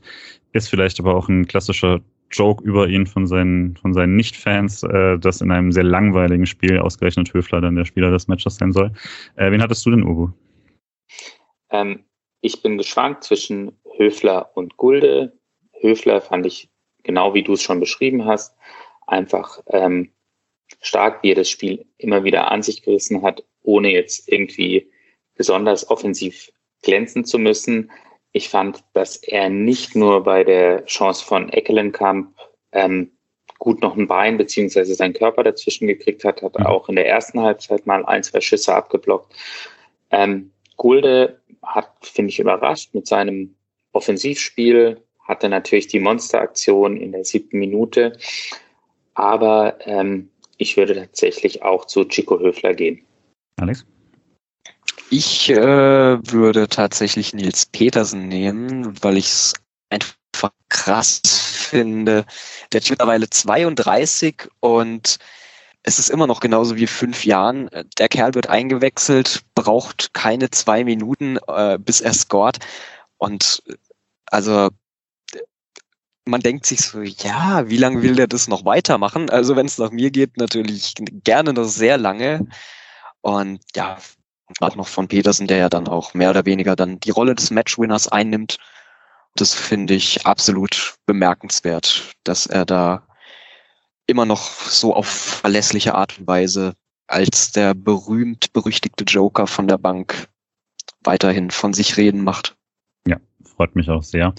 ist 0.53 0.69
vielleicht 0.69 1.01
aber 1.01 1.15
auch 1.15 1.29
ein 1.29 1.47
klassischer 1.47 2.01
Joke 2.33 2.65
über 2.65 2.89
ihn 2.89 3.07
von 3.07 3.27
seinen, 3.27 3.77
von 3.77 3.93
seinen 3.93 4.17
Nicht-Fans, 4.17 4.83
äh, 4.83 5.19
dass 5.19 5.41
in 5.41 5.51
einem 5.51 5.73
sehr 5.73 5.85
langweiligen 5.85 6.47
Spiel 6.47 6.79
ausgerechnet 6.79 7.33
Höfler 7.33 7.61
dann 7.61 7.77
der 7.77 7.85
Spieler 7.85 8.11
des 8.11 8.29
Matches 8.29 8.57
sein 8.57 8.73
soll. 8.73 8.93
Äh, 9.37 9.51
wen 9.51 9.63
hattest 9.63 9.85
du 9.87 9.91
denn, 9.91 10.05
Uwe? 10.05 10.33
Ähm, 11.71 12.05
ich 12.41 12.63
bin 12.63 12.79
geschwankt 12.79 13.25
zwischen 13.25 13.73
Höfler 13.97 14.51
und 14.55 14.77
Gulde. 14.77 15.39
Höfler 15.81 16.21
fand 16.21 16.47
ich, 16.47 16.71
genau 17.03 17.35
wie 17.35 17.43
du 17.43 17.55
es 17.55 17.63
schon 17.63 17.81
beschrieben 17.81 18.25
hast, 18.25 18.57
einfach 19.07 19.61
ähm, 19.67 20.13
stark, 20.81 21.23
wie 21.23 21.33
er 21.33 21.37
das 21.37 21.51
Spiel 21.51 21.87
immer 21.99 22.25
wieder 22.25 22.51
an 22.51 22.63
sich 22.63 22.83
gerissen 22.83 23.23
hat, 23.23 23.45
ohne 23.63 23.93
jetzt 23.93 24.31
irgendwie 24.31 24.91
besonders 25.35 25.89
offensiv 25.89 26.51
glänzen 26.83 27.25
zu 27.25 27.39
müssen. 27.39 27.91
Ich 28.33 28.49
fand, 28.49 28.83
dass 28.95 29.17
er 29.17 29.51
nicht 29.51 29.95
nur 29.95 30.25
bei 30.25 30.43
der 30.43 30.85
Chance 30.87 31.25
von 31.25 31.51
Eckelenkamp 31.51 32.35
ähm, 32.73 33.13
gut 33.59 33.81
noch 33.81 33.97
ein 33.97 34.09
Bein 34.09 34.39
beziehungsweise 34.39 34.95
seinen 34.95 35.13
Körper 35.13 35.45
dazwischen 35.45 35.87
gekriegt 35.87 36.25
hat, 36.25 36.43
hat 36.43 36.59
mhm. 36.59 36.67
auch 36.67 36.89
in 36.89 36.97
der 36.97 37.07
ersten 37.07 37.41
Halbzeit 37.41 37.87
mal 37.87 38.05
ein, 38.05 38.23
zwei 38.23 38.41
Schüsse 38.41 38.75
abgeblockt. 38.75 39.33
Ähm, 40.11 40.51
Gulde 40.77 41.41
hat, 41.63 41.91
finde 42.01 42.31
ich, 42.31 42.41
überrascht 42.41 42.93
mit 42.93 43.07
seinem 43.07 43.55
Offensivspiel, 43.93 45.01
hatte 45.21 45.49
natürlich 45.49 45.87
die 45.87 46.01
Monsteraktion 46.01 46.97
in 46.97 47.13
der 47.13 47.25
siebten 47.25 47.59
Minute, 47.59 48.19
aber 49.15 49.79
ähm, 49.87 50.31
ich 50.57 50.77
würde 50.77 50.95
tatsächlich 50.95 51.63
auch 51.63 51.85
zu 51.85 52.05
Chico 52.05 52.41
Höfler 52.41 52.75
gehen. 52.75 53.03
Alex? 53.61 53.87
Ich 55.15 55.51
äh, 55.51 55.57
würde 55.59 56.69
tatsächlich 56.69 57.35
Nils 57.35 57.67
Petersen 57.67 58.29
nehmen, 58.29 58.97
weil 59.03 59.19
ich 59.19 59.27
es 59.27 59.53
einfach 59.91 60.53
krass 60.71 61.21
finde. 61.27 62.25
Der 62.73 62.81
ist 62.81 62.89
mittlerweile 62.89 63.29
32 63.29 64.49
und 64.61 65.19
es 65.83 65.99
ist 65.99 66.09
immer 66.09 66.27
noch 66.27 66.41
genauso 66.41 66.77
wie 66.77 66.87
fünf 66.87 67.27
Jahren. 67.27 67.69
Der 67.99 68.09
Kerl 68.09 68.33
wird 68.33 68.49
eingewechselt, 68.49 69.43
braucht 69.55 70.15
keine 70.15 70.49
zwei 70.49 70.83
Minuten, 70.83 71.37
äh, 71.47 71.79
bis 71.79 72.01
er 72.01 72.15
scored. 72.15 72.57
Und 73.19 73.63
also 74.25 74.71
man 76.25 76.41
denkt 76.41 76.65
sich 76.65 76.81
so, 76.81 77.03
ja, 77.03 77.69
wie 77.69 77.77
lange 77.77 78.01
will 78.01 78.15
der 78.15 78.29
das 78.29 78.49
noch 78.49 78.65
weitermachen? 78.65 79.29
Also 79.29 79.57
wenn 79.57 79.67
es 79.67 79.77
nach 79.77 79.91
mir 79.91 80.11
geht, 80.11 80.39
natürlich 80.39 80.95
gerne 81.23 81.53
noch 81.53 81.69
sehr 81.69 81.99
lange. 81.99 82.47
Und 83.21 83.61
ja, 83.77 83.99
gerade 84.59 84.77
noch 84.77 84.89
von 84.89 85.09
Petersen, 85.09 85.47
der 85.47 85.59
ja 85.59 85.69
dann 85.69 85.89
auch 85.89 86.15
mehr 86.15 86.31
oder 86.31 86.45
weniger 86.45 86.77
dann 86.77 87.01
die 87.01 87.11
Rolle 87.11 87.35
des 87.35 87.51
Matchwinners 87.51 88.09
einnimmt. 88.09 88.59
Das 89.35 89.55
finde 89.55 89.95
ich 89.95 90.27
absolut 90.27 90.97
bemerkenswert, 91.07 92.15
dass 92.25 92.47
er 92.47 92.65
da 92.65 93.07
immer 94.07 94.27
noch 94.27 94.51
so 94.51 94.95
auf 94.95 95.07
verlässliche 95.07 95.95
Art 95.95 96.19
und 96.19 96.27
Weise 96.27 96.75
als 97.07 97.53
der 97.53 97.75
berühmt 97.75 98.53
berüchtigte 98.53 99.05
Joker 99.05 99.47
von 99.47 99.69
der 99.69 99.79
Bank 99.79 100.29
weiterhin 101.05 101.51
von 101.51 101.73
sich 101.73 101.97
reden 101.97 102.25
macht. 102.25 102.57
Ja, 103.07 103.19
freut 103.45 103.75
mich 103.77 103.91
auch 103.91 104.03
sehr. 104.03 104.35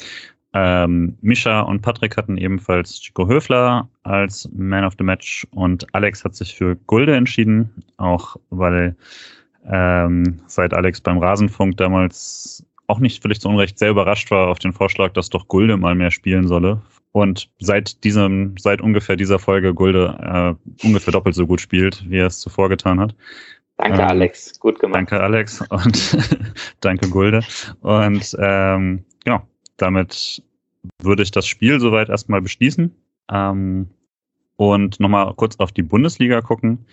Ähm, 0.54 1.18
Mischa 1.22 1.62
und 1.62 1.82
Patrick 1.82 2.16
hatten 2.16 2.38
ebenfalls 2.38 3.02
Chico 3.02 3.28
Höfler 3.28 3.90
als 4.04 4.48
Man 4.54 4.86
of 4.86 4.94
the 4.98 5.04
Match 5.04 5.48
und 5.52 5.94
Alex 5.96 6.24
hat 6.24 6.36
sich 6.36 6.54
für 6.54 6.76
Gulde 6.76 7.16
entschieden, 7.16 7.84
auch 7.98 8.36
weil 8.52 8.96
ähm, 9.70 10.42
seit 10.48 10.74
Alex 10.74 11.02
beim 11.02 11.18
Rasenfunk 11.18 11.78
damals 11.78 12.66
auch 12.88 13.00
nicht 13.00 13.22
völlig 13.22 13.40
zu 13.40 13.50
Unrecht 13.50 13.80
sehr 13.80 13.92
überrascht 13.92 14.30
war 14.32 14.48
auf 14.48 14.60
den 14.60 14.74
Vorschlag, 14.74 15.14
dass 15.14 15.30
doch 15.30 15.48
Gulde 15.48 15.78
mal 15.78 15.96
mehr 15.96 16.12
spielen 16.12 16.48
solle. 16.48 16.82
Und 17.12 17.50
seit 17.60 18.04
diesem, 18.04 18.56
seit 18.58 18.82
ungefähr 18.82 19.16
dieser 19.16 19.40
Folge 19.40 19.74
Gulde 19.74 20.58
äh, 20.84 20.86
ungefähr 20.86 21.12
doppelt 21.12 21.36
so 21.36 21.46
gut 21.46 21.62
spielt, 21.62 22.04
wie 22.10 22.18
er 22.18 22.28
es 22.28 22.40
zuvor 22.40 22.70
getan 22.70 23.00
hat. 23.00 23.16
Danke, 23.78 24.02
ähm, 24.02 24.08
Alex. 24.08 24.60
Gut 24.60 24.80
gemacht. 24.80 24.98
Danke, 24.98 25.22
Alex. 25.22 25.62
Und 25.70 26.18
danke, 26.82 27.10
Gulde. 27.10 27.42
Und 27.82 28.36
ähm, 28.40 29.06
genau, 29.24 29.48
damit 29.78 30.44
würde 31.02 31.24
ich 31.24 31.32
das 31.32 31.48
Spiel 31.48 31.80
soweit 31.80 32.10
erstmal 32.10 32.42
beschließen. 32.42 32.94
Ähm, 33.32 33.90
und 34.56 35.00
nochmal 35.00 35.34
kurz 35.36 35.56
auf 35.58 35.72
die 35.72 35.84
Bundesliga 35.84 36.42
gucken. 36.42 36.86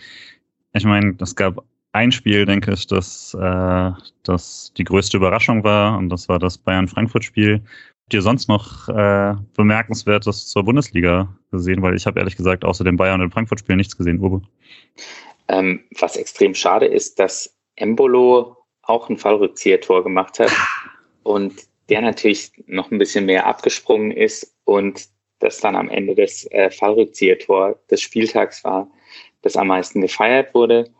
Ich 0.72 0.84
meine, 0.84 1.14
es 1.20 1.36
gab 1.36 1.64
ein 1.92 2.12
Spiel, 2.12 2.46
denke 2.46 2.72
ich, 2.72 2.86
das, 2.86 3.34
äh, 3.34 3.90
das 4.22 4.72
die 4.76 4.84
größte 4.84 5.16
Überraschung 5.16 5.64
war, 5.64 5.98
und 5.98 6.08
das 6.08 6.28
war 6.28 6.38
das 6.38 6.58
Bayern-Frankfurt-Spiel. 6.58 7.62
Habt 8.10 8.14
ihr 8.14 8.22
sonst 8.22 8.48
noch 8.48 8.88
äh, 8.88 9.34
Bemerkenswertes 9.56 10.48
zur 10.48 10.64
Bundesliga 10.64 11.34
gesehen? 11.50 11.82
Weil 11.82 11.94
ich 11.94 12.06
habe 12.06 12.18
ehrlich 12.18 12.36
gesagt 12.36 12.64
außer 12.64 12.84
dem 12.84 12.96
Bayern- 12.96 13.20
und 13.20 13.32
Frankfurt-Spiel 13.32 13.76
nichts 13.76 13.96
gesehen, 13.96 14.20
Uwe. 14.20 14.42
Ähm, 15.48 15.84
was 15.98 16.16
extrem 16.16 16.54
schade 16.54 16.86
ist, 16.86 17.18
dass 17.18 17.56
Embolo 17.76 18.56
auch 18.82 19.08
ein 19.08 19.16
Fallrückzieher-Tor 19.16 20.04
gemacht 20.04 20.38
hat 20.38 20.50
und 21.22 21.54
der 21.88 22.02
natürlich 22.02 22.52
noch 22.66 22.90
ein 22.90 22.98
bisschen 22.98 23.26
mehr 23.26 23.46
abgesprungen 23.46 24.12
ist 24.12 24.54
und 24.64 25.08
das 25.40 25.58
dann 25.58 25.74
am 25.74 25.88
Ende 25.88 26.14
des 26.14 26.46
äh, 26.52 26.70
Fallrückzieher-Tor 26.70 27.80
des 27.90 28.00
Spieltags 28.00 28.62
war, 28.62 28.88
das 29.42 29.56
am 29.56 29.68
meisten 29.68 30.00
gefeiert 30.00 30.54
wurde. 30.54 30.92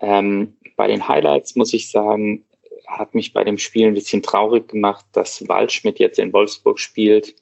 Ähm, 0.00 0.56
bei 0.76 0.86
den 0.86 1.08
Highlights 1.08 1.56
muss 1.56 1.72
ich 1.72 1.90
sagen, 1.90 2.44
hat 2.86 3.14
mich 3.14 3.32
bei 3.32 3.44
dem 3.44 3.58
Spiel 3.58 3.86
ein 3.86 3.94
bisschen 3.94 4.22
traurig 4.22 4.68
gemacht, 4.68 5.04
dass 5.12 5.46
Waldschmidt 5.48 5.98
jetzt 5.98 6.18
in 6.18 6.32
Wolfsburg 6.32 6.78
spielt, 6.78 7.34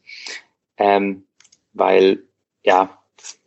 ähm, 0.77 1.25
weil 1.73 2.25
ja 2.65 2.99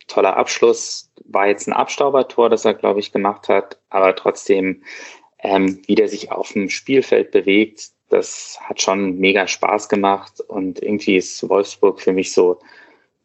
toller 0.09 0.35
Abschluss, 0.35 1.11
war 1.25 1.47
jetzt 1.47 1.67
ein 1.67 1.73
Abstaubertor, 1.73 2.49
das 2.49 2.65
er, 2.65 2.73
glaube 2.73 2.99
ich, 2.99 3.11
gemacht 3.11 3.47
hat, 3.47 3.79
aber 3.89 4.15
trotzdem, 4.15 4.83
ähm, 5.39 5.81
wie 5.85 5.95
der 5.95 6.09
sich 6.09 6.31
auf 6.31 6.51
dem 6.53 6.69
Spielfeld 6.69 7.31
bewegt, 7.31 7.91
das 8.09 8.57
hat 8.61 8.81
schon 8.81 9.19
mega 9.19 9.47
Spaß 9.47 9.87
gemacht 9.87 10.41
und 10.41 10.81
irgendwie 10.81 11.17
ist 11.17 11.47
Wolfsburg 11.47 12.01
für 12.01 12.11
mich 12.11 12.33
so 12.33 12.59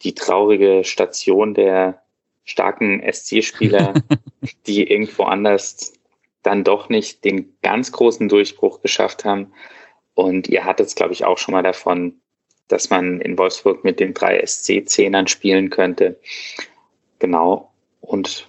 die 0.02 0.14
traurige 0.14 0.84
Station 0.84 1.54
der 1.54 2.02
starken 2.44 3.02
SC-Spieler, 3.10 3.94
die 4.66 4.90
irgendwo 4.90 5.24
anders 5.24 5.92
dann 6.42 6.64
doch 6.64 6.88
nicht 6.88 7.24
den 7.24 7.56
ganz 7.62 7.92
großen 7.92 8.28
Durchbruch 8.28 8.80
geschafft 8.82 9.24
haben. 9.24 9.52
Und 10.14 10.48
ihr 10.48 10.64
hattet 10.64 10.86
es, 10.86 10.94
glaube 10.94 11.12
ich, 11.12 11.24
auch 11.24 11.38
schon 11.38 11.52
mal 11.52 11.62
davon, 11.62 12.20
dass 12.68 12.90
man 12.90 13.20
in 13.20 13.36
Wolfsburg 13.38 13.84
mit 13.84 14.00
den 14.00 14.14
drei 14.14 14.44
SC-Zehnern 14.44 15.26
spielen 15.26 15.70
könnte. 15.70 16.18
Genau. 17.18 17.72
Und 18.00 18.48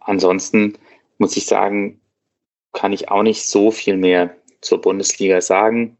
ansonsten 0.00 0.76
muss 1.18 1.36
ich 1.36 1.46
sagen, 1.46 2.00
kann 2.72 2.92
ich 2.92 3.08
auch 3.08 3.22
nicht 3.22 3.46
so 3.46 3.70
viel 3.70 3.96
mehr 3.96 4.36
zur 4.60 4.80
Bundesliga 4.80 5.40
sagen. 5.40 5.96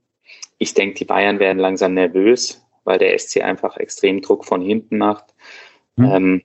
Ich 0.59 0.75
denke, 0.75 0.97
die 0.97 1.05
Bayern 1.05 1.39
werden 1.39 1.59
langsam 1.59 1.95
nervös, 1.95 2.63
weil 2.85 2.99
der 2.99 3.19
SC 3.19 3.43
einfach 3.43 3.77
extrem 3.77 4.21
Druck 4.21 4.45
von 4.45 4.61
hinten 4.61 4.99
macht. 4.99 5.35
Mhm. 5.97 6.05
Ähm, 6.05 6.43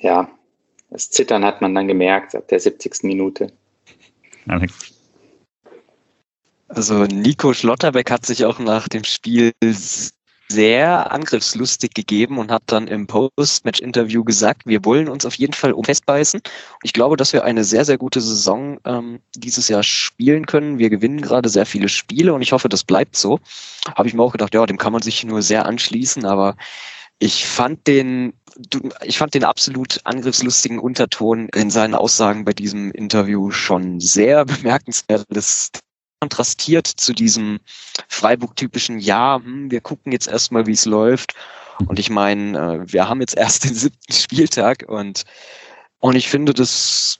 ja, 0.00 0.30
das 0.92 1.10
Zittern 1.10 1.44
hat 1.44 1.60
man 1.62 1.74
dann 1.74 1.88
gemerkt 1.88 2.34
ab 2.34 2.48
der 2.48 2.60
70. 2.60 3.04
Minute. 3.04 3.50
Alex. 4.46 4.74
Also 6.68 7.04
Nico 7.04 7.52
Schlotterbeck 7.52 8.10
hat 8.10 8.26
sich 8.26 8.44
auch 8.44 8.58
nach 8.58 8.88
dem 8.88 9.04
Spiel 9.04 9.52
sehr 10.48 11.10
angriffslustig 11.10 11.94
gegeben 11.94 12.38
und 12.38 12.50
hat 12.50 12.64
dann 12.66 12.86
im 12.88 13.06
Post-Match-Interview 13.06 14.22
gesagt, 14.22 14.66
wir 14.66 14.84
wollen 14.84 15.08
uns 15.08 15.24
auf 15.24 15.34
jeden 15.34 15.54
Fall 15.54 15.74
festbeißen. 15.82 16.42
Ich 16.82 16.92
glaube, 16.92 17.16
dass 17.16 17.32
wir 17.32 17.44
eine 17.44 17.64
sehr, 17.64 17.86
sehr 17.86 17.96
gute 17.96 18.20
Saison 18.20 18.78
ähm, 18.84 19.20
dieses 19.34 19.68
Jahr 19.68 19.82
spielen 19.82 20.44
können. 20.44 20.78
Wir 20.78 20.90
gewinnen 20.90 21.22
gerade 21.22 21.48
sehr 21.48 21.64
viele 21.64 21.88
Spiele 21.88 22.34
und 22.34 22.42
ich 22.42 22.52
hoffe, 22.52 22.68
das 22.68 22.84
bleibt 22.84 23.16
so. 23.16 23.38
Habe 23.96 24.08
ich 24.08 24.14
mir 24.14 24.22
auch 24.22 24.32
gedacht, 24.32 24.54
ja, 24.54 24.66
dem 24.66 24.78
kann 24.78 24.92
man 24.92 25.02
sich 25.02 25.24
nur 25.24 25.40
sehr 25.40 25.64
anschließen, 25.64 26.26
aber 26.26 26.56
ich 27.18 27.46
fand 27.46 27.86
den, 27.86 28.34
ich 29.04 29.18
fand 29.18 29.34
den 29.34 29.44
absolut 29.44 30.00
angriffslustigen 30.04 30.78
Unterton 30.78 31.48
in 31.50 31.70
seinen 31.70 31.94
Aussagen 31.94 32.44
bei 32.44 32.52
diesem 32.52 32.90
Interview 32.92 33.50
schon 33.50 34.00
sehr 34.00 34.44
bemerkenswert. 34.44 35.24
Das 35.28 35.70
kontrastiert 36.20 36.86
zu 36.86 37.12
diesem 37.12 37.58
Freiburg-typischen, 38.08 38.98
ja, 38.98 39.40
hm, 39.42 39.70
wir 39.70 39.80
gucken 39.80 40.12
jetzt 40.12 40.28
erstmal, 40.28 40.66
wie 40.66 40.72
es 40.72 40.84
läuft. 40.84 41.34
Und 41.88 41.98
ich 41.98 42.10
meine, 42.10 42.84
äh, 42.84 42.92
wir 42.92 43.08
haben 43.08 43.20
jetzt 43.20 43.36
erst 43.36 43.64
den 43.64 43.74
siebten 43.74 44.12
Spieltag 44.12 44.84
und, 44.86 45.24
und 45.98 46.14
ich 46.14 46.28
finde, 46.28 46.54
das 46.54 47.18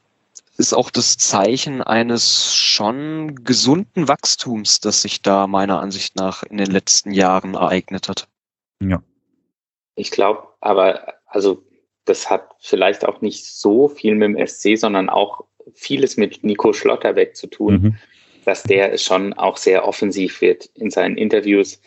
ist 0.57 0.73
auch 0.73 0.91
das 0.91 1.17
Zeichen 1.17 1.83
eines 1.83 2.55
schon 2.55 3.35
gesunden 3.45 4.07
Wachstums, 4.07 4.81
das 4.81 5.03
sich 5.03 5.23
da 5.23 5.47
meiner 5.47 5.81
Ansicht 5.81 6.15
nach 6.15 6.45
in 6.45 6.59
den 6.59 6.71
letzten 6.71 7.11
Jahren 7.11 7.55
ereignet 7.55 8.09
hat. 8.09 8.29
Ja. 8.81 9.03
Ich 9.95 10.11
glaube, 10.11 10.47
aber 10.61 11.15
also 11.33 11.63
das 12.05 12.31
hat 12.31 12.51
vielleicht 12.61 13.05
auch 13.05 13.21
nicht 13.21 13.47
so 13.47 13.89
viel 13.89 14.15
mit 14.15 14.37
dem 14.37 14.47
SC, 14.47 14.77
sondern 14.77 15.09
auch 15.09 15.45
vieles 15.75 16.17
mit 16.17 16.43
Nico 16.43 16.73
Schlotterbeck 16.73 17.37
zu 17.37 17.47
tun. 17.47 17.75
Mhm 17.75 17.99
dass 18.45 18.63
der 18.63 18.97
schon 18.99 19.33
auch 19.35 19.57
sehr 19.57 19.87
offensiv 19.87 20.41
wird 20.41 20.67
in 20.75 20.91
seinen 20.91 21.17
Interviews. 21.17 21.81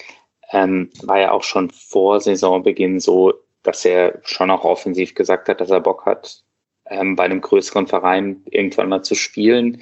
Ähm, 0.52 0.90
war 1.04 1.20
ja 1.20 1.32
auch 1.32 1.44
schon 1.44 1.70
vor 1.72 2.20
Saisonbeginn 2.20 3.00
so, 3.00 3.34
dass 3.64 3.84
er 3.84 4.20
schon 4.24 4.52
auch 4.52 4.64
offensiv 4.64 5.16
gesagt 5.16 5.50
hat, 5.50 5.60
dass 5.60 5.72
er 5.72 5.82
Bock 5.82 6.06
hat, 6.06 6.44
ähm, 6.86 7.16
bei 7.16 7.24
einem 7.24 7.42
größeren 7.42 7.88
Verein 7.88 8.44
irgendwann 8.50 8.90
mal 8.90 9.02
zu 9.02 9.16
spielen. 9.16 9.82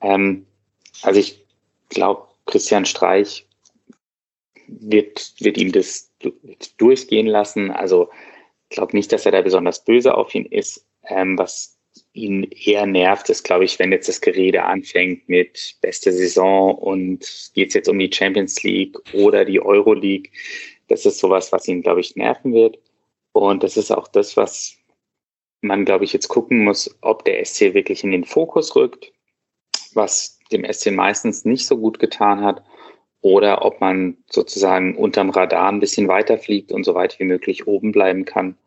Ähm, 0.00 0.46
also 1.02 1.20
ich 1.20 1.44
glaube, 1.90 2.26
Christian 2.46 2.84
Streich 2.84 3.46
wird, 4.66 5.34
wird 5.38 5.56
ihm 5.56 5.72
das 5.72 6.12
durchgehen 6.76 7.26
lassen. 7.26 7.70
Also 7.70 8.10
glaube 8.70 8.96
nicht, 8.96 9.12
dass 9.12 9.26
er 9.26 9.32
da 9.32 9.42
besonders 9.42 9.84
böse 9.84 10.14
auf 10.14 10.34
ihn 10.34 10.46
ist. 10.46 10.86
Ähm, 11.08 11.38
was 11.38 11.78
ihn 12.12 12.44
eher 12.44 12.86
nervt, 12.86 13.28
ist, 13.28 13.44
glaube 13.44 13.64
ich, 13.64 13.78
wenn 13.78 13.92
jetzt 13.92 14.08
das 14.08 14.20
Gerede 14.20 14.64
anfängt 14.64 15.28
mit 15.28 15.76
beste 15.80 16.12
Saison 16.12 16.74
und 16.74 17.50
geht 17.54 17.68
es 17.68 17.74
jetzt 17.74 17.88
um 17.88 17.98
die 17.98 18.10
Champions 18.12 18.62
League 18.62 18.96
oder 19.14 19.44
die 19.44 19.60
Euro 19.60 19.92
League. 19.92 20.32
Das 20.88 21.06
ist 21.06 21.18
sowas, 21.18 21.52
was 21.52 21.68
ihn, 21.68 21.82
glaube 21.82 22.00
ich, 22.00 22.16
nerven 22.16 22.52
wird. 22.52 22.78
Und 23.32 23.62
das 23.62 23.76
ist 23.76 23.90
auch 23.90 24.08
das, 24.08 24.36
was 24.36 24.76
man, 25.60 25.84
glaube 25.84 26.04
ich, 26.04 26.12
jetzt 26.12 26.28
gucken 26.28 26.64
muss, 26.64 26.96
ob 27.00 27.24
der 27.24 27.44
SC 27.44 27.74
wirklich 27.74 28.04
in 28.04 28.10
den 28.10 28.24
Fokus 28.24 28.76
rückt, 28.76 29.12
was 29.94 30.38
dem 30.52 30.64
SC 30.70 30.92
meistens 30.92 31.44
nicht 31.44 31.66
so 31.66 31.76
gut 31.78 31.98
getan 31.98 32.42
hat, 32.42 32.62
oder 33.24 33.64
ob 33.64 33.80
man 33.80 34.18
sozusagen 34.30 34.96
unterm 34.96 35.30
Radar 35.30 35.72
ein 35.72 35.80
bisschen 35.80 36.08
weiterfliegt 36.08 36.70
und 36.70 36.84
so 36.84 36.94
weit 36.94 37.18
wie 37.18 37.24
möglich 37.24 37.66
oben 37.66 37.90
bleiben 37.90 38.26
kann. 38.26 38.58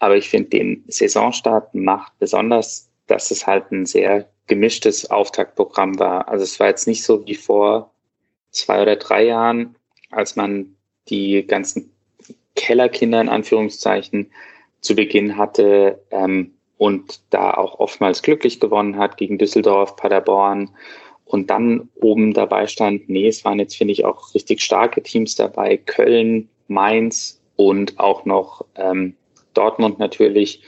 Aber 0.00 0.16
ich 0.16 0.28
finde 0.28 0.50
den 0.50 0.84
Saisonstart 0.88 1.76
macht 1.76 2.18
besonders, 2.18 2.90
dass 3.06 3.30
es 3.30 3.46
halt 3.46 3.70
ein 3.70 3.86
sehr 3.86 4.28
gemischtes 4.48 5.08
Auftaktprogramm 5.12 5.96
war. 6.00 6.26
Also 6.26 6.42
es 6.42 6.58
war 6.58 6.66
jetzt 6.66 6.88
nicht 6.88 7.04
so 7.04 7.24
wie 7.24 7.36
vor 7.36 7.92
zwei 8.50 8.82
oder 8.82 8.96
drei 8.96 9.26
Jahren, 9.26 9.76
als 10.10 10.34
man 10.34 10.74
die 11.08 11.46
ganzen 11.46 11.92
Kellerkinder 12.56 13.20
in 13.20 13.28
Anführungszeichen 13.28 14.32
zu 14.80 14.96
Beginn 14.96 15.36
hatte 15.36 16.02
ähm, 16.10 16.52
und 16.78 17.20
da 17.30 17.54
auch 17.54 17.78
oftmals 17.78 18.22
glücklich 18.22 18.58
gewonnen 18.58 18.98
hat 18.98 19.18
gegen 19.18 19.38
Düsseldorf, 19.38 19.94
Paderborn 19.94 20.70
und 21.24 21.50
dann 21.50 21.88
oben 21.94 22.34
dabei 22.34 22.66
stand, 22.66 23.08
nee, 23.08 23.28
es 23.28 23.44
waren 23.44 23.58
jetzt, 23.58 23.76
finde 23.76 23.92
ich, 23.92 24.04
auch 24.04 24.34
richtig 24.34 24.60
starke 24.60 25.02
Teams 25.02 25.34
dabei, 25.34 25.76
Köln, 25.76 26.48
Mainz, 26.68 27.40
und 27.56 27.98
auch 27.98 28.24
noch 28.24 28.64
ähm, 28.74 29.14
Dortmund 29.54 29.98
natürlich. 29.98 30.62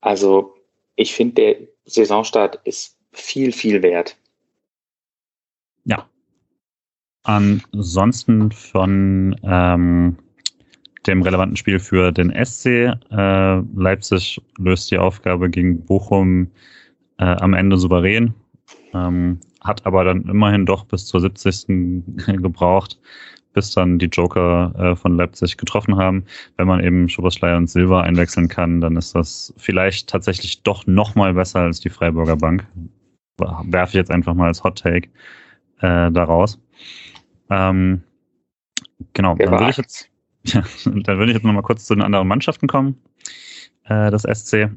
Also 0.00 0.54
ich 0.96 1.14
finde, 1.14 1.34
der 1.34 1.56
Saisonstart 1.84 2.60
ist 2.64 2.98
viel, 3.12 3.52
viel 3.52 3.82
wert. 3.82 4.16
Ja. 5.84 6.08
Ansonsten 7.24 8.52
von 8.52 9.36
ähm, 9.42 10.18
dem 11.06 11.22
relevanten 11.22 11.56
Spiel 11.56 11.78
für 11.78 12.12
den 12.12 12.32
SC. 12.44 12.66
Äh, 13.10 13.60
Leipzig 13.74 14.40
löst 14.58 14.90
die 14.90 14.98
Aufgabe 14.98 15.50
gegen 15.50 15.84
Bochum 15.84 16.50
äh, 17.18 17.24
am 17.24 17.54
Ende 17.54 17.76
souverän, 17.76 18.34
ähm, 18.94 19.40
hat 19.60 19.84
aber 19.86 20.04
dann 20.04 20.22
immerhin 20.22 20.66
doch 20.66 20.84
bis 20.84 21.06
zur 21.06 21.20
70. 21.20 21.66
gebraucht, 22.26 22.98
bis 23.52 23.72
dann 23.72 23.98
die 23.98 24.06
Joker 24.06 24.74
äh, 24.78 24.96
von 24.96 25.16
Leipzig 25.16 25.56
getroffen 25.56 25.96
haben. 25.96 26.24
Wenn 26.56 26.68
man 26.68 26.82
eben 26.82 27.08
Schoboschlei 27.08 27.56
und 27.56 27.68
Silva 27.68 28.02
einwechseln 28.02 28.48
kann, 28.48 28.80
dann 28.80 28.96
ist 28.96 29.14
das 29.14 29.52
vielleicht 29.56 30.08
tatsächlich 30.08 30.62
doch 30.62 30.86
noch 30.86 31.14
mal 31.14 31.34
besser 31.34 31.60
als 31.60 31.80
die 31.80 31.90
Freiburger 31.90 32.36
Bank. 32.36 32.66
Werfe 33.38 33.90
ich 33.90 33.94
jetzt 33.94 34.10
einfach 34.10 34.34
mal 34.34 34.48
als 34.48 34.64
Hot 34.64 34.78
Take 34.78 35.08
äh, 35.80 36.10
daraus. 36.10 36.60
Ähm, 37.50 38.02
genau, 39.12 39.36
dann 39.36 39.50
würde 39.50 39.70
ich 39.70 39.76
jetzt 39.76 40.10
ja, 40.44 40.62
dann 40.84 41.18
würde 41.18 41.26
ich 41.26 41.36
jetzt 41.36 41.44
noch 41.44 41.52
mal 41.52 41.62
kurz 41.62 41.84
zu 41.84 41.94
den 41.94 42.02
anderen 42.02 42.28
Mannschaften 42.28 42.66
kommen, 42.66 42.98
äh, 43.84 44.10
das 44.10 44.22
SC. 44.22 44.70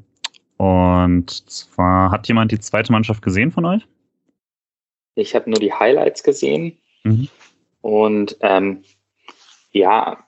Und 0.58 1.30
zwar, 1.50 2.12
hat 2.12 2.28
jemand 2.28 2.52
die 2.52 2.60
zweite 2.60 2.92
Mannschaft 2.92 3.22
gesehen 3.22 3.52
von 3.52 3.66
euch? 3.66 3.88
Ich 5.22 5.36
habe 5.36 5.50
nur 5.50 5.60
die 5.60 5.74
Highlights 5.74 6.24
gesehen. 6.24 6.78
Mhm. 7.04 7.30
Und 7.82 8.38
ähm, 8.42 8.84
ja, 9.72 10.26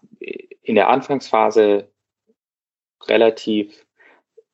in 0.64 0.76
der 0.76 0.90
Anfangsphase 0.90 1.90
relativ 3.07 3.86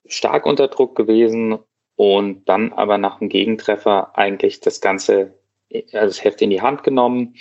stark 0.06 0.45
unter 0.45 0.68
Druck 0.68 0.95
gewesen 0.95 1.60
und 1.95 2.45
dann 2.49 2.74
aber 2.74 2.98
nach 2.98 3.20
dem 3.20 3.30
Gegentreffer 3.30 4.18
eigentlich 4.18 4.60
das 4.60 4.82
Ganze, 4.82 5.38
also 5.72 5.88
das 5.91 6.24
Heft 6.24 6.41
in 6.41 6.49
die 6.49 6.61
Hand 6.61 6.84
genommen 6.84 7.36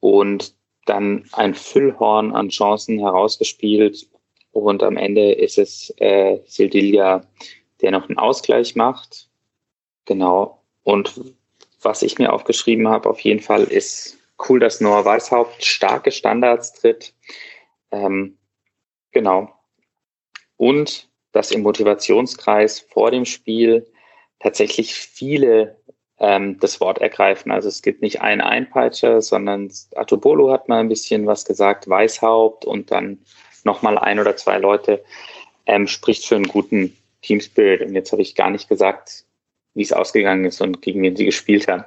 und 0.00 0.54
dann 0.86 1.24
ein 1.32 1.54
Füllhorn 1.54 2.34
an 2.34 2.48
Chancen 2.48 2.98
herausgespielt 2.98 4.08
und 4.54 4.82
am 4.82 4.96
Ende 4.96 5.32
ist 5.32 5.58
es 5.58 5.92
äh, 5.96 6.38
Sildilia, 6.46 7.26
der 7.80 7.90
noch 7.90 8.08
einen 8.08 8.18
Ausgleich 8.18 8.76
macht. 8.76 9.28
Genau. 10.04 10.62
Und 10.84 11.20
was 11.84 12.02
ich 12.02 12.18
mir 12.18 12.32
aufgeschrieben 12.32 12.88
habe, 12.88 13.08
auf 13.08 13.20
jeden 13.20 13.40
Fall 13.40 13.64
ist 13.64 14.18
cool, 14.48 14.58
dass 14.60 14.80
Noah 14.80 15.04
Weishaupt 15.04 15.64
starke 15.64 16.10
Standards 16.10 16.72
tritt. 16.72 17.14
Ähm, 17.90 18.38
genau. 19.12 19.52
Und 20.56 21.08
dass 21.32 21.50
im 21.50 21.62
Motivationskreis 21.62 22.80
vor 22.80 23.10
dem 23.10 23.24
Spiel 23.24 23.86
tatsächlich 24.38 24.94
viele 24.94 25.76
ähm, 26.18 26.58
das 26.60 26.80
Wort 26.80 26.98
ergreifen. 26.98 27.50
Also 27.50 27.68
es 27.68 27.82
gibt 27.82 28.02
nicht 28.02 28.20
einen 28.20 28.40
Einpeitscher, 28.40 29.20
sondern 29.20 29.70
Atobolo 29.94 30.50
hat 30.52 30.68
mal 30.68 30.80
ein 30.80 30.88
bisschen 30.88 31.26
was 31.26 31.44
gesagt, 31.44 31.88
Weißhaupt 31.88 32.64
und 32.64 32.90
dann 32.90 33.18
nochmal 33.64 33.98
ein 33.98 34.20
oder 34.20 34.36
zwei 34.36 34.58
Leute, 34.58 35.02
ähm, 35.66 35.86
spricht 35.86 36.26
für 36.26 36.36
einen 36.36 36.48
guten 36.48 36.96
Teamspirit. 37.22 37.82
Und 37.82 37.94
jetzt 37.94 38.12
habe 38.12 38.22
ich 38.22 38.34
gar 38.34 38.50
nicht 38.50 38.68
gesagt, 38.68 39.24
wie 39.74 39.82
es 39.82 39.92
ausgegangen 39.92 40.44
ist 40.44 40.60
und 40.60 40.82
gegen 40.82 41.02
wen 41.02 41.16
sie 41.16 41.24
gespielt 41.24 41.68
haben. 41.68 41.84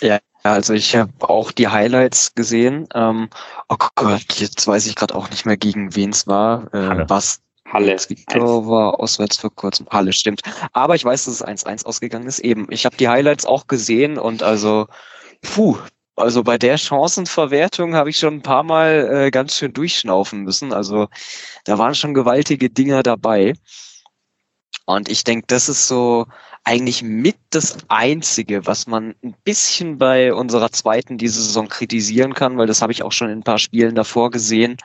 Ja, 0.00 0.18
also 0.42 0.74
ich 0.74 0.94
habe 0.94 1.12
auch 1.20 1.50
die 1.50 1.68
Highlights 1.68 2.34
gesehen. 2.34 2.86
Ähm, 2.94 3.28
oh 3.68 3.76
Gott, 3.94 4.34
jetzt 4.34 4.66
weiß 4.66 4.86
ich 4.86 4.94
gerade 4.94 5.14
auch 5.14 5.30
nicht 5.30 5.46
mehr, 5.46 5.56
gegen 5.56 5.96
wen 5.96 6.10
es 6.10 6.26
war. 6.26 6.72
Äh, 6.74 7.08
was 7.08 7.40
Halle. 7.72 7.96
Victor 8.08 8.68
war 8.68 9.00
auswärts 9.00 9.38
vor 9.38 9.54
kurzem. 9.54 9.86
Halle, 9.90 10.12
stimmt. 10.12 10.42
Aber 10.72 10.94
ich 10.94 11.04
weiß, 11.04 11.24
dass 11.24 11.34
es 11.34 11.44
1-1 11.44 11.84
ausgegangen 11.84 12.26
ist. 12.26 12.38
Eben, 12.38 12.66
ich 12.70 12.84
habe 12.86 12.96
die 12.96 13.08
Highlights 13.08 13.44
auch 13.44 13.66
gesehen 13.66 14.18
und 14.18 14.42
also, 14.42 14.86
puh, 15.42 15.76
also 16.14 16.42
bei 16.42 16.58
der 16.58 16.78
Chancenverwertung 16.78 17.94
habe 17.94 18.10
ich 18.10 18.18
schon 18.18 18.34
ein 18.34 18.42
paar 18.42 18.62
Mal 18.62 19.26
äh, 19.26 19.30
ganz 19.30 19.56
schön 19.56 19.72
durchschnaufen 19.72 20.42
müssen. 20.42 20.72
Also 20.72 21.08
da 21.64 21.78
waren 21.78 21.94
schon 21.94 22.14
gewaltige 22.14 22.70
Dinger 22.70 23.02
dabei. 23.02 23.54
Und 24.86 25.08
ich 25.08 25.24
denke, 25.24 25.46
das 25.48 25.68
ist 25.68 25.88
so 25.88 26.26
eigentlich 26.66 27.02
mit 27.02 27.36
das 27.50 27.78
Einzige, 27.88 28.66
was 28.66 28.86
man 28.86 29.14
ein 29.22 29.34
bisschen 29.44 29.98
bei 29.98 30.34
unserer 30.34 30.70
zweiten 30.72 31.16
diese 31.16 31.42
Saison 31.42 31.68
kritisieren 31.68 32.34
kann, 32.34 32.58
weil 32.58 32.66
das 32.66 32.82
habe 32.82 32.92
ich 32.92 33.02
auch 33.02 33.12
schon 33.12 33.30
in 33.30 33.38
ein 33.38 33.44
paar 33.44 33.58
Spielen 33.58 33.94
davor 33.94 34.30
gesehen 34.30 34.76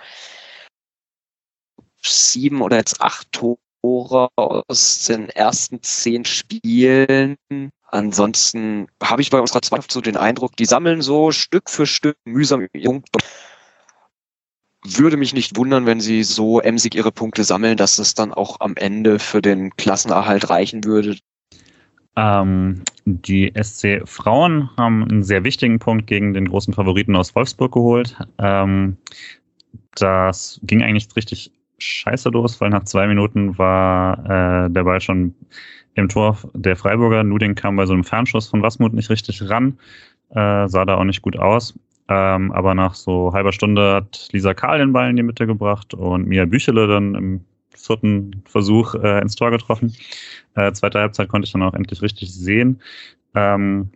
sieben 2.03 2.61
oder 2.61 2.77
jetzt 2.77 3.01
acht 3.01 3.31
Tore 3.31 4.29
aus 4.35 5.05
den 5.05 5.29
ersten 5.29 5.81
zehn 5.81 6.25
Spielen. 6.25 7.37
Ansonsten 7.87 8.87
habe 9.03 9.21
ich 9.21 9.29
bei 9.29 9.39
unserer 9.39 9.61
Zweifel 9.61 9.91
so 9.91 10.01
den 10.01 10.17
Eindruck, 10.17 10.55
die 10.55 10.65
sammeln 10.65 11.01
so 11.01 11.31
Stück 11.31 11.69
für 11.69 11.85
Stück 11.85 12.17
mühsam 12.25 12.67
Punkte. 12.83 13.19
Würde 14.83 15.17
mich 15.17 15.33
nicht 15.33 15.57
wundern, 15.57 15.85
wenn 15.85 15.99
sie 15.99 16.23
so 16.23 16.59
emsig 16.59 16.95
ihre 16.95 17.11
Punkte 17.11 17.43
sammeln, 17.43 17.77
dass 17.77 17.99
es 17.99 18.15
dann 18.15 18.33
auch 18.33 18.61
am 18.61 18.75
Ende 18.77 19.19
für 19.19 19.41
den 19.41 19.75
Klassenerhalt 19.75 20.49
reichen 20.49 20.83
würde. 20.83 21.17
Ähm, 22.15 22.81
die 23.05 23.51
SC 23.61 24.01
Frauen 24.05 24.69
haben 24.77 25.03
einen 25.03 25.23
sehr 25.23 25.43
wichtigen 25.43 25.79
Punkt 25.79 26.07
gegen 26.07 26.33
den 26.33 26.47
großen 26.47 26.73
Favoriten 26.73 27.15
aus 27.15 27.33
Wolfsburg 27.35 27.73
geholt. 27.73 28.17
Ähm, 28.37 28.97
das 29.95 30.59
ging 30.63 30.81
eigentlich 30.81 31.07
richtig 31.15 31.51
scheiße 31.77 32.29
los, 32.29 32.59
weil 32.61 32.69
nach 32.69 32.83
zwei 32.83 33.07
Minuten 33.07 33.57
war 33.57 34.65
äh, 34.65 34.69
der 34.69 34.83
Ball 34.83 35.01
schon 35.01 35.33
im 35.95 36.09
Tor 36.09 36.37
der 36.53 36.75
Freiburger. 36.75 37.23
Nuding 37.23 37.55
kam 37.55 37.75
bei 37.75 37.85
so 37.85 37.93
einem 37.93 38.03
Fernschuss 38.03 38.47
von 38.47 38.61
Wasmut 38.61 38.93
nicht 38.93 39.09
richtig 39.09 39.49
ran, 39.49 39.77
äh, 40.29 40.67
sah 40.67 40.85
da 40.85 40.95
auch 40.95 41.03
nicht 41.03 41.21
gut 41.21 41.37
aus. 41.37 41.77
Ähm, 42.07 42.51
aber 42.51 42.75
nach 42.75 42.93
so 42.93 43.31
halber 43.33 43.53
Stunde 43.53 43.95
hat 43.95 44.29
Lisa 44.31 44.53
Karl 44.53 44.79
den 44.79 44.93
Ball 44.93 45.09
in 45.09 45.15
die 45.15 45.23
Mitte 45.23 45.47
gebracht 45.47 45.93
und 45.93 46.27
Mia 46.27 46.45
Büchele 46.45 46.87
dann 46.87 47.15
im 47.15 47.45
vierten 47.75 48.43
Versuch 48.45 48.95
äh, 48.95 49.21
ins 49.21 49.35
Tor 49.35 49.51
getroffen. 49.51 49.95
Äh, 50.55 50.71
zweite 50.73 50.99
Halbzeit 50.99 51.29
konnte 51.29 51.45
ich 51.45 51.51
dann 51.51 51.63
auch 51.63 51.73
endlich 51.73 52.01
richtig 52.01 52.33
sehen. 52.33 52.81
Ähm, 53.35 53.89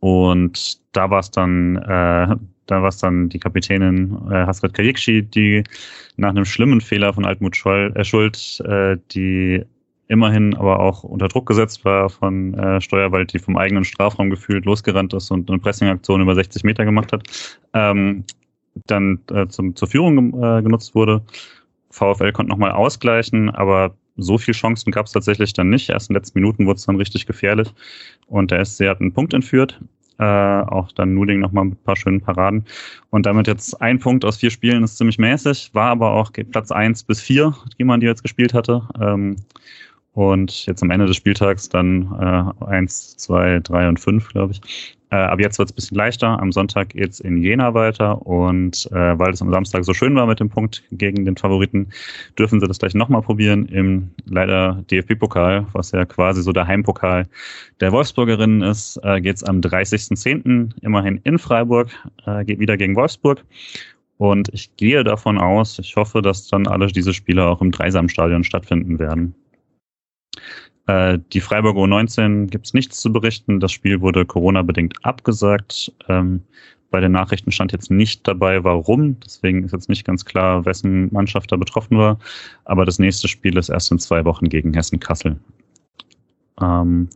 und 0.00 0.78
da 0.92 1.10
war 1.10 1.20
es 1.20 1.30
dann 1.30 1.76
äh, 1.76 2.36
da 2.70 2.82
war 2.82 2.88
es 2.88 2.98
dann 2.98 3.28
die 3.28 3.38
Kapitänin 3.38 4.16
äh, 4.30 4.46
Hasret 4.46 4.74
Kajikci, 4.74 5.22
die 5.22 5.64
nach 6.16 6.30
einem 6.30 6.44
schlimmen 6.44 6.80
Fehler 6.80 7.12
von 7.12 7.26
Altmut 7.26 7.56
Scholl, 7.56 7.92
äh, 7.96 8.04
Schuld, 8.04 8.62
äh, 8.64 8.96
die 9.10 9.64
immerhin 10.06 10.56
aber 10.56 10.80
auch 10.80 11.02
unter 11.04 11.28
Druck 11.28 11.46
gesetzt 11.46 11.84
war 11.84 12.10
von 12.10 12.54
äh, 12.54 12.80
Steuerwald, 12.80 13.32
die 13.32 13.38
vom 13.38 13.56
eigenen 13.56 13.84
Strafraum 13.84 14.30
gefühlt 14.30 14.64
losgerannt 14.64 15.14
ist 15.14 15.30
und 15.30 15.48
eine 15.48 15.58
Pressingaktion 15.58 16.20
über 16.20 16.34
60 16.34 16.64
Meter 16.64 16.84
gemacht 16.84 17.12
hat, 17.12 17.22
ähm, 17.74 18.24
dann 18.86 19.20
äh, 19.32 19.46
zum, 19.48 19.74
zur 19.74 19.88
Führung 19.88 20.40
äh, 20.42 20.62
genutzt 20.62 20.94
wurde. 20.94 21.22
VfL 21.90 22.32
konnte 22.32 22.50
nochmal 22.50 22.72
ausgleichen, 22.72 23.50
aber 23.50 23.94
so 24.16 24.38
viele 24.38 24.54
Chancen 24.54 24.92
gab 24.92 25.06
es 25.06 25.12
tatsächlich 25.12 25.52
dann 25.52 25.70
nicht. 25.70 25.88
Erst 25.88 26.10
in 26.10 26.14
den 26.14 26.20
letzten 26.20 26.38
Minuten 26.38 26.66
wurde 26.66 26.76
es 26.78 26.86
dann 26.86 26.96
richtig 26.96 27.26
gefährlich 27.26 27.72
und 28.26 28.50
der 28.50 28.64
SC 28.64 28.88
hat 28.88 29.00
einen 29.00 29.12
Punkt 29.12 29.34
entführt. 29.34 29.80
Äh, 30.18 30.24
auch 30.24 30.92
dann 30.92 31.14
Nuding 31.14 31.40
nochmal 31.40 31.64
mit 31.64 31.80
ein 31.80 31.84
paar 31.84 31.96
schönen 31.96 32.20
Paraden. 32.20 32.66
Und 33.08 33.24
damit 33.24 33.46
jetzt 33.46 33.80
ein 33.80 33.98
Punkt 33.98 34.24
aus 34.24 34.36
vier 34.36 34.50
Spielen 34.50 34.84
ist 34.84 34.98
ziemlich 34.98 35.18
mäßig, 35.18 35.70
war 35.72 35.90
aber 35.90 36.12
auch 36.12 36.30
Platz 36.50 36.70
eins 36.70 37.02
bis 37.02 37.22
vier, 37.22 37.54
die 37.78 37.84
man 37.84 38.00
die 38.00 38.06
jetzt 38.06 38.22
gespielt 38.22 38.52
hatte. 38.52 38.86
Ähm, 39.00 39.36
und 40.12 40.66
jetzt 40.66 40.82
am 40.82 40.90
Ende 40.90 41.06
des 41.06 41.16
Spieltags 41.16 41.70
dann 41.70 42.12
äh, 42.20 42.64
eins, 42.66 43.16
zwei, 43.16 43.60
drei 43.60 43.88
und 43.88 43.98
fünf, 43.98 44.28
glaube 44.28 44.52
ich. 44.52 44.98
Äh, 45.10 45.16
aber 45.16 45.40
jetzt 45.42 45.58
wird 45.58 45.68
es 45.68 45.72
ein 45.72 45.76
bisschen 45.76 45.96
leichter. 45.96 46.40
Am 46.40 46.52
Sonntag 46.52 46.90
geht's 46.90 47.20
in 47.20 47.38
Jena 47.38 47.74
weiter 47.74 48.24
und 48.26 48.88
äh, 48.92 49.18
weil 49.18 49.32
es 49.32 49.42
am 49.42 49.50
Samstag 49.50 49.84
so 49.84 49.92
schön 49.92 50.14
war 50.14 50.26
mit 50.26 50.40
dem 50.40 50.48
Punkt 50.48 50.84
gegen 50.92 51.24
den 51.24 51.36
Favoriten, 51.36 51.88
dürfen 52.38 52.60
sie 52.60 52.66
das 52.66 52.78
gleich 52.78 52.94
nochmal 52.94 53.22
probieren 53.22 53.66
im 53.66 54.10
leider 54.26 54.84
DFB-Pokal, 54.90 55.66
was 55.72 55.92
ja 55.92 56.04
quasi 56.04 56.42
so 56.42 56.52
der 56.52 56.66
Heimpokal 56.66 57.26
der 57.80 57.92
Wolfsburgerinnen 57.92 58.62
ist. 58.62 58.98
Äh, 59.02 59.20
geht's 59.20 59.42
am 59.42 59.60
30.10. 59.60 60.70
immerhin 60.82 61.20
in 61.24 61.38
Freiburg, 61.38 61.88
äh, 62.26 62.44
geht 62.44 62.60
wieder 62.60 62.76
gegen 62.76 62.96
Wolfsburg. 62.96 63.44
Und 64.18 64.50
ich 64.52 64.76
gehe 64.76 65.02
davon 65.02 65.38
aus, 65.38 65.78
ich 65.78 65.96
hoffe, 65.96 66.20
dass 66.20 66.46
dann 66.46 66.66
alle 66.66 66.88
diese 66.88 67.14
Spiele 67.14 67.46
auch 67.46 67.62
im 67.62 67.70
Dreisamstadion 67.70 68.44
stattfinden 68.44 68.98
werden. 68.98 69.34
Äh, 70.90 71.20
die 71.32 71.40
Freiburger 71.40 71.82
U19 71.82 72.48
gibt 72.48 72.66
es 72.66 72.74
nichts 72.74 73.00
zu 73.00 73.12
berichten. 73.12 73.60
Das 73.60 73.70
Spiel 73.70 74.00
wurde 74.00 74.26
Corona-bedingt 74.26 75.04
abgesagt. 75.04 75.92
Ähm, 76.08 76.42
bei 76.90 76.98
den 76.98 77.12
Nachrichten 77.12 77.52
stand 77.52 77.70
jetzt 77.70 77.92
nicht 77.92 78.26
dabei, 78.26 78.64
warum. 78.64 79.20
Deswegen 79.20 79.62
ist 79.62 79.72
jetzt 79.72 79.88
nicht 79.88 80.04
ganz 80.04 80.24
klar, 80.24 80.64
wessen 80.64 81.12
Mannschaft 81.12 81.52
da 81.52 81.56
betroffen 81.56 81.96
war. 81.96 82.18
Aber 82.64 82.84
das 82.84 82.98
nächste 82.98 83.28
Spiel 83.28 83.56
ist 83.56 83.68
erst 83.68 83.92
in 83.92 84.00
zwei 84.00 84.24
Wochen 84.24 84.48
gegen 84.48 84.74
Hessen-Kassel. 84.74 85.38
Ähm, 86.60 87.08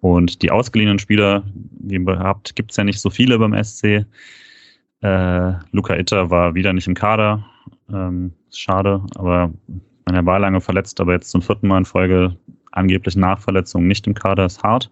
und 0.00 0.42
die 0.42 0.52
ausgeliehenen 0.52 1.00
Spieler, 1.00 1.42
wie 1.80 1.96
ihr 1.96 2.18
habt, 2.20 2.54
gibt 2.54 2.70
es 2.70 2.76
ja 2.76 2.84
nicht 2.84 3.00
so 3.00 3.10
viele 3.10 3.36
beim 3.40 3.64
SC. 3.64 4.06
Äh, 5.00 5.52
Luca 5.72 5.96
Itter 5.96 6.30
war 6.30 6.54
wieder 6.54 6.72
nicht 6.72 6.86
im 6.86 6.94
Kader. 6.94 7.44
Ähm, 7.92 8.32
schade, 8.52 9.02
aber 9.16 9.52
er 10.04 10.24
war 10.24 10.38
lange 10.38 10.60
verletzt, 10.60 11.00
aber 11.00 11.14
jetzt 11.14 11.30
zum 11.30 11.42
vierten 11.42 11.66
Mal 11.66 11.78
in 11.78 11.84
Folge 11.84 12.36
angeblich 12.78 13.16
Nachverletzung 13.16 13.86
nicht 13.86 14.06
im 14.06 14.14
Kader 14.14 14.46
ist 14.46 14.62
hart. 14.62 14.90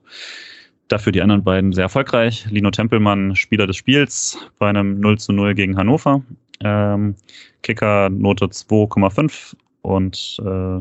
Dafür 0.88 1.12
die 1.12 1.22
anderen 1.22 1.42
beiden 1.42 1.72
sehr 1.72 1.84
erfolgreich. 1.84 2.46
Lino 2.50 2.70
Tempelmann, 2.70 3.34
Spieler 3.34 3.66
des 3.66 3.76
Spiels 3.76 4.38
bei 4.58 4.68
einem 4.68 5.00
0 5.00 5.18
zu 5.18 5.32
0 5.32 5.54
gegen 5.54 5.76
Hannover. 5.76 6.22
Ähm, 6.60 7.16
Kicker 7.62 8.08
Note 8.10 8.46
2,5 8.46 9.56
und 9.82 10.36
äh, 10.44 10.80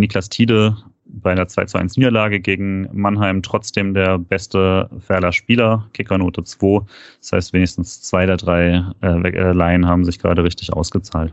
Niklas 0.00 0.28
Tiede 0.28 0.76
bei 1.08 1.32
einer 1.32 1.48
2 1.48 1.64
zu 1.66 1.78
1 1.78 1.96
Niederlage 1.96 2.40
gegen 2.40 2.88
Mannheim 2.92 3.42
trotzdem 3.42 3.94
der 3.94 4.18
beste 4.18 4.90
Werler 5.06 5.32
Spieler, 5.32 5.88
Kickernote 5.92 6.44
2. 6.44 6.84
Das 7.20 7.32
heißt, 7.32 7.52
wenigstens 7.52 8.02
zwei 8.02 8.26
der 8.26 8.36
drei 8.36 8.84
äh, 9.02 9.52
Laien 9.52 9.86
haben 9.86 10.04
sich 10.04 10.18
gerade 10.18 10.44
richtig 10.44 10.72
ausgezahlt. 10.72 11.32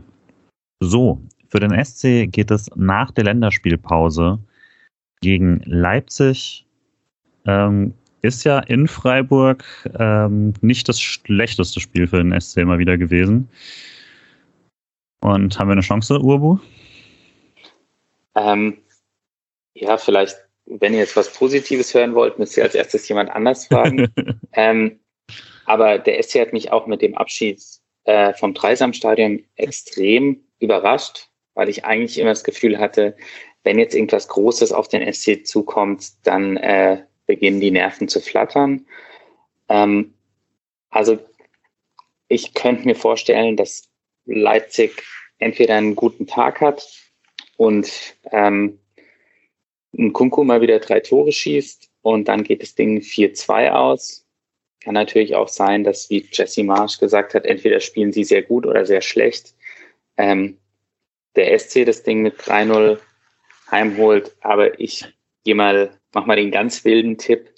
So, 0.80 1.20
für 1.56 1.66
den 1.66 1.84
SC 1.84 2.30
geht 2.30 2.50
es 2.50 2.68
nach 2.74 3.10
der 3.12 3.24
Länderspielpause 3.24 4.38
gegen 5.22 5.62
Leipzig. 5.64 6.66
Ähm, 7.46 7.94
ist 8.20 8.44
ja 8.44 8.58
in 8.58 8.86
Freiburg 8.86 9.64
ähm, 9.98 10.52
nicht 10.60 10.86
das 10.86 11.00
schlechteste 11.00 11.80
Spiel 11.80 12.08
für 12.08 12.18
den 12.18 12.38
SC 12.38 12.58
immer 12.58 12.78
wieder 12.78 12.98
gewesen. 12.98 13.48
Und 15.22 15.58
haben 15.58 15.68
wir 15.68 15.72
eine 15.72 15.80
Chance, 15.80 16.20
Urbu? 16.20 16.58
Ähm, 18.34 18.76
ja, 19.72 19.96
vielleicht, 19.96 20.36
wenn 20.66 20.92
ihr 20.92 20.98
jetzt 20.98 21.16
was 21.16 21.32
Positives 21.32 21.94
hören 21.94 22.14
wollt, 22.14 22.38
müsst 22.38 22.58
ihr 22.58 22.64
als 22.64 22.74
erstes 22.74 23.08
jemand 23.08 23.30
anders 23.30 23.66
fragen. 23.68 24.12
ähm, 24.52 25.00
aber 25.64 25.98
der 25.98 26.22
SC 26.22 26.40
hat 26.40 26.52
mich 26.52 26.70
auch 26.70 26.86
mit 26.86 27.00
dem 27.00 27.16
Abschied 27.16 27.62
äh, 28.04 28.34
vom 28.34 28.52
Dreisamstadion 28.52 29.42
extrem 29.54 30.42
überrascht, 30.58 31.30
weil 31.56 31.68
ich 31.68 31.84
eigentlich 31.84 32.18
immer 32.18 32.30
das 32.30 32.44
Gefühl 32.44 32.78
hatte, 32.78 33.16
wenn 33.64 33.80
jetzt 33.80 33.94
irgendwas 33.94 34.28
Großes 34.28 34.70
auf 34.70 34.86
den 34.86 35.12
SC 35.12 35.44
zukommt, 35.44 36.12
dann 36.22 36.56
äh, 36.58 37.02
beginnen 37.26 37.60
die 37.60 37.72
Nerven 37.72 38.06
zu 38.06 38.20
flattern. 38.20 38.86
Ähm, 39.68 40.14
also 40.90 41.18
ich 42.28 42.54
könnte 42.54 42.84
mir 42.84 42.94
vorstellen, 42.94 43.56
dass 43.56 43.88
Leipzig 44.26 45.02
entweder 45.38 45.76
einen 45.76 45.96
guten 45.96 46.26
Tag 46.26 46.60
hat 46.60 46.86
und 47.56 48.16
ähm, 48.30 48.78
ein 49.96 50.12
Kunku 50.12 50.44
mal 50.44 50.60
wieder 50.60 50.78
drei 50.78 51.00
Tore 51.00 51.32
schießt 51.32 51.90
und 52.02 52.28
dann 52.28 52.44
geht 52.44 52.62
das 52.62 52.74
Ding 52.74 52.98
4-2 53.00 53.70
aus. 53.70 54.26
Kann 54.84 54.94
natürlich 54.94 55.34
auch 55.34 55.48
sein, 55.48 55.84
dass, 55.84 56.10
wie 56.10 56.28
Jesse 56.30 56.64
Marsch 56.64 56.98
gesagt 56.98 57.34
hat, 57.34 57.46
entweder 57.46 57.80
spielen 57.80 58.12
sie 58.12 58.24
sehr 58.24 58.42
gut 58.42 58.66
oder 58.66 58.84
sehr 58.84 59.00
schlecht. 59.00 59.54
Ähm, 60.18 60.58
der 61.36 61.58
SC 61.58 61.84
das 61.84 62.02
Ding 62.02 62.22
mit 62.22 62.40
3-0 62.40 62.98
heimholt, 63.70 64.34
aber 64.40 64.78
ich 64.80 65.04
gehe 65.44 65.54
mal, 65.54 65.90
mach 66.14 66.26
mal 66.26 66.36
den 66.36 66.50
ganz 66.50 66.84
wilden 66.84 67.18
Tipp. 67.18 67.52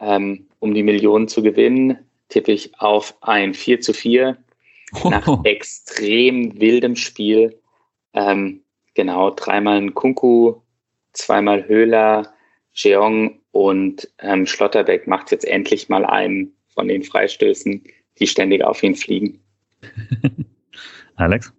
Ähm, 0.00 0.48
um 0.60 0.74
die 0.74 0.82
Millionen 0.82 1.28
zu 1.28 1.42
gewinnen, 1.42 1.98
tippe 2.28 2.52
ich 2.52 2.78
auf 2.80 3.14
ein 3.22 3.54
4 3.54 3.80
zu 3.80 3.92
4 3.92 4.36
nach 5.04 5.26
extrem 5.44 6.58
wildem 6.60 6.96
Spiel. 6.96 7.58
Ähm, 8.14 8.62
genau, 8.94 9.30
dreimal 9.30 9.76
ein 9.78 9.94
Kunku, 9.94 10.56
zweimal 11.12 11.66
Höhler, 11.66 12.32
Jeong 12.72 13.40
und 13.52 14.08
ähm, 14.18 14.46
Schlotterbeck 14.46 15.06
macht 15.06 15.32
jetzt 15.32 15.44
endlich 15.44 15.88
mal 15.88 16.04
einen 16.04 16.54
von 16.68 16.88
den 16.88 17.02
Freistößen, 17.02 17.82
die 18.18 18.26
ständig 18.26 18.64
auf 18.64 18.82
ihn 18.82 18.94
fliegen. 18.94 19.40
Alex? 21.16 21.52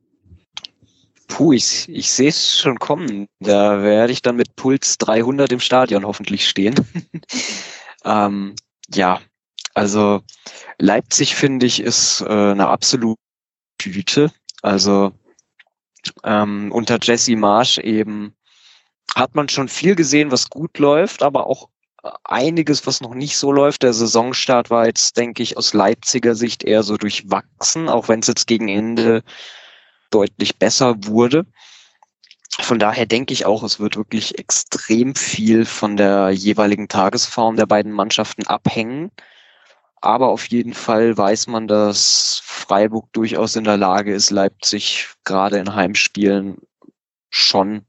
Puh, 1.41 1.53
ich, 1.53 1.89
ich 1.89 2.11
sehe 2.11 2.29
es 2.29 2.59
schon 2.59 2.77
kommen. 2.77 3.27
Da 3.39 3.81
werde 3.81 4.13
ich 4.13 4.21
dann 4.21 4.35
mit 4.35 4.55
Puls 4.55 4.99
300 4.99 5.51
im 5.51 5.59
Stadion 5.59 6.05
hoffentlich 6.05 6.47
stehen. 6.47 6.75
ähm, 8.05 8.55
ja, 8.93 9.19
also 9.73 10.21
Leipzig 10.77 11.33
finde 11.33 11.65
ich 11.65 11.79
ist 11.79 12.21
äh, 12.21 12.25
eine 12.25 12.67
absolute 12.67 13.19
Tüte. 13.79 14.31
Also 14.61 15.13
ähm, 16.23 16.71
unter 16.71 16.99
Jesse 17.01 17.35
Marsch 17.35 17.79
eben 17.79 18.35
hat 19.15 19.33
man 19.33 19.49
schon 19.49 19.67
viel 19.67 19.95
gesehen, 19.95 20.29
was 20.29 20.47
gut 20.47 20.77
läuft, 20.77 21.23
aber 21.23 21.47
auch 21.47 21.69
einiges, 22.23 22.85
was 22.85 23.01
noch 23.01 23.15
nicht 23.15 23.35
so 23.35 23.51
läuft. 23.51 23.81
Der 23.81 23.93
Saisonstart 23.93 24.69
war 24.69 24.85
jetzt, 24.85 25.17
denke 25.17 25.41
ich, 25.41 25.57
aus 25.57 25.73
Leipziger 25.73 26.35
Sicht 26.35 26.63
eher 26.63 26.83
so 26.83 26.97
durchwachsen, 26.97 27.89
auch 27.89 28.09
wenn 28.09 28.19
es 28.19 28.27
jetzt 28.27 28.45
gegen 28.45 28.67
Ende 28.67 29.23
deutlich 30.11 30.57
besser 30.57 30.95
wurde. 31.05 31.45
Von 32.59 32.79
daher 32.79 33.05
denke 33.05 33.33
ich 33.33 33.45
auch, 33.45 33.63
es 33.63 33.79
wird 33.79 33.95
wirklich 33.95 34.37
extrem 34.37 35.15
viel 35.15 35.65
von 35.65 35.97
der 35.97 36.29
jeweiligen 36.29 36.87
Tagesform 36.87 37.55
der 37.55 37.65
beiden 37.65 37.91
Mannschaften 37.91 38.45
abhängen. 38.45 39.11
Aber 40.01 40.29
auf 40.29 40.47
jeden 40.47 40.73
Fall 40.73 41.17
weiß 41.17 41.47
man, 41.47 41.67
dass 41.67 42.41
Freiburg 42.43 43.11
durchaus 43.13 43.55
in 43.55 43.63
der 43.63 43.77
Lage 43.77 44.13
ist, 44.13 44.31
Leipzig 44.31 45.09
gerade 45.23 45.57
in 45.57 45.75
Heimspielen 45.75 46.57
schon 47.29 47.85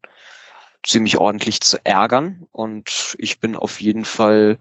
ziemlich 0.85 1.17
ordentlich 1.17 1.61
zu 1.61 1.79
ärgern. 1.85 2.47
Und 2.53 3.17
ich 3.19 3.41
bin 3.41 3.57
auf 3.57 3.81
jeden 3.81 4.05
Fall 4.05 4.59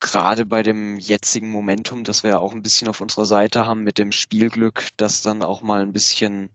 gerade 0.00 0.46
bei 0.46 0.62
dem 0.62 0.98
jetzigen 0.98 1.50
Momentum, 1.50 2.04
das 2.04 2.22
wir 2.22 2.30
ja 2.30 2.38
auch 2.38 2.52
ein 2.52 2.62
bisschen 2.62 2.88
auf 2.88 3.00
unserer 3.00 3.26
Seite 3.26 3.66
haben 3.66 3.82
mit 3.82 3.98
dem 3.98 4.12
Spielglück, 4.12 4.88
dass 4.96 5.22
dann 5.22 5.42
auch 5.42 5.62
mal 5.62 5.82
ein 5.82 5.92
bisschen 5.92 6.50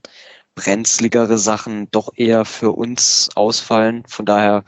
brenzligere 0.56 1.38
Sachen 1.38 1.90
doch 1.92 2.12
eher 2.16 2.46
für 2.46 2.72
uns 2.72 3.30
ausfallen. 3.36 4.04
Von 4.08 4.26
daher 4.26 4.64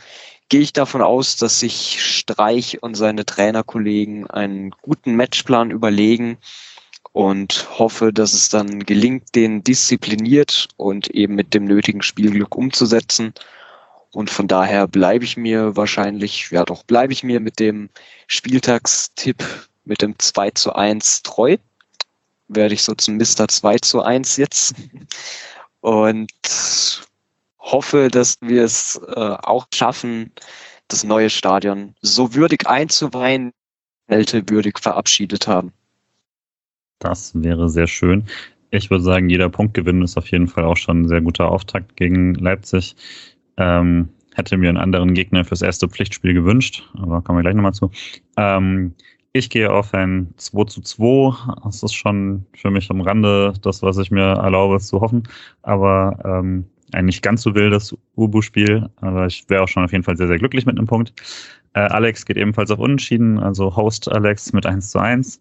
gehe 0.50 0.62
ich 0.62 0.74
davon 0.74 1.02
aus, 1.02 1.36
dass 1.36 1.60
sich 1.60 2.04
Streich 2.04 2.82
und 2.82 2.96
seine 2.96 3.26
Trainerkollegen 3.26 4.28
einen 4.30 4.72
guten 4.82 5.16
Matchplan 5.16 5.72
überlegen 5.72 6.38
und 7.12 7.68
hoffe, 7.78 8.12
dass 8.12 8.34
es 8.34 8.50
dann 8.50 8.80
gelingt, 8.86 9.36
den 9.36 9.64
diszipliniert 9.64 10.68
und 10.78 11.10
eben 11.10 11.36
mit 11.36 11.54
dem 11.54 11.66
nötigen 11.66 12.02
Spielglück 12.02 12.56
umzusetzen. 12.56 13.34
Und 14.14 14.30
von 14.30 14.48
daher 14.48 14.88
bleibe 14.88 15.26
ich 15.26 15.38
mir 15.38 15.76
wahrscheinlich, 15.76 16.52
ja 16.52 16.64
doch, 16.64 16.84
bleibe 16.84 17.14
ich 17.14 17.24
mir 17.24 17.40
mit 17.40 17.60
dem 17.60 17.90
Spieltagstipp 18.28 19.44
mit 19.86 20.02
dem 20.02 20.18
2 20.18 20.52
zu 20.52 20.74
1 20.74 21.24
treu. 21.24 21.58
Werde 22.48 22.76
ich 22.76 22.84
so 22.84 22.94
zum 22.94 23.18
Mr. 23.18 23.48
2 23.48 23.80
zu 23.80 24.02
1 24.04 24.38
jetzt. 24.38 24.76
Und 25.82 26.32
hoffe, 27.60 28.10
dass 28.10 28.38
wir 28.42 28.64
es 28.64 29.02
äh, 29.08 29.20
auch 29.20 29.66
schaffen, 29.74 30.32
das 30.90 31.04
neue 31.04 31.30
Stadion 31.30 31.96
so 32.02 32.36
würdig 32.36 32.68
einzuweihen, 32.68 33.52
Kälte 34.08 34.48
würdig 34.48 34.80
verabschiedet 34.80 35.48
haben. 35.48 35.74
Das 37.00 37.32
wäre 37.34 37.70
sehr 37.70 37.88
schön. 37.88 38.26
Ich 38.70 38.90
würde 38.90 39.04
sagen, 39.04 39.30
jeder 39.30 39.50
Punktgewinn 39.50 40.02
ist 40.04 40.18
auf 40.18 40.30
jeden 40.30 40.48
Fall 40.48 40.66
auch 40.66 40.78
schon 40.78 41.02
ein 41.02 41.08
sehr 41.08 41.22
guter 41.22 41.50
Auftakt 41.50 41.96
gegen 41.96 42.36
Leipzig. 42.36 42.96
Ähm, 43.58 44.10
hätte 44.36 44.58
mir 44.58 44.70
einen 44.70 44.78
anderen 44.78 45.14
Gegner 45.14 45.46
fürs 45.46 45.62
erste 45.62 45.88
Pflichtspiel 45.88 46.34
gewünscht, 46.34 46.90
aber 46.98 47.22
kommen 47.22 47.40
wir 47.40 47.44
gleich 47.44 47.56
nochmal 47.56 47.74
zu. 47.74 47.92
Ähm, 48.38 48.94
ich 49.34 49.50
gehe 49.50 49.72
auf 49.72 49.94
ein 49.94 50.32
2 50.38 50.66
zu 50.66 50.82
2. 50.82 51.56
Das 51.64 51.82
ist 51.82 51.94
schon 51.94 52.46
für 52.56 52.70
mich 52.70 52.90
am 52.92 53.02
Rande 53.02 53.54
das, 53.62 53.82
was 53.82 53.98
ich 53.98 54.12
mir 54.12 54.22
erlaube 54.22 54.80
zu 54.80 55.02
hoffen. 55.02 55.24
Aber 55.64 56.20
ähm, 56.24 56.66
ein 56.92 57.06
nicht 57.06 57.24
ganz 57.24 57.42
so 57.42 57.56
wildes 57.56 57.98
Ubu-Spiel. 58.16 58.88
Aber 58.98 59.26
ich 59.26 59.44
wäre 59.50 59.64
auch 59.64 59.68
schon 59.68 59.84
auf 59.84 59.92
jeden 59.92 60.04
Fall 60.04 60.18
sehr, 60.18 60.28
sehr 60.28 60.38
glücklich 60.38 60.68
mit 60.68 60.78
einem 60.78 60.86
Punkt. 60.86 61.14
Äh, 61.74 61.80
Alex 61.80 62.26
geht 62.26 62.38
ebenfalls 62.38 62.70
auf 62.70 62.78
Unentschieden, 62.78 63.40
also 63.40 63.76
Host 63.76 64.12
Alex 64.12 64.54
mit 64.54 64.68
1 64.68 64.92
zu 64.92 65.00
1. 65.00 65.40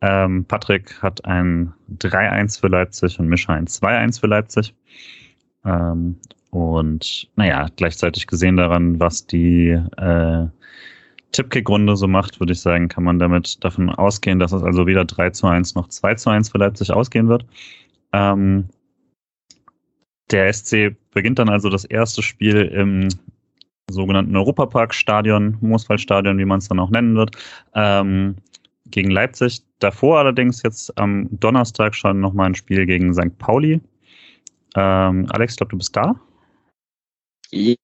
Ähm, 0.00 0.46
Patrick 0.46 1.02
hat 1.02 1.22
ein 1.26 1.74
3-1 1.98 2.60
für 2.60 2.68
Leipzig 2.68 3.18
und 3.20 3.28
Mischa 3.28 3.52
ein 3.52 3.66
2-1 3.66 4.20
für 4.20 4.26
Leipzig. 4.26 4.74
Ähm, 5.66 6.16
und 6.54 7.28
naja, 7.34 7.66
gleichzeitig 7.74 8.28
gesehen 8.28 8.56
daran, 8.56 9.00
was 9.00 9.26
die 9.26 9.70
äh, 9.96 10.46
Tippkick-Runde 11.32 11.96
so 11.96 12.06
macht, 12.06 12.38
würde 12.38 12.52
ich 12.52 12.60
sagen, 12.60 12.86
kann 12.86 13.02
man 13.02 13.18
damit 13.18 13.62
davon 13.64 13.90
ausgehen, 13.90 14.38
dass 14.38 14.52
es 14.52 14.62
also 14.62 14.86
weder 14.86 15.04
3 15.04 15.30
zu 15.30 15.48
1 15.48 15.74
noch 15.74 15.88
2 15.88 16.14
zu 16.14 16.30
1 16.30 16.50
für 16.50 16.58
Leipzig 16.58 16.92
ausgehen 16.92 17.28
wird. 17.28 17.44
Ähm, 18.12 18.68
der 20.30 20.52
SC 20.52 20.94
beginnt 21.12 21.40
dann 21.40 21.48
also 21.48 21.68
das 21.68 21.84
erste 21.84 22.22
Spiel 22.22 22.62
im 22.66 23.08
sogenannten 23.90 24.36
Europapark-Stadion, 24.36 25.58
Mooswaldstadion, 25.60 26.38
wie 26.38 26.44
man 26.44 26.58
es 26.58 26.68
dann 26.68 26.78
auch 26.78 26.90
nennen 26.90 27.16
wird, 27.16 27.36
ähm, 27.74 28.36
gegen 28.86 29.10
Leipzig. 29.10 29.62
Davor 29.80 30.20
allerdings 30.20 30.62
jetzt 30.62 30.96
am 30.98 31.28
Donnerstag 31.32 31.96
schon 31.96 32.20
nochmal 32.20 32.46
ein 32.46 32.54
Spiel 32.54 32.86
gegen 32.86 33.12
St. 33.12 33.36
Pauli. 33.38 33.80
Ähm, 34.76 35.26
Alex, 35.30 35.54
ich 35.54 35.56
glaube, 35.56 35.70
du 35.70 35.78
bist 35.78 35.96
da? 35.96 36.14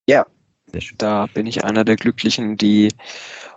Ja, 0.06 0.26
Da 0.98 1.26
bin 1.26 1.46
ich 1.46 1.64
einer 1.64 1.84
der 1.84 1.96
Glücklichen, 1.96 2.56
die 2.56 2.92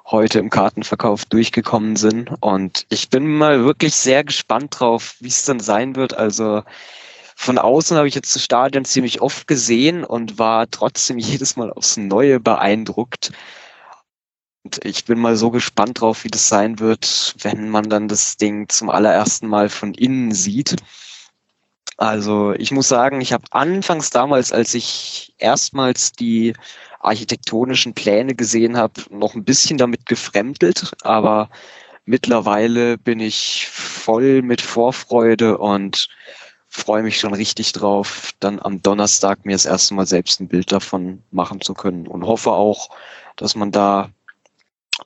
heute 0.05 0.39
im 0.39 0.49
Kartenverkauf 0.49 1.25
durchgekommen 1.25 1.95
sind. 1.95 2.31
Und 2.41 2.85
ich 2.89 3.09
bin 3.09 3.27
mal 3.27 3.63
wirklich 3.65 3.95
sehr 3.95 4.23
gespannt 4.23 4.79
drauf, 4.79 5.15
wie 5.19 5.27
es 5.27 5.45
dann 5.45 5.59
sein 5.59 5.95
wird. 5.95 6.15
Also 6.15 6.63
von 7.35 7.57
außen 7.57 7.97
habe 7.97 8.07
ich 8.07 8.15
jetzt 8.15 8.35
das 8.35 8.43
Stadion 8.43 8.85
ziemlich 8.85 9.21
oft 9.21 9.47
gesehen 9.47 10.03
und 10.03 10.39
war 10.39 10.69
trotzdem 10.69 11.17
jedes 11.19 11.55
Mal 11.55 11.71
aufs 11.71 11.97
Neue 11.97 12.39
beeindruckt. 12.39 13.31
Und 14.63 14.83
ich 14.85 15.05
bin 15.05 15.19
mal 15.19 15.35
so 15.35 15.51
gespannt 15.51 16.01
drauf, 16.01 16.23
wie 16.23 16.29
das 16.29 16.47
sein 16.47 16.79
wird, 16.79 17.35
wenn 17.41 17.69
man 17.69 17.89
dann 17.89 18.07
das 18.07 18.37
Ding 18.37 18.69
zum 18.69 18.89
allerersten 18.89 19.47
Mal 19.47 19.69
von 19.69 19.93
innen 19.93 20.31
sieht. 20.31 20.77
Also 21.97 22.53
ich 22.53 22.71
muss 22.71 22.87
sagen, 22.87 23.21
ich 23.21 23.33
habe 23.33 23.45
anfangs 23.51 24.09
damals, 24.09 24.51
als 24.51 24.73
ich 24.73 25.33
erstmals 25.37 26.11
die 26.11 26.53
architektonischen 26.99 27.93
Pläne 27.93 28.35
gesehen 28.35 28.77
habe, 28.77 29.01
noch 29.09 29.35
ein 29.35 29.43
bisschen 29.43 29.77
damit 29.77 30.05
gefremdelt, 30.05 30.93
aber 31.03 31.49
mittlerweile 32.05 32.97
bin 32.97 33.19
ich 33.19 33.67
voll 33.67 34.41
mit 34.41 34.61
Vorfreude 34.61 35.57
und 35.57 36.07
freue 36.67 37.03
mich 37.03 37.19
schon 37.19 37.33
richtig 37.33 37.71
drauf, 37.71 38.31
dann 38.39 38.59
am 38.59 38.81
Donnerstag 38.81 39.45
mir 39.45 39.53
das 39.53 39.65
erste 39.65 39.93
Mal 39.93 40.07
selbst 40.07 40.39
ein 40.39 40.47
Bild 40.47 40.71
davon 40.71 41.21
machen 41.31 41.61
zu 41.61 41.75
können. 41.75 42.07
Und 42.07 42.25
hoffe 42.25 42.51
auch, 42.51 42.89
dass 43.35 43.55
man 43.55 43.71
da 43.71 44.09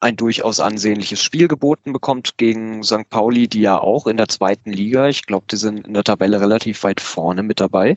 ein 0.01 0.15
durchaus 0.15 0.59
ansehnliches 0.59 1.21
Spiel 1.21 1.47
geboten 1.47 1.93
bekommt 1.93 2.37
gegen 2.37 2.83
St. 2.83 3.09
Pauli, 3.09 3.47
die 3.47 3.61
ja 3.61 3.79
auch 3.79 4.07
in 4.07 4.17
der 4.17 4.27
zweiten 4.27 4.71
Liga, 4.71 5.07
ich 5.07 5.25
glaube, 5.25 5.45
die 5.49 5.55
sind 5.55 5.87
in 5.87 5.93
der 5.93 6.03
Tabelle 6.03 6.41
relativ 6.41 6.83
weit 6.83 7.01
vorne 7.01 7.43
mit 7.43 7.59
dabei. 7.59 7.95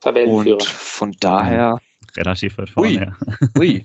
Tabellenführer. 0.00 0.54
Und 0.54 0.62
von 0.64 1.16
daher. 1.20 1.80
Relativ 2.16 2.58
weit 2.58 2.70
vorne. 2.70 3.16
Ui. 3.58 3.58
ui. 3.58 3.84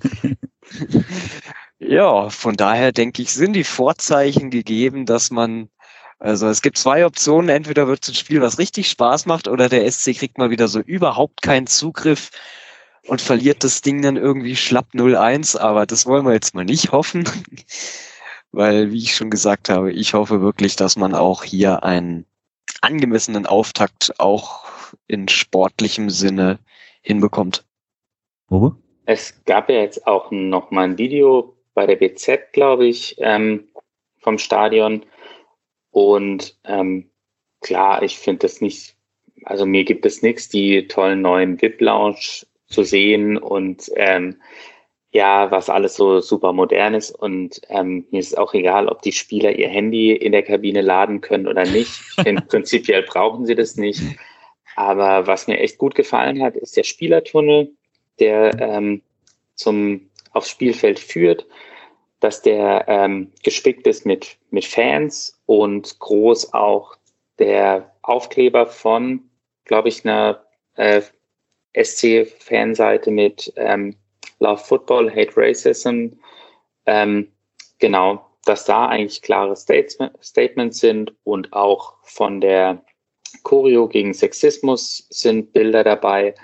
ja, 1.78 2.28
von 2.30 2.56
daher 2.56 2.92
denke 2.92 3.22
ich, 3.22 3.32
sind 3.32 3.54
die 3.54 3.64
Vorzeichen 3.64 4.50
gegeben, 4.50 5.06
dass 5.06 5.30
man 5.30 5.68
also 6.20 6.48
es 6.48 6.62
gibt 6.62 6.78
zwei 6.78 7.06
Optionen. 7.06 7.48
Entweder 7.48 7.86
wird 7.86 8.02
es 8.02 8.08
ein 8.08 8.14
Spiel, 8.14 8.40
was 8.40 8.58
richtig 8.58 8.90
Spaß 8.90 9.26
macht, 9.26 9.46
oder 9.46 9.68
der 9.68 9.90
SC 9.90 10.16
kriegt 10.16 10.36
mal 10.36 10.50
wieder 10.50 10.66
so 10.66 10.80
überhaupt 10.80 11.42
keinen 11.42 11.68
Zugriff 11.68 12.30
und 13.08 13.20
verliert 13.20 13.64
das 13.64 13.80
Ding 13.80 14.02
dann 14.02 14.16
irgendwie 14.16 14.56
schlapp 14.56 14.88
0-1, 14.94 15.58
aber 15.58 15.86
das 15.86 16.06
wollen 16.06 16.26
wir 16.26 16.34
jetzt 16.34 16.54
mal 16.54 16.64
nicht 16.64 16.92
hoffen, 16.92 17.28
weil, 18.52 18.92
wie 18.92 18.98
ich 18.98 19.16
schon 19.16 19.30
gesagt 19.30 19.68
habe, 19.68 19.92
ich 19.92 20.14
hoffe 20.14 20.40
wirklich, 20.40 20.76
dass 20.76 20.96
man 20.96 21.14
auch 21.14 21.42
hier 21.42 21.82
einen 21.82 22.26
angemessenen 22.82 23.46
Auftakt 23.46 24.18
auch 24.18 24.64
in 25.06 25.28
sportlichem 25.28 26.10
Sinne 26.10 26.58
hinbekommt. 27.00 27.64
Uwe? 28.50 28.76
Es 29.06 29.42
gab 29.44 29.70
ja 29.70 29.76
jetzt 29.76 30.06
auch 30.06 30.30
noch 30.30 30.70
mal 30.70 30.84
ein 30.84 30.98
Video 30.98 31.56
bei 31.74 31.86
der 31.86 31.96
BZ, 31.96 32.52
glaube 32.52 32.86
ich, 32.86 33.16
ähm, 33.18 33.68
vom 34.18 34.38
Stadion. 34.38 35.06
Und 35.90 36.58
ähm, 36.64 37.10
klar, 37.60 38.02
ich 38.02 38.18
finde 38.18 38.40
das 38.40 38.60
nicht, 38.60 38.96
also 39.44 39.64
mir 39.64 39.84
gibt 39.84 40.04
es 40.04 40.22
nichts, 40.22 40.48
die 40.48 40.86
tollen 40.88 41.22
neuen 41.22 41.60
VIP-Lounge 41.60 42.46
zu 42.68 42.82
sehen 42.82 43.36
und 43.36 43.90
ähm, 43.96 44.36
ja, 45.10 45.50
was 45.50 45.70
alles 45.70 45.96
so 45.96 46.20
super 46.20 46.52
modern 46.52 46.94
ist. 46.94 47.10
Und 47.10 47.60
ähm, 47.68 48.06
mir 48.10 48.20
ist 48.20 48.36
auch 48.36 48.52
egal, 48.54 48.88
ob 48.88 49.02
die 49.02 49.12
Spieler 49.12 49.52
ihr 49.52 49.68
Handy 49.68 50.12
in 50.12 50.32
der 50.32 50.42
Kabine 50.42 50.82
laden 50.82 51.20
können 51.20 51.48
oder 51.48 51.64
nicht. 51.64 51.90
Ich 52.16 52.22
finde, 52.24 52.42
prinzipiell 52.48 53.02
brauchen 53.02 53.46
sie 53.46 53.54
das 53.54 53.76
nicht. 53.76 54.02
Aber 54.76 55.26
was 55.26 55.48
mir 55.48 55.58
echt 55.58 55.78
gut 55.78 55.94
gefallen 55.94 56.42
hat, 56.42 56.56
ist 56.56 56.76
der 56.76 56.84
Spielertunnel, 56.84 57.72
der 58.20 58.60
ähm, 58.60 59.02
zum 59.54 60.10
aufs 60.32 60.50
Spielfeld 60.50 60.98
führt, 60.98 61.46
dass 62.20 62.42
der 62.42 62.84
ähm, 62.86 63.32
gespickt 63.42 63.86
ist 63.86 64.04
mit, 64.04 64.36
mit 64.50 64.64
Fans 64.64 65.40
und 65.46 65.98
groß 65.98 66.52
auch 66.52 66.96
der 67.38 67.94
Aufkleber 68.02 68.66
von, 68.66 69.30
glaube 69.64 69.88
ich, 69.88 70.04
einer 70.04 70.44
äh, 70.76 71.02
SC-Fanseite 71.82 73.10
mit 73.10 73.52
ähm, 73.56 73.96
Love 74.40 74.62
Football, 74.64 75.10
Hate 75.10 75.32
Racism. 75.36 76.08
Ähm, 76.86 77.28
genau, 77.78 78.26
dass 78.44 78.64
da 78.64 78.86
eigentlich 78.86 79.22
klare 79.22 79.56
Statements 79.56 80.78
sind 80.78 81.14
und 81.24 81.52
auch 81.52 81.94
von 82.02 82.40
der 82.40 82.82
Choreo 83.42 83.88
gegen 83.88 84.14
Sexismus 84.14 85.06
sind 85.10 85.52
Bilder 85.52 85.84
dabei. 85.84 86.34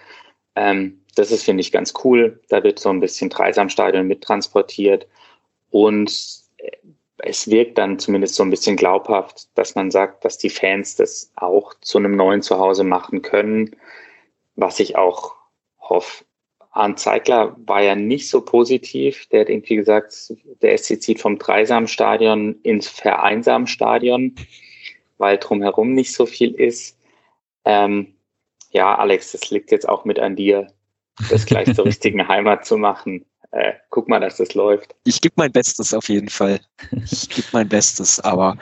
Ähm, 0.55 1.01
das 1.17 1.31
ist, 1.31 1.45
finde 1.45 1.63
ich, 1.63 1.73
ganz 1.73 1.95
cool. 2.05 2.41
Da 2.49 2.63
wird 2.63 2.79
so 2.79 2.91
ein 2.91 3.01
bisschen 3.01 3.31
Dreisamstadion 3.31 4.07
mittransportiert 4.07 5.07
und 5.71 6.45
es 7.19 7.49
wirkt 7.49 7.79
dann 7.79 7.99
zumindest 7.99 8.35
so 8.35 8.43
ein 8.43 8.51
bisschen 8.51 8.77
glaubhaft, 8.77 9.49
dass 9.55 9.75
man 9.75 9.91
sagt, 9.91 10.25
dass 10.25 10.39
die 10.39 10.51
Fans 10.51 10.97
das 10.97 11.33
auch 11.37 11.75
zu 11.81 11.99
einem 11.99 12.17
neuen 12.17 12.43
Zuhause 12.43 12.85
machen 12.85 13.23
können 13.23 13.77
was 14.57 14.81
ich 14.81 14.97
auch 14.97 15.35
hoffe. 15.79 16.25
Arndt 16.71 16.99
Zeigler 16.99 17.57
war 17.67 17.83
ja 17.83 17.95
nicht 17.95 18.29
so 18.29 18.41
positiv. 18.41 19.27
Der 19.27 19.43
hat 19.43 19.49
irgendwie 19.49 19.77
gesagt, 19.77 20.33
der 20.61 20.77
SC 20.77 21.01
zieht 21.01 21.21
vom 21.21 21.39
Dreisamstadion 21.39 22.61
ins 22.63 22.89
Vereinsamstadion, 22.89 24.35
weil 25.19 25.39
drumherum 25.39 25.93
nicht 25.93 26.13
so 26.13 26.27
viel 26.27 26.53
ist. 26.53 26.99
Ähm, 27.65 28.15
ja, 28.71 28.97
Alex, 28.97 29.33
das 29.33 29.51
liegt 29.51 29.71
jetzt 29.71 29.89
auch 29.89 30.05
mit 30.05 30.19
an 30.19 30.35
dir, 30.35 30.67
das 31.31 31.47
gleich 31.47 31.73
zur 31.75 31.85
richtigen 31.85 32.27
Heimat 32.27 32.67
zu 32.67 32.77
machen. 32.77 33.25
Äh, 33.53 33.75
guck 33.91 34.09
mal, 34.09 34.19
dass 34.19 34.39
das 34.39 34.55
läuft. 34.55 34.97
Ich 35.05 35.21
gebe 35.21 35.35
mein 35.37 35.53
Bestes 35.53 35.95
auf 35.95 36.09
jeden 36.09 36.29
Fall. 36.29 36.59
Ich 37.05 37.29
gebe 37.29 37.47
mein 37.53 37.69
Bestes, 37.69 38.19
aber 38.19 38.59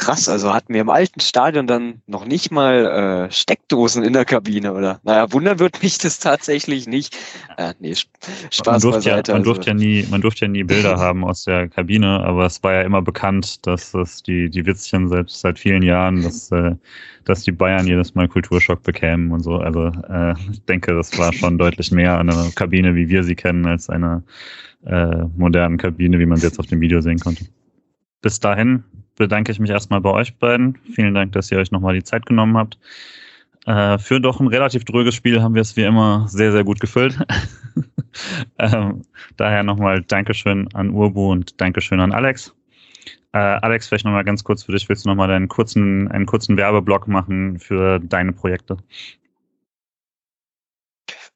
Krass, 0.00 0.30
also 0.30 0.54
hatten 0.54 0.72
wir 0.72 0.80
im 0.80 0.88
alten 0.88 1.20
Stadion 1.20 1.66
dann 1.66 2.00
noch 2.06 2.24
nicht 2.24 2.50
mal 2.50 3.28
äh, 3.28 3.30
Steckdosen 3.30 4.02
in 4.02 4.14
der 4.14 4.24
Kabine, 4.24 4.72
oder? 4.72 4.98
Naja, 5.02 5.30
wundern 5.30 5.58
wird 5.58 5.82
mich 5.82 5.98
das 5.98 6.18
tatsächlich 6.18 6.86
nicht. 6.86 7.14
Äh, 7.58 7.74
nee, 7.80 7.94
Spaß 7.94 8.64
man 8.64 8.80
durfte, 8.80 9.10
beiseite, 9.10 9.32
ja, 9.32 9.34
man, 9.34 9.42
also. 9.42 9.52
durfte 9.52 9.70
ja 9.70 9.74
nie, 9.74 10.06
man 10.10 10.22
durfte 10.22 10.46
ja 10.46 10.50
nie 10.50 10.64
Bilder 10.64 10.96
haben 10.98 11.22
aus 11.22 11.44
der 11.44 11.68
Kabine, 11.68 12.20
aber 12.20 12.46
es 12.46 12.62
war 12.62 12.72
ja 12.72 12.80
immer 12.80 13.02
bekannt, 13.02 13.66
dass 13.66 13.92
das 13.92 14.22
die, 14.22 14.48
die 14.48 14.64
Witzchen 14.64 15.06
selbst 15.10 15.40
seit 15.40 15.58
vielen 15.58 15.82
Jahren, 15.82 16.22
dass, 16.22 16.50
äh, 16.50 16.76
dass 17.26 17.42
die 17.42 17.52
Bayern 17.52 17.86
jedes 17.86 18.14
Mal 18.14 18.26
Kulturschock 18.26 18.82
bekämen 18.82 19.30
und 19.32 19.40
so. 19.40 19.56
Also 19.56 19.88
äh, 20.08 20.32
ich 20.50 20.64
denke, 20.64 20.94
das 20.94 21.16
war 21.18 21.30
schon 21.34 21.58
deutlich 21.58 21.92
mehr 21.92 22.18
eine 22.18 22.50
Kabine, 22.54 22.94
wie 22.94 23.10
wir 23.10 23.22
sie 23.22 23.34
kennen, 23.34 23.66
als 23.66 23.90
eine 23.90 24.22
äh, 24.86 25.24
modernen 25.36 25.76
Kabine, 25.76 26.18
wie 26.18 26.26
man 26.26 26.38
sie 26.38 26.46
jetzt 26.46 26.58
auf 26.58 26.68
dem 26.68 26.80
Video 26.80 27.02
sehen 27.02 27.18
konnte. 27.18 27.44
Bis 28.22 28.40
dahin 28.40 28.82
bedanke 29.20 29.52
ich 29.52 29.58
mich 29.58 29.70
erstmal 29.70 30.00
bei 30.00 30.10
euch 30.10 30.34
beiden. 30.38 30.78
Vielen 30.94 31.12
Dank, 31.12 31.32
dass 31.32 31.52
ihr 31.52 31.58
euch 31.58 31.70
nochmal 31.70 31.92
die 31.94 32.02
Zeit 32.02 32.24
genommen 32.24 32.56
habt. 32.56 32.78
Äh, 33.66 33.98
für 33.98 34.18
doch 34.18 34.40
ein 34.40 34.46
relativ 34.46 34.86
dröges 34.86 35.14
Spiel 35.14 35.42
haben 35.42 35.54
wir 35.54 35.60
es 35.60 35.76
wie 35.76 35.82
immer 35.82 36.26
sehr, 36.26 36.52
sehr 36.52 36.64
gut 36.64 36.80
gefüllt. 36.80 37.18
ähm, 38.58 39.02
daher 39.36 39.62
nochmal 39.62 40.00
Dankeschön 40.02 40.68
an 40.72 40.88
Urbu 40.88 41.32
und 41.32 41.60
Dankeschön 41.60 42.00
an 42.00 42.12
Alex. 42.12 42.54
Äh, 43.32 43.38
Alex, 43.38 43.88
vielleicht 43.88 44.06
nochmal 44.06 44.24
ganz 44.24 44.42
kurz 44.42 44.62
für 44.62 44.72
dich. 44.72 44.88
Willst 44.88 45.04
du 45.04 45.10
nochmal 45.10 45.30
einen 45.30 45.48
kurzen, 45.48 46.10
einen 46.10 46.24
kurzen 46.24 46.56
Werbeblock 46.56 47.06
machen 47.06 47.58
für 47.58 48.00
deine 48.00 48.32
Projekte? 48.32 48.78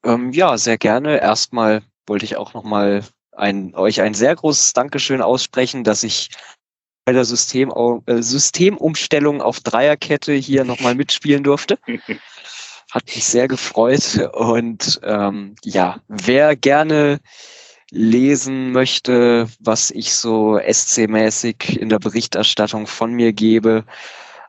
Ähm, 0.03 0.31
ja, 0.31 0.57
sehr 0.57 0.79
gerne. 0.79 1.21
Erstmal 1.21 1.83
wollte 2.07 2.25
ich 2.25 2.35
auch 2.35 2.55
nochmal 2.55 3.03
ein, 3.31 3.75
euch 3.75 4.01
ein 4.01 4.15
sehr 4.15 4.35
großes 4.35 4.73
Dankeschön 4.73 5.21
aussprechen, 5.21 5.83
dass 5.83 6.03
ich 6.03 6.29
bei 7.05 7.13
der 7.13 7.25
System, 7.25 7.71
äh, 8.07 8.21
Systemumstellung 8.21 9.41
auf 9.41 9.59
Dreierkette 9.59 10.33
hier 10.33 10.65
nochmal 10.65 10.95
mitspielen 10.95 11.43
durfte. 11.43 11.77
Hat 12.91 13.05
mich 13.07 13.25
sehr 13.25 13.47
gefreut. 13.47 14.29
Und 14.33 14.99
ähm, 15.03 15.55
ja, 15.63 16.01
wer 16.07 16.55
gerne 16.55 17.19
lesen 17.91 18.71
möchte, 18.71 19.47
was 19.59 19.91
ich 19.91 20.15
so 20.15 20.57
SC-mäßig 20.57 21.77
in 21.77 21.89
der 21.89 21.99
Berichterstattung 21.99 22.87
von 22.87 23.13
mir 23.13 23.31
gebe, 23.31 23.85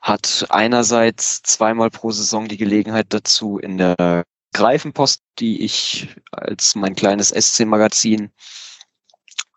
hat 0.00 0.46
einerseits 0.50 1.42
zweimal 1.42 1.90
pro 1.90 2.10
Saison 2.12 2.48
die 2.48 2.56
Gelegenheit 2.56 3.06
dazu 3.10 3.58
in 3.58 3.78
der 3.78 4.24
Greifenpost, 4.52 5.22
die 5.38 5.62
ich 5.62 6.08
als 6.30 6.76
mein 6.76 6.94
kleines 6.94 7.30
SC-Magazin 7.30 8.30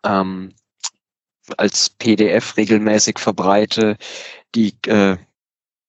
ähm, 0.04 0.52
als 1.58 1.90
PDF 1.90 2.56
regelmäßig 2.56 3.18
verbreite, 3.18 3.96
die 4.54 4.74
äh, 4.86 5.16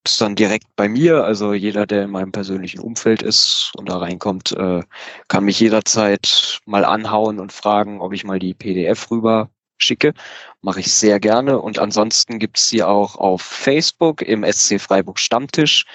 ist 0.05 0.19
dann 0.21 0.35
direkt 0.35 0.75
bei 0.75 0.89
mir. 0.89 1.23
Also 1.23 1.53
jeder, 1.53 1.85
der 1.85 2.03
in 2.03 2.11
meinem 2.11 2.31
persönlichen 2.31 2.79
Umfeld 2.79 3.21
ist 3.21 3.71
und 3.77 3.89
da 3.89 3.97
reinkommt, 3.97 4.51
äh, 4.53 4.81
kann 5.27 5.45
mich 5.45 5.59
jederzeit 5.59 6.59
mal 6.65 6.85
anhauen 6.85 7.39
und 7.39 7.51
fragen, 7.51 8.01
ob 8.01 8.13
ich 8.13 8.23
mal 8.23 8.39
die 8.39 8.53
PDF 8.53 9.11
rüber 9.11 9.49
schicke. 9.77 10.13
Mache 10.61 10.79
ich 10.79 10.93
sehr 10.93 11.19
gerne. 11.19 11.59
Und 11.59 11.79
ansonsten 11.79 12.39
gibt's 12.39 12.69
sie 12.69 12.83
auch 12.83 13.15
auf 13.15 13.41
Facebook 13.41 14.21
im 14.21 14.43
SC 14.43 14.79
Freiburg 14.79 15.19
Stammtisch. 15.19 15.85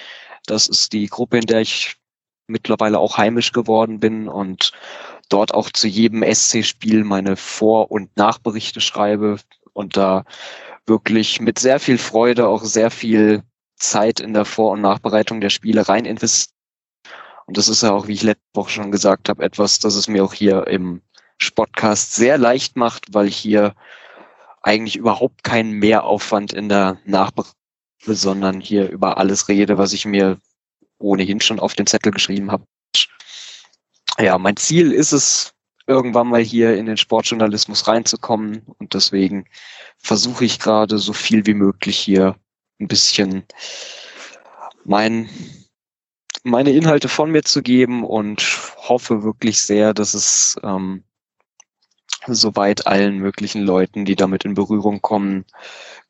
Das 0.46 0.68
ist 0.68 0.92
die 0.92 1.06
Gruppe, 1.06 1.38
in 1.38 1.46
der 1.46 1.60
ich 1.60 1.96
mittlerweile 2.48 2.98
auch 2.98 3.18
heimisch 3.18 3.52
geworden 3.52 3.98
bin 3.98 4.28
und 4.28 4.72
dort 5.28 5.52
auch 5.52 5.70
zu 5.70 5.88
jedem 5.88 6.22
SC-Spiel 6.22 7.02
meine 7.02 7.36
Vor- 7.36 7.90
und 7.90 8.16
Nachberichte 8.16 8.80
schreibe 8.80 9.38
und 9.76 9.96
da 9.96 10.24
wirklich 10.86 11.40
mit 11.40 11.58
sehr 11.58 11.78
viel 11.78 11.98
Freude 11.98 12.48
auch 12.48 12.64
sehr 12.64 12.90
viel 12.90 13.42
Zeit 13.76 14.20
in 14.20 14.32
der 14.32 14.46
Vor- 14.46 14.72
und 14.72 14.80
Nachbereitung 14.80 15.40
der 15.40 15.50
Spiele 15.50 15.88
rein 15.88 16.06
investiere. 16.06 16.54
Und 17.46 17.58
das 17.58 17.68
ist 17.68 17.82
ja 17.82 17.92
auch, 17.92 18.08
wie 18.08 18.14
ich 18.14 18.22
letzte 18.22 18.42
Woche 18.54 18.70
schon 18.70 18.90
gesagt 18.90 19.28
habe, 19.28 19.44
etwas, 19.44 19.78
das 19.78 19.94
es 19.94 20.08
mir 20.08 20.24
auch 20.24 20.32
hier 20.32 20.66
im 20.66 21.02
Spotcast 21.38 22.14
sehr 22.14 22.38
leicht 22.38 22.76
macht, 22.76 23.12
weil 23.12 23.28
ich 23.28 23.36
hier 23.36 23.74
eigentlich 24.62 24.96
überhaupt 24.96 25.44
keinen 25.44 25.72
Mehraufwand 25.72 26.52
in 26.52 26.68
der 26.68 26.98
Nachbereitung, 27.04 27.54
sondern 28.04 28.60
hier 28.60 28.88
über 28.88 29.18
alles 29.18 29.48
rede, 29.48 29.78
was 29.78 29.92
ich 29.92 30.06
mir 30.06 30.38
ohnehin 30.98 31.40
schon 31.40 31.60
auf 31.60 31.74
den 31.74 31.86
Zettel 31.86 32.12
geschrieben 32.12 32.50
habe. 32.50 32.64
Ja, 34.18 34.38
mein 34.38 34.56
Ziel 34.56 34.92
ist 34.92 35.12
es, 35.12 35.52
irgendwann 35.86 36.28
mal 36.28 36.42
hier 36.42 36.76
in 36.76 36.86
den 36.86 36.96
Sportjournalismus 36.96 37.86
reinzukommen. 37.86 38.62
Und 38.78 38.94
deswegen 38.94 39.46
versuche 39.98 40.44
ich 40.44 40.58
gerade 40.58 40.98
so 40.98 41.12
viel 41.12 41.46
wie 41.46 41.54
möglich 41.54 41.98
hier 41.98 42.36
ein 42.80 42.88
bisschen 42.88 43.44
mein, 44.84 45.28
meine 46.44 46.70
Inhalte 46.70 47.08
von 47.08 47.30
mir 47.30 47.42
zu 47.42 47.62
geben 47.62 48.04
und 48.04 48.42
hoffe 48.76 49.22
wirklich 49.22 49.60
sehr, 49.60 49.94
dass 49.94 50.14
es 50.14 50.56
ähm, 50.62 51.04
soweit 52.26 52.86
allen 52.86 53.18
möglichen 53.18 53.62
Leuten, 53.62 54.04
die 54.04 54.16
damit 54.16 54.44
in 54.44 54.54
Berührung 54.54 55.00
kommen, 55.02 55.44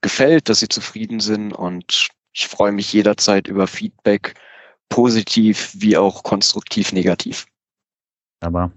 gefällt, 0.01 0.49
dass 0.49 0.61
sie 0.61 0.69
zufrieden 0.69 1.21
sind. 1.21 1.53
Und 1.53 2.09
ich 2.33 2.49
freue 2.49 2.73
mich 2.73 2.93
jederzeit 2.93 3.49
über 3.49 3.67
Feedback, 3.67 4.35
positiv 4.89 5.73
wie 5.75 5.97
auch 5.97 6.23
konstruktiv 6.23 6.93
negativ. 6.93 7.47
Aber 8.41 8.73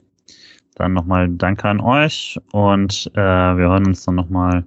dann 0.80 0.94
nochmal 0.94 1.30
Danke 1.30 1.68
an 1.68 1.80
euch 1.80 2.40
und 2.52 3.12
äh, 3.14 3.18
wir 3.20 3.70
hören 3.70 3.88
uns 3.88 4.06
dann 4.06 4.16
nochmal 4.16 4.66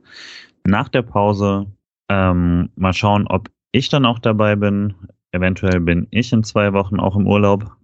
nach 0.64 0.88
der 0.88 1.02
Pause. 1.02 1.66
Ähm, 2.08 2.70
mal 2.76 2.92
schauen, 2.92 3.26
ob 3.26 3.48
ich 3.72 3.88
dann 3.88 4.04
auch 4.04 4.18
dabei 4.18 4.54
bin. 4.56 4.94
Eventuell 5.32 5.80
bin 5.80 6.06
ich 6.10 6.32
in 6.32 6.44
zwei 6.44 6.72
Wochen 6.72 7.00
auch 7.00 7.16
im 7.16 7.26
Urlaub. 7.26 7.76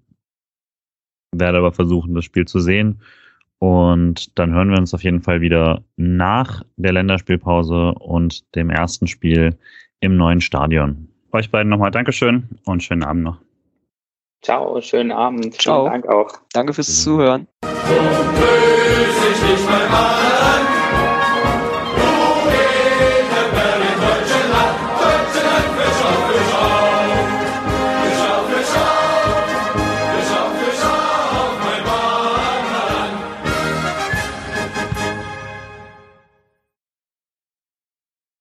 Werde 1.33 1.59
aber 1.59 1.73
versuchen, 1.73 2.15
das 2.15 2.25
Spiel 2.25 2.45
zu 2.45 2.61
sehen. 2.61 3.01
Und 3.59 4.39
dann 4.39 4.53
hören 4.53 4.71
wir 4.71 4.79
uns 4.79 4.95
auf 4.95 5.03
jeden 5.03 5.23
Fall 5.23 5.41
wieder 5.41 5.83
nach 5.97 6.63
der 6.77 6.93
Länderspielpause 6.93 7.93
und 7.95 8.55
dem 8.55 8.71
ersten 8.71 9.07
Spiel 9.07 9.59
im 10.01 10.17
neuen 10.17 10.41
Stadion. 10.41 11.09
Euch 11.33 11.51
beiden 11.51 11.71
nochmal 11.71 11.91
Dankeschön 11.91 12.49
und 12.65 12.83
schönen 12.83 13.03
Abend 13.03 13.25
noch. 13.25 13.48
Ciao, 14.43 14.81
schönen 14.81 15.13
Abend. 15.13 15.61
Ciao. 15.61 15.83
Vielen 15.83 16.03
Dank 16.03 16.09
auch. 16.09 16.33
Danke 16.53 16.73
fürs 16.73 17.03
Zuhören. 17.03 17.49
So 17.63 17.69